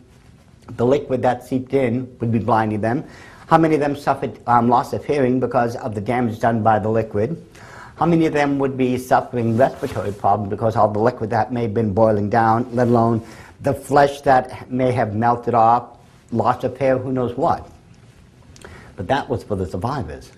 the 0.75 0.85
liquid 0.85 1.21
that 1.21 1.45
seeped 1.45 1.73
in 1.73 2.17
would 2.19 2.31
be 2.31 2.39
blinding 2.39 2.81
them. 2.81 3.03
How 3.47 3.57
many 3.57 3.75
of 3.75 3.81
them 3.81 3.95
suffered 3.95 4.39
um, 4.47 4.69
loss 4.69 4.93
of 4.93 5.05
hearing 5.05 5.39
because 5.39 5.75
of 5.75 5.95
the 5.95 6.01
damage 6.01 6.39
done 6.39 6.63
by 6.63 6.79
the 6.79 6.89
liquid? 6.89 7.41
How 7.95 8.05
many 8.05 8.25
of 8.25 8.33
them 8.33 8.57
would 8.59 8.77
be 8.77 8.97
suffering 8.97 9.57
respiratory 9.57 10.11
problems 10.11 10.49
because 10.49 10.75
of 10.75 10.93
the 10.93 10.99
liquid 10.99 11.29
that 11.29 11.53
may 11.53 11.63
have 11.63 11.73
been 11.73 11.93
boiling 11.93 12.29
down, 12.29 12.73
let 12.73 12.87
alone 12.87 13.25
the 13.61 13.73
flesh 13.73 14.21
that 14.21 14.71
may 14.71 14.91
have 14.91 15.13
melted 15.13 15.53
off, 15.53 15.97
loss 16.31 16.63
of 16.63 16.77
hair, 16.77 16.97
who 16.97 17.11
knows 17.11 17.37
what? 17.37 17.69
But 18.95 19.07
that 19.07 19.29
was 19.29 19.43
for 19.43 19.55
the 19.55 19.67
survivors. 19.67 20.31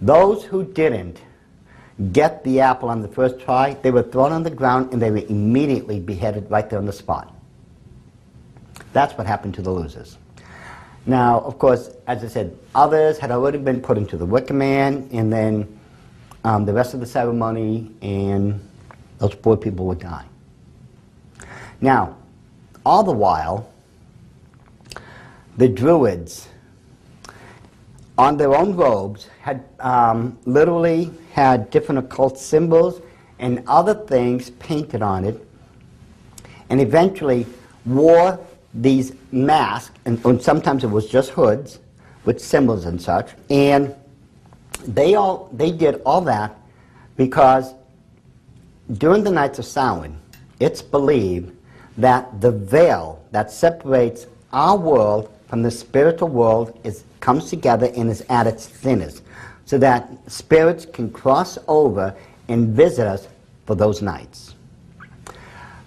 Those 0.00 0.44
who 0.44 0.64
didn't 0.64 1.20
get 2.12 2.42
the 2.44 2.60
apple 2.60 2.88
on 2.88 3.02
the 3.02 3.08
first 3.08 3.40
try, 3.40 3.74
they 3.74 3.90
were 3.90 4.02
thrown 4.02 4.32
on 4.32 4.42
the 4.42 4.50
ground 4.50 4.92
and 4.92 5.00
they 5.00 5.10
were 5.10 5.24
immediately 5.28 6.00
beheaded 6.00 6.50
right 6.50 6.68
there 6.68 6.78
on 6.78 6.86
the 6.86 6.92
spot. 6.92 7.34
That's 8.92 9.16
what 9.16 9.26
happened 9.26 9.54
to 9.54 9.62
the 9.62 9.70
losers. 9.70 10.16
Now, 11.06 11.40
of 11.40 11.58
course, 11.58 11.90
as 12.06 12.22
I 12.24 12.28
said, 12.28 12.58
others 12.74 13.18
had 13.18 13.30
already 13.30 13.58
been 13.58 13.80
put 13.80 13.96
into 13.96 14.16
the 14.16 14.26
Wicker 14.26 14.54
Man, 14.54 15.08
and 15.12 15.32
then 15.32 15.80
um, 16.44 16.64
the 16.64 16.72
rest 16.72 16.94
of 16.94 17.00
the 17.00 17.06
ceremony, 17.06 17.90
and 18.02 18.60
those 19.18 19.34
poor 19.34 19.56
people 19.56 19.86
would 19.86 20.00
die. 20.00 20.24
Now, 21.80 22.16
all 22.84 23.02
the 23.02 23.12
while, 23.12 23.70
the 25.56 25.68
Druids, 25.68 26.48
on 28.18 28.36
their 28.36 28.54
own 28.54 28.76
robes, 28.76 29.28
had 29.40 29.64
um, 29.80 30.38
literally 30.44 31.10
had 31.32 31.70
different 31.70 31.98
occult 31.98 32.38
symbols 32.38 33.00
and 33.38 33.62
other 33.66 33.94
things 33.94 34.50
painted 34.50 35.02
on 35.02 35.24
it, 35.24 35.46
and 36.68 36.80
eventually 36.80 37.46
wore 37.86 38.38
these 38.74 39.12
masks, 39.32 39.94
and, 40.04 40.24
and 40.24 40.40
sometimes 40.40 40.84
it 40.84 40.90
was 40.90 41.08
just 41.08 41.30
hoods 41.30 41.78
with 42.24 42.40
symbols 42.40 42.84
and 42.84 43.00
such, 43.00 43.30
and 43.48 43.94
they 44.86 45.14
all 45.14 45.50
they 45.52 45.72
did 45.72 46.00
all 46.06 46.20
that 46.20 46.56
because 47.16 47.74
during 48.94 49.22
the 49.22 49.30
nights 49.30 49.58
of 49.58 49.64
Samhain, 49.64 50.16
it's 50.58 50.82
believed 50.82 51.52
that 51.98 52.40
the 52.40 52.50
veil 52.50 53.22
that 53.30 53.50
separates 53.50 54.26
our 54.52 54.76
world 54.76 55.30
from 55.50 55.62
the 55.62 55.70
spiritual 55.70 56.28
world 56.28 56.78
is, 56.84 57.02
comes 57.18 57.50
together 57.50 57.90
and 57.96 58.08
is 58.08 58.24
at 58.28 58.46
its 58.46 58.68
thinnest, 58.68 59.24
so 59.64 59.78
that 59.78 60.08
spirits 60.28 60.86
can 60.86 61.10
cross 61.10 61.58
over 61.66 62.14
and 62.46 62.68
visit 62.68 63.04
us 63.04 63.26
for 63.66 63.74
those 63.74 64.00
nights. 64.00 64.54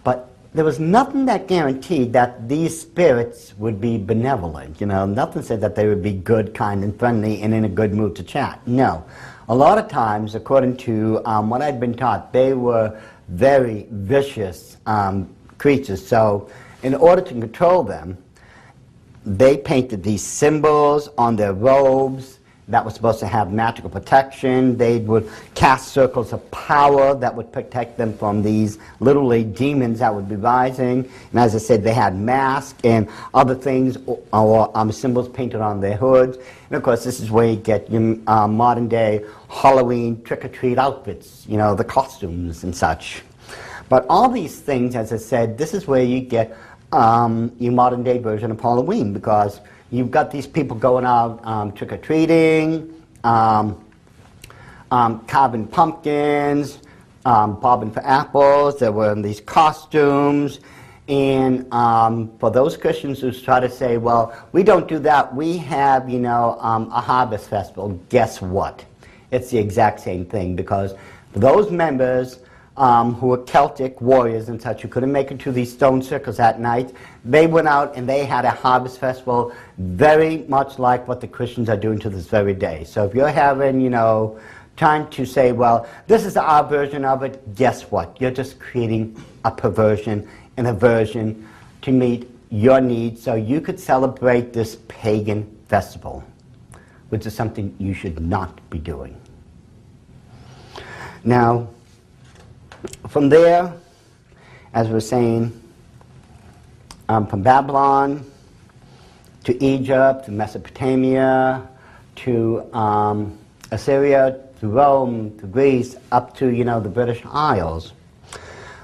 But 0.04 0.30
there 0.54 0.66
was 0.66 0.82
nothing 0.82 1.26
that 1.28 1.48
guaranteed 1.48 2.12
that 2.12 2.50
these 2.50 2.80
spirits 2.80 3.54
would 3.58 3.80
be 3.80 3.98
benevolent. 3.98 4.82
You 4.82 4.88
know, 4.88 5.06
nothing 5.06 5.42
said 5.42 5.62
that 5.62 5.76
they 5.76 5.88
would 5.88 6.04
be 6.04 6.12
good, 6.12 6.54
kind, 6.54 6.84
and 6.84 6.98
friendly 7.00 7.42
and 7.42 7.54
in 7.54 7.64
a 7.64 7.70
good 7.70 7.94
mood 7.94 8.18
to 8.18 8.24
chat. 8.24 8.60
No. 8.68 9.06
A 9.48 9.56
lot 9.56 9.78
of 9.78 9.88
times, 9.88 10.36
according 10.36 10.76
to 10.78 11.22
um, 11.24 11.50
what 11.50 11.62
I'd 11.62 11.80
been 11.80 11.94
taught, 11.94 12.34
they 12.34 12.54
were 12.54 13.00
very 13.30 13.88
vicious 13.92 14.76
um, 14.86 15.34
creatures. 15.58 16.06
So, 16.06 16.50
in 16.82 16.96
order 16.96 17.22
to 17.22 17.34
control 17.34 17.84
them, 17.84 18.18
they 19.26 19.58
painted 19.58 20.04
these 20.04 20.26
symbols 20.26 21.10
on 21.18 21.36
their 21.36 21.54
robes 21.54 22.40
that 22.70 22.84
was 22.84 22.94
supposed 22.94 23.20
to 23.20 23.28
have 23.28 23.52
magical 23.52 23.90
protection. 23.90 24.78
They 24.78 25.00
would 25.00 25.30
cast 25.54 25.90
circles 25.90 26.32
of 26.32 26.50
power 26.52 27.14
that 27.16 27.36
would 27.36 27.52
protect 27.52 27.98
them 27.98 28.18
from 28.18 28.42
these 28.42 28.80
literally 29.02 29.44
demons 29.44 30.00
that 30.00 30.14
would 30.14 30.30
be 30.30 30.38
rising. 30.38 31.10
And 31.32 31.40
as 31.40 31.56
I 31.56 31.58
said, 31.58 31.84
they 31.84 31.94
had 31.94 32.16
masks 32.16 32.80
and 32.84 33.10
other 33.34 33.54
things 33.54 33.98
or, 34.06 34.22
or 34.32 34.78
um, 34.78 34.92
symbols 34.92 35.28
painted 35.28 35.60
on 35.60 35.82
their 35.82 35.98
hoods. 35.98 36.38
And 36.38 36.78
of 36.78 36.84
course, 36.84 37.04
this 37.04 37.20
is 37.20 37.30
where 37.30 37.48
you 37.48 37.58
get 37.58 37.92
your 37.92 38.18
uh, 38.28 38.48
modern 38.48 38.88
day 38.88 39.26
Halloween 39.50 40.22
trick 40.24 40.46
or 40.46 40.50
treat 40.50 40.78
outfits, 40.78 41.46
you 41.48 41.58
know, 41.58 41.76
the 41.76 41.84
costumes 41.84 42.64
and 42.64 42.76
such. 42.76 43.24
But 43.90 44.06
all 44.10 44.30
these 44.30 44.60
things, 44.60 44.96
as 44.96 45.12
I 45.12 45.18
said, 45.18 45.58
this 45.58 45.74
is 45.74 45.86
where 45.86 46.04
you 46.04 46.22
get 46.22 46.58
um, 46.94 47.52
your 47.60 47.74
modern 47.74 48.04
day 48.04 48.18
version 48.18 48.52
of 48.52 48.60
Halloween 48.60 49.14
because 49.14 49.60
You've 49.94 50.10
got 50.10 50.32
these 50.32 50.48
people 50.48 50.76
going 50.76 51.06
out 51.06 51.40
um, 51.46 51.72
trick 51.72 51.92
or 51.92 51.98
treating, 51.98 53.00
um, 53.24 53.80
um, 54.90 55.24
carving 55.28 55.68
pumpkins, 55.68 56.80
um, 57.26 57.60
bobbing 57.60 57.92
for 57.92 58.04
apples. 58.04 58.80
They're 58.80 58.92
wearing 58.92 59.22
these 59.22 59.40
costumes. 59.40 60.62
And 61.08 61.72
um, 61.72 62.36
for 62.40 62.50
those 62.50 62.76
Christians 62.76 63.20
who 63.22 63.32
try 63.32 63.60
to 63.60 63.70
say, 63.70 63.98
well, 63.98 64.36
we 64.52 64.64
don't 64.64 64.88
do 64.88 64.98
that, 64.98 65.36
we 65.36 65.58
have, 65.58 66.10
you 66.10 66.18
know, 66.18 66.58
a 66.60 67.00
harvest 67.00 67.48
festival. 67.48 67.90
Guess 68.10 68.42
what? 68.42 68.84
It's 69.30 69.52
the 69.52 69.60
exact 69.60 70.00
same 70.00 70.26
thing 70.26 70.56
because 70.56 70.96
those 71.34 71.70
members 71.70 72.40
um, 72.76 73.14
who 73.16 73.28
were 73.28 73.38
Celtic 73.38 74.02
warriors 74.02 74.50
and 74.50 74.62
such 74.62 74.82
who 74.82 74.88
couldn't 74.88 75.12
make 75.12 75.32
it 75.32 75.40
to 75.42 75.52
these 75.52 75.72
stone 75.72 76.02
circles 76.02 76.40
at 76.40 76.60
night, 76.60 76.94
they 77.24 77.46
went 77.46 77.68
out 77.68 77.96
and 77.96 78.10
they 78.10 78.26
had 78.26 78.46
a 78.46 78.50
harvest 78.50 79.00
festival 79.00 79.54
very 79.78 80.40
much 80.48 80.80
like 80.80 81.08
what 81.08 81.22
the 81.22 81.28
Christians 81.28 81.70
are 81.70 81.78
doing 81.78 82.00
to 82.00 82.10
this 82.10 82.28
very 82.28 82.54
day. 82.54 82.84
So 82.84 83.06
if 83.06 83.14
you're 83.14 83.30
having, 83.30 83.80
you 83.80 83.90
know, 83.90 84.40
trying 84.76 85.08
to 85.12 85.26
say, 85.26 85.52
well, 85.52 85.88
this 86.08 86.26
is 86.26 86.36
our 86.36 86.68
version 86.68 87.06
of 87.06 87.22
it, 87.22 87.56
guess 87.56 87.84
what? 87.84 88.20
You're 88.20 88.32
just 88.32 88.60
creating 88.60 89.24
a 89.46 89.52
perversion 89.52 90.28
and 90.58 90.68
a 90.68 90.74
version 90.74 91.48
to 91.84 91.92
meet 91.92 92.30
your 92.50 92.82
needs 92.82 93.22
so 93.22 93.36
you 93.36 93.62
could 93.62 93.80
celebrate 93.80 94.54
this 94.54 94.78
pagan 94.88 95.44
festival, 95.68 96.24
which 97.10 97.26
is 97.26 97.36
something 97.36 97.76
you 97.78 97.94
should 97.94 98.20
not 98.20 98.68
be 98.70 98.80
doing. 98.80 99.20
Now, 101.24 101.70
from 103.08 103.30
there, 103.30 103.74
as 104.74 104.90
we 104.90 104.96
are 104.96 105.00
saying, 105.00 105.60
um, 107.10 107.28
from 107.28 107.42
Babylon 107.42 108.26
to 109.44 109.64
Egypt, 109.64 110.26
to 110.26 110.32
Mesopotamia, 110.32 111.68
to 112.16 112.64
um, 112.74 113.38
Assyria, 113.72 114.40
to 114.60 114.68
Rome, 114.68 115.38
to 115.40 115.48
Greece, 115.48 115.96
up 116.12 116.36
to, 116.38 116.48
you 116.50 116.64
know, 116.64 116.80
the 116.80 116.90
British 116.90 117.22
Isles, 117.26 117.94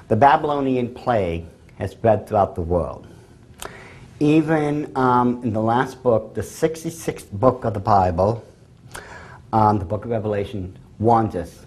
the 0.08 0.16
Babylonian 0.16 0.94
plague 0.94 1.46
has 1.78 1.92
spread 1.92 2.28
throughout 2.28 2.56
the 2.56 2.62
world. 2.62 3.08
Even 4.20 4.92
um, 4.98 5.42
in 5.44 5.54
the 5.54 5.62
last 5.62 6.04
book, 6.04 6.34
the 6.36 6.42
66th 6.42 7.32
book 7.32 7.64
of 7.64 7.74
the 7.74 7.80
Bible, 7.80 8.44
um, 9.54 9.80
the 9.80 9.86
book 9.86 10.04
of 10.04 10.12
Revelation, 10.12 10.78
warns 11.00 11.36
us 11.36 11.59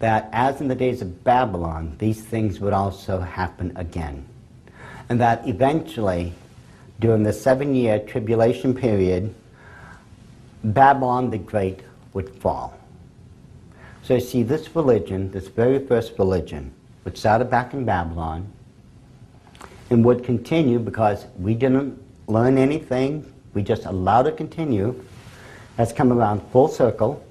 that 0.00 0.30
as 0.32 0.60
in 0.60 0.68
the 0.68 0.74
days 0.74 1.02
of 1.02 1.22
Babylon, 1.24 1.94
these 1.98 2.20
things 2.22 2.58
would 2.58 2.72
also 2.72 3.20
happen 3.20 3.72
again. 3.76 4.26
And 5.08 5.20
that 5.20 5.46
eventually, 5.46 6.32
during 6.98 7.22
the 7.22 7.32
seven 7.32 7.74
year 7.74 7.98
tribulation 8.00 8.74
period, 8.74 9.34
Babylon 10.64 11.30
the 11.30 11.38
Great 11.38 11.80
would 12.14 12.30
fall. 12.36 12.76
So 14.02 14.14
you 14.14 14.20
see, 14.20 14.42
this 14.42 14.74
religion, 14.74 15.30
this 15.30 15.48
very 15.48 15.78
first 15.86 16.18
religion, 16.18 16.72
which 17.02 17.18
started 17.18 17.50
back 17.50 17.74
in 17.74 17.84
Babylon, 17.84 18.50
and 19.90 20.04
would 20.04 20.24
continue 20.24 20.78
because 20.78 21.26
we 21.38 21.54
didn't 21.54 22.02
learn 22.26 22.56
anything, 22.56 23.30
we 23.52 23.62
just 23.62 23.84
allowed 23.84 24.26
it 24.26 24.30
to 24.30 24.36
continue, 24.36 25.04
has 25.76 25.92
come 25.92 26.12
around 26.12 26.40
full 26.52 26.68
circle 26.68 27.22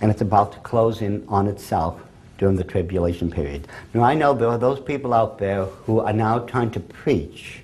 and 0.00 0.10
it's 0.10 0.20
about 0.20 0.52
to 0.52 0.58
close 0.60 1.02
in 1.02 1.24
on 1.28 1.46
itself 1.46 2.00
during 2.38 2.56
the 2.56 2.64
tribulation 2.64 3.30
period. 3.30 3.68
Now, 3.92 4.02
I 4.02 4.14
know 4.14 4.32
there 4.32 4.48
are 4.48 4.58
those 4.58 4.80
people 4.80 5.12
out 5.12 5.38
there 5.38 5.64
who 5.64 6.00
are 6.00 6.12
now 6.12 6.38
trying 6.38 6.70
to 6.72 6.80
preach 6.80 7.60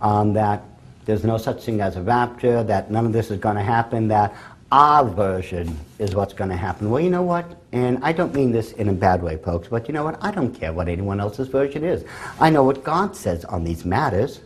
um, 0.00 0.32
that 0.32 0.64
there's 1.04 1.24
no 1.24 1.38
such 1.38 1.64
thing 1.64 1.80
as 1.80 1.96
a 1.96 2.02
rapture, 2.02 2.62
that 2.64 2.90
none 2.90 3.06
of 3.06 3.12
this 3.12 3.30
is 3.30 3.38
going 3.38 3.56
to 3.56 3.62
happen, 3.62 4.08
that 4.08 4.34
our 4.70 5.04
version 5.04 5.78
is 5.98 6.14
what's 6.14 6.34
going 6.34 6.50
to 6.50 6.56
happen. 6.56 6.90
Well, 6.90 7.00
you 7.00 7.10
know 7.10 7.22
what? 7.22 7.56
And 7.72 7.98
I 8.02 8.12
don't 8.12 8.34
mean 8.34 8.52
this 8.52 8.72
in 8.72 8.88
a 8.88 8.92
bad 8.92 9.22
way, 9.22 9.36
folks, 9.36 9.68
but 9.68 9.88
you 9.88 9.94
know 9.94 10.04
what? 10.04 10.22
I 10.22 10.30
don't 10.30 10.54
care 10.54 10.72
what 10.72 10.88
anyone 10.88 11.20
else's 11.20 11.48
version 11.48 11.84
is. 11.84 12.04
I 12.40 12.50
know 12.50 12.64
what 12.64 12.84
God 12.84 13.16
says 13.16 13.44
on 13.46 13.64
these 13.64 13.84
matters. 13.84 14.40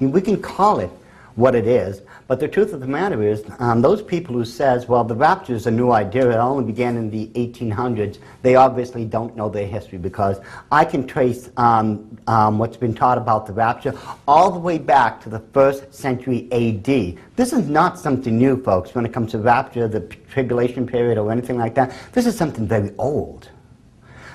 We 0.00 0.20
can 0.20 0.40
call 0.40 0.80
it 0.80 0.90
what 1.36 1.54
it 1.54 1.66
is. 1.66 2.02
But 2.26 2.40
the 2.40 2.48
truth 2.48 2.72
of 2.72 2.80
the 2.80 2.86
matter 2.86 3.22
is, 3.22 3.44
um, 3.58 3.82
those 3.82 4.02
people 4.02 4.34
who 4.34 4.44
says, 4.44 4.88
well, 4.88 5.04
the 5.04 5.14
rapture 5.14 5.54
is 5.54 5.66
a 5.66 5.70
new 5.70 5.92
idea, 5.92 6.30
it 6.30 6.36
only 6.36 6.64
began 6.64 6.96
in 6.96 7.10
the 7.10 7.28
1800s, 7.28 8.18
they 8.42 8.56
obviously 8.56 9.04
don't 9.04 9.36
know 9.36 9.48
their 9.48 9.66
history 9.66 9.98
because 9.98 10.40
I 10.72 10.84
can 10.84 11.06
trace 11.06 11.50
um, 11.58 12.18
um, 12.26 12.58
what's 12.58 12.78
been 12.78 12.94
taught 12.94 13.18
about 13.18 13.46
the 13.46 13.52
rapture 13.52 13.94
all 14.26 14.50
the 14.50 14.58
way 14.58 14.78
back 14.78 15.20
to 15.22 15.28
the 15.28 15.40
first 15.52 15.94
century 15.94 16.48
AD. 16.50 17.18
This 17.36 17.52
is 17.52 17.68
not 17.68 17.98
something 17.98 18.36
new, 18.36 18.62
folks, 18.62 18.94
when 18.94 19.04
it 19.04 19.12
comes 19.12 19.30
to 19.32 19.38
rapture, 19.38 19.86
the 19.86 20.00
tribulation 20.00 20.86
period, 20.86 21.18
or 21.18 21.30
anything 21.30 21.58
like 21.58 21.74
that. 21.74 21.94
This 22.12 22.26
is 22.26 22.36
something 22.36 22.66
very 22.66 22.92
old. 22.96 23.50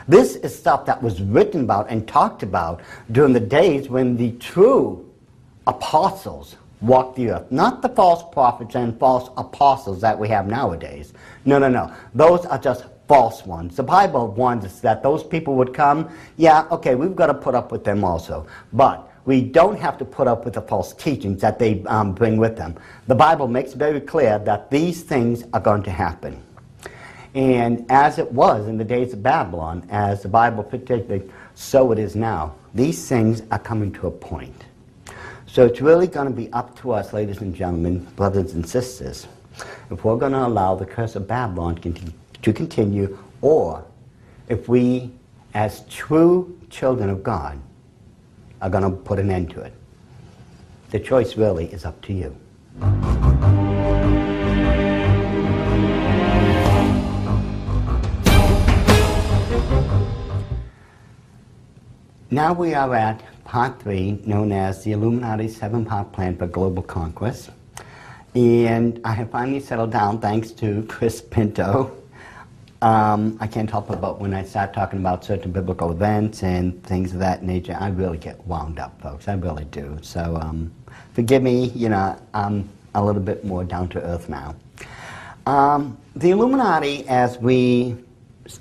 This 0.08 0.36
is 0.38 0.58
stuff 0.58 0.86
that 0.86 1.02
was 1.02 1.22
written 1.22 1.62
about 1.62 1.90
and 1.90 2.08
talked 2.08 2.44
about 2.44 2.82
during 3.12 3.34
the 3.34 3.40
days 3.40 3.90
when 3.90 4.18
the 4.18 4.32
true 4.34 5.10
apostles 5.68 6.58
walked 6.82 7.16
the 7.16 7.30
earth. 7.30 7.52
Not 7.52 7.82
the 7.82 7.90
false 7.90 8.24
prophets 8.32 8.76
and 8.76 8.98
false 9.00 9.30
apostles 9.38 10.02
that 10.02 10.18
we 10.18 10.28
have 10.30 10.48
nowadays. 10.48 11.14
No, 11.46 11.60
no, 11.60 11.70
no. 11.70 11.94
Those 12.14 12.46
are 12.46 12.58
just 12.58 12.86
false 13.08 13.46
ones. 13.46 13.76
The 13.76 13.84
Bible 13.84 14.30
warns 14.30 14.66
us 14.66 14.80
that 14.80 15.04
those 15.04 15.24
people 15.24 15.56
would 15.56 15.74
come. 15.74 16.10
Yeah, 16.38 16.66
okay, 16.72 16.96
we've 16.96 17.16
got 17.16 17.28
to 17.28 17.34
put 17.34 17.56
up 17.56 17.72
with 17.72 17.84
them 17.84 18.04
also. 18.04 18.48
But 18.74 19.12
we 19.26 19.42
don't 19.42 19.80
have 19.80 19.98
to 20.00 20.06
put 20.06 20.28
up 20.28 20.46
with 20.46 20.56
the 20.56 20.62
false 20.62 20.94
teachings 20.94 21.42
that 21.42 21.60
they 21.60 21.84
um, 21.86 22.14
bring 22.14 22.38
with 22.38 22.58
them. 22.58 22.76
The 23.08 23.16
Bible 23.16 23.48
makes 23.48 23.74
very 23.74 24.02
clear 24.02 24.40
that 24.40 24.72
these 24.72 25.04
things 25.04 25.44
are 25.54 25.60
going 25.60 25.84
to 25.84 25.92
happen. 25.92 26.42
And 27.34 27.86
as 27.90 28.18
it 28.18 28.32
was 28.32 28.68
in 28.68 28.78
the 28.78 28.84
days 28.84 29.14
of 29.14 29.24
Babylon, 29.24 29.88
as 29.90 30.24
the 30.24 30.28
Bible 30.28 30.64
predicted, 30.64 31.32
so 31.54 31.92
it 31.92 32.00
is 32.00 32.16
now. 32.16 32.56
These 32.74 33.08
things 33.08 33.44
are 33.52 33.60
coming 33.60 33.92
to 33.94 34.08
a 34.08 34.12
point. 34.12 34.66
So 35.52 35.66
it's 35.66 35.82
really 35.82 36.08
going 36.08 36.28
to 36.28 36.34
be 36.34 36.50
up 36.54 36.80
to 36.80 36.94
us, 36.94 37.12
ladies 37.12 37.42
and 37.42 37.54
gentlemen, 37.54 38.06
brothers 38.16 38.54
and 38.54 38.66
sisters, 38.66 39.28
if 39.90 40.06
we're 40.06 40.16
going 40.16 40.32
to 40.32 40.48
allow 40.48 40.76
the 40.76 40.86
curse 40.86 41.18
of 41.18 41.28
Babylon 41.28 41.76
to 42.42 42.54
continue, 42.54 43.18
or 43.42 43.84
if 44.48 44.70
we, 44.70 45.12
as 45.54 45.82
true 45.90 46.58
children 46.70 47.10
of 47.10 47.22
God, 47.22 47.60
are 48.62 48.70
going 48.70 48.86
to 48.86 48.92
put 48.92 49.20
an 49.20 49.30
end 49.30 49.50
to 49.50 49.60
it. 49.60 49.74
The 50.92 51.02
choice 51.02 51.36
really 51.36 51.66
is 51.66 51.84
up 51.84 52.02
to 52.04 52.14
you. 52.14 52.34
Now 62.34 62.54
we 62.54 62.74
are 62.74 62.96
at 62.96 63.22
part 63.52 63.82
three, 63.82 64.18
known 64.26 64.54
as 64.54 64.82
the 64.86 64.94
Illuminati 64.94 65.50
seven 65.50 65.84
part 65.84 66.14
plan 66.14 66.38
for 66.38 66.48
global 66.48 66.82
conquest. 66.82 67.50
And 68.34 69.02
I 69.04 69.12
have 69.12 69.30
finally 69.30 69.60
settled 69.60 69.92
down, 69.92 70.22
thanks 70.22 70.52
to 70.52 70.84
Chris 70.88 71.22
Pinto, 71.22 71.92
um, 72.82 73.38
I 73.42 73.48
can't 73.48 73.70
help 73.70 73.90
but 73.90 74.22
when 74.22 74.34
I 74.34 74.46
start 74.46 74.74
talking 74.74 75.00
about 75.00 75.26
certain 75.26 75.52
biblical 75.52 75.92
events 75.92 76.44
and 76.44 76.82
things 76.84 77.12
of 77.12 77.20
that 77.20 77.44
nature, 77.44 77.76
I 77.78 77.90
really 77.90 78.18
get 78.18 78.40
wound 78.48 78.80
up, 78.80 79.02
folks. 79.02 79.28
I 79.28 79.34
really 79.34 79.66
do. 79.66 80.00
So 80.02 80.38
um, 80.42 80.72
forgive 81.14 81.44
me, 81.44 81.72
you 81.76 81.90
know, 81.90 82.18
I'm 82.34 82.70
a 82.96 83.04
little 83.04 83.22
bit 83.22 83.44
more 83.44 83.66
down 83.66 83.90
to 83.90 84.02
earth 84.02 84.30
now. 84.30 84.56
Um, 85.46 85.98
the 86.16 86.32
Illuminati, 86.32 87.06
as 87.10 87.38
we 87.38 87.98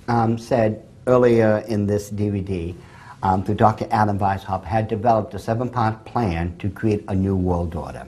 um, 0.08 0.36
said 0.36 0.84
earlier 1.06 1.64
in 1.68 1.86
this 1.86 2.10
DVD, 2.10 2.74
um, 3.22 3.44
through 3.44 3.56
Dr. 3.56 3.86
Adam 3.90 4.18
Weishaupt, 4.18 4.64
had 4.64 4.88
developed 4.88 5.34
a 5.34 5.38
seven-part 5.38 6.04
plan 6.04 6.56
to 6.58 6.70
create 6.70 7.04
a 7.08 7.14
new 7.14 7.36
world 7.36 7.74
order. 7.74 8.06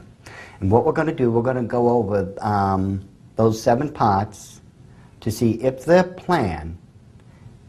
And 0.61 0.71
what 0.71 0.85
we're 0.85 0.93
going 0.93 1.09
to 1.09 1.15
do, 1.15 1.31
we're 1.31 1.43
going 1.43 1.57
to 1.57 1.63
go 1.63 1.89
over 1.89 2.33
um, 2.41 3.07
those 3.37 3.61
seven 3.61 3.93
parts 3.93 4.61
to 5.21 5.31
see 5.31 5.53
if 5.63 5.85
their 5.85 6.05
plan 6.05 6.79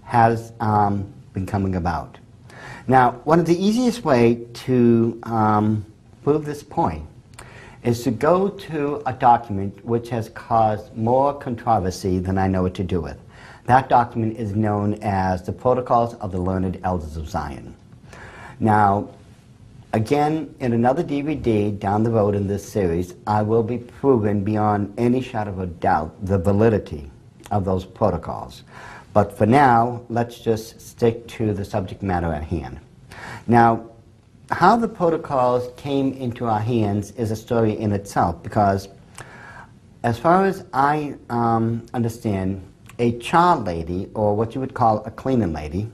has 0.03 0.53
um, 0.60 1.11
been 1.34 1.45
coming 1.45 1.76
about. 1.76 2.20
Now, 2.88 3.11
one 3.24 3.40
of 3.40 3.45
the 3.45 3.56
easiest 3.56 4.03
way 4.03 4.45
to 4.65 5.20
um, 5.24 5.86
prove 6.24 6.45
this 6.45 6.64
point 6.64 7.07
is 7.84 8.03
to 8.03 8.11
go 8.11 8.49
to 8.49 9.02
a 9.06 9.14
document 9.14 9.84
which 9.86 10.10
has 10.10 10.30
caused 10.30 10.95
more 10.95 11.34
controversy 11.34 12.20
than 12.20 12.38
I 12.38 12.48
know 12.48 12.64
what 12.64 12.74
to 12.76 12.84
do 12.84 13.02
with. 13.02 13.18
That 13.65 13.88
document 13.88 14.38
is 14.38 14.56
known 14.56 14.95
as 14.95 15.44
the 15.44 15.53
Protocols 15.53 16.15
of 16.15 16.31
the 16.31 16.40
Learned 16.40 16.80
Elders 16.84 17.15
of 17.15 17.30
Zion. 17.30 17.76
Now, 18.60 19.10
again, 19.94 20.53
in 20.60 20.73
another 20.73 21.03
DVD 21.03 21.77
down 21.77 22.03
the 22.03 22.11
road 22.11 22.35
in 22.35 22.48
this 22.48 22.68
series, 22.68 23.15
I 23.26 23.41
will 23.41 23.64
be 23.64 23.77
proven 23.77 24.44
beyond 24.44 24.94
any 24.98 25.22
shadow 25.22 25.52
of 25.52 25.60
a 25.60 25.68
doubt 25.68 26.14
the 26.26 26.38
validity 26.38 27.10
of 27.52 27.64
those 27.64 27.85
protocols. 27.85 28.64
But 29.14 29.38
for 29.38 29.45
now, 29.45 30.02
let's 30.10 30.40
just 30.40 30.81
stick 30.81 31.26
to 31.30 31.53
the 31.53 31.64
subject 31.64 32.03
matter 32.03 32.34
at 32.34 32.44
hand. 32.44 32.80
Now, 33.48 33.90
how 34.52 34.76
the 34.76 34.90
protocols 34.90 35.72
came 35.77 36.14
into 36.14 36.48
our 36.48 36.60
hands 36.60 37.11
is 37.11 37.31
a 37.31 37.35
story 37.35 37.77
in 37.77 37.94
itself 37.94 38.44
because, 38.44 38.90
as 40.03 40.19
far 40.19 40.45
as 40.45 40.65
I 40.73 41.15
um, 41.30 41.85
understand, 41.94 42.61
a 42.99 43.18
child 43.20 43.65
lady, 43.65 44.10
or 44.14 44.36
what 44.36 44.53
you 44.53 44.61
would 44.61 44.74
call 44.74 45.03
a 45.06 45.11
cleaning 45.11 45.53
lady, 45.53 45.90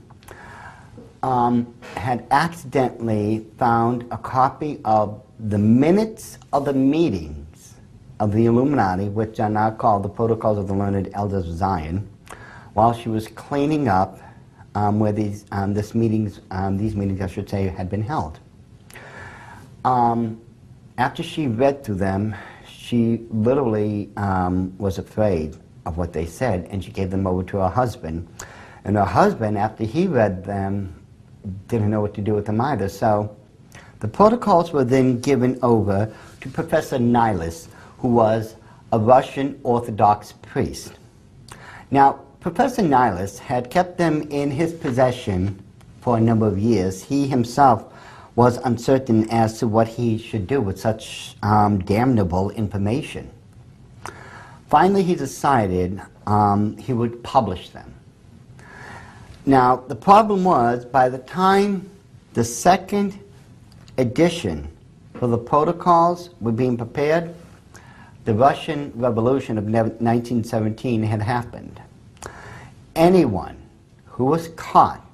um, 1.22 1.72
had 1.96 2.26
accidentally 2.30 3.46
found 3.58 4.06
a 4.10 4.18
copy 4.18 4.80
of 4.84 5.22
the 5.38 5.58
minutes 5.58 6.38
of 6.52 6.64
the 6.64 6.72
meetings 6.72 7.74
of 8.18 8.32
the 8.32 8.46
Illuminati, 8.46 9.08
which 9.08 9.40
are 9.40 9.48
now 9.48 9.70
called 9.70 10.02
the 10.02 10.08
Protocols 10.08 10.58
of 10.58 10.68
the 10.68 10.74
Learned 10.74 11.10
Elders 11.14 11.48
of 11.48 11.54
Zion, 11.54 12.08
while 12.74 12.92
she 12.92 13.08
was 13.08 13.28
cleaning 13.28 13.88
up 13.88 14.20
um, 14.74 15.00
where 15.00 15.12
these 15.12 15.46
um, 15.52 15.74
this 15.74 15.94
meetings, 15.94 16.40
um, 16.50 16.76
these 16.76 16.94
meetings, 16.94 17.20
I 17.20 17.26
should 17.26 17.48
say, 17.48 17.66
had 17.66 17.90
been 17.90 18.02
held. 18.02 18.38
Um, 19.84 20.40
after 20.98 21.22
she 21.22 21.46
read 21.46 21.82
through 21.82 21.96
them, 21.96 22.34
she 22.68 23.26
literally 23.30 24.10
um, 24.16 24.76
was 24.78 24.98
afraid 24.98 25.56
of 25.86 25.96
what 25.96 26.12
they 26.12 26.26
said, 26.26 26.68
and 26.70 26.84
she 26.84 26.90
gave 26.90 27.10
them 27.10 27.26
over 27.26 27.42
to 27.44 27.58
her 27.58 27.68
husband. 27.68 28.28
And 28.84 28.96
her 28.96 29.04
husband, 29.04 29.58
after 29.58 29.84
he 29.84 30.06
read 30.06 30.44
them, 30.44 30.94
didn't 31.68 31.90
know 31.90 32.00
what 32.00 32.14
to 32.14 32.20
do 32.20 32.34
with 32.34 32.46
them 32.46 32.60
either. 32.60 32.88
So 32.88 33.36
the 34.00 34.08
protocols 34.08 34.72
were 34.72 34.84
then 34.84 35.20
given 35.20 35.58
over 35.62 36.12
to 36.40 36.48
Professor 36.48 36.98
Nilus, 36.98 37.68
who 37.98 38.08
was 38.08 38.56
a 38.92 38.98
Russian 38.98 39.60
Orthodox 39.62 40.32
priest. 40.32 40.92
Now, 41.90 42.20
Professor 42.40 42.82
Nilus 42.82 43.38
had 43.38 43.70
kept 43.70 43.98
them 43.98 44.22
in 44.30 44.50
his 44.50 44.72
possession 44.72 45.62
for 46.00 46.16
a 46.16 46.20
number 46.20 46.46
of 46.46 46.58
years. 46.58 47.02
He 47.02 47.28
himself 47.28 47.92
was 48.36 48.56
uncertain 48.58 49.28
as 49.30 49.58
to 49.58 49.68
what 49.68 49.86
he 49.86 50.16
should 50.16 50.46
do 50.46 50.60
with 50.60 50.80
such 50.80 51.36
um, 51.42 51.80
damnable 51.80 52.50
information. 52.50 53.30
Finally, 54.70 55.02
he 55.02 55.16
decided 55.16 56.00
um, 56.28 56.76
he 56.76 56.92
would 56.92 57.24
publish 57.24 57.70
them. 57.70 57.92
Now, 59.44 59.74
the 59.74 59.96
problem 59.96 60.44
was 60.44 60.84
by 60.84 61.08
the 61.08 61.18
time 61.18 61.90
the 62.34 62.44
second 62.44 63.18
edition 63.98 64.68
for 65.14 65.26
the 65.26 65.36
protocols 65.36 66.30
were 66.40 66.52
being 66.52 66.76
prepared, 66.76 67.34
the 68.24 68.32
Russian 68.32 68.92
Revolution 68.94 69.58
of 69.58 69.64
1917 69.64 71.02
had 71.02 71.20
happened. 71.20 71.82
Anyone 72.94 73.56
who 74.06 74.24
was 74.26 74.48
caught 74.48 75.04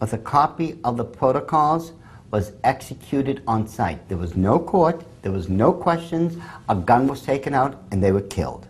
with 0.00 0.12
a 0.12 0.18
copy 0.18 0.80
of 0.82 0.96
the 0.96 1.04
protocols 1.04 1.92
was 2.32 2.50
executed 2.64 3.44
on 3.46 3.68
sight. 3.68 4.08
There 4.08 4.18
was 4.18 4.34
no 4.34 4.58
court, 4.58 5.04
there 5.22 5.30
was 5.30 5.48
no 5.48 5.72
questions, 5.72 6.36
a 6.68 6.74
gun 6.74 7.06
was 7.06 7.22
taken 7.22 7.54
out, 7.54 7.80
and 7.92 8.02
they 8.02 8.10
were 8.10 8.22
killed. 8.22 8.66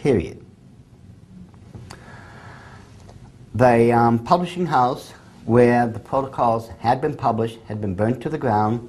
Period. 0.00 0.42
The 3.54 3.92
um, 3.92 4.18
publishing 4.20 4.64
house 4.64 5.12
where 5.44 5.86
the 5.86 5.98
protocols 5.98 6.70
had 6.78 7.02
been 7.02 7.14
published 7.14 7.58
had 7.68 7.82
been 7.82 7.94
burnt 7.94 8.22
to 8.22 8.30
the 8.30 8.38
ground. 8.38 8.88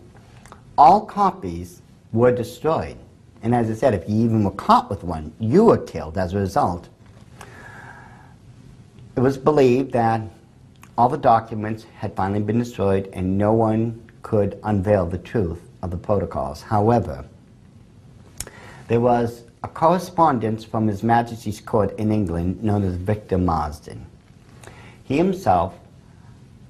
All 0.78 1.06
copies 1.06 1.82
were 2.14 2.32
destroyed. 2.32 2.96
And 3.44 3.54
as 3.54 3.70
I 3.70 3.74
said, 3.74 3.94
if 3.94 4.08
you 4.08 4.24
even 4.24 4.46
were 4.46 4.52
caught 4.52 4.90
with 4.90 5.04
one, 5.04 5.34
you 5.38 5.66
were 5.66 5.80
killed 5.80 6.18
as 6.18 6.34
a 6.34 6.38
result. 6.38 6.88
It 9.18 9.20
was 9.20 9.38
believed 9.38 9.92
that 9.92 10.22
all 10.98 11.10
the 11.10 11.18
documents 11.18 11.86
had 11.98 12.16
finally 12.16 12.40
been 12.40 12.60
destroyed 12.60 13.10
and 13.12 13.38
no 13.38 13.52
one 13.52 14.02
could 14.22 14.58
unveil 14.64 15.06
the 15.08 15.18
truth 15.18 15.60
of 15.82 15.92
the 15.92 15.98
protocols. 15.98 16.62
However, 16.62 17.26
there 18.88 19.02
was 19.02 19.44
a 19.64 19.68
correspondence 19.68 20.64
from 20.64 20.88
His 20.88 21.04
Majesty's 21.04 21.62
Court 21.62 21.98
in 22.00 22.12
England 22.12 22.64
known 22.64 22.84
as 22.84 22.96
Victor 22.96 23.38
Marsden. 23.38 24.06
He 25.04 25.18
himself 25.18 25.74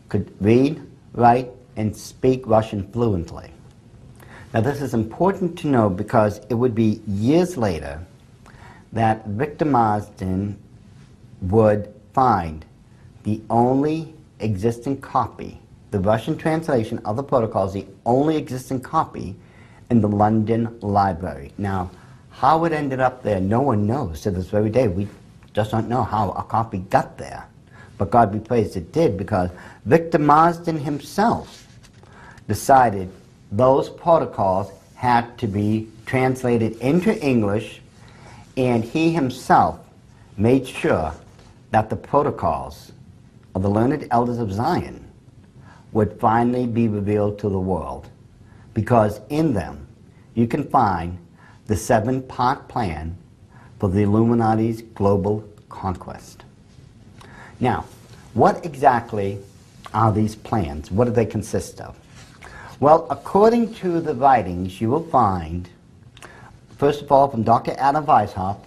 could 0.09 0.33
read, 0.41 0.81
write, 1.13 1.49
and 1.77 1.95
speak 1.95 2.45
Russian 2.45 2.91
fluently. 2.91 3.49
Now, 4.53 4.59
this 4.59 4.81
is 4.81 4.93
important 4.93 5.57
to 5.59 5.67
know 5.67 5.89
because 5.89 6.41
it 6.49 6.55
would 6.55 6.75
be 6.75 7.01
years 7.07 7.55
later 7.55 8.05
that 8.91 9.25
Victor 9.25 9.63
Marsden 9.63 10.59
would 11.43 11.93
find 12.13 12.65
the 13.23 13.41
only 13.49 14.13
existing 14.41 14.99
copy, 14.99 15.61
the 15.91 15.99
Russian 15.99 16.37
translation 16.37 16.97
of 17.05 17.15
the 17.15 17.23
protocols, 17.23 17.71
the 17.73 17.85
only 18.05 18.35
existing 18.35 18.81
copy 18.81 19.35
in 19.89 20.01
the 20.01 20.09
London 20.09 20.77
Library. 20.81 21.53
Now, 21.57 21.89
how 22.41 22.65
it 22.65 22.73
ended 22.73 22.99
up 22.99 23.21
there, 23.21 23.39
no 23.39 23.61
one 23.61 23.85
knows 23.85 24.21
to 24.21 24.31
this 24.31 24.47
very 24.47 24.71
day. 24.71 24.87
We 24.87 25.07
just 25.53 25.69
don't 25.69 25.87
know 25.87 26.01
how 26.01 26.31
a 26.31 26.41
copy 26.41 26.79
got 26.79 27.15
there. 27.15 27.45
But 27.99 28.09
God 28.09 28.31
be 28.31 28.39
praised 28.39 28.75
it 28.75 28.91
did 28.91 29.15
because 29.15 29.51
Victor 29.85 30.17
Marsden 30.17 30.79
himself 30.79 31.67
decided 32.47 33.11
those 33.51 33.89
protocols 33.89 34.71
had 34.95 35.37
to 35.37 35.45
be 35.45 35.87
translated 36.07 36.77
into 36.77 37.15
English, 37.23 37.79
and 38.57 38.83
he 38.83 39.11
himself 39.11 39.79
made 40.35 40.67
sure 40.67 41.13
that 41.69 41.91
the 41.91 41.95
protocols 41.95 42.91
of 43.53 43.61
the 43.61 43.69
learned 43.69 44.07
elders 44.09 44.39
of 44.39 44.51
Zion 44.51 45.05
would 45.91 46.19
finally 46.19 46.65
be 46.65 46.87
revealed 46.87 47.37
to 47.37 47.49
the 47.49 47.59
world. 47.59 48.09
Because 48.73 49.21
in 49.29 49.53
them 49.53 49.85
you 50.33 50.47
can 50.47 50.67
find 50.67 51.19
the 51.71 51.77
seven 51.77 52.21
part 52.21 52.67
plan 52.67 53.15
for 53.79 53.87
the 53.87 54.01
Illuminati's 54.01 54.81
global 54.81 55.41
conquest. 55.69 56.43
Now, 57.61 57.85
what 58.33 58.65
exactly 58.65 59.39
are 59.93 60.11
these 60.11 60.35
plans? 60.35 60.91
What 60.91 61.05
do 61.05 61.11
they 61.11 61.25
consist 61.25 61.79
of? 61.79 61.97
Well, 62.81 63.07
according 63.09 63.73
to 63.75 64.01
the 64.01 64.13
writings, 64.13 64.81
you 64.81 64.89
will 64.89 65.07
find, 65.07 65.69
first 66.77 67.03
of 67.03 67.09
all, 67.09 67.29
from 67.29 67.43
Dr. 67.43 67.73
Adam 67.77 68.05
Weishaupt, 68.05 68.65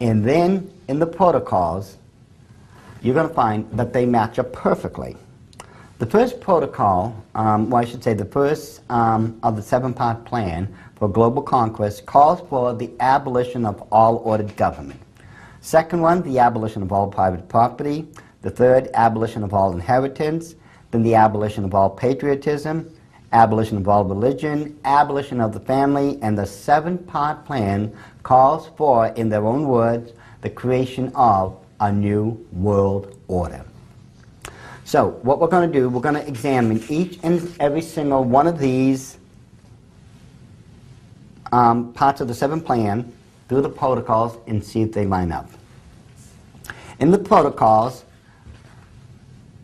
and 0.00 0.24
then 0.24 0.72
in 0.88 0.98
the 0.98 1.06
protocols, 1.06 1.98
you're 3.02 3.14
going 3.14 3.28
to 3.28 3.34
find 3.34 3.70
that 3.72 3.92
they 3.92 4.06
match 4.06 4.38
up 4.38 4.54
perfectly. 4.54 5.18
The 5.98 6.06
first 6.06 6.40
protocol, 6.40 7.14
um, 7.34 7.68
well, 7.68 7.82
I 7.82 7.84
should 7.84 8.02
say 8.02 8.14
the 8.14 8.24
first 8.24 8.80
um, 8.90 9.38
of 9.42 9.56
the 9.56 9.62
seven-part 9.62 10.24
plan 10.24 10.74
for 10.96 11.08
global 11.08 11.42
conquest 11.42 12.06
calls 12.06 12.40
for 12.48 12.74
the 12.74 12.90
abolition 13.00 13.64
of 13.64 13.86
all 13.92 14.16
ordered 14.16 14.56
government. 14.56 15.00
Second 15.60 16.00
one, 16.00 16.22
the 16.22 16.38
abolition 16.38 16.82
of 16.82 16.92
all 16.92 17.08
private 17.08 17.48
property. 17.48 18.06
The 18.42 18.50
third, 18.50 18.88
abolition 18.94 19.42
of 19.42 19.52
all 19.52 19.72
inheritance. 19.72 20.54
Then 20.90 21.02
the 21.02 21.14
abolition 21.14 21.64
of 21.64 21.74
all 21.74 21.90
patriotism, 21.90 22.90
abolition 23.32 23.76
of 23.76 23.88
all 23.88 24.04
religion, 24.04 24.78
abolition 24.84 25.40
of 25.40 25.52
the 25.52 25.60
family, 25.60 26.18
and 26.22 26.38
the 26.38 26.46
seven-part 26.46 27.44
plan 27.44 27.92
calls 28.22 28.68
for, 28.76 29.08
in 29.08 29.28
their 29.28 29.44
own 29.44 29.66
words, 29.66 30.12
the 30.42 30.50
creation 30.50 31.10
of 31.14 31.58
a 31.80 31.92
new 31.92 32.46
world 32.52 33.18
order. 33.28 33.64
So, 34.84 35.18
what 35.22 35.40
we're 35.40 35.48
going 35.48 35.70
to 35.70 35.78
do, 35.80 35.88
we're 35.88 36.00
going 36.00 36.14
to 36.14 36.26
examine 36.26 36.82
each 36.88 37.18
and 37.24 37.52
every 37.58 37.82
single 37.82 38.22
one 38.22 38.46
of 38.46 38.60
these 38.60 39.15
um, 41.56 41.90
parts 41.94 42.20
of 42.20 42.28
the 42.28 42.34
seven 42.34 42.60
plan 42.60 43.10
through 43.48 43.62
the 43.62 43.68
protocols 43.68 44.36
and 44.46 44.62
see 44.62 44.82
if 44.82 44.92
they 44.92 45.06
line 45.06 45.32
up. 45.32 45.48
In 47.00 47.10
the 47.10 47.18
protocols, 47.18 48.04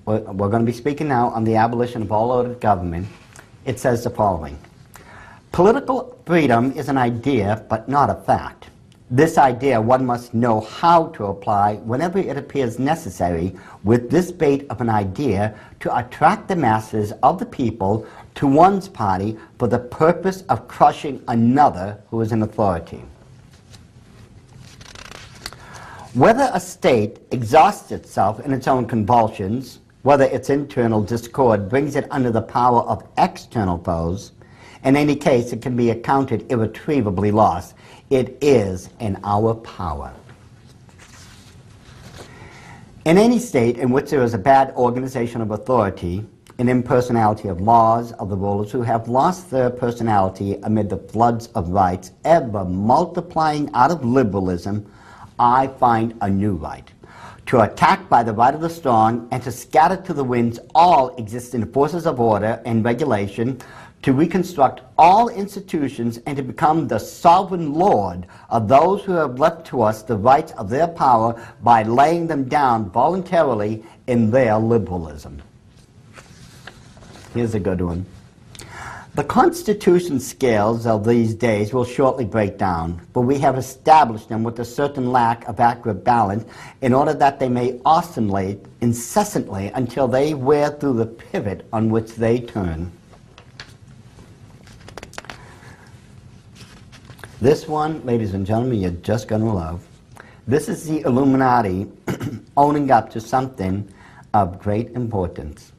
we're, 0.06 0.20
we're 0.20 0.48
going 0.48 0.64
to 0.64 0.73
be 0.73 0.77
speaking 0.77 1.06
now 1.06 1.28
on 1.28 1.44
the 1.44 1.56
abolition 1.56 2.01
of 2.01 2.10
all 2.10 2.31
ordered 2.31 2.60
government. 2.60 3.06
It 3.66 3.78
says 3.78 4.05
the 4.05 4.10
following 4.10 4.59
Political 5.52 6.19
freedom 6.24 6.73
is 6.73 6.89
an 6.89 6.97
idea, 6.97 7.66
but 7.69 7.90
not 7.90 8.09
a 8.09 8.14
fact. 8.14 8.70
This 9.10 9.36
idea 9.36 9.78
one 9.78 10.06
must 10.06 10.32
know 10.32 10.62
how 10.62 11.09
to 11.09 11.27
apply 11.27 11.74
whenever 11.85 12.19
it 12.19 12.39
appears 12.39 12.78
necessary 12.78 13.55
with 13.85 14.10
this 14.10 14.32
bait 14.32 14.64
of 14.70 14.81
an 14.81 14.89
idea 14.89 15.55
to 15.81 15.94
attract 15.94 16.48
the 16.48 16.56
masses 16.56 17.12
of 17.23 17.39
the 17.39 17.44
people 17.44 18.06
to 18.34 18.46
one's 18.46 18.88
party 18.88 19.36
for 19.59 19.68
the 19.68 19.78
purpose 19.78 20.42
of 20.48 20.68
crushing 20.68 21.22
another 21.28 22.00
who 22.10 22.20
is 22.20 22.32
in 22.32 22.42
authority. 22.42 23.02
Whether 26.14 26.50
a 26.52 26.60
state 26.60 27.20
exhausts 27.30 27.90
itself 27.90 28.40
in 28.40 28.52
its 28.52 28.68
own 28.68 28.86
convulsions, 28.86 29.80
whether 30.02 30.24
its 30.24 30.50
internal 30.50 31.02
discord 31.02 31.68
brings 31.68 31.96
it 31.96 32.06
under 32.10 32.30
the 32.30 32.42
power 32.42 32.80
of 32.82 33.06
external 33.16 33.78
foes, 33.78 34.32
in 34.84 34.96
any 34.96 35.14
case, 35.14 35.52
it 35.52 35.62
can 35.62 35.76
be 35.76 35.90
accounted 35.90 36.50
irretrievably 36.50 37.30
lost. 37.30 37.74
It 38.10 38.36
is 38.40 38.90
in 39.00 39.18
our 39.22 39.54
power. 39.54 40.12
In 43.04 43.16
any 43.16 43.38
state 43.38 43.78
in 43.78 43.90
which 43.90 44.10
there 44.10 44.22
is 44.22 44.34
a 44.34 44.38
bad 44.38 44.72
organization 44.74 45.40
of 45.40 45.50
authority, 45.50 46.24
an 46.58 46.68
impersonality 46.68 47.48
of 47.48 47.60
laws 47.60 48.12
of 48.12 48.28
the 48.28 48.36
rulers 48.36 48.70
who 48.70 48.82
have 48.82 49.08
lost 49.08 49.50
their 49.50 49.70
personality 49.70 50.58
amid 50.62 50.90
the 50.90 50.96
floods 50.96 51.48
of 51.48 51.70
rights, 51.70 52.12
ever 52.24 52.64
multiplying 52.64 53.70
out 53.74 53.90
of 53.90 54.04
liberalism, 54.04 54.90
I 55.38 55.66
find 55.66 56.14
a 56.20 56.28
new 56.28 56.54
right. 56.54 56.90
To 57.46 57.62
attack 57.62 58.08
by 58.08 58.22
the 58.22 58.32
right 58.32 58.54
of 58.54 58.60
the 58.60 58.70
strong 58.70 59.28
and 59.32 59.42
to 59.42 59.50
scatter 59.50 59.96
to 60.02 60.12
the 60.12 60.24
winds 60.24 60.60
all 60.74 61.16
existing 61.16 61.72
forces 61.72 62.06
of 62.06 62.20
order 62.20 62.62
and 62.64 62.84
regulation 62.84 63.60
to 64.02 64.12
reconstruct 64.12 64.82
all 64.98 65.28
institutions 65.28 66.18
and 66.26 66.36
to 66.36 66.42
become 66.42 66.88
the 66.88 66.98
sovereign 66.98 67.72
lord 67.72 68.26
of 68.50 68.68
those 68.68 69.02
who 69.04 69.12
have 69.12 69.38
left 69.38 69.66
to 69.68 69.80
us 69.80 70.02
the 70.02 70.16
rights 70.16 70.52
of 70.52 70.68
their 70.68 70.88
power 70.88 71.40
by 71.62 71.82
laying 71.84 72.26
them 72.26 72.44
down 72.44 72.90
voluntarily 72.90 73.84
in 74.08 74.30
their 74.30 74.58
liberalism. 74.58 75.40
Here's 77.34 77.54
a 77.54 77.60
good 77.60 77.80
one. 77.80 78.04
The 79.14 79.24
constitution 79.24 80.20
scales 80.20 80.86
of 80.86 81.06
these 81.06 81.34
days 81.34 81.72
will 81.72 81.84
shortly 81.84 82.24
break 82.24 82.56
down, 82.56 83.06
but 83.12 83.22
we 83.22 83.38
have 83.38 83.59
established 83.59 84.28
them 84.28 84.42
with 84.42 84.59
a 84.59 84.64
certain 84.64 85.12
lack 85.12 85.46
of 85.48 85.60
accurate 85.60 86.02
balance 86.02 86.44
in 86.80 86.94
order 86.94 87.12
that 87.14 87.38
they 87.38 87.48
may 87.48 87.78
oscillate 87.84 88.64
incessantly 88.80 89.68
until 89.68 90.09
they 90.09 90.32
wear 90.32 90.70
through 90.70 90.94
the 90.94 91.06
pivot 91.06 91.66
on 91.72 91.90
which 91.90 92.14
they 92.14 92.40
turn. 92.40 92.90
This 97.40 97.66
one, 97.66 98.04
ladies 98.06 98.34
and 98.34 98.46
gentlemen, 98.46 98.80
you're 98.80 98.92
just 98.92 99.26
going 99.26 99.42
to 99.42 99.52
love. 99.52 99.86
This 100.46 100.68
is 100.68 100.86
the 100.86 101.00
Illuminati 101.00 101.86
owning 102.56 102.90
up 102.90 103.10
to 103.10 103.20
something 103.20 103.92
of 104.32 104.59
great 104.59 104.90
importance. 104.92 105.71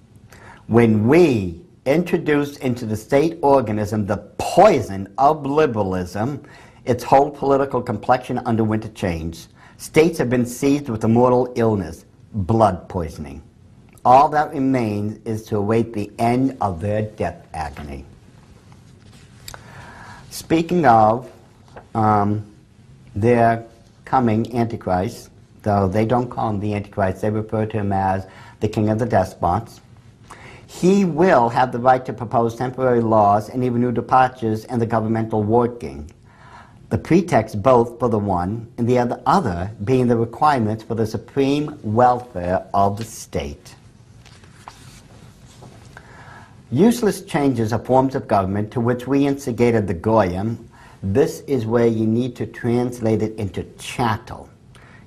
When 0.67 1.07
we 1.07 1.61
introduced 1.85 2.59
into 2.59 2.85
the 2.85 2.95
state 2.95 3.37
organism 3.41 4.05
the 4.05 4.17
poison 4.37 5.13
of 5.17 5.45
liberalism, 5.45 6.43
its 6.85 7.03
whole 7.03 7.29
political 7.29 7.81
complexion 7.81 8.37
underwent 8.39 8.85
a 8.85 8.89
change. 8.89 9.47
States 9.77 10.17
have 10.17 10.29
been 10.29 10.45
seized 10.45 10.87
with 10.87 11.03
a 11.03 11.07
mortal 11.07 11.51
illness, 11.55 12.05
blood 12.33 12.87
poisoning. 12.87 13.41
All 14.05 14.29
that 14.29 14.53
remains 14.53 15.19
is 15.25 15.43
to 15.47 15.57
await 15.57 15.93
the 15.93 16.11
end 16.19 16.57
of 16.61 16.79
their 16.79 17.03
death 17.03 17.47
agony. 17.53 18.05
Speaking 20.29 20.85
of 20.85 21.31
um, 21.95 22.45
their 23.15 23.65
coming 24.05 24.55
Antichrist, 24.55 25.29
though 25.61 25.87
they 25.87 26.05
don't 26.05 26.29
call 26.29 26.49
him 26.49 26.59
the 26.59 26.73
Antichrist, 26.73 27.21
they 27.21 27.29
refer 27.29 27.65
to 27.65 27.77
him 27.77 27.91
as 27.91 28.25
the 28.59 28.67
king 28.67 28.89
of 28.89 28.99
the 28.99 29.05
despots. 29.05 29.79
He 30.79 31.05
will 31.05 31.49
have 31.49 31.71
the 31.71 31.79
right 31.79 32.05
to 32.05 32.13
propose 32.13 32.55
temporary 32.55 33.01
laws 33.01 33.49
and 33.49 33.63
even 33.63 33.81
new 33.81 33.91
departures 33.91 34.65
in 34.65 34.79
the 34.79 34.85
governmental 34.85 35.43
working. 35.43 36.11
The 36.89 36.97
pretext 36.97 37.61
both 37.61 37.99
for 37.99 38.09
the 38.09 38.19
one 38.19 38.71
and 38.77 38.87
the 38.87 38.99
other, 39.25 39.71
being 39.83 40.07
the 40.07 40.17
requirements 40.17 40.83
for 40.83 40.95
the 40.95 41.07
supreme 41.07 41.79
welfare 41.83 42.65
of 42.73 42.97
the 42.97 43.03
state. 43.03 43.75
Useless 46.71 47.21
changes 47.21 47.71
are 47.71 47.83
forms 47.83 48.15
of 48.15 48.27
government 48.27 48.71
to 48.71 48.79
which 48.79 49.07
we 49.07 49.25
instigated 49.27 49.87
the 49.87 49.93
Goyim 49.93 50.69
this 51.03 51.41
is 51.41 51.65
where 51.65 51.85
you 51.85 52.07
need 52.07 52.33
to 52.37 52.45
translate 52.45 53.21
it 53.21 53.35
into 53.35 53.63
chattel. 53.77 54.49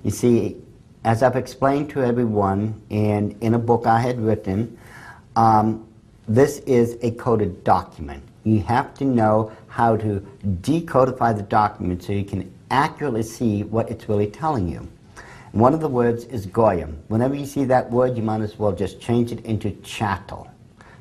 You 0.05 0.11
see, 0.11 0.57
as 1.05 1.23
I've 1.23 1.37
explained 1.37 1.89
to 1.91 2.05
everyone 2.05 2.83
and 2.91 3.35
in 3.43 3.55
a 3.55 3.59
book 3.59 3.87
I 3.87 4.01
had 4.01 4.21
written, 4.21 4.77
um, 5.37 5.87
this 6.27 6.59
is 6.61 6.99
a 7.03 7.13
coded 7.13 7.63
document. 7.63 8.23
You 8.45 8.61
have 8.63 8.95
to 8.95 9.05
know 9.05 9.53
how 9.69 9.97
to 9.97 10.27
decodify 10.63 11.37
the 11.37 11.43
document 11.43 12.03
so 12.03 12.13
you 12.13 12.25
can 12.25 12.53
accurately 12.71 13.23
see 13.23 13.63
what 13.63 13.91
it's 13.91 14.09
really 14.09 14.29
telling 14.29 14.69
you. 14.69 14.89
One 15.53 15.73
of 15.73 15.81
the 15.81 15.89
words 15.89 16.25
is 16.25 16.47
goyim. 16.47 17.03
Whenever 17.09 17.35
you 17.35 17.47
see 17.47 17.65
that 17.65 17.91
word, 17.91 18.17
you 18.17 18.23
might 18.23 18.41
as 18.41 18.59
well 18.59 18.73
just 18.73 19.01
change 19.01 19.33
it 19.33 19.45
into 19.45 19.71
chattel. 19.83 20.51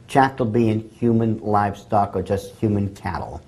Chattel 0.07 0.45
being 0.45 0.89
human 0.89 1.39
livestock 1.39 2.15
or 2.15 2.21
just 2.21 2.55
human 2.55 2.93
cattle. 2.95 3.41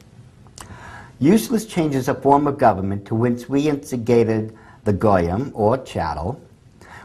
Useless 1.20 1.66
changes 1.66 2.08
a 2.08 2.14
form 2.14 2.48
of 2.48 2.58
government 2.58 3.06
to 3.08 3.16
which 3.16 3.48
we 3.48 3.70
instigated 3.70 4.58
the 4.84 4.94
goyim, 4.94 5.52
or 5.54 5.78
chattel, 5.78 6.40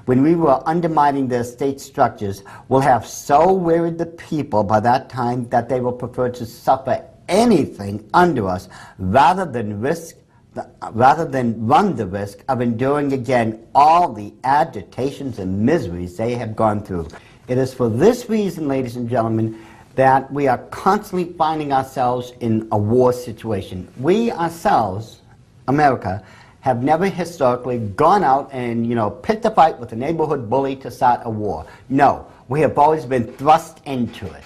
when 0.06 0.22
we 0.22 0.34
were 0.34 0.62
undermining 0.66 1.28
their 1.28 1.44
state 1.44 1.80
structures, 1.80 2.42
will 2.68 2.80
have 2.80 3.06
so 3.06 3.52
wearied 3.52 3.98
the 3.98 4.06
people 4.06 4.64
by 4.64 4.80
that 4.80 5.08
time 5.08 5.48
that 5.50 5.68
they 5.68 5.80
will 5.80 5.92
prefer 5.92 6.28
to 6.30 6.46
suffer 6.46 7.04
anything 7.28 8.08
under 8.12 8.48
us 8.48 8.68
rather 8.98 9.44
than 9.44 9.80
risk 9.80 10.16
rather 10.92 11.24
than 11.24 11.66
run 11.66 11.96
the 11.96 12.06
risk 12.06 12.44
of 12.48 12.60
enduring 12.60 13.12
again 13.14 13.66
all 13.74 14.12
the 14.12 14.32
agitations 14.44 15.38
and 15.38 15.58
miseries 15.58 16.16
they 16.16 16.34
have 16.34 16.54
gone 16.54 16.82
through. 16.82 17.08
It 17.48 17.58
is 17.58 17.72
for 17.72 17.88
this 17.88 18.28
reason, 18.28 18.68
ladies 18.68 18.96
and 18.96 19.08
gentlemen, 19.08 19.64
that 19.94 20.30
we 20.32 20.48
are 20.48 20.58
constantly 20.68 21.32
finding 21.36 21.72
ourselves 21.72 22.32
in 22.40 22.68
a 22.72 22.78
war 22.78 23.12
situation. 23.12 23.88
We 23.98 24.30
ourselves, 24.30 25.20
America, 25.68 26.22
have 26.62 26.82
never 26.82 27.08
historically 27.08 27.78
gone 27.78 28.22
out 28.22 28.48
and, 28.52 28.86
you 28.86 28.94
know, 28.94 29.10
picked 29.10 29.44
a 29.44 29.50
fight 29.50 29.78
with 29.78 29.92
a 29.92 29.96
neighborhood 29.96 30.48
bully 30.48 30.76
to 30.76 30.90
start 30.92 31.20
a 31.24 31.30
war. 31.30 31.66
No, 31.88 32.24
we 32.48 32.60
have 32.60 32.78
always 32.78 33.04
been 33.04 33.32
thrust 33.34 33.80
into 33.84 34.26
it. 34.26 34.44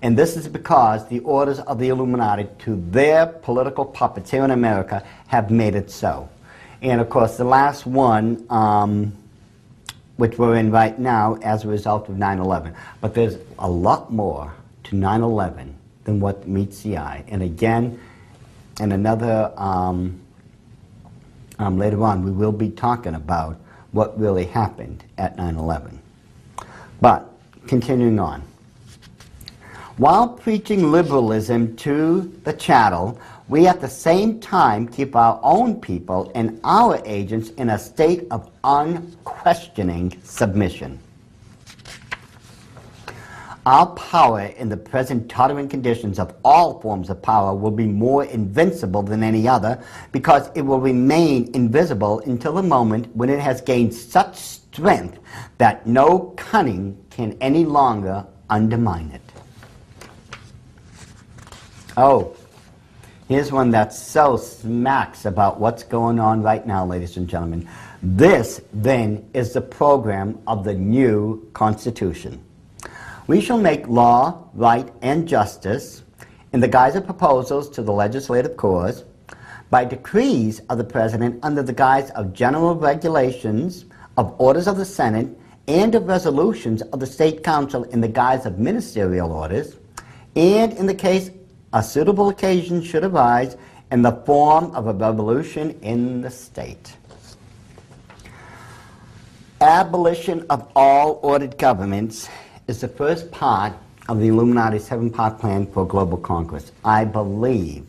And 0.00 0.16
this 0.16 0.38
is 0.38 0.48
because 0.48 1.06
the 1.08 1.20
orders 1.20 1.60
of 1.60 1.78
the 1.78 1.90
Illuminati 1.90 2.48
to 2.60 2.82
their 2.90 3.26
political 3.26 3.84
puppets 3.84 4.30
here 4.30 4.42
in 4.42 4.50
America 4.50 5.04
have 5.26 5.50
made 5.50 5.74
it 5.74 5.90
so. 5.90 6.30
And 6.80 6.98
of 6.98 7.10
course, 7.10 7.36
the 7.36 7.44
last 7.44 7.84
one, 7.84 8.46
um, 8.48 9.12
which 10.16 10.38
we're 10.38 10.56
in 10.56 10.70
right 10.70 10.98
now 10.98 11.36
as 11.42 11.64
a 11.64 11.68
result 11.68 12.08
of 12.08 12.16
9 12.16 12.38
11. 12.38 12.74
But 13.02 13.12
there's 13.12 13.36
a 13.58 13.68
lot 13.68 14.10
more 14.10 14.54
to 14.84 14.96
9 14.96 15.20
11 15.20 15.76
than 16.04 16.20
what 16.20 16.48
meets 16.48 16.80
the 16.82 16.96
eye. 16.96 17.22
And 17.28 17.42
again, 17.42 18.00
in 18.80 18.92
another, 18.92 19.52
um, 19.58 20.20
um, 21.60 21.78
later 21.78 22.02
on, 22.02 22.24
we 22.24 22.30
will 22.30 22.52
be 22.52 22.70
talking 22.70 23.14
about 23.14 23.60
what 23.92 24.18
really 24.18 24.46
happened 24.46 25.04
at 25.18 25.36
9 25.36 25.56
11. 25.56 26.00
But, 27.02 27.30
continuing 27.66 28.18
on. 28.18 28.42
While 29.98 30.28
preaching 30.28 30.90
liberalism 30.90 31.76
to 31.76 32.22
the 32.44 32.54
chattel, 32.54 33.20
we 33.48 33.66
at 33.66 33.82
the 33.82 33.88
same 33.88 34.40
time 34.40 34.88
keep 34.88 35.14
our 35.14 35.38
own 35.42 35.78
people 35.78 36.32
and 36.34 36.58
our 36.64 37.02
agents 37.04 37.50
in 37.50 37.70
a 37.70 37.78
state 37.78 38.26
of 38.30 38.50
unquestioning 38.64 40.18
submission. 40.24 40.98
Our 43.70 43.86
power 43.94 44.40
in 44.40 44.68
the 44.68 44.76
present 44.76 45.30
tottering 45.30 45.68
conditions 45.68 46.18
of 46.18 46.34
all 46.44 46.80
forms 46.80 47.08
of 47.08 47.22
power 47.22 47.54
will 47.54 47.70
be 47.70 47.86
more 47.86 48.24
invincible 48.24 49.00
than 49.00 49.22
any 49.22 49.46
other 49.46 49.80
because 50.10 50.50
it 50.56 50.62
will 50.62 50.80
remain 50.80 51.54
invisible 51.54 52.18
until 52.18 52.54
the 52.54 52.64
moment 52.64 53.14
when 53.14 53.30
it 53.30 53.38
has 53.38 53.60
gained 53.60 53.94
such 53.94 54.34
strength 54.34 55.20
that 55.58 55.86
no 55.86 56.34
cunning 56.36 56.98
can 57.10 57.38
any 57.40 57.64
longer 57.64 58.26
undermine 58.48 59.12
it. 59.12 59.22
Oh, 61.96 62.34
here's 63.28 63.52
one 63.52 63.70
that 63.70 63.94
so 63.94 64.36
smacks 64.36 65.26
about 65.26 65.60
what's 65.60 65.84
going 65.84 66.18
on 66.18 66.42
right 66.42 66.66
now, 66.66 66.84
ladies 66.84 67.16
and 67.16 67.28
gentlemen. 67.28 67.68
This, 68.02 68.62
then, 68.72 69.30
is 69.32 69.52
the 69.52 69.60
program 69.60 70.40
of 70.48 70.64
the 70.64 70.74
new 70.74 71.48
Constitution. 71.52 72.44
We 73.30 73.40
shall 73.40 73.58
make 73.58 73.86
law, 73.86 74.48
right, 74.54 74.92
and 75.02 75.28
justice 75.28 76.02
in 76.52 76.58
the 76.58 76.66
guise 76.66 76.96
of 76.96 77.04
proposals 77.04 77.70
to 77.70 77.80
the 77.80 77.92
legislative 77.92 78.56
cause, 78.56 79.04
by 79.70 79.84
decrees 79.84 80.62
of 80.68 80.78
the 80.78 80.82
President 80.82 81.38
under 81.44 81.62
the 81.62 81.72
guise 81.72 82.10
of 82.10 82.32
general 82.32 82.74
regulations, 82.74 83.84
of 84.16 84.34
orders 84.40 84.66
of 84.66 84.78
the 84.78 84.84
Senate, 84.84 85.28
and 85.68 85.94
of 85.94 86.08
resolutions 86.08 86.82
of 86.82 86.98
the 86.98 87.06
State 87.06 87.44
Council 87.44 87.84
in 87.84 88.00
the 88.00 88.08
guise 88.08 88.46
of 88.46 88.58
ministerial 88.58 89.30
orders, 89.30 89.76
and 90.34 90.72
in 90.72 90.86
the 90.86 90.92
case 90.92 91.30
a 91.72 91.84
suitable 91.84 92.30
occasion 92.30 92.82
should 92.82 93.04
arise, 93.04 93.56
in 93.92 94.02
the 94.02 94.20
form 94.26 94.74
of 94.74 94.88
a 94.88 94.92
revolution 94.92 95.78
in 95.82 96.20
the 96.20 96.30
state. 96.30 96.96
Abolition 99.60 100.44
of 100.50 100.68
all 100.74 101.20
ordered 101.22 101.56
governments 101.58 102.28
is 102.70 102.80
the 102.80 102.88
first 102.88 103.30
part 103.32 103.72
of 104.08 104.20
the 104.20 104.28
Illuminati 104.28 104.78
seven 104.78 105.10
part 105.10 105.40
plan 105.40 105.66
for 105.66 105.84
global 105.84 106.16
conquest. 106.16 106.72
I 106.84 107.04
believe 107.04 107.84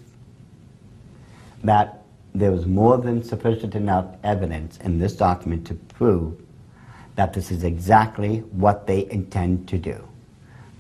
that 1.64 2.02
there 2.34 2.52
was 2.52 2.66
more 2.66 2.98
than 2.98 3.24
sufficient 3.24 3.76
enough 3.76 4.08
evidence 4.24 4.80
in 4.80 4.98
this 4.98 5.16
document 5.16 5.68
to 5.68 5.76
prove 5.76 6.42
that 7.16 7.32
this 7.32 7.52
is 7.52 7.64
exactly 7.64 8.40
what 8.40 8.88
they 8.88 9.08
intend 9.12 9.68
to 9.68 9.78
do. 9.78 10.04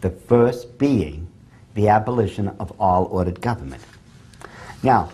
The 0.02 0.10
first 0.10 0.80
being 0.80 1.28
the 1.76 1.90
abolition 1.90 2.48
of 2.60 2.73
all 2.80 3.06
ordered 3.06 3.40
government. 3.40 3.84
Now, 4.82 5.11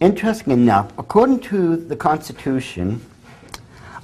interesting 0.00 0.54
enough, 0.54 0.90
according 0.96 1.40
to 1.40 1.76
the 1.76 1.96
Constitution, 1.96 3.04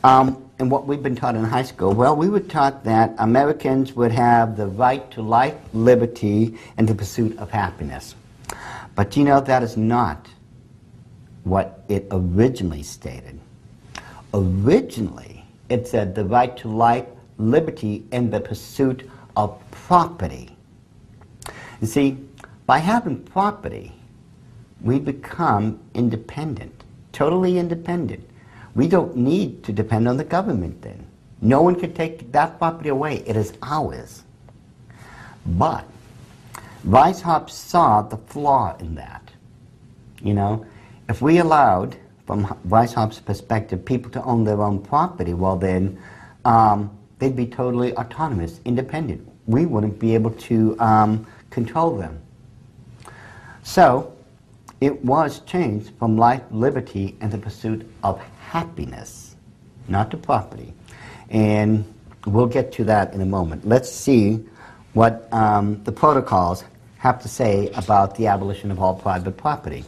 um, 0.03 0.44
and 0.65 0.71
what 0.71 0.87
we've 0.87 1.03
been 1.03 1.15
taught 1.15 1.37
in 1.37 1.45
high 1.45 1.63
school, 1.63 1.93
well, 1.93 2.17
we 2.17 2.31
were 2.31 2.41
taught 2.41 2.85
that 2.85 3.15
Americans 3.19 3.93
would 3.93 4.13
have 4.13 4.57
the 4.57 4.67
right 4.67 5.11
to 5.11 5.21
life, 5.21 5.55
liberty, 5.75 6.59
and 6.79 6.89
the 6.89 6.95
pursuit 6.95 7.37
of 7.37 7.51
happiness. 7.51 8.15
But 8.95 9.15
you 9.15 9.25
know, 9.25 9.43
that 9.43 9.63
is 9.63 9.77
not 9.77 10.27
what 11.43 11.85
it 11.91 12.07
originally 12.11 12.83
stated. 12.83 13.39
Originally, 14.33 15.45
it 15.69 15.87
said 15.87 16.15
the 16.15 16.25
right 16.25 16.57
to 16.57 16.69
life, 16.69 17.05
liberty, 17.37 18.03
and 18.11 18.33
the 18.33 18.41
pursuit 18.41 19.11
of 19.37 19.61
property. 19.71 20.57
You 21.83 21.87
see, 21.87 22.17
by 22.65 22.79
having 22.79 23.23
property, 23.23 23.93
we 24.81 24.99
become 24.99 25.79
independent, 25.93 26.85
totally 27.13 27.59
independent. 27.59 28.27
We 28.75 28.89
don't 28.89 29.17
need 29.17 29.63
to 29.65 29.73
depend 29.73 30.09
on 30.09 30.17
the 30.17 30.25
government 30.25 30.83
then. 30.83 31.07
No 31.41 31.63
one 31.63 31.77
can 31.77 31.93
take 31.93 32.33
that 32.33 32.59
property 32.59 32.89
away. 32.89 33.23
It 33.27 33.37
is 33.37 33.53
ours. 33.63 34.23
But 35.47 35.85
Weishaupt 36.87 37.51
saw 37.51 38.03
the 38.03 38.17
flaw 38.17 38.77
in 38.79 38.95
that. 38.97 39.31
You 40.23 40.35
know, 40.35 40.67
if 41.09 41.21
we 41.21 41.39
allowed, 41.39 41.97
from 42.27 42.47
Weishaupt's 42.67 43.21
perspective, 43.21 43.85
people 43.85 44.11
to 44.13 44.23
own 44.25 44.45
their 44.45 44.63
own 44.63 44.81
property, 44.81 45.35
well 45.35 45.57
then 45.57 46.03
um, 46.45 46.91
they'd 47.19 47.37
be 47.37 47.47
totally 47.47 47.95
autonomous, 47.97 48.61
independent. 48.65 49.29
We 49.47 49.67
wouldn't 49.67 49.99
be 49.99 50.15
able 50.15 50.31
to 50.31 50.79
um, 50.81 51.27
control 51.51 51.97
them. 51.97 52.21
So 53.63 54.15
it 54.81 55.05
was 55.05 55.41
changed 55.41 55.93
from 55.99 56.17
life, 56.17 56.43
liberty, 56.51 57.17
and 57.21 57.31
the 57.31 57.39
pursuit 57.39 57.87
of 58.03 58.21
happiness, 58.55 59.35
not 59.89 60.13
to 60.13 60.17
property. 60.17 60.73
And 61.29 61.85
we'll 62.25 62.47
get 62.47 62.71
to 62.75 62.85
that 62.85 63.13
in 63.13 63.21
a 63.21 63.27
moment. 63.27 63.67
Let's 63.67 63.91
see 63.91 64.45
what 64.93 65.29
um, 65.33 65.83
the 65.83 65.91
protocols 65.91 66.63
have 66.99 67.21
to 67.23 67.29
say 67.29 67.71
about 67.75 68.15
the 68.15 68.29
abolition 68.29 68.71
of 68.71 68.79
all 68.81 68.95
private 68.95 69.37
property. 69.37 69.85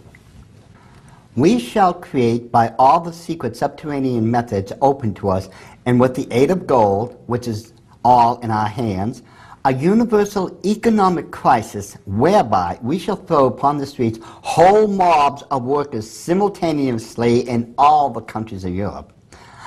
We 1.37 1.61
shall 1.61 1.95
create 1.95 2.51
by 2.51 2.75
all 2.77 2.99
the 2.99 3.13
secret 3.13 3.57
subterranean 3.57 4.29
methods 4.29 4.73
open 4.83 5.15
to 5.15 5.29
us, 5.29 5.49
and 5.85 6.01
with 6.01 6.17
the 6.17 6.27
aid 6.33 6.51
of 6.51 6.67
gold, 6.67 7.23
which 7.27 7.47
is 7.47 7.73
all 8.05 8.41
in 8.41 8.51
our 8.51 8.67
hands, 8.67 9.23
a 9.67 9.73
universal 9.73 10.61
economic 10.65 11.33
crisis 11.33 11.95
whereby 12.05 12.79
we 12.83 13.01
shall 13.01 13.17
throw 13.17 13.47
upon 13.47 13.79
the 13.79 13.85
streets 13.85 14.21
whole 14.23 14.87
mobs 14.87 15.43
of 15.51 15.65
workers 15.65 16.09
simultaneously 16.09 17.41
in 17.49 17.75
all 17.77 18.09
the 18.09 18.21
countries 18.21 18.65
of 18.65 18.73
Europe. 18.73 19.13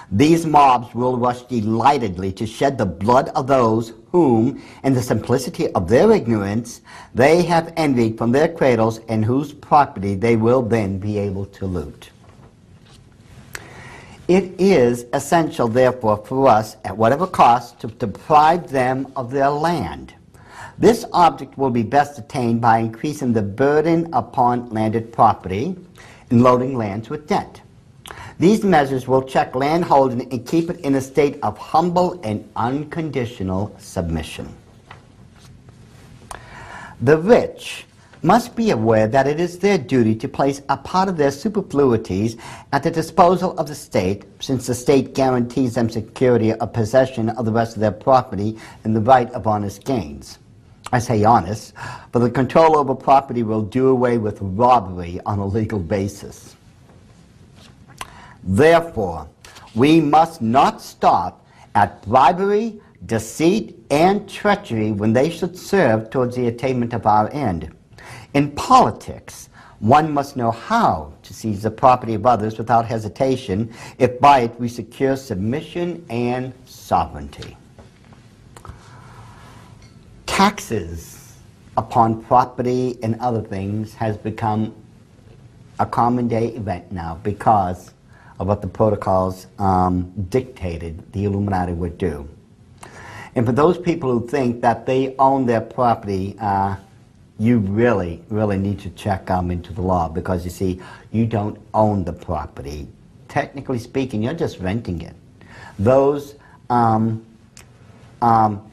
These 0.10 0.46
mobs 0.46 0.96
will 0.96 1.18
rush 1.18 1.42
delightedly 1.42 2.32
to 2.32 2.48
shed 2.48 2.78
the 2.78 2.86
blood 2.86 3.28
of 3.36 3.48
those 3.48 3.92
whom, 4.10 4.64
in 4.86 4.94
the 4.94 5.04
simplicity 5.04 5.68
of 5.74 5.90
their 5.90 6.10
ignorance, 6.14 6.80
they 7.14 7.44
have 7.44 7.74
envied 7.76 8.18
from 8.18 8.32
their 8.32 8.48
cradles 8.48 9.02
and 9.10 9.26
whose 9.26 9.52
property 9.52 10.16
they 10.16 10.38
will 10.38 10.62
then 10.62 10.98
be 10.98 11.18
able 11.18 11.46
to 11.48 11.66
loot. 11.66 12.10
It 14.30 14.62
is 14.62 15.08
essential, 15.12 15.68
therefore, 15.68 16.18
for 16.18 16.48
us, 16.48 16.78
at 16.86 16.96
whatever 16.96 17.26
cost, 17.26 17.80
to 17.80 17.88
deprive 17.88 18.70
them 18.70 19.12
of 19.16 19.32
their 19.32 19.50
land. 19.50 20.14
This 20.78 21.04
object 21.14 21.58
will 21.58 21.72
be 21.72 21.82
best 21.82 22.20
attained 22.20 22.62
by 22.62 22.78
increasing 22.78 23.34
the 23.34 23.42
burden 23.42 24.08
upon 24.14 24.70
landed 24.70 25.12
property 25.12 25.76
and 26.30 26.44
loading 26.44 26.78
lands 26.78 27.10
with 27.10 27.28
debt. 27.28 27.60
These 28.38 28.64
measures 28.64 29.08
will 29.08 29.24
check 29.24 29.56
landholding 29.56 30.32
and 30.32 30.46
keep 30.46 30.70
it 30.70 30.80
in 30.82 30.94
a 30.94 31.02
state 31.02 31.40
of 31.42 31.58
humble 31.58 32.22
and 32.24 32.48
unconditional 32.56 33.76
submission. 33.80 34.56
The 37.02 37.18
rich 37.18 37.88
must 38.22 38.56
be 38.56 38.72
aware 38.72 39.08
that 39.08 39.28
it 39.28 39.40
is 39.40 39.60
their 39.60 39.78
duty 39.78 40.14
to 40.16 40.28
place 40.28 40.62
a 40.70 40.76
part 40.76 41.08
of 41.08 41.18
their 41.18 41.32
superfluities 41.32 42.38
at 42.74 42.84
the 42.84 42.91
disposal 42.91 43.58
of 43.58 43.68
the 43.68 43.76
state, 43.76 44.26
since 44.40 44.68
the 44.68 44.76
state 44.76 45.16
guarantees 45.16 45.76
them 45.76 45.90
security 45.90 46.54
of 46.54 46.74
possession 46.74 47.30
of 47.30 47.46
the 47.46 47.52
rest 47.52 47.76
of 47.76 47.82
their 47.82 47.91
property 47.91 48.58
and 48.84 48.96
the 48.96 49.02
right 49.02 49.32
of 49.32 49.48
honest 49.48 49.86
gains. 49.86 50.40
I 50.91 51.00
say 51.00 51.24
honest, 51.24 51.74
for 52.12 52.20
the 52.20 52.30
control 52.30 52.78
over 52.78 52.96
property 52.96 53.44
will 53.44 53.62
do 53.62 53.90
away 53.90 54.18
with 54.18 54.40
robbery 54.41 55.20
on 55.26 55.40
a 55.40 55.46
legal 55.46 55.80
basis. 55.80 56.56
Therefore, 58.44 59.30
we 59.76 60.02
must 60.02 60.41
not 60.41 60.82
stop 60.82 61.46
at 61.76 62.02
bribery, 62.02 62.82
deceit, 63.06 63.78
and 63.91 64.28
treachery 64.28 64.91
when 64.91 65.14
they 65.14 65.30
should 65.30 65.58
serve 65.58 66.10
towards 66.10 66.36
the 66.36 66.48
attainment 66.48 66.94
of 66.94 67.06
our 67.06 67.32
end. 67.32 67.72
In 68.34 68.52
politics, 68.52 69.50
one 69.80 70.12
must 70.12 70.36
know 70.36 70.52
how 70.52 71.14
to 71.24 71.34
seize 71.34 71.64
the 71.64 71.72
property 71.72 72.14
of 72.14 72.26
others 72.26 72.58
without 72.58 72.86
hesitation 72.86 73.74
if 73.98 74.20
by 74.20 74.42
it 74.42 74.60
we 74.60 74.68
secure 74.68 75.16
submission 75.16 76.06
and 76.10 76.54
sovereignty. 76.66 77.58
Taxes 80.26 81.38
upon 81.78 82.22
property 82.24 82.98
and 83.04 83.20
other 83.22 83.42
things 83.42 83.94
has 83.94 84.18
become 84.18 84.76
a 85.80 85.86
common 85.86 86.28
day 86.28 86.48
event 86.50 86.92
now 86.92 87.20
because 87.24 87.94
of 88.38 88.48
what 88.48 88.62
the 88.62 88.68
protocols 88.68 89.48
um, 89.60 90.12
dictated 90.30 91.12
the 91.14 91.26
Illuminati 91.26 91.74
would 91.74 91.98
do. 91.98 92.28
And 93.36 93.46
for 93.46 93.52
those 93.52 93.78
people 93.78 94.12
who 94.12 94.28
think 94.28 94.62
that 94.62 94.86
they 94.86 95.16
own 95.18 95.46
their 95.46 95.62
property, 95.62 96.36
uh, 96.40 96.76
you 97.40 97.60
really, 97.60 98.22
really 98.30 98.57
need 98.57 98.80
to 98.82 98.90
check 98.91 99.32
um, 99.32 99.49
into 99.49 99.72
the 99.72 99.82
law 99.82 100.10
because 100.10 100.44
you 100.44 100.52
see, 100.52 100.82
you 101.11 101.26
don't 101.26 101.57
own 101.74 102.03
the 102.03 102.11
property. 102.11 102.88
Technically 103.30 103.80
speaking, 103.80 104.22
you're 104.22 104.34
just 104.34 104.60
renting 104.60 105.02
it. 105.02 105.16
Those 105.80 106.36
um, 106.70 107.26
um, 108.22 108.70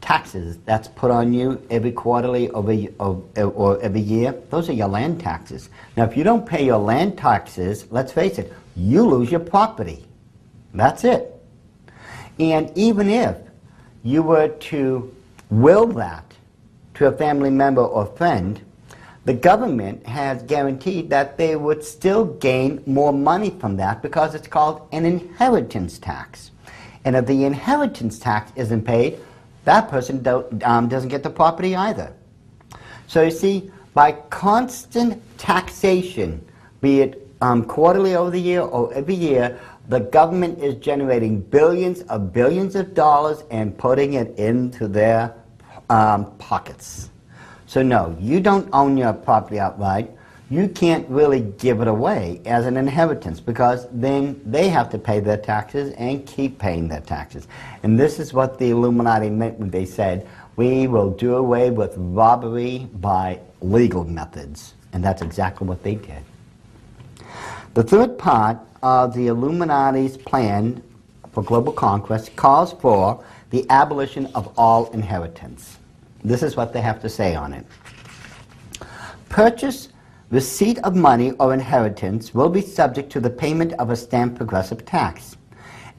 taxes 0.00 0.58
that's 0.64 0.86
put 0.86 1.10
on 1.10 1.32
you 1.32 1.60
every 1.68 1.90
quarterly 1.90 2.48
or, 2.50 3.22
or 3.36 3.82
every 3.82 4.00
year, 4.00 4.34
those 4.50 4.68
are 4.68 4.72
your 4.72 4.88
land 4.88 5.20
taxes. 5.20 5.68
Now, 5.96 6.04
if 6.04 6.16
you 6.16 6.22
don't 6.22 6.46
pay 6.46 6.64
your 6.64 6.78
land 6.78 7.18
taxes, 7.18 7.86
let's 7.90 8.12
face 8.12 8.38
it, 8.38 8.52
you 8.76 9.04
lose 9.04 9.32
your 9.32 9.40
property. 9.40 10.06
That's 10.72 11.02
it. 11.02 11.34
And 12.38 12.70
even 12.78 13.10
if 13.10 13.36
you 14.04 14.22
were 14.22 14.48
to 14.48 15.14
will 15.50 15.86
that 15.86 16.24
to 16.94 17.06
a 17.06 17.12
family 17.12 17.50
member 17.50 17.82
or 17.82 18.06
friend, 18.06 18.60
the 19.24 19.34
government 19.34 20.06
has 20.06 20.42
guaranteed 20.42 21.10
that 21.10 21.36
they 21.36 21.54
would 21.54 21.84
still 21.84 22.24
gain 22.24 22.82
more 22.86 23.12
money 23.12 23.50
from 23.50 23.76
that 23.76 24.02
because 24.02 24.34
it's 24.34 24.48
called 24.48 24.88
an 24.92 25.04
inheritance 25.04 25.98
tax. 25.98 26.50
And 27.04 27.14
if 27.16 27.26
the 27.26 27.44
inheritance 27.44 28.18
tax 28.18 28.52
isn't 28.56 28.82
paid, 28.82 29.18
that 29.64 29.88
person 29.88 30.26
um, 30.64 30.88
doesn't 30.88 31.10
get 31.10 31.22
the 31.22 31.30
property 31.30 31.76
either. 31.76 32.12
So 33.06 33.22
you 33.22 33.30
see, 33.30 33.70
by 33.94 34.12
constant 34.12 35.22
taxation, 35.38 36.44
be 36.80 37.00
it 37.00 37.28
um, 37.40 37.64
quarterly 37.64 38.14
over 38.14 38.30
the 38.30 38.40
year 38.40 38.60
or 38.60 38.92
every 38.94 39.14
year, 39.14 39.58
the 39.88 40.00
government 40.00 40.60
is 40.62 40.76
generating 40.76 41.40
billions 41.40 42.02
of 42.02 42.32
billions 42.32 42.76
of 42.76 42.94
dollars 42.94 43.42
and 43.50 43.76
putting 43.76 44.14
it 44.14 44.38
into 44.38 44.86
their 44.86 45.34
um, 45.90 46.34
pockets. 46.38 47.10
So 47.66 47.82
no, 47.82 48.16
you 48.18 48.40
don't 48.40 48.68
own 48.72 48.96
your 48.96 49.12
property 49.12 49.58
outright. 49.58 50.10
You 50.48 50.66
can't 50.68 51.08
really 51.08 51.42
give 51.42 51.80
it 51.80 51.86
away 51.86 52.40
as 52.44 52.66
an 52.66 52.76
inheritance 52.76 53.38
because 53.38 53.86
then 53.92 54.40
they 54.44 54.68
have 54.68 54.90
to 54.90 54.98
pay 54.98 55.20
their 55.20 55.36
taxes 55.36 55.92
and 55.92 56.26
keep 56.26 56.58
paying 56.58 56.88
their 56.88 57.00
taxes. 57.00 57.46
And 57.84 58.00
this 58.00 58.18
is 58.18 58.32
what 58.32 58.58
the 58.58 58.70
Illuminati 58.70 59.30
meant 59.30 59.58
when 59.58 59.70
they 59.70 59.84
said, 59.84 60.26
we 60.56 60.88
will 60.88 61.10
do 61.10 61.36
away 61.36 61.70
with 61.70 61.94
robbery 61.96 62.88
by 62.94 63.38
legal 63.60 64.04
methods. 64.04 64.74
And 64.92 65.04
that's 65.04 65.22
exactly 65.22 65.68
what 65.68 65.84
they 65.84 65.94
did. 65.94 66.24
The 67.74 67.84
third 67.84 68.18
part 68.18 68.58
of 68.82 69.14
the 69.14 69.28
Illuminati's 69.28 70.16
plan 70.16 70.82
for 71.32 71.44
global 71.44 71.72
conquest 71.72 72.34
calls 72.34 72.72
for 72.72 73.24
the 73.50 73.64
abolition 73.70 74.26
of 74.34 74.52
all 74.58 74.90
inheritance. 74.90 75.78
This 76.22 76.42
is 76.42 76.56
what 76.56 76.72
they 76.72 76.80
have 76.80 77.00
to 77.02 77.08
say 77.08 77.34
on 77.34 77.52
it. 77.52 77.66
Purchase, 79.28 79.88
receipt 80.30 80.78
of 80.80 80.94
money 80.94 81.32
or 81.32 81.54
inheritance 81.54 82.34
will 82.34 82.48
be 82.48 82.60
subject 82.60 83.10
to 83.12 83.20
the 83.20 83.30
payment 83.30 83.72
of 83.74 83.90
a 83.90 83.96
stamp 83.96 84.36
progressive 84.36 84.84
tax. 84.84 85.36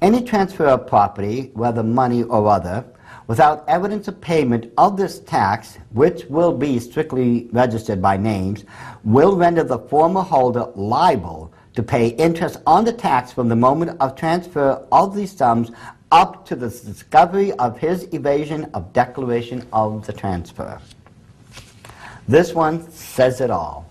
Any 0.02 0.23
transfer 0.23 0.65
of 0.65 0.88
property, 0.88 1.52
whether 1.53 1.84
money 1.84 2.23
or 2.23 2.48
other, 2.48 2.85
without 3.27 3.64
evidence 3.68 4.07
of 4.07 4.19
payment 4.19 4.72
of 4.77 4.98
this 4.98 5.19
tax, 5.19 5.77
which 5.91 6.26
will 6.26 6.52
be 6.52 6.80
strictly 6.80 7.48
registered 7.52 8.02
by 8.02 8.18
names, 8.18 8.65
will 9.03 9.35
render 9.35 9.64
the 9.64 9.80
former 9.80 10.22
holder 10.22 10.68
liable 10.76 11.53
to 11.73 11.84
pay 11.84 12.10
interest 12.10 12.57
on 12.68 12.84
the 12.84 12.91
tax 12.91 13.31
from 13.31 13.48
the 13.48 13.56
moment 13.56 13.95
of 14.02 14.15
transfer 14.15 14.85
of 14.91 15.15
these 15.15 15.31
sums 15.31 15.72
up 16.11 16.45
to 16.45 16.55
the 16.55 16.69
discovery 16.69 17.53
of 17.53 17.77
his 17.77 18.07
evasion 18.13 18.69
of 18.73 18.91
declaration 18.93 19.65
of 19.71 20.05
the 20.05 20.13
transfer. 20.13 20.79
This 22.27 22.53
one 22.53 22.89
says 22.91 23.41
it 23.41 23.49
all. 23.49 23.89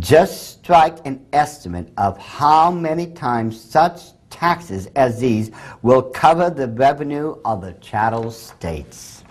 Just 0.00 0.58
strike 0.58 0.98
an 1.06 1.24
estimate 1.32 1.92
of 1.96 2.18
how 2.18 2.70
many 2.70 3.06
times 3.06 3.60
such 3.60 4.02
taxes 4.30 4.86
as 4.96 5.20
these 5.20 5.50
will 5.82 6.02
cover 6.02 6.50
the 6.50 6.68
revenue 6.68 7.36
of 7.44 7.60
the 7.60 7.72
chattel 7.74 8.30
states. 8.30 9.22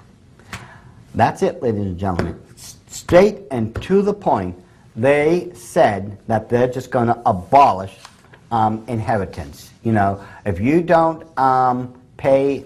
That's 1.14 1.44
it, 1.44 1.62
ladies 1.62 1.82
and 1.82 1.98
gentlemen. 1.98 2.42
Straight 2.88 3.44
and 3.52 3.76
to 3.84 4.02
the 4.02 4.14
point, 4.14 4.58
they 4.96 5.52
said 5.54 6.18
that 6.28 6.50
they're 6.50 6.70
just 6.70 6.90
going 6.90 7.08
to 7.08 7.22
abolish 7.26 7.98
um, 8.52 8.84
inheritance. 8.88 9.72
You 9.84 9.92
know, 9.92 10.24
if 10.46 10.60
you 10.60 10.82
don't 10.82 11.26
um, 11.38 12.00
pay 12.18 12.66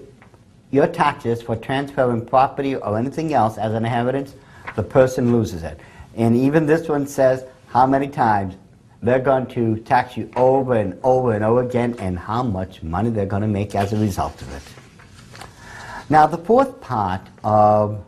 your 0.72 0.88
taxes 0.88 1.42
for 1.42 1.56
transferring 1.56 2.26
property 2.26 2.76
or 2.76 2.98
anything 2.98 3.34
else 3.34 3.58
as 3.58 3.72
an 3.74 3.86
inheritance, 3.86 4.36
the 4.76 4.84
person 4.84 5.32
loses 5.32 5.64
it. 5.64 5.80
And 6.16 6.36
even 6.36 6.66
this 6.66 6.88
one 6.88 7.08
says 7.08 7.46
how 7.70 7.88
many 7.88 8.08
times 8.08 8.56
they're 9.02 9.20
going 9.20 9.48
to 9.48 9.78
tax 9.78 10.18
you 10.18 10.30
over 10.36 10.76
and 10.76 11.00
over 11.04 11.34
and 11.34 11.44
over 11.44 11.64
again 11.64 11.96
and 12.00 12.20
how 12.20 12.44
much 12.44 12.84
money 12.84 13.10
they're 13.10 13.26
going 13.26 13.42
to 13.42 13.48
make 13.48 13.74
as 13.74 13.94
a 13.94 13.98
result 13.98 14.42
of 14.42 14.54
it. 14.54 14.64
Now, 16.10 16.28
the 16.28 16.38
fourth 16.38 16.82
part 16.82 17.22
of 17.44 18.04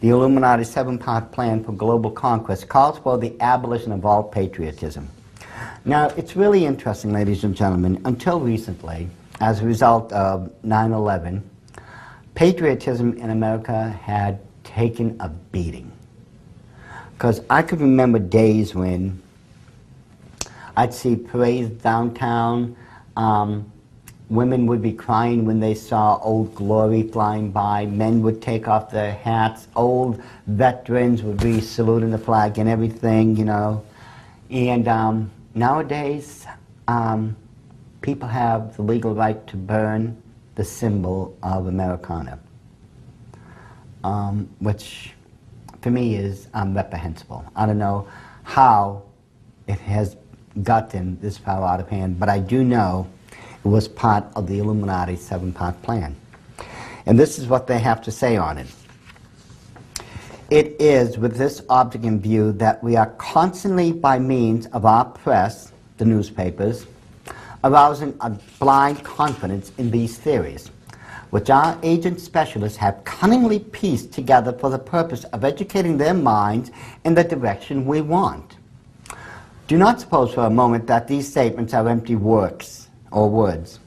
the 0.00 0.08
Illuminati 0.08 0.64
seven 0.64 0.98
part 0.98 1.30
plan 1.30 1.62
for 1.62 1.72
global 1.72 2.10
conquest 2.10 2.68
calls 2.68 2.98
for 2.98 3.16
the 3.16 3.40
abolition 3.40 3.92
of 3.92 4.04
all 4.04 4.22
patriotism. 4.22 5.08
Now, 5.84 6.08
it's 6.16 6.36
really 6.36 6.64
interesting, 6.64 7.12
ladies 7.12 7.44
and 7.44 7.54
gentlemen, 7.54 8.00
until 8.04 8.40
recently, 8.40 9.08
as 9.40 9.60
a 9.60 9.64
result 9.64 10.12
of 10.12 10.52
9 10.64 10.92
11, 10.92 11.50
patriotism 12.34 13.16
in 13.18 13.30
America 13.30 13.88
had 14.02 14.40
taken 14.64 15.16
a 15.20 15.28
beating. 15.28 15.90
Because 17.12 17.42
I 17.48 17.62
could 17.62 17.80
remember 17.80 18.18
days 18.18 18.74
when 18.74 19.22
I'd 20.76 20.92
see 20.92 21.16
parades 21.16 21.70
downtown. 21.82 22.76
Um, 23.16 23.70
women 24.28 24.66
would 24.66 24.82
be 24.82 24.92
crying 24.92 25.44
when 25.44 25.60
they 25.60 25.74
saw 25.74 26.18
Old 26.22 26.54
Glory 26.54 27.02
flying 27.04 27.50
by. 27.50 27.86
Men 27.86 28.22
would 28.22 28.42
take 28.42 28.66
off 28.66 28.90
their 28.90 29.12
hats. 29.12 29.68
Old 29.76 30.22
veterans 30.46 31.22
would 31.22 31.40
be 31.40 31.60
saluting 31.60 32.10
the 32.10 32.18
flag 32.18 32.58
and 32.58 32.68
everything, 32.68 33.36
you 33.36 33.44
know. 33.44 33.84
And 34.50 34.88
um, 34.88 35.30
Nowadays, 35.56 36.46
um, 36.88 37.36
people 38.00 38.28
have 38.28 38.76
the 38.76 38.82
legal 38.82 39.14
right 39.14 39.46
to 39.46 39.56
burn 39.56 40.20
the 40.56 40.64
symbol 40.64 41.36
of 41.44 41.68
Americana, 41.68 42.40
um, 44.02 44.48
which 44.58 45.12
for 45.80 45.90
me 45.90 46.16
is 46.16 46.48
um, 46.54 46.74
reprehensible. 46.74 47.44
I 47.54 47.66
don't 47.66 47.78
know 47.78 48.08
how 48.42 49.04
it 49.68 49.78
has 49.78 50.16
gotten 50.62 51.20
this 51.20 51.38
far 51.38 51.62
out 51.62 51.78
of 51.78 51.88
hand, 51.88 52.18
but 52.18 52.28
I 52.28 52.40
do 52.40 52.64
know 52.64 53.08
it 53.64 53.68
was 53.68 53.86
part 53.86 54.24
of 54.34 54.48
the 54.48 54.58
Illuminati 54.58 55.14
seven 55.14 55.52
part 55.52 55.80
plan. 55.82 56.16
And 57.06 57.18
this 57.18 57.38
is 57.38 57.46
what 57.46 57.68
they 57.68 57.78
have 57.78 58.02
to 58.02 58.10
say 58.10 58.36
on 58.36 58.58
it. 58.58 58.66
It 60.50 60.76
is 60.78 61.16
with 61.16 61.36
this 61.36 61.62
object 61.70 62.04
in 62.04 62.20
view 62.20 62.52
that 62.52 62.84
we 62.84 62.96
are 62.96 63.06
constantly, 63.12 63.92
by 63.92 64.18
means 64.18 64.66
of 64.66 64.84
our 64.84 65.06
press, 65.06 65.72
the 65.96 66.04
newspapers, 66.04 66.86
arousing 67.64 68.14
a 68.20 68.30
blind 68.58 69.02
confidence 69.02 69.72
in 69.78 69.90
these 69.90 70.18
theories, 70.18 70.70
which 71.30 71.48
our 71.48 71.78
agent 71.82 72.20
specialists 72.20 72.76
have 72.76 73.02
cunningly 73.04 73.58
pieced 73.58 74.12
together 74.12 74.52
for 74.52 74.68
the 74.68 74.78
purpose 74.78 75.24
of 75.24 75.44
educating 75.44 75.96
their 75.96 76.12
minds 76.12 76.70
in 77.04 77.14
the 77.14 77.24
direction 77.24 77.86
we 77.86 78.02
want. 78.02 78.56
Do 79.66 79.78
not 79.78 79.98
suppose 79.98 80.34
for 80.34 80.44
a 80.44 80.50
moment 80.50 80.86
that 80.88 81.08
these 81.08 81.26
statements 81.26 81.72
are 81.72 81.88
empty 81.88 82.16
works 82.16 82.90
or 83.10 83.30
words. 83.30 83.78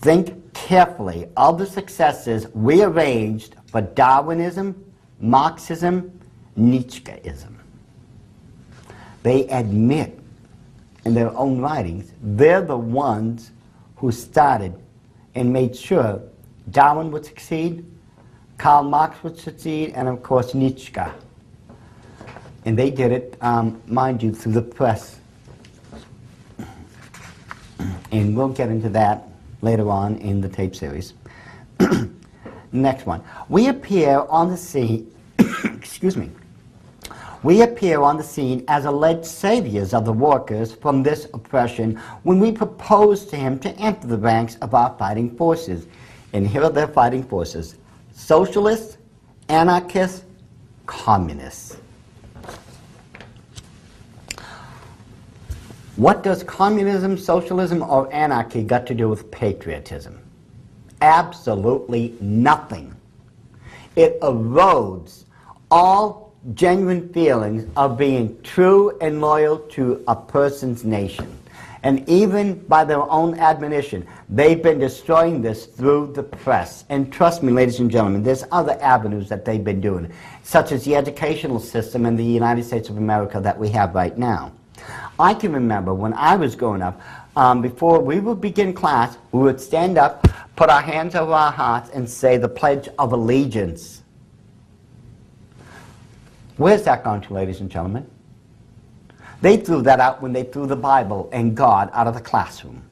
Think 0.00 0.54
carefully 0.54 1.28
of 1.36 1.58
the 1.58 1.66
successes 1.66 2.46
we 2.54 2.82
arranged 2.82 3.56
for 3.66 3.82
Darwinism, 3.82 4.85
Marxism, 5.20 6.18
Nietzscheism. 6.58 7.54
They 9.22 9.46
admit 9.48 10.18
in 11.04 11.14
their 11.14 11.36
own 11.36 11.60
writings 11.60 12.12
they're 12.22 12.62
the 12.62 12.76
ones 12.76 13.50
who 13.96 14.12
started 14.12 14.74
and 15.34 15.52
made 15.52 15.76
sure 15.76 16.20
Darwin 16.70 17.10
would 17.12 17.24
succeed, 17.24 17.84
Karl 18.58 18.82
Marx 18.82 19.22
would 19.22 19.38
succeed, 19.38 19.92
and 19.94 20.08
of 20.08 20.22
course 20.22 20.54
Nietzsche. 20.54 20.92
And 22.64 22.76
they 22.76 22.90
did 22.90 23.12
it, 23.12 23.36
um, 23.40 23.80
mind 23.86 24.22
you, 24.22 24.32
through 24.32 24.52
the 24.52 24.62
press. 24.62 25.20
And 28.10 28.36
we'll 28.36 28.48
get 28.48 28.70
into 28.70 28.88
that 28.90 29.28
later 29.60 29.88
on 29.90 30.16
in 30.16 30.40
the 30.40 30.48
tape 30.48 30.74
series. 30.74 31.14
Next 32.72 33.06
one. 33.06 33.22
We 33.48 33.68
appear 33.68 34.24
on 34.28 34.50
the 34.50 34.56
scene, 34.56 35.14
excuse 35.64 36.16
me, 36.16 36.30
we 37.42 37.62
appear 37.62 38.00
on 38.00 38.16
the 38.16 38.24
scene 38.24 38.64
as 38.66 38.86
alleged 38.86 39.24
saviors 39.24 39.94
of 39.94 40.04
the 40.04 40.12
workers 40.12 40.74
from 40.74 41.02
this 41.02 41.26
oppression 41.32 41.96
when 42.24 42.40
we 42.40 42.50
propose 42.50 43.26
to 43.26 43.36
him 43.36 43.58
to 43.60 43.70
enter 43.76 44.08
the 44.08 44.18
ranks 44.18 44.56
of 44.56 44.74
our 44.74 44.96
fighting 44.98 45.36
forces. 45.36 45.86
And 46.32 46.46
here 46.46 46.64
are 46.64 46.70
their 46.70 46.88
fighting 46.88 47.22
forces 47.22 47.76
socialists, 48.12 48.98
anarchists, 49.48 50.24
communists. 50.86 51.76
What 55.96 56.22
does 56.22 56.42
communism, 56.42 57.16
socialism, 57.16 57.82
or 57.82 58.12
anarchy 58.12 58.62
got 58.62 58.86
to 58.88 58.94
do 58.94 59.08
with 59.08 59.30
patriotism? 59.30 60.18
Absolutely 61.00 62.14
nothing. 62.20 62.94
It 63.96 64.20
erodes 64.20 65.24
all 65.70 66.34
genuine 66.54 67.08
feelings 67.12 67.68
of 67.76 67.98
being 67.98 68.40
true 68.42 68.96
and 69.00 69.20
loyal 69.20 69.58
to 69.58 70.04
a 70.06 70.14
person's 70.14 70.84
nation. 70.84 71.36
And 71.82 72.08
even 72.08 72.58
by 72.66 72.84
their 72.84 73.08
own 73.10 73.38
admonition, 73.38 74.06
they've 74.28 74.60
been 74.60 74.78
destroying 74.78 75.40
this 75.40 75.66
through 75.66 76.12
the 76.14 76.22
press. 76.22 76.84
And 76.88 77.12
trust 77.12 77.42
me, 77.42 77.52
ladies 77.52 77.78
and 77.78 77.90
gentlemen, 77.90 78.22
there's 78.22 78.44
other 78.50 78.76
avenues 78.80 79.28
that 79.28 79.44
they've 79.44 79.62
been 79.62 79.80
doing, 79.80 80.12
such 80.42 80.72
as 80.72 80.84
the 80.84 80.96
educational 80.96 81.60
system 81.60 82.04
in 82.06 82.16
the 82.16 82.24
United 82.24 82.64
States 82.64 82.88
of 82.88 82.96
America 82.96 83.40
that 83.40 83.56
we 83.56 83.68
have 83.70 83.94
right 83.94 84.16
now. 84.18 84.52
I 85.18 85.32
can 85.32 85.52
remember 85.52 85.94
when 85.94 86.12
I 86.14 86.36
was 86.36 86.56
growing 86.56 86.82
up, 86.82 87.00
um, 87.36 87.62
before 87.62 88.00
we 88.00 88.18
would 88.18 88.40
begin 88.40 88.72
class, 88.72 89.16
we 89.30 89.40
would 89.40 89.60
stand 89.60 89.96
up, 89.98 90.26
put 90.56 90.70
our 90.70 90.80
hands 90.80 91.14
over 91.14 91.32
our 91.32 91.52
hearts, 91.52 91.90
and 91.90 92.08
say 92.08 92.38
the 92.38 92.48
Pledge 92.48 92.88
of 92.98 93.12
Allegiance. 93.12 94.02
Where's 96.56 96.82
that 96.84 97.04
going 97.04 97.20
to, 97.20 97.34
ladies 97.34 97.60
and 97.60 97.70
gentlemen? 97.70 98.10
They 99.42 99.58
threw 99.58 99.82
that 99.82 100.00
out 100.00 100.22
when 100.22 100.32
they 100.32 100.44
threw 100.44 100.66
the 100.66 100.76
Bible 100.76 101.28
and 101.30 101.54
God 101.54 101.90
out 101.92 102.06
of 102.06 102.14
the 102.14 102.20
classroom. 102.20 102.82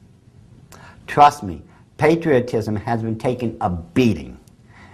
Trust 1.07 1.41
me, 1.41 1.63
patriotism 1.97 2.75
has 2.75 3.01
been 3.01 3.17
taking 3.17 3.57
a 3.61 3.69
beating. 3.69 4.39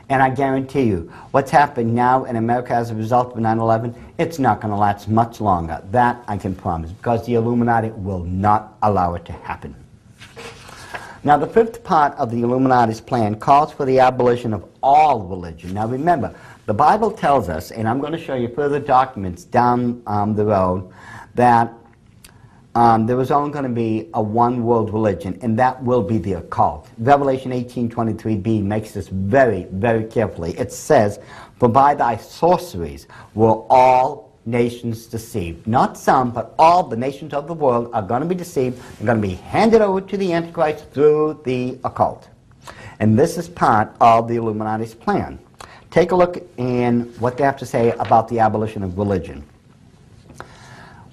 And 0.08 0.22
I 0.22 0.30
guarantee 0.30 0.84
you, 0.84 1.12
what's 1.32 1.52
happened 1.52 1.94
now 1.94 2.26
in 2.26 2.36
America 2.36 2.74
as 2.74 2.92
a 2.92 2.96
result 2.96 3.34
of 3.34 3.40
9 3.40 3.60
11, 3.60 3.96
it's 4.18 4.40
not 4.40 4.62
going 4.62 4.72
to 4.72 4.78
last 4.78 5.08
much 5.08 5.40
longer. 5.40 5.82
That 5.92 6.24
I 6.28 6.38
can 6.38 6.56
promise, 6.56 6.92
because 6.92 7.26
the 7.26 7.36
Illuminati 7.36 7.90
will 7.90 8.24
not 8.24 8.78
allow 8.82 9.16
it 9.16 9.26
to 9.26 9.32
happen. 9.32 9.76
Now, 11.24 11.38
the 11.38 11.46
fifth 11.46 11.84
part 11.84 12.18
of 12.18 12.32
the 12.32 12.42
Illuminati's 12.42 13.00
plan 13.00 13.36
calls 13.36 13.72
for 13.72 13.86
the 13.86 14.00
abolition 14.00 14.54
of 14.54 14.68
all 14.82 15.20
religion. 15.20 15.72
Now, 15.72 15.86
remember, 15.86 16.34
the 16.66 16.74
Bible 16.74 17.12
tells 17.12 17.48
us, 17.48 17.70
and 17.70 17.88
I'm 17.88 18.00
going 18.00 18.14
to 18.14 18.18
show 18.18 18.34
you 18.34 18.48
further 18.48 18.80
documents 18.80 19.44
down 19.44 20.02
um, 20.08 20.34
the 20.34 20.46
road, 20.46 20.92
that 21.36 21.72
um, 22.74 23.06
there 23.06 23.18
was 23.18 23.30
only 23.30 23.52
going 23.52 23.66
to 23.66 23.70
be 23.70 24.10
a 24.16 24.22
one 24.22 24.64
world 24.64 24.92
religion, 24.92 25.38
and 25.44 25.60
that 25.60 25.84
will 25.84 26.02
be 26.02 26.18
the 26.18 26.34
occult. 26.34 26.90
Revelation 26.98 27.52
18:23b 27.52 28.64
makes 28.64 28.94
this 28.94 29.08
very, 29.10 29.68
very 29.72 30.06
carefully. 30.06 30.58
It 30.58 30.72
says, 30.72 31.20
"For 31.60 31.68
by 31.68 31.94
thy 31.94 32.18
sorceries 32.18 33.08
were 33.36 33.64
all 33.70 34.31
nations 34.46 35.06
deceived." 35.06 35.68
Not 35.68 35.98
some, 35.98 36.32
but 36.32 36.54
all 36.58 36.84
the 36.84 36.98
nations 36.98 37.34
of 37.34 37.48
the 37.48 37.54
world 37.54 37.90
are 37.94 38.02
going 38.02 38.22
to 38.22 38.28
be 38.28 38.36
deceived. 38.36 38.82
They're 38.98 39.06
going 39.06 39.22
to 39.22 39.28
be 39.28 39.36
handed 39.36 39.82
over 39.82 40.02
to 40.02 40.18
the 40.18 40.34
Antichrist 40.34 40.90
through 40.92 41.42
the 41.44 41.78
occult, 41.84 42.28
and 43.00 43.18
this 43.18 43.38
is 43.38 43.48
part 43.50 43.96
of 44.00 44.28
the 44.28 44.36
Illuminati's 44.36 44.94
plan. 44.94 45.40
Take 45.90 46.12
a 46.12 46.16
look 46.16 46.42
in 46.58 47.14
what 47.20 47.38
they 47.38 47.44
have 47.44 47.58
to 47.58 47.66
say 47.66 47.92
about 48.00 48.28
the 48.30 48.40
abolition 48.40 48.82
of 48.82 48.98
religion. 48.98 49.44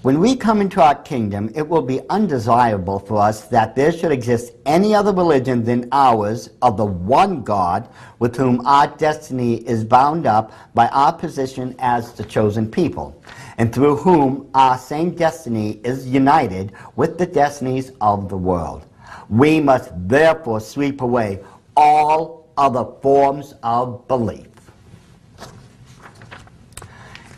When 0.01 0.21
we 0.21 0.37
come 0.37 0.61
into 0.61 0.81
our 0.81 0.95
kingdom, 0.95 1.51
it 1.55 1.67
will 1.67 1.81
be 1.81 1.99
undesirable 2.09 2.99
for 2.99 3.17
us 3.17 3.47
that 3.47 3.75
there 3.75 3.91
should 3.91 4.13
exist 4.13 4.53
any 4.65 4.95
other 4.95 5.11
religion 5.11 5.65
than 5.65 5.89
ours 5.91 6.51
of 6.61 6.77
the 6.77 6.85
one 6.85 7.41
God 7.41 7.89
with 8.17 8.37
whom 8.37 8.65
our 8.65 8.87
destiny 8.87 9.55
is 9.67 9.83
bound 9.83 10.25
up 10.25 10.53
by 10.73 10.87
our 10.87 11.11
position 11.11 11.75
as 11.79 12.13
the 12.13 12.23
chosen 12.23 12.71
people, 12.71 13.21
and 13.57 13.75
through 13.75 13.97
whom 13.97 14.49
our 14.53 14.77
same 14.77 15.11
destiny 15.11 15.81
is 15.83 16.07
united 16.07 16.71
with 16.95 17.17
the 17.17 17.25
destinies 17.25 17.91
of 17.99 18.29
the 18.29 18.37
world. 18.37 18.85
We 19.27 19.59
must 19.59 19.91
therefore 20.07 20.61
sweep 20.61 21.01
away 21.01 21.41
all 21.75 22.49
other 22.57 22.85
forms 23.01 23.53
of 23.63 24.07
belief. 24.07 24.48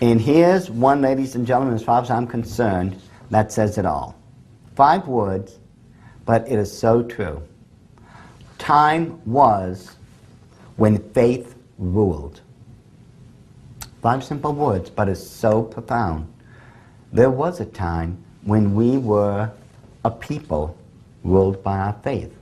And 0.01 0.19
here's 0.19 0.67
one, 0.67 1.01
ladies 1.01 1.35
and 1.35 1.45
gentlemen, 1.45 1.75
as 1.75 1.83
far 1.83 2.01
as 2.01 2.09
I'm 2.09 2.25
concerned, 2.25 2.99
that 3.29 3.51
says 3.51 3.77
it 3.77 3.85
all. 3.85 4.15
Five 4.75 5.07
words, 5.07 5.59
but 6.25 6.47
it 6.47 6.57
is 6.57 6.75
so 6.75 7.03
true. 7.03 7.43
Time 8.57 9.21
was 9.25 9.95
when 10.77 10.97
faith 11.13 11.55
ruled. 11.77 12.41
Five 14.01 14.23
simple 14.23 14.53
words, 14.53 14.89
but 14.89 15.07
it's 15.07 15.25
so 15.25 15.61
profound. 15.61 16.27
There 17.13 17.29
was 17.29 17.59
a 17.59 17.65
time 17.65 18.23
when 18.43 18.73
we 18.73 18.97
were 18.97 19.51
a 20.03 20.09
people 20.09 20.75
ruled 21.23 21.63
by 21.63 21.77
our 21.77 21.93
faith. 22.01 22.35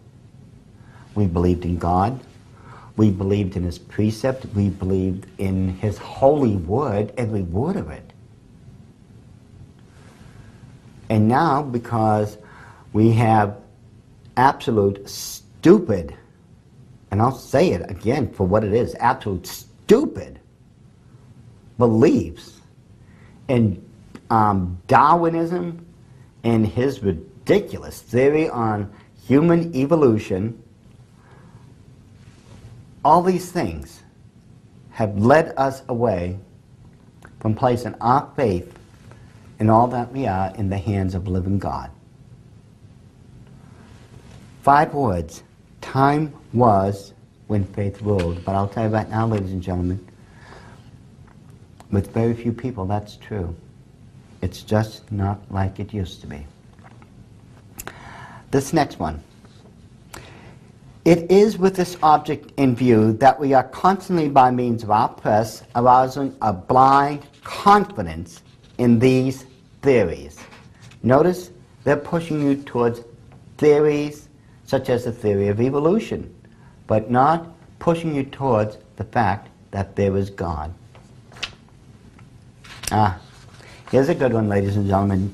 We 1.14 1.26
believed 1.26 1.65
in 1.65 1.77
God. 1.77 2.22
We 2.99 3.11
believed 3.11 3.55
in 3.55 3.63
his 3.63 3.80
precept. 3.80 4.45
We 4.53 4.67
believed 4.67 5.26
in 5.38 5.69
his 5.69 5.97
holy 5.97 6.57
word, 6.57 7.13
every 7.15 7.43
word 7.43 7.77
of 7.77 7.89
it. 7.89 8.11
And 11.07 11.30
now, 11.30 11.63
because 11.63 12.38
we 12.91 13.13
have 13.13 13.55
absolute 14.35 15.07
stupid, 15.07 16.13
and 17.09 17.21
I'll 17.21 17.31
say 17.31 17.69
it 17.69 17.89
again 17.89 18.34
for 18.34 18.45
what 18.45 18.65
it 18.65 18.73
is 18.73 18.93
absolute 18.99 19.47
stupid 19.47 20.38
beliefs 21.77 22.59
in 23.47 23.81
um, 24.30 24.77
Darwinism 24.88 25.85
and 26.43 26.67
his 26.67 27.01
ridiculous 27.01 28.01
theory 28.01 28.49
on 28.49 28.91
human 29.26 29.73
evolution 29.73 30.61
all 33.03 33.21
these 33.21 33.51
things 33.51 34.03
have 34.91 35.17
led 35.17 35.53
us 35.57 35.84
away 35.88 36.38
from 37.39 37.55
placing 37.55 37.95
our 38.01 38.30
faith 38.35 38.77
in 39.59 39.69
all 39.69 39.88
that 39.88 40.11
we 40.11 40.27
are 40.27 40.53
in 40.55 40.69
the 40.69 40.77
hands 40.77 41.15
of 41.15 41.27
living 41.27 41.59
God. 41.59 41.89
Five 44.61 44.93
words. 44.93 45.43
Time 45.81 46.34
was 46.53 47.13
when 47.47 47.63
faith 47.63 48.01
ruled. 48.01 48.43
But 48.43 48.55
I'll 48.55 48.67
tell 48.67 48.85
you 48.85 48.93
right 48.93 49.09
now, 49.09 49.26
ladies 49.26 49.51
and 49.51 49.61
gentlemen, 49.61 50.05
with 51.91 52.13
very 52.13 52.34
few 52.34 52.51
people, 52.53 52.85
that's 52.85 53.15
true. 53.15 53.55
It's 54.41 54.61
just 54.61 55.11
not 55.11 55.39
like 55.49 55.80
it 55.80 55.93
used 55.93 56.21
to 56.21 56.27
be. 56.27 56.45
This 58.51 58.73
next 58.73 58.99
one. 58.99 59.23
It 61.10 61.31
is 61.31 61.57
with 61.57 61.76
this 61.76 61.98
object 62.03 62.52
in 62.57 62.76
view 62.76 63.14
that 63.14 63.40
we 63.40 63.56
are 63.56 63.64
constantly, 63.64 64.30
by 64.30 64.52
means 64.52 64.84
of 64.84 64.91
our 64.91 65.10
press, 65.10 65.64
arousing 65.76 66.38
a 66.40 66.53
blind 66.53 67.26
confidence 67.44 68.44
in 68.77 68.99
these 68.99 69.48
theories. 69.81 70.40
Notice 71.02 71.49
they're 71.84 71.98
pushing 71.98 72.44
you 72.44 72.57
towards 72.57 73.02
theories 73.57 74.30
such 74.68 74.91
as 74.91 75.06
the 75.06 75.11
theory 75.11 75.48
of 75.48 75.60
evolution, 75.60 76.31
but 76.86 77.10
not 77.10 77.56
pushing 77.80 78.14
you 78.14 78.22
towards 78.22 78.77
the 78.98 79.03
fact 79.03 79.49
that 79.72 79.95
there 79.95 80.15
is 80.15 80.30
God. 80.30 80.72
Ah, 82.91 83.19
here's 83.90 84.10
a 84.10 84.14
good 84.14 84.31
one, 84.31 84.48
ladies 84.48 84.76
and 84.76 84.86
gentlemen. 84.86 85.34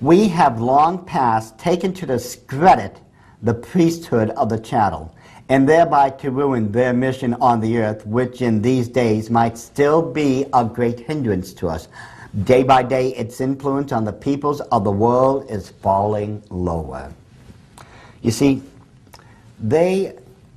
We 0.00 0.26
have 0.26 0.60
long 0.60 1.04
past 1.04 1.56
taken 1.56 1.94
to 1.94 2.04
discredit 2.04 2.98
the 3.42 3.54
priesthood 3.54 4.30
of 4.30 4.48
the 4.48 4.58
chattel, 4.58 5.14
and 5.48 5.68
thereby 5.68 6.08
to 6.10 6.30
ruin 6.30 6.70
their 6.72 6.92
mission 6.92 7.34
on 7.34 7.60
the 7.60 7.78
earth, 7.78 8.06
which 8.06 8.40
in 8.40 8.62
these 8.62 8.88
days 8.88 9.28
might 9.28 9.58
still 9.58 10.00
be 10.00 10.46
a 10.52 10.64
great 10.64 11.00
hindrance 11.00 11.52
to 11.52 11.68
us. 11.68 11.88
Day 12.44 12.62
by 12.62 12.82
day, 12.82 13.14
its 13.14 13.40
influence 13.40 13.92
on 13.92 14.04
the 14.04 14.12
peoples 14.12 14.60
of 14.60 14.84
the 14.84 14.90
world 14.90 15.50
is 15.50 15.68
falling 15.68 16.42
lower. 16.48 17.12
You 18.22 18.30
see, 18.30 18.62
they, 19.58 20.16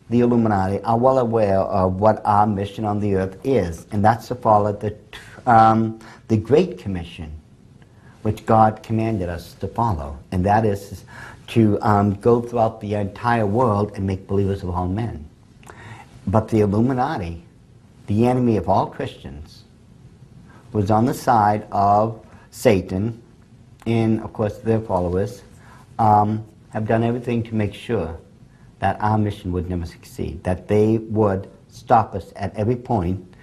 the 0.09 0.21
Illuminati, 0.21 0.81
are 0.83 0.97
well 0.97 1.17
aware 1.17 1.59
of 1.59 1.99
what 1.99 2.21
our 2.23 2.47
mission 2.47 2.85
on 2.85 2.99
the 2.99 3.15
earth 3.15 3.37
is, 3.43 3.87
and 3.91 4.05
that's 4.05 4.27
to 4.29 4.35
follow 4.35 4.71
the, 4.71 4.95
um, 5.45 5.99
the 6.27 6.37
Great 6.37 6.77
Commission, 6.77 7.31
which 8.21 8.45
God 8.45 8.81
commanded 8.81 9.27
us 9.27 9.53
to 9.55 9.67
follow, 9.67 10.17
and 10.31 10.45
that 10.45 10.63
is 10.63 11.03
to 11.47 11.79
um, 11.81 12.15
go 12.15 12.41
throughout 12.41 12.81
the 12.81 12.95
entire 12.95 13.45
world 13.45 13.91
and 13.95 14.05
make 14.05 14.27
believers 14.27 14.63
of 14.63 14.69
all 14.69 14.87
men. 14.87 15.27
But 16.27 16.49
the 16.49 16.61
Illuminati, 16.61 17.43
the 18.07 18.25
enemy 18.25 18.57
of 18.57 18.67
all 18.67 18.87
Christians, 18.87 19.63
was 20.71 20.91
on 20.91 21.05
the 21.05 21.13
side 21.13 21.67
of 21.71 22.25
Satan, 22.51 23.21
and 23.85 24.21
of 24.21 24.33
course 24.33 24.57
their 24.57 24.81
followers 24.81 25.43
um, 25.99 26.43
have 26.69 26.87
done 26.87 27.03
everything 27.03 27.43
to 27.43 27.55
make 27.55 27.73
sure 27.73 28.17
that 28.79 28.97
our 28.99 29.17
mission 29.17 29.51
would 29.51 29.69
never 29.69 29.85
succeed, 29.85 30.43
that 30.43 30.67
they 30.67 30.97
would 30.97 31.49
stop 31.69 32.13
us 32.13 32.33
at 32.35 32.55
every 32.55 32.75
point. 32.75 33.33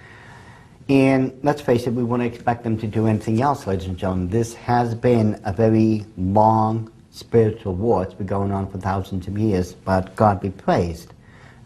And 0.89 1.39
let's 1.43 1.63
face 1.63 1.87
it, 1.87 1.95
we 1.95 2.05
wouldn't 2.05 2.33
expect 2.33 2.65
them 2.65 2.77
to 2.79 2.87
do 2.87 3.07
anything 3.07 3.41
else, 3.41 3.67
ladies 3.67 3.87
and 3.87 3.97
gentlemen. 3.97 4.29
This 4.29 4.53
has 4.55 4.95
been 4.95 5.41
a 5.45 5.53
very 5.53 6.05
long 6.19 6.92
spiritual 7.13 7.75
war. 7.75 8.03
It's 8.03 8.15
been 8.15 8.27
going 8.27 8.51
on 8.51 8.69
for 8.69 8.79
thousands 8.79 9.29
of 9.29 9.39
years, 9.39 9.75
but 9.75 10.17
God 10.17 10.41
be 10.41 10.51
praised. 10.51 11.13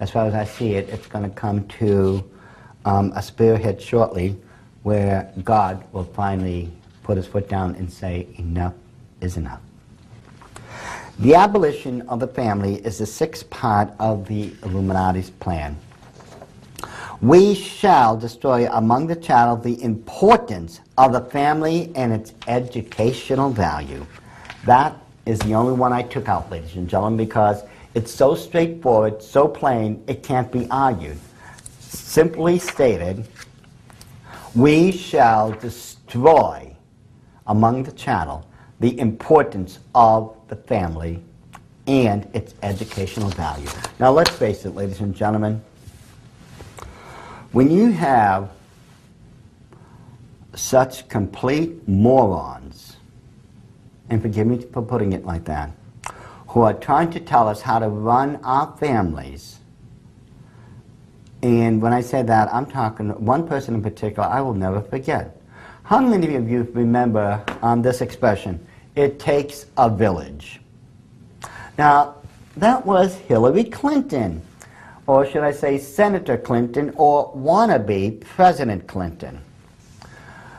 As 0.00 0.10
far 0.10 0.26
as 0.26 0.34
I 0.34 0.44
see 0.44 0.74
it, 0.74 0.88
it's 0.90 1.06
going 1.06 1.24
to 1.24 1.34
come 1.34 1.66
to 1.68 2.22
um, 2.84 3.12
a 3.16 3.22
spearhead 3.22 3.80
shortly 3.80 4.36
where 4.82 5.32
God 5.42 5.84
will 5.92 6.04
finally 6.04 6.70
put 7.02 7.16
his 7.16 7.26
foot 7.26 7.48
down 7.48 7.76
and 7.76 7.90
say, 7.90 8.26
enough 8.34 8.74
is 9.20 9.36
enough. 9.36 9.60
The 11.20 11.34
abolition 11.34 12.02
of 12.02 12.20
the 12.20 12.26
family 12.26 12.74
is 12.84 12.98
the 12.98 13.06
sixth 13.06 13.48
part 13.48 13.90
of 13.98 14.28
the 14.28 14.52
Illuminati's 14.62 15.30
plan. 15.30 15.78
We 17.22 17.54
shall 17.54 18.16
destroy 18.16 18.68
among 18.70 19.06
the 19.06 19.16
chattel 19.16 19.56
the 19.56 19.82
importance 19.82 20.80
of 20.98 21.12
the 21.12 21.22
family 21.22 21.90
and 21.94 22.12
its 22.12 22.34
educational 22.46 23.50
value. 23.50 24.04
That 24.66 24.94
is 25.26 25.38
the 25.40 25.54
only 25.54 25.74
one 25.74 25.92
I 25.92 26.02
took 26.02 26.28
out, 26.28 26.50
ladies 26.50 26.76
and 26.76 26.88
gentlemen, 26.88 27.16
because 27.16 27.62
It's 27.96 28.12
so 28.12 28.34
straightforward, 28.34 29.22
so 29.22 29.48
plain, 29.48 30.04
it 30.06 30.22
can't 30.22 30.52
be 30.52 30.68
argued. 30.70 31.16
Simply 31.78 32.58
stated, 32.58 33.26
we 34.54 34.92
shall 34.92 35.52
destroy 35.52 36.76
among 37.46 37.84
the 37.84 37.92
chattel 37.92 38.46
the 38.80 39.00
importance 39.00 39.78
of 39.94 40.36
the 40.48 40.56
family 40.56 41.22
and 41.86 42.28
its 42.34 42.52
educational 42.62 43.30
value. 43.30 43.70
Now, 43.98 44.12
let's 44.12 44.32
face 44.32 44.66
it, 44.66 44.74
ladies 44.74 45.00
and 45.00 45.14
gentlemen, 45.14 45.64
when 47.52 47.70
you 47.70 47.92
have 47.92 48.50
such 50.54 51.08
complete 51.08 51.88
morons, 51.88 52.95
and 54.10 54.22
forgive 54.22 54.46
me 54.46 54.60
for 54.72 54.82
putting 54.82 55.12
it 55.12 55.24
like 55.24 55.44
that, 55.44 55.70
who 56.48 56.60
are 56.60 56.74
trying 56.74 57.10
to 57.10 57.20
tell 57.20 57.48
us 57.48 57.60
how 57.60 57.78
to 57.78 57.88
run 57.88 58.36
our 58.44 58.76
families. 58.76 59.58
And 61.42 61.80
when 61.82 61.92
I 61.92 62.00
say 62.00 62.22
that, 62.22 62.52
I'm 62.52 62.66
talking 62.66 63.10
one 63.24 63.46
person 63.46 63.74
in 63.74 63.82
particular 63.82 64.28
I 64.28 64.40
will 64.40 64.54
never 64.54 64.80
forget. 64.80 65.40
How 65.84 66.00
many 66.00 66.34
of 66.34 66.50
you 66.50 66.68
remember 66.72 67.44
um, 67.62 67.82
this 67.82 68.00
expression? 68.00 68.64
It 68.96 69.20
takes 69.20 69.66
a 69.76 69.88
village. 69.88 70.60
Now, 71.78 72.16
that 72.56 72.84
was 72.86 73.14
Hillary 73.14 73.64
Clinton, 73.64 74.42
or 75.06 75.26
should 75.26 75.44
I 75.44 75.52
say 75.52 75.78
Senator 75.78 76.38
Clinton, 76.38 76.92
or 76.96 77.32
wannabe 77.34 78.20
President 78.20 78.86
Clinton. 78.86 79.40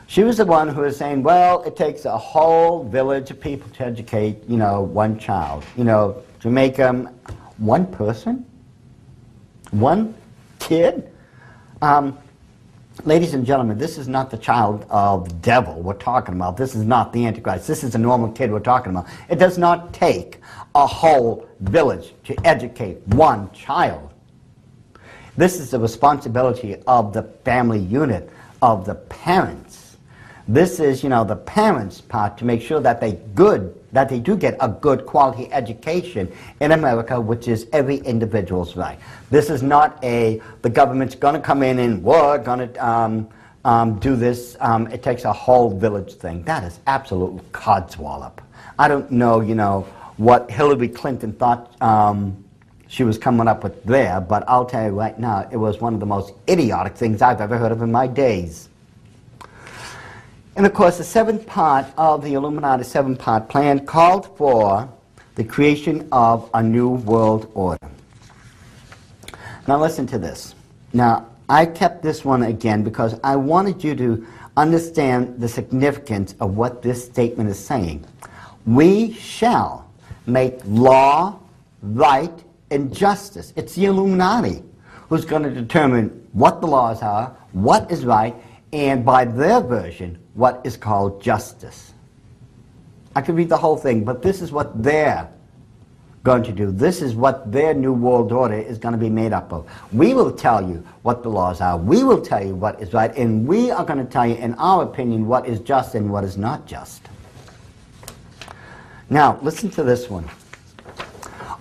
She 0.08 0.22
was 0.22 0.38
the 0.38 0.46
one 0.46 0.68
who 0.68 0.80
was 0.80 0.96
saying, 0.96 1.22
well, 1.22 1.62
it 1.64 1.76
takes 1.76 2.06
a 2.06 2.16
whole 2.16 2.82
village 2.82 3.30
of 3.30 3.38
people 3.38 3.70
to 3.72 3.84
educate, 3.84 4.38
you 4.48 4.56
know, 4.56 4.80
one 4.80 5.18
child. 5.18 5.64
You 5.76 5.84
know, 5.84 6.22
to 6.40 6.48
make 6.48 6.76
them 6.76 7.10
one 7.58 7.86
person, 7.86 8.46
one 9.70 10.14
kid. 10.60 11.12
Um, 11.82 12.16
ladies 13.04 13.34
and 13.34 13.44
gentlemen, 13.44 13.76
this 13.76 13.98
is 13.98 14.08
not 14.08 14.30
the 14.30 14.38
child 14.38 14.86
of 14.88 15.28
the 15.28 15.34
devil 15.34 15.74
we're 15.82 15.92
talking 15.92 16.34
about. 16.34 16.56
This 16.56 16.74
is 16.74 16.84
not 16.84 17.12
the 17.12 17.26
Antichrist. 17.26 17.68
This 17.68 17.84
is 17.84 17.94
a 17.94 17.98
normal 17.98 18.32
kid 18.32 18.50
we're 18.50 18.60
talking 18.60 18.92
about. 18.92 19.08
It 19.28 19.38
does 19.38 19.58
not 19.58 19.92
take 19.92 20.40
a 20.74 20.86
whole 20.86 21.46
village 21.60 22.14
to 22.24 22.46
educate 22.46 23.06
one 23.08 23.52
child. 23.52 24.08
This 25.36 25.60
is 25.60 25.70
the 25.70 25.78
responsibility 25.78 26.76
of 26.86 27.12
the 27.12 27.24
family 27.44 27.78
unit, 27.78 28.30
of 28.62 28.86
the 28.86 28.94
parents. 28.94 29.67
This 30.48 30.80
is, 30.80 31.02
you 31.02 31.10
know, 31.10 31.24
the 31.24 31.36
parents' 31.36 32.00
part 32.00 32.38
to 32.38 32.46
make 32.46 32.62
sure 32.62 32.80
that 32.80 33.02
they 33.02 33.12
good 33.34 33.74
that 33.92 34.08
they 34.08 34.18
do 34.18 34.36
get 34.36 34.56
a 34.60 34.68
good 34.68 35.06
quality 35.06 35.52
education 35.52 36.30
in 36.60 36.72
America, 36.72 37.20
which 37.20 37.48
is 37.48 37.66
every 37.72 37.96
individual's 37.98 38.76
right. 38.76 38.98
This 39.30 39.50
is 39.50 39.62
not 39.62 40.02
a 40.02 40.40
the 40.62 40.70
government's 40.70 41.14
going 41.14 41.34
to 41.34 41.40
come 41.40 41.62
in 41.62 41.78
and 41.78 42.02
we're 42.02 42.38
going 42.38 42.72
to 42.72 42.86
um, 42.86 43.28
um, 43.64 43.98
do 43.98 44.16
this. 44.16 44.56
Um, 44.60 44.86
it 44.88 45.02
takes 45.02 45.24
a 45.24 45.32
whole 45.32 45.76
village 45.78 46.14
thing. 46.14 46.42
That 46.44 46.64
is 46.64 46.80
absolute 46.86 47.40
codswallop. 47.52 48.38
I 48.78 48.88
don't 48.88 49.10
know, 49.10 49.40
you 49.40 49.54
know, 49.54 49.82
what 50.16 50.50
Hillary 50.50 50.88
Clinton 50.88 51.32
thought 51.32 51.80
um, 51.82 52.42
she 52.86 53.04
was 53.04 53.18
coming 53.18 53.48
up 53.48 53.64
with 53.64 53.84
there, 53.84 54.20
but 54.20 54.44
I'll 54.48 54.64
tell 54.64 54.84
you 54.84 54.90
right 54.92 55.18
now, 55.18 55.46
it 55.52 55.56
was 55.58 55.78
one 55.80 55.92
of 55.92 56.00
the 56.00 56.06
most 56.06 56.32
idiotic 56.48 56.96
things 56.96 57.20
I've 57.20 57.40
ever 57.40 57.58
heard 57.58 57.72
of 57.72 57.82
in 57.82 57.92
my 57.92 58.06
days. 58.06 58.68
And 60.58 60.66
of 60.66 60.74
course, 60.74 60.98
the 60.98 61.04
seventh 61.04 61.46
part 61.46 61.86
of 61.96 62.24
the 62.24 62.34
Illuminati 62.34 62.82
seven 62.82 63.14
part 63.14 63.48
plan 63.48 63.86
called 63.86 64.36
for 64.36 64.92
the 65.36 65.44
creation 65.44 66.08
of 66.10 66.50
a 66.52 66.60
new 66.60 66.88
world 66.88 67.48
order. 67.54 67.88
Now, 69.68 69.80
listen 69.80 70.04
to 70.08 70.18
this. 70.18 70.56
Now, 70.92 71.28
I 71.48 71.64
kept 71.64 72.02
this 72.02 72.24
one 72.24 72.42
again 72.42 72.82
because 72.82 73.20
I 73.22 73.36
wanted 73.36 73.84
you 73.84 73.94
to 73.94 74.26
understand 74.56 75.38
the 75.38 75.48
significance 75.48 76.34
of 76.40 76.56
what 76.56 76.82
this 76.82 77.04
statement 77.04 77.48
is 77.50 77.64
saying. 77.64 78.04
We 78.66 79.12
shall 79.12 79.88
make 80.26 80.58
law, 80.64 81.38
right, 81.82 82.36
and 82.72 82.92
justice. 82.92 83.52
It's 83.54 83.76
the 83.76 83.84
Illuminati 83.84 84.64
who's 85.08 85.24
going 85.24 85.44
to 85.44 85.52
determine 85.52 86.08
what 86.32 86.60
the 86.60 86.66
laws 86.66 87.00
are, 87.00 87.28
what 87.52 87.88
is 87.92 88.04
right, 88.04 88.34
and 88.72 89.04
by 89.04 89.24
their 89.24 89.60
version, 89.60 90.18
what 90.34 90.60
is 90.64 90.76
called 90.76 91.22
justice. 91.22 91.92
I 93.14 93.22
could 93.22 93.36
read 93.36 93.48
the 93.48 93.56
whole 93.56 93.76
thing, 93.76 94.04
but 94.04 94.22
this 94.22 94.42
is 94.42 94.52
what 94.52 94.82
they're 94.82 95.28
going 96.24 96.42
to 96.42 96.52
do. 96.52 96.70
This 96.70 97.00
is 97.00 97.14
what 97.14 97.50
their 97.50 97.72
new 97.72 97.92
world 97.92 98.32
order 98.32 98.54
is 98.54 98.76
going 98.78 98.92
to 98.92 98.98
be 98.98 99.08
made 99.08 99.32
up 99.32 99.52
of. 99.52 99.68
We 99.92 100.12
will 100.14 100.32
tell 100.32 100.62
you 100.62 100.84
what 101.02 101.22
the 101.22 101.30
laws 101.30 101.60
are. 101.60 101.78
We 101.78 102.04
will 102.04 102.20
tell 102.20 102.44
you 102.44 102.54
what 102.54 102.80
is 102.82 102.92
right, 102.92 103.14
and 103.16 103.46
we 103.46 103.70
are 103.70 103.84
going 103.84 104.04
to 104.04 104.10
tell 104.10 104.26
you, 104.26 104.34
in 104.34 104.54
our 104.54 104.82
opinion, 104.82 105.26
what 105.26 105.46
is 105.46 105.60
just 105.60 105.94
and 105.94 106.10
what 106.10 106.24
is 106.24 106.36
not 106.36 106.66
just. 106.66 107.02
Now, 109.10 109.38
listen 109.40 109.70
to 109.70 109.82
this 109.82 110.10
one. 110.10 110.28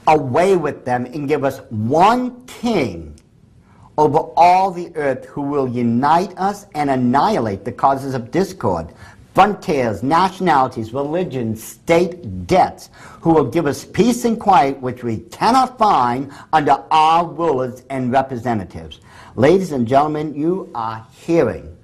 Away 0.05 0.57
with 0.57 0.83
them 0.83 1.05
and 1.05 1.27
give 1.27 1.43
us 1.43 1.59
one 1.69 2.45
king 2.45 3.16
over 3.97 4.19
all 4.35 4.71
the 4.71 4.91
earth 4.95 5.25
who 5.25 5.41
will 5.41 5.67
unite 5.67 6.37
us 6.37 6.67
and 6.75 6.89
annihilate 6.89 7.65
the 7.65 7.71
causes 7.71 8.13
of 8.13 8.29
discord, 8.29 8.87
frontiers, 9.33 10.03
nationalities, 10.03 10.93
religions, 10.93 11.63
state 11.63 12.47
debts, 12.47 12.89
who 13.21 13.31
will 13.31 13.45
give 13.45 13.65
us 13.65 13.85
peace 13.85 14.25
and 14.25 14.39
quiet 14.39 14.79
which 14.81 15.03
we 15.03 15.17
cannot 15.17 15.77
find 15.77 16.31
under 16.53 16.83
our 16.91 17.27
rulers 17.27 17.83
and 17.89 18.11
representatives. 18.11 18.99
Ladies 19.35 19.71
and 19.71 19.87
gentlemen, 19.87 20.33
you 20.33 20.69
are 20.73 21.05
hearing 21.11 21.75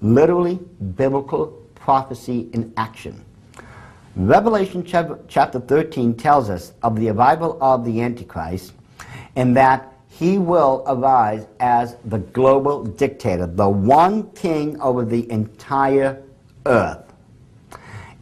literally 0.00 0.58
biblical 0.96 1.46
prophecy 1.74 2.48
in 2.52 2.72
action. 2.76 3.24
Revelation 4.16 4.84
chapter 4.84 5.60
13 5.60 6.14
tells 6.14 6.50
us 6.50 6.72
of 6.82 6.96
the 6.96 7.08
arrival 7.08 7.56
of 7.62 7.84
the 7.84 8.02
Antichrist 8.02 8.74
and 9.36 9.56
that 9.56 9.91
he 10.18 10.36
will 10.36 10.84
arise 10.86 11.46
as 11.58 11.96
the 12.04 12.18
global 12.18 12.84
dictator, 12.84 13.46
the 13.46 13.68
one 13.68 14.30
king 14.32 14.78
over 14.80 15.06
the 15.06 15.28
entire 15.30 16.22
earth, 16.66 17.14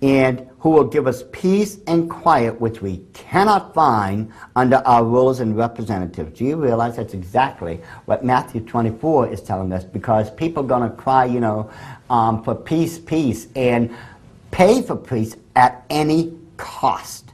and 0.01 0.49
who 0.61 0.71
will 0.71 0.85
give 0.85 1.09
us 1.09 1.25
peace 1.33 1.79
and 1.89 2.09
quiet 2.09 2.61
which 2.61 2.81
we 2.81 2.99
cannot 3.13 3.75
find 3.75 4.33
under 4.55 4.77
our 4.87 5.05
rulers 5.05 5.41
and 5.41 5.57
representatives. 5.57 6.39
Do 6.39 6.45
you 6.45 6.55
realize 6.57 6.97
that's 6.97 7.13
exactly 7.13 7.81
what 8.05 8.25
Matthew 8.25 8.61
24 8.61 9.33
is 9.33 9.41
telling 9.41 9.73
us? 9.73 9.83
Because 9.83 10.31
people 10.31 10.63
are 10.65 10.69
going 10.69 10.89
to 10.89 10.97
cry, 10.97 11.25
you 11.25 11.41
know, 11.41 11.71
um, 12.09 12.45
for 12.45 12.55
peace, 12.55 13.01
peace, 13.01 13.49
and 13.57 13.93
pay 14.53 14.81
for 14.81 14.95
peace 14.95 15.35
at 15.57 15.85
any 15.91 16.39
cost. 16.57 17.33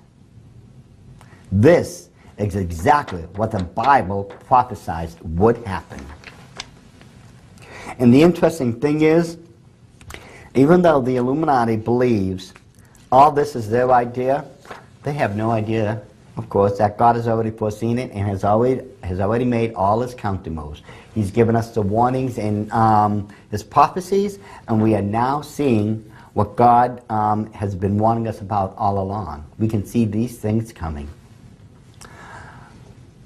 This 1.52 2.05
exactly 2.38 3.22
what 3.36 3.50
the 3.50 3.62
Bible 3.62 4.24
prophesied 4.24 5.10
would 5.22 5.56
happen. 5.58 6.04
And 7.98 8.12
the 8.12 8.22
interesting 8.22 8.78
thing 8.78 9.02
is, 9.02 9.38
even 10.54 10.82
though 10.82 11.00
the 11.00 11.16
Illuminati 11.16 11.76
believes 11.76 12.52
all 13.10 13.30
this 13.30 13.56
is 13.56 13.68
their 13.70 13.90
idea, 13.92 14.44
they 15.02 15.12
have 15.12 15.36
no 15.36 15.50
idea, 15.50 16.02
of 16.36 16.48
course, 16.48 16.78
that 16.78 16.98
God 16.98 17.16
has 17.16 17.28
already 17.28 17.50
foreseen 17.50 17.98
it 17.98 18.10
and 18.12 18.26
has 18.26 18.44
already, 18.44 18.82
has 19.02 19.20
already 19.20 19.44
made 19.44 19.74
all 19.74 20.00
his 20.00 20.14
counter 20.14 20.50
moves. 20.50 20.82
He's 21.14 21.30
given 21.30 21.56
us 21.56 21.70
the 21.70 21.82
warnings 21.82 22.38
and 22.38 22.70
um, 22.72 23.28
his 23.50 23.62
prophecies, 23.62 24.38
and 24.68 24.82
we 24.82 24.94
are 24.94 25.02
now 25.02 25.40
seeing 25.40 26.10
what 26.34 26.56
God 26.56 27.02
um, 27.10 27.50
has 27.52 27.74
been 27.74 27.96
warning 27.96 28.28
us 28.28 28.42
about 28.42 28.74
all 28.76 28.98
along. 28.98 29.46
We 29.58 29.68
can 29.68 29.86
see 29.86 30.04
these 30.04 30.38
things 30.38 30.72
coming. 30.72 31.08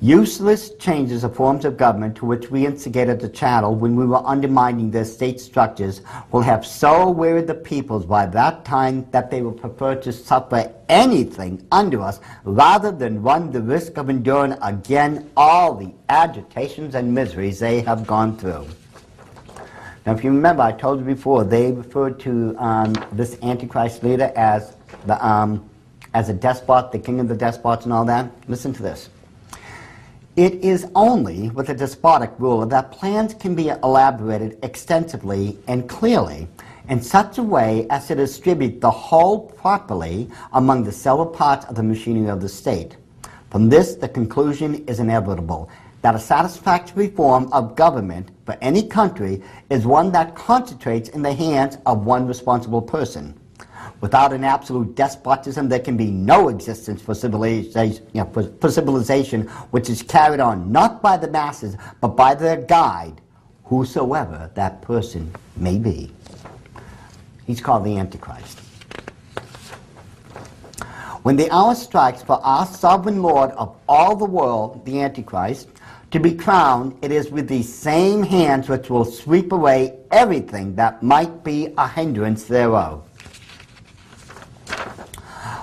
Useless 0.02 0.70
changes 0.76 1.24
of 1.24 1.36
forms 1.36 1.66
of 1.66 1.76
government 1.76 2.16
to 2.16 2.24
which 2.24 2.50
we 2.50 2.64
instigated 2.64 3.20
the 3.20 3.28
chattel 3.28 3.74
when 3.74 3.96
we 3.96 4.06
were 4.06 4.26
undermining 4.26 4.90
their 4.90 5.04
state 5.04 5.38
structures 5.38 6.00
will 6.32 6.40
have 6.40 6.64
so 6.64 7.10
wearied 7.10 7.46
the 7.46 7.54
peoples 7.54 8.06
by 8.06 8.24
that 8.24 8.64
time 8.64 9.06
that 9.10 9.30
they 9.30 9.42
will 9.42 9.52
prefer 9.52 9.94
to 9.96 10.10
suffer 10.10 10.72
anything 10.88 11.66
under 11.70 12.00
us 12.00 12.18
rather 12.44 12.90
than 12.90 13.20
run 13.20 13.52
the 13.52 13.60
risk 13.60 13.98
of 13.98 14.08
enduring 14.08 14.52
again 14.62 15.30
all 15.36 15.74
the 15.74 15.92
agitations 16.08 16.94
and 16.94 17.14
miseries 17.14 17.58
they 17.58 17.82
have 17.82 18.06
gone 18.06 18.38
through. 18.38 18.66
Now, 20.06 20.14
if 20.14 20.24
you 20.24 20.30
remember, 20.30 20.62
I 20.62 20.72
told 20.72 21.00
you 21.00 21.04
before, 21.04 21.44
they 21.44 21.72
referred 21.72 22.18
to 22.20 22.56
um, 22.56 22.94
this 23.12 23.36
Antichrist 23.42 24.02
leader 24.02 24.32
as, 24.34 24.74
the, 25.04 25.22
um, 25.24 25.68
as 26.14 26.30
a 26.30 26.32
despot, 26.32 26.90
the 26.90 26.98
king 26.98 27.20
of 27.20 27.28
the 27.28 27.36
despots 27.36 27.84
and 27.84 27.92
all 27.92 28.06
that. 28.06 28.30
Listen 28.48 28.72
to 28.72 28.82
this. 28.82 29.10
It 30.36 30.64
is 30.64 30.86
only 30.94 31.50
with 31.50 31.70
a 31.70 31.74
despotic 31.74 32.30
ruler 32.38 32.64
that 32.66 32.92
plans 32.92 33.34
can 33.34 33.56
be 33.56 33.70
elaborated 33.70 34.60
extensively 34.62 35.58
and 35.66 35.88
clearly 35.88 36.46
in 36.88 37.02
such 37.02 37.38
a 37.38 37.42
way 37.42 37.88
as 37.90 38.06
to 38.06 38.14
distribute 38.14 38.80
the 38.80 38.90
whole 38.92 39.40
properly 39.40 40.30
among 40.52 40.84
the 40.84 40.92
several 40.92 41.26
parts 41.26 41.66
of 41.66 41.74
the 41.74 41.82
machinery 41.82 42.30
of 42.30 42.40
the 42.40 42.48
state. 42.48 42.96
From 43.50 43.68
this, 43.68 43.96
the 43.96 44.08
conclusion 44.08 44.84
is 44.86 45.00
inevitable 45.00 45.68
that 46.02 46.14
a 46.14 46.18
satisfactory 46.18 47.08
form 47.08 47.52
of 47.52 47.74
government 47.74 48.30
for 48.46 48.56
any 48.60 48.84
country 48.84 49.42
is 49.68 49.84
one 49.84 50.12
that 50.12 50.36
concentrates 50.36 51.08
in 51.08 51.22
the 51.22 51.34
hands 51.34 51.76
of 51.86 52.06
one 52.06 52.28
responsible 52.28 52.80
person. 52.82 53.39
Without 54.00 54.32
an 54.32 54.44
absolute 54.44 54.94
despotism, 54.94 55.68
there 55.68 55.78
can 55.78 55.96
be 55.96 56.10
no 56.10 56.48
existence 56.48 57.02
for 57.02 57.14
civilization, 57.14 58.06
you 58.12 58.22
know, 58.22 58.30
for, 58.30 58.44
for 58.60 58.70
civilization 58.70 59.42
which 59.72 59.90
is 59.90 60.02
carried 60.02 60.40
on 60.40 60.72
not 60.72 61.02
by 61.02 61.16
the 61.18 61.28
masses, 61.28 61.76
but 62.00 62.08
by 62.08 62.34
their 62.34 62.56
guide, 62.56 63.20
whosoever 63.64 64.50
that 64.54 64.80
person 64.80 65.30
may 65.56 65.76
be. 65.78 66.10
He's 67.46 67.60
called 67.60 67.84
the 67.84 67.98
Antichrist. 67.98 68.58
When 71.22 71.36
the 71.36 71.50
hour 71.50 71.74
strikes 71.74 72.22
for 72.22 72.40
our 72.42 72.64
sovereign 72.64 73.20
Lord 73.20 73.50
of 73.50 73.76
all 73.86 74.16
the 74.16 74.24
world, 74.24 74.86
the 74.86 75.02
Antichrist, 75.02 75.68
to 76.12 76.18
be 76.18 76.34
crowned, 76.34 76.96
it 77.02 77.12
is 77.12 77.30
with 77.30 77.46
these 77.46 77.72
same 77.72 78.22
hands 78.22 78.70
which 78.70 78.88
will 78.88 79.04
sweep 79.04 79.52
away 79.52 79.98
everything 80.10 80.74
that 80.76 81.02
might 81.02 81.44
be 81.44 81.74
a 81.76 81.86
hindrance 81.86 82.44
thereof. 82.44 83.09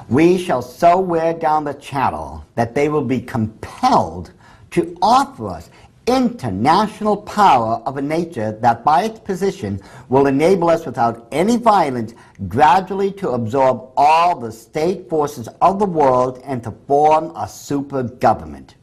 We 0.10 0.38
shall 0.38 0.62
so 0.62 1.00
wear 1.00 1.34
down 1.34 1.66
the 1.66 1.74
chattel 1.74 2.46
that 2.56 2.74
they 2.74 2.88
will 2.88 3.04
be 3.04 3.20
compelled 3.20 4.32
to 4.72 4.98
offer 5.02 5.50
us 5.50 5.70
international 6.08 7.18
power 7.18 7.82
of 7.86 7.98
a 7.98 8.02
nature 8.02 8.54
that 8.62 8.86
by 8.86 9.04
its 9.04 9.20
position 9.20 9.82
will 10.08 10.28
enable 10.28 10.70
us 10.70 10.86
without 10.86 11.28
any 11.34 11.58
violence 11.58 12.14
gradually 12.48 13.12
to 13.12 13.32
absorb 13.32 13.92
all 13.98 14.40
the 14.40 14.52
state 14.52 15.10
forces 15.10 15.50
of 15.62 15.80
the 15.80 15.86
world 15.86 16.42
and 16.46 16.64
to 16.64 16.72
form 16.88 17.34
a 17.36 17.48
super 17.48 18.04
government. 18.04 18.76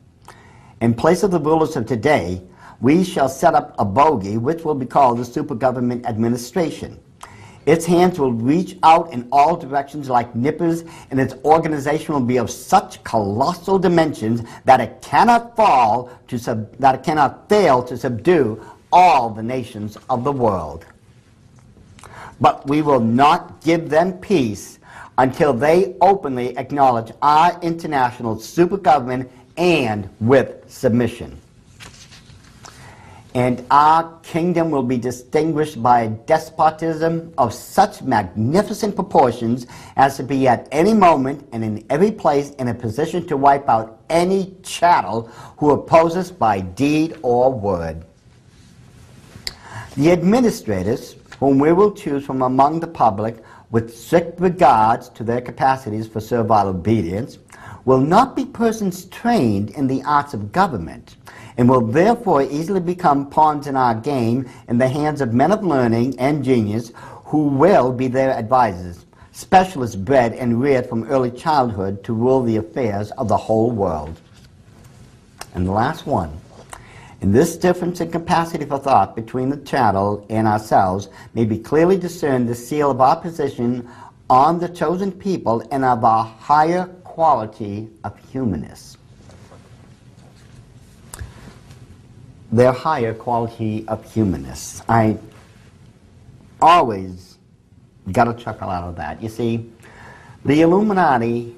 In 0.82 0.92
place 0.92 1.22
of 1.22 1.30
the 1.30 1.40
rulers 1.40 1.76
of 1.76 1.86
today, 1.86 2.42
we 2.82 3.02
shall 3.02 3.30
set 3.30 3.55
up 3.55 3.74
a 3.78 3.84
bogey 3.84 4.36
which 4.36 4.62
will 4.62 4.74
be 4.74 4.84
called 4.84 5.16
the 5.16 5.24
super 5.24 5.55
government 5.55 6.05
administration. 6.05 7.01
Its 7.66 7.86
hands 7.86 8.18
will 8.18 8.32
reach 8.32 8.76
out 8.82 9.12
in 9.12 9.26
all 9.32 9.56
directions 9.56 10.08
like 10.08 10.34
nippers, 10.34 10.84
and 11.10 11.18
its 11.18 11.34
organization 11.44 12.14
will 12.14 12.20
be 12.20 12.36
of 12.36 12.50
such 12.50 13.02
colossal 13.04 13.78
dimensions 13.78 14.42
that 14.64 14.80
it 14.80 15.00
cannot 15.00 15.56
fall 15.56 16.10
to 16.28 16.38
sub- 16.38 16.76
that 16.76 16.94
it 16.94 17.02
cannot 17.02 17.48
fail 17.48 17.82
to 17.82 17.96
subdue 17.96 18.62
all 18.92 19.30
the 19.30 19.42
nations 19.42 19.96
of 20.10 20.24
the 20.24 20.32
world. 20.32 20.84
But 22.40 22.66
we 22.68 22.82
will 22.82 23.00
not 23.00 23.60
give 23.62 23.88
them 23.88 24.18
peace 24.18 24.78
until 25.16 25.52
they 25.52 25.96
openly 26.00 26.56
acknowledge 26.58 27.12
our 27.22 27.58
international 27.62 28.38
super 28.38 28.76
government 28.76 29.30
and 29.56 30.08
with 30.20 30.68
submission 30.70 31.40
and 33.35 33.66
our 33.73 34.16
kingdom 34.20 34.70
will 34.70 34.85
be 34.85 34.97
distinguished 34.97 35.82
by 35.82 36.02
a 36.02 36.09
despotism 36.09 37.35
of 37.36 37.52
such 37.52 38.01
magnificent 38.01 38.94
proportions 38.94 39.66
as 39.97 40.16
to 40.16 40.23
be 40.23 40.47
at 40.47 40.69
any 40.70 40.94
moment 40.94 41.47
and 41.52 41.65
in 41.65 41.85
every 41.90 42.12
place 42.12 42.51
in 42.52 42.69
a 42.69 42.74
position 42.74 43.27
to 43.27 43.36
wipe 43.36 43.69
out 43.69 44.01
any 44.09 44.55
chattel 44.62 45.23
who 45.59 45.73
opposes 45.73 46.31
by 46.31 46.61
deed 46.61 47.19
or 47.23 47.52
word. 47.52 48.05
The 49.97 50.12
administrators, 50.12 51.16
whom 51.40 51.59
we 51.59 51.73
will 51.73 51.93
choose 51.93 52.24
from 52.24 52.43
among 52.43 52.78
the 52.78 52.86
public 52.86 53.43
with 53.73 53.97
strict 53.97 54.39
regards 54.40 55.09
to 55.11 55.24
their 55.24 55.40
capacities 55.40 56.06
for 56.06 56.20
servile 56.20 56.69
obedience, 56.69 57.39
will 57.85 58.01
not 58.01 58.36
be 58.36 58.44
persons 58.44 59.06
trained 59.06 59.70
in 59.70 59.89
the 59.89 60.02
arts 60.05 60.35
of 60.35 60.52
government 60.52 61.16
and 61.56 61.68
will 61.68 61.81
therefore 61.81 62.43
easily 62.43 62.81
become 62.81 63.31
pawns 63.31 63.66
in 63.66 63.76
our 63.76 63.94
game 63.94 64.48
in 64.68 64.78
the 64.78 64.89
hands 64.89 65.20
of 65.20 65.32
men 65.32 65.52
of 65.52 65.64
learning 65.64 66.18
and 66.18 66.44
genius 66.44 66.93
who 67.24 67.47
will 67.47 67.93
be 67.93 68.09
their 68.09 68.32
advisers, 68.32 69.06
specialists 69.32 69.97
bred 69.97 70.32
and 70.35 70.60
reared 70.60 70.89
from 70.89 71.05
early 71.05 71.31
childhood 71.31 72.02
to 72.05 72.12
rule 72.12 72.43
the 72.43 72.56
affairs 72.56 73.10
of 73.12 73.28
the 73.28 73.36
whole 73.36 73.70
world. 73.70 74.20
And 75.55 75.66
the 75.66 75.72
last 75.72 76.06
one. 76.06 76.40
In 77.20 77.32
this 77.32 77.56
difference 77.56 78.01
in 78.01 78.10
capacity 78.10 78.66
for 78.66 78.78
thought 78.78 79.16
between 79.16 79.48
the 79.48 79.56
chattel 79.59 80.26
and 80.28 80.47
ourselves 80.47 81.09
may 81.32 81.44
be 81.44 81.59
clearly 81.59 81.97
discerned 81.97 82.48
the 82.48 82.55
seal 82.55 82.90
of 82.90 83.01
our 83.01 83.16
position 83.16 83.89
on 84.28 84.59
the 84.59 84.68
chosen 84.68 85.10
people 85.10 85.66
and 85.70 85.85
of 85.85 86.05
our 86.05 86.24
higher 86.24 86.86
quality 87.05 87.89
of 88.02 88.18
humanness. 88.31 88.93
Their 92.55 92.70
higher 92.72 93.12
quality 93.12 93.85
of 93.89 94.12
humanness. 94.12 94.81
I 94.89 95.18
always 96.62 97.39
got 98.12 98.28
a 98.28 98.35
chuckle 98.35 98.70
out 98.70 98.89
of 98.89 98.97
that. 98.97 99.20
You 99.20 99.28
see, 99.28 99.72
the 100.44 100.60
Illuminati 100.60 101.56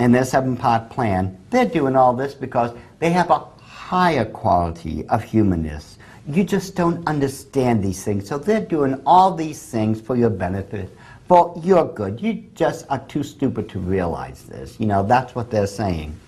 and 0.00 0.12
their 0.12 0.24
seven 0.24 0.56
part 0.56 0.90
plan, 0.90 1.38
they're 1.50 1.68
doing 1.68 1.94
all 1.94 2.14
this 2.14 2.34
because 2.34 2.76
they 2.98 3.10
have 3.10 3.30
a 3.30 3.38
higher 3.60 4.24
quality 4.24 5.06
of 5.06 5.22
humanness. 5.22 5.98
You 6.26 6.42
just 6.42 6.74
don't 6.74 7.06
understand 7.06 7.84
these 7.84 8.02
things. 8.02 8.28
So 8.28 8.38
they're 8.38 8.64
doing 8.64 9.00
all 9.06 9.32
these 9.34 9.62
things 9.62 10.00
for 10.00 10.16
your 10.16 10.30
benefit, 10.30 10.90
for 11.28 11.54
your 11.62 11.84
good. 11.84 12.20
You 12.20 12.44
just 12.56 12.86
are 12.90 12.98
too 13.06 13.22
stupid 13.22 13.68
to 13.68 13.78
realize 13.78 14.42
this. 14.42 14.80
You 14.80 14.86
know, 14.86 15.04
that's 15.04 15.36
what 15.36 15.48
they're 15.48 15.68
saying. 15.68 16.18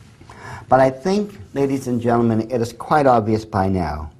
But 0.68 0.80
I 0.80 0.90
think, 0.90 1.38
ladies 1.54 1.86
and 1.86 2.00
gentlemen, 2.00 2.50
it 2.50 2.60
is 2.60 2.74
quite 2.74 3.06
obvious 3.06 3.44
by 3.44 3.68
now 3.68 4.10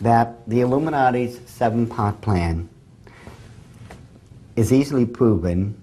that 0.00 0.48
the 0.48 0.62
Illuminati's 0.62 1.40
seven 1.46 1.86
part 1.86 2.20
plan 2.22 2.68
is 4.56 4.72
easily 4.72 5.04
proven 5.04 5.80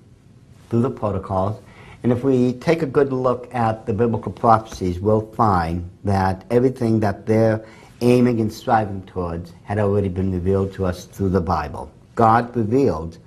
through 0.69 0.81
the 0.81 0.89
protocols. 0.89 1.61
And 2.01 2.11
if 2.11 2.23
we 2.23 2.53
take 2.53 2.81
a 2.81 2.87
good 2.87 3.13
look 3.13 3.53
at 3.53 3.85
the 3.85 3.93
biblical 3.93 4.31
prophecies, 4.31 4.99
we'll 4.99 5.29
find 5.33 5.87
that 6.03 6.45
everything 6.49 6.99
that 7.01 7.27
they're 7.27 7.63
aiming 8.01 8.41
and 8.41 8.51
striving 8.51 9.03
towards 9.03 9.53
had 9.63 9.77
already 9.77 10.09
been 10.09 10.31
revealed 10.31 10.73
to 10.73 10.85
us 10.85 11.05
through 11.05 11.29
the 11.29 11.41
Bible. 11.41 11.91
God 12.15 12.55
revealed 12.55 13.19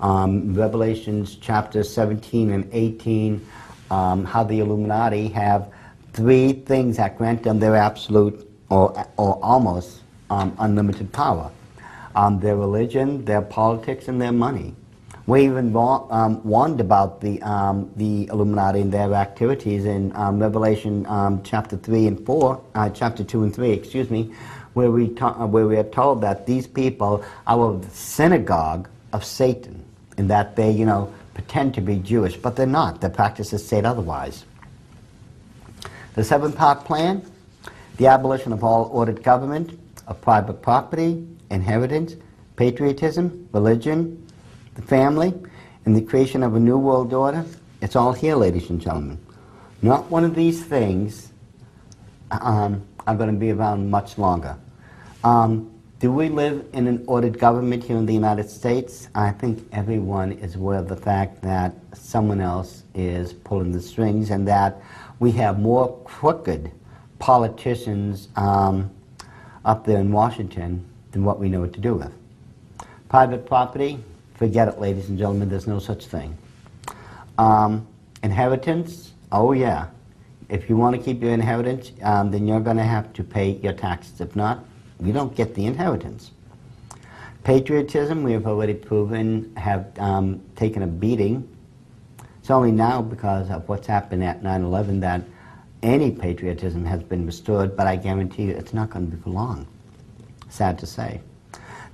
um, 0.00 0.54
Revelations 0.54 1.36
chapter 1.36 1.82
17 1.82 2.52
and 2.52 2.68
18 2.72 3.46
um, 3.90 4.24
how 4.24 4.44
the 4.44 4.60
Illuminati 4.60 5.28
have 5.28 5.70
three 6.12 6.52
things 6.52 6.96
that 6.96 7.16
grant 7.16 7.42
them 7.42 7.58
their 7.58 7.76
absolute 7.76 8.48
or, 8.68 9.06
or 9.16 9.38
almost 9.42 10.00
um, 10.30 10.54
unlimited 10.58 11.12
power 11.12 11.50
um, 12.14 12.40
their 12.40 12.56
religion, 12.56 13.24
their 13.24 13.42
politics, 13.42 14.08
and 14.08 14.20
their 14.20 14.32
money. 14.32 14.74
We 15.26 15.44
even 15.44 15.76
um, 15.76 16.42
warned 16.42 16.80
about 16.80 17.20
the, 17.20 17.40
um, 17.42 17.90
the 17.96 18.26
Illuminati 18.28 18.80
and 18.80 18.92
their 18.92 19.14
activities 19.14 19.84
in 19.84 20.14
um, 20.16 20.40
Revelation 20.40 21.06
um, 21.06 21.42
chapter 21.44 21.76
3 21.76 22.08
and 22.08 22.26
4, 22.26 22.60
uh, 22.74 22.90
chapter 22.90 23.22
2 23.22 23.44
and 23.44 23.54
3, 23.54 23.70
excuse 23.70 24.10
me, 24.10 24.34
where 24.72 24.90
we, 24.90 25.16
uh, 25.20 25.46
where 25.46 25.66
we 25.66 25.76
are 25.76 25.84
told 25.84 26.20
that 26.22 26.46
these 26.46 26.66
people 26.66 27.24
are 27.46 27.60
of 27.60 27.88
the 27.88 27.94
synagogue 27.94 28.88
of 29.12 29.24
Satan 29.24 29.84
and 30.16 30.28
that 30.30 30.56
they, 30.56 30.70
you 30.70 30.84
know, 30.84 31.12
pretend 31.34 31.74
to 31.74 31.80
be 31.80 31.96
Jewish, 31.96 32.36
but 32.36 32.56
they're 32.56 32.66
not. 32.66 33.00
Their 33.00 33.10
practices 33.10 33.66
say 33.66 33.82
otherwise. 33.82 34.44
The 36.20 36.24
seven 36.24 36.52
part 36.52 36.84
plan 36.84 37.22
the 37.96 38.06
abolition 38.08 38.52
of 38.52 38.62
all 38.62 38.90
ordered 38.92 39.22
government, 39.22 39.80
of 40.06 40.20
private 40.20 40.60
property, 40.60 41.26
inheritance, 41.50 42.14
patriotism, 42.56 43.48
religion, 43.52 44.26
the 44.74 44.82
family, 44.82 45.32
and 45.86 45.96
the 45.96 46.02
creation 46.02 46.42
of 46.42 46.56
a 46.56 46.60
new 46.60 46.76
world 46.76 47.14
order. 47.14 47.46
It's 47.80 47.96
all 47.96 48.12
here, 48.12 48.36
ladies 48.36 48.68
and 48.68 48.78
gentlemen. 48.78 49.18
Not 49.80 50.10
one 50.10 50.24
of 50.24 50.34
these 50.34 50.62
things 50.62 51.32
um, 52.30 52.86
are 53.06 53.14
going 53.14 53.32
to 53.32 53.40
be 53.40 53.52
around 53.52 53.90
much 53.90 54.18
longer. 54.18 54.58
Um, 55.24 55.72
do 56.00 56.12
we 56.12 56.28
live 56.28 56.66
in 56.74 56.86
an 56.86 57.02
ordered 57.06 57.38
government 57.38 57.82
here 57.82 57.96
in 57.96 58.04
the 58.04 58.12
United 58.12 58.50
States? 58.50 59.08
I 59.14 59.30
think 59.30 59.66
everyone 59.72 60.32
is 60.32 60.54
aware 60.56 60.80
of 60.80 60.88
the 60.88 60.96
fact 60.96 61.40
that 61.44 61.74
someone 61.94 62.42
else 62.42 62.82
is 62.94 63.32
pulling 63.32 63.72
the 63.72 63.80
strings 63.80 64.28
and 64.28 64.46
that 64.48 64.82
we 65.20 65.30
have 65.32 65.60
more 65.60 65.96
crooked 66.04 66.72
politicians 67.18 68.28
um, 68.36 68.90
up 69.64 69.84
there 69.84 70.00
in 70.00 70.10
Washington 70.10 70.84
than 71.12 71.24
what 71.24 71.38
we 71.38 71.48
know 71.48 71.60
what 71.60 71.74
to 71.74 71.80
do 71.80 71.94
with. 71.94 72.12
Private 73.08 73.46
property, 73.46 74.02
forget 74.34 74.66
it, 74.66 74.80
ladies 74.80 75.10
and 75.10 75.18
gentlemen, 75.18 75.48
there's 75.48 75.66
no 75.66 75.78
such 75.78 76.06
thing. 76.06 76.36
Um, 77.38 77.86
inheritance, 78.22 79.12
oh 79.30 79.52
yeah. 79.52 79.88
If 80.48 80.68
you 80.68 80.76
want 80.76 80.96
to 80.96 81.02
keep 81.02 81.22
your 81.22 81.32
inheritance, 81.32 81.92
um, 82.02 82.30
then 82.30 82.48
you're 82.48 82.60
going 82.60 82.78
to 82.78 82.82
have 82.82 83.12
to 83.12 83.22
pay 83.22 83.50
your 83.62 83.74
taxes. 83.74 84.20
If 84.20 84.34
not, 84.34 84.64
you 85.00 85.12
don't 85.12 85.36
get 85.36 85.54
the 85.54 85.66
inheritance. 85.66 86.32
Patriotism, 87.44 88.22
we 88.22 88.32
have 88.32 88.46
already 88.46 88.74
proven, 88.74 89.54
have 89.56 89.92
um, 89.98 90.42
taken 90.56 90.82
a 90.82 90.86
beating 90.86 91.48
It's 92.50 92.56
only 92.56 92.72
now 92.72 93.00
because 93.00 93.48
of 93.48 93.68
what's 93.68 93.86
happened 93.86 94.24
at 94.24 94.42
9 94.42 94.64
11 94.64 94.98
that 94.98 95.22
any 95.84 96.10
patriotism 96.10 96.84
has 96.84 97.00
been 97.00 97.24
restored, 97.24 97.76
but 97.76 97.86
I 97.86 97.94
guarantee 97.94 98.46
you 98.46 98.50
it's 98.50 98.74
not 98.74 98.90
going 98.90 99.08
to 99.08 99.16
be 99.16 99.22
for 99.22 99.30
long. 99.30 99.68
Sad 100.48 100.76
to 100.80 100.86
say. 100.86 101.20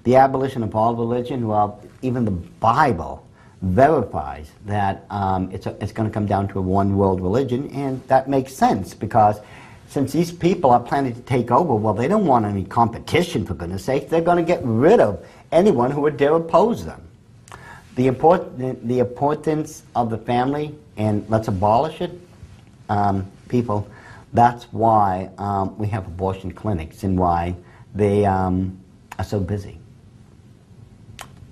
The 0.05 0.17
abolition 0.17 0.63
of 0.63 0.75
all 0.75 0.97
religion, 0.97 1.47
well, 1.47 1.85
even 2.01 2.25
the 2.25 2.31
Bible 2.31 3.27
verifies 3.61 4.51
that 4.65 5.05
um, 5.11 5.51
it's, 5.53 5.67
a, 5.67 5.77
it's 5.79 5.93
going 5.93 6.09
to 6.09 6.15
come 6.15 6.25
down 6.25 6.49
to 6.49 6.59
a 6.59 6.63
one 6.63 6.97
world 6.97 7.21
religion, 7.21 7.69
and 7.73 8.03
that 8.09 8.27
makes 8.27 8.55
sense 8.55 8.95
because 8.95 9.41
since 9.89 10.11
these 10.11 10.33
people 10.33 10.71
are 10.71 10.81
planning 10.81 11.15
to 11.15 11.21
take 11.21 11.51
over, 11.51 11.75
well, 11.75 11.93
they 11.93 12.09
don't 12.09 12.25
want 12.25 12.47
any 12.47 12.65
competition, 12.65 13.45
for 13.45 13.53
goodness 13.53 13.85
sake. 13.85 14.09
They're 14.09 14.23
going 14.23 14.43
to 14.43 14.55
get 14.55 14.63
rid 14.65 15.01
of 15.01 15.23
anyone 15.53 15.91
who 15.91 16.01
would 16.01 16.17
dare 16.17 16.35
oppose 16.35 16.87
them. 16.87 17.06
The, 17.97 18.07
import, 18.07 18.59
the, 18.59 18.99
importance 18.99 19.83
of 19.95 20.11
the 20.11 20.19
family, 20.19 20.75
and 20.99 21.29
let's 21.31 21.49
abolish 21.49 22.03
it, 22.03 22.13
um, 22.91 23.27
people, 23.49 23.89
that's 24.35 24.65
why 24.65 25.31
um, 25.39 25.77
we 25.79 25.87
have 25.89 26.07
abortion 26.07 26.53
clinics 26.53 27.05
and 27.05 27.19
why 27.19 27.57
they 27.95 28.27
um, 28.27 28.79
are 29.19 29.25
so 29.25 29.41
busy. 29.41 29.79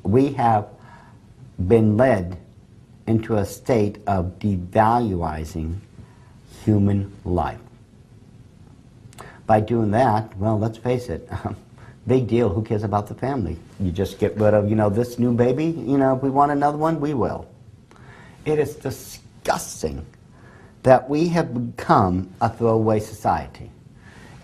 We 0.02 0.34
have 0.34 0.68
been 1.66 1.96
led 1.96 2.36
into 3.06 3.36
a 3.36 3.46
state 3.46 3.98
of 4.06 4.38
devaluing 4.38 5.76
human 6.64 7.10
life. 7.24 7.58
By 9.46 9.60
doing 9.60 9.90
that, 9.92 10.36
well, 10.36 10.58
let's 10.58 10.78
face 10.78 11.08
it, 11.08 11.28
big 12.06 12.26
deal. 12.26 12.48
Who 12.48 12.62
cares 12.62 12.84
about 12.84 13.06
the 13.06 13.14
family? 13.14 13.56
You 13.80 13.90
just 13.90 14.18
get 14.18 14.36
rid 14.36 14.54
of, 14.54 14.68
you 14.68 14.76
know, 14.76 14.90
this 14.90 15.18
new 15.18 15.32
baby. 15.32 15.66
You 15.66 15.98
know, 15.98 16.16
if 16.16 16.22
we 16.22 16.30
want 16.30 16.52
another 16.52 16.78
one, 16.78 17.00
we 17.00 17.14
will. 17.14 17.46
It 18.44 18.58
is 18.58 18.74
disgusting 18.76 20.04
that 20.82 21.08
we 21.08 21.28
have 21.28 21.76
become 21.76 22.30
a 22.40 22.48
throwaway 22.50 23.00
society 23.00 23.70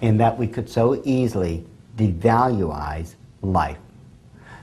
and 0.00 0.18
that 0.20 0.38
we 0.38 0.46
could 0.46 0.70
so 0.70 1.00
easily 1.04 1.66
devaluize 1.96 3.14
life. 3.42 3.78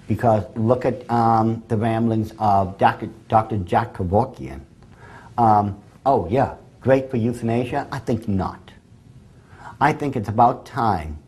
Because 0.08 0.44
look 0.56 0.86
at 0.86 1.10
um, 1.12 1.64
the 1.68 1.78
ramblings 1.78 2.34
of 2.40 2.78
Dr. 2.78 3.08
Dr. 3.28 3.58
Jack 3.58 3.94
Kevorkian. 3.94 4.62
Um, 5.38 5.80
oh, 6.06 6.28
yeah, 6.30 6.56
great 6.82 7.12
for 7.12 7.18
euthanasia? 7.18 7.88
I 7.92 8.00
think 8.00 8.28
not. 8.28 8.72
I 9.80 9.94
think 9.94 10.16
it's 10.16 10.30
about 10.30 10.66
time 10.66 11.20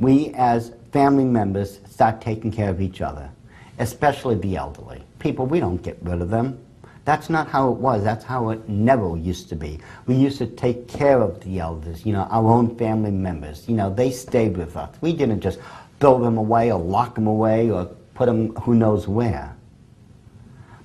we 0.00 0.32
as 0.34 0.72
family 0.92 1.24
members 1.24 1.80
start 1.88 2.20
taking 2.20 2.50
care 2.50 2.70
of 2.70 2.80
each 2.80 3.00
other, 3.00 3.30
especially 3.78 4.36
the 4.36 4.56
elderly. 4.56 5.02
People, 5.18 5.46
we 5.46 5.60
don't 5.60 5.82
get 5.82 5.98
rid 6.02 6.20
of 6.20 6.30
them. 6.30 6.58
That's 7.04 7.30
not 7.30 7.48
how 7.48 7.72
it 7.72 7.78
was. 7.78 8.04
That's 8.04 8.24
how 8.24 8.50
it 8.50 8.68
never 8.68 9.16
used 9.16 9.48
to 9.48 9.56
be. 9.56 9.80
We 10.06 10.14
used 10.14 10.38
to 10.38 10.46
take 10.46 10.86
care 10.86 11.20
of 11.20 11.40
the 11.40 11.58
elders, 11.58 12.04
you 12.04 12.12
know, 12.12 12.28
our 12.30 12.50
own 12.50 12.76
family 12.76 13.10
members. 13.10 13.68
You 13.68 13.74
know, 13.74 13.92
they 13.92 14.10
stayed 14.10 14.56
with 14.56 14.76
us. 14.76 14.94
We 15.00 15.12
didn't 15.14 15.40
just 15.40 15.58
throw 15.98 16.18
them 16.18 16.36
away 16.36 16.70
or 16.70 16.78
lock 16.78 17.14
them 17.14 17.26
away 17.26 17.70
or 17.70 17.86
put 18.14 18.26
them 18.26 18.54
who 18.56 18.74
knows 18.74 19.08
where. 19.08 19.56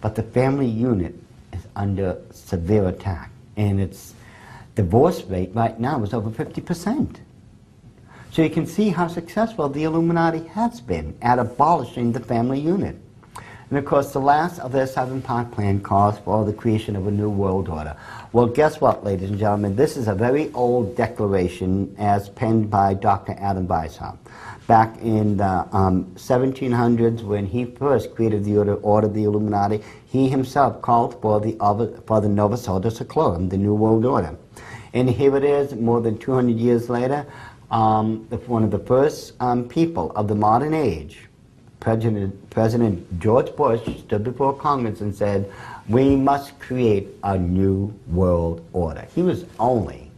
But 0.02 0.16
the 0.16 0.24
family 0.24 0.68
unit 0.68 1.16
is 1.52 1.66
under 1.76 2.22
severe 2.32 2.88
attack, 2.88 3.32
and 3.58 3.80
its 3.80 4.14
divorce 4.76 5.24
rate 5.24 5.52
right 5.54 5.80
now 5.80 6.02
is 6.04 6.14
over 6.14 6.30
50%. 6.30 7.18
So 8.36 8.42
you 8.42 8.50
can 8.50 8.68
see 8.68 8.90
how 8.90 9.08
successful 9.08 9.70
the 9.70 9.86
Illuminati 9.86 10.46
has 10.48 10.82
been 10.82 11.16
at 11.22 11.40
abolishing 11.40 12.12
the 12.12 12.20
family 12.20 12.60
unit. 12.60 12.98
And 13.70 13.80
of 13.80 13.86
course, 13.86 14.12
the 14.12 14.20
last 14.20 14.60
of 14.60 14.74
their 14.74 14.88
seven 14.88 15.22
part 15.22 15.52
plan 15.52 15.80
calls 15.80 16.20
for 16.20 16.44
the 16.44 16.52
creation 16.52 16.98
of 16.98 17.08
a 17.08 17.12
new 17.12 17.30
world 17.30 17.70
order. 17.70 17.96
Well, 18.34 18.48
guess 18.48 18.82
what, 18.82 19.06
ladies 19.06 19.30
and 19.30 19.40
gentlemen? 19.40 19.78
This 19.78 19.96
is 19.96 20.10
a 20.10 20.14
very 20.14 20.52
old 20.52 20.98
declaration 20.98 21.96
as 21.98 22.28
penned 22.28 22.70
by 22.70 22.96
Dr. 22.96 23.38
Adam 23.40 23.70
Weishaupt. 23.70 24.18
Back 24.68 24.98
in 24.98 25.38
the 25.38 25.66
um, 25.72 26.04
1700s, 26.16 27.24
when 27.24 27.46
he 27.46 27.64
first 27.64 28.14
created 28.16 28.44
the 28.44 28.58
order, 28.58 28.76
order 28.76 29.08
of 29.08 29.14
the 29.14 29.24
Illuminati, 29.24 29.82
he 30.08 30.28
himself 30.28 30.82
called 30.82 31.22
for 31.22 31.40
the, 31.40 31.54
for 32.06 32.20
the 32.20 32.28
Novus 32.28 32.68
Ordo 32.68 32.90
Seclorum, 32.90 33.50
the 33.50 33.58
New 33.58 33.76
World 33.76 34.04
Order. 34.04 34.38
And 34.94 35.10
here 35.10 35.36
it 35.36 35.44
is, 35.44 35.74
more 35.74 36.00
than 36.00 36.18
200 36.18 36.58
years 36.58 36.90
later, 36.90 37.26
um, 37.72 38.28
one 38.48 38.64
of 38.64 38.72
the 38.72 38.80
first 38.80 39.34
um, 39.40 39.68
people 39.68 40.12
of 40.16 40.28
the 40.28 40.36
modern 40.36 40.74
age 40.74 41.28
President, 41.86 42.50
President 42.50 43.20
George 43.20 43.56
Bush 43.56 43.82
stood 44.00 44.24
before 44.24 44.54
Congress 44.54 45.02
and 45.02 45.14
said, 45.14 45.52
we 45.88 46.16
must 46.16 46.58
create 46.60 47.10
a 47.24 47.38
new 47.38 47.94
world 48.08 48.66
order. 48.74 49.06
He 49.14 49.22
was 49.22 49.46
only 49.60 50.10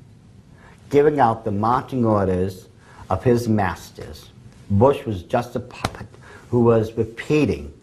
giving 0.89 1.19
out 1.19 1.43
the 1.43 1.51
marching 1.51 2.05
orders 2.05 2.69
of 3.09 3.21
his 3.21 3.49
masters. 3.49 4.29
Bush 4.71 5.05
was 5.05 5.23
just 5.23 5.57
a 5.57 5.59
puppet 5.59 6.07
who 6.49 6.61
was 6.61 6.93
repeating 6.93 7.73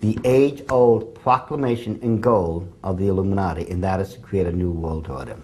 the 0.00 0.18
age-old 0.24 1.14
proclamation 1.16 1.98
in 2.00 2.22
gold 2.22 2.72
of 2.82 2.96
the 2.96 3.08
Illuminati, 3.08 3.68
and 3.68 3.84
that 3.84 4.00
is 4.00 4.14
to 4.14 4.20
create 4.20 4.46
a 4.46 4.52
new 4.52 4.70
world 4.70 5.10
order. 5.10 5.36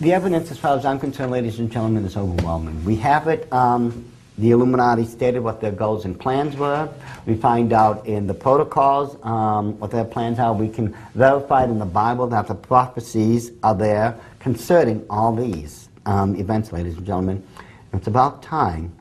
The 0.00 0.12
evidence, 0.12 0.50
as 0.50 0.58
far 0.58 0.76
as 0.76 0.84
I'm 0.84 0.98
concerned, 0.98 1.30
ladies 1.30 1.58
and 1.58 1.70
gentlemen, 1.70 2.04
is 2.04 2.16
overwhelming. 2.16 2.84
We 2.84 2.96
have 2.96 3.28
it 3.28 3.52
um, 3.52 4.10
the 4.40 4.52
Illuminati 4.52 5.04
stated 5.04 5.40
what 5.40 5.60
their 5.60 5.70
goals 5.70 6.06
and 6.06 6.18
plans 6.18 6.56
were. 6.56 6.88
We 7.26 7.34
find 7.34 7.74
out 7.74 8.06
in 8.06 8.26
the 8.26 8.32
protocols 8.32 9.18
um, 9.22 9.78
what 9.78 9.90
their 9.90 10.04
plans 10.04 10.38
are. 10.38 10.54
We 10.54 10.70
can 10.70 10.96
verify 11.14 11.64
it 11.64 11.68
in 11.68 11.78
the 11.78 11.84
Bible 11.84 12.26
that 12.28 12.46
the 12.46 12.54
prophecies 12.54 13.52
are 13.62 13.74
there 13.74 14.18
concerning 14.38 15.04
all 15.10 15.36
these 15.36 15.90
um, 16.06 16.36
events, 16.36 16.72
ladies 16.72 16.96
and 16.96 17.04
gentlemen. 17.04 17.46
It's 17.92 18.06
about 18.06 18.42
time 18.42 18.92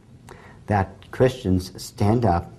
that 0.67 1.09
Christians 1.11 1.71
stand 1.81 2.25
up 2.25 2.51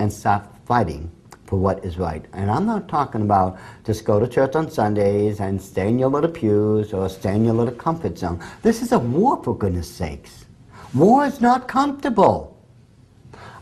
and 0.00 0.12
start 0.12 0.44
fighting 0.66 1.12
for 1.54 1.60
what 1.60 1.84
is 1.84 1.98
right. 1.98 2.24
And 2.32 2.50
I'm 2.50 2.66
not 2.66 2.88
talking 2.88 3.22
about 3.22 3.58
just 3.84 4.04
go 4.04 4.18
to 4.18 4.26
church 4.26 4.56
on 4.56 4.68
Sundays 4.68 5.38
and 5.38 5.62
stay 5.62 5.88
in 5.88 6.00
your 6.00 6.10
little 6.10 6.30
pews 6.30 6.92
or 6.92 7.08
stay 7.08 7.36
in 7.36 7.44
your 7.44 7.54
little 7.54 7.74
comfort 7.74 8.18
zone. 8.18 8.42
This 8.62 8.82
is 8.82 8.90
a 8.90 8.98
war, 8.98 9.40
for 9.44 9.56
goodness 9.56 9.88
sakes. 9.88 10.46
War 10.94 11.24
is 11.26 11.40
not 11.40 11.68
comfortable. 11.68 12.58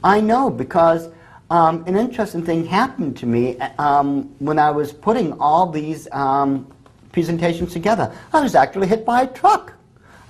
I 0.02 0.22
know 0.22 0.48
because 0.48 1.10
um, 1.50 1.84
an 1.86 1.96
interesting 1.96 2.42
thing 2.42 2.64
happened 2.64 3.14
to 3.18 3.26
me 3.26 3.58
um, 3.78 4.34
when 4.38 4.58
I 4.58 4.70
was 4.70 4.90
putting 4.90 5.38
all 5.38 5.70
these 5.70 6.08
um, 6.12 6.66
presentations 7.12 7.74
together. 7.74 8.10
I 8.32 8.40
was 8.40 8.54
actually 8.54 8.86
hit 8.86 9.04
by 9.04 9.22
a 9.22 9.26
truck. 9.26 9.74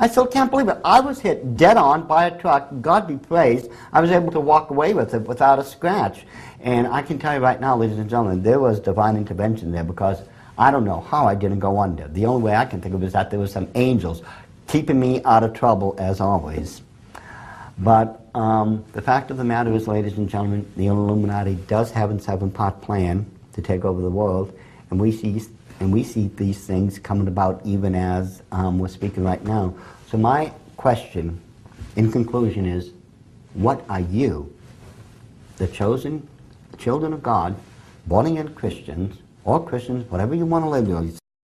I 0.03 0.09
still 0.09 0.27
can't 0.27 0.51
believe 0.51 0.69
it. 0.69 0.79
I 0.85 0.99
was 0.99 1.21
hit 1.21 1.57
dead 1.57 1.77
on 1.77 2.09
by 2.09 2.27
a 2.27 2.37
truck. 2.37 2.69
God 2.81 3.07
be 3.07 3.17
praised. 3.17 3.71
I 3.93 4.01
was 4.01 4.11
able 4.11 4.33
to 4.33 4.41
walk 4.41 4.71
away 4.71 4.95
with 4.95 5.15
it 5.15 5.23
without 5.23 5.61
a 5.61 5.65
scratch. 5.65 6.27
And 6.63 6.87
I 6.87 7.03
can 7.03 7.19
tell 7.19 7.35
you 7.35 7.41
right 7.41 7.61
now, 7.61 7.77
ladies 7.77 7.99
and 7.99 8.09
gentlemen, 8.09 8.43
there 8.43 8.61
was 8.61 8.79
divine 8.79 9.17
intervention 9.17 9.73
there 9.73 9.83
because 9.83 10.23
I 10.57 10.71
don't 10.71 10.85
know 10.85 11.01
how 11.01 11.27
I 11.27 11.35
didn't 11.35 11.59
go 11.59 11.81
under. 11.81 12.07
The 12.07 12.27
only 12.27 12.43
way 12.43 12.55
I 12.55 12.65
can 12.65 12.81
think 12.81 12.95
of 12.95 13.03
is 13.03 13.13
that 13.15 13.31
there 13.31 13.41
were 13.41 13.49
some 13.49 13.69
angels 13.75 14.23
keeping 14.69 15.01
me 15.01 15.23
out 15.25 15.43
of 15.43 15.55
trouble 15.55 15.97
as 15.99 16.21
always. 16.21 16.83
But 17.79 18.25
um, 18.35 18.85
the 18.93 19.03
fact 19.03 19.31
of 19.33 19.39
the 19.39 19.45
matter 19.45 19.73
is, 19.73 19.89
ladies 19.89 20.17
and 20.19 20.29
gentlemen, 20.29 20.71
the 20.77 20.87
Illuminati 20.87 21.57
does 21.67 21.91
have 21.91 22.13
a 22.13 22.21
seven-part 22.21 22.81
plan 22.81 23.27
to 23.55 23.63
take 23.63 23.85
over 23.85 24.01
the 24.01 24.11
world, 24.11 24.57
and 24.91 25.01
we 25.01 25.11
see 25.11 25.43
and 25.81 25.93
we 25.93 26.05
see 26.05 26.31
these 26.37 26.65
things 26.65 27.01
coming 27.01 27.27
about 27.27 27.61
even 27.65 27.97
as 27.97 28.41
um, 28.53 28.79
we're 28.79 28.87
speaking 28.87 29.25
right 29.25 29.43
now. 29.43 29.75
So 30.09 30.17
my 30.17 30.53
question, 30.77 31.41
in 31.97 32.13
conclusion, 32.13 32.67
is, 32.67 32.93
what 33.55 33.85
are 33.89 34.01
you, 34.01 34.55
the 35.57 35.67
chosen 35.67 36.29
children 36.83 37.13
of 37.13 37.23
God, 37.23 37.55
born 38.07 38.27
again 38.27 38.55
Christians, 38.55 39.19
or 39.45 39.65
Christians, 39.65 40.11
whatever 40.11 40.35
you 40.35 40.45
want 40.45 40.65
to 40.65 40.69
label 40.69 41.22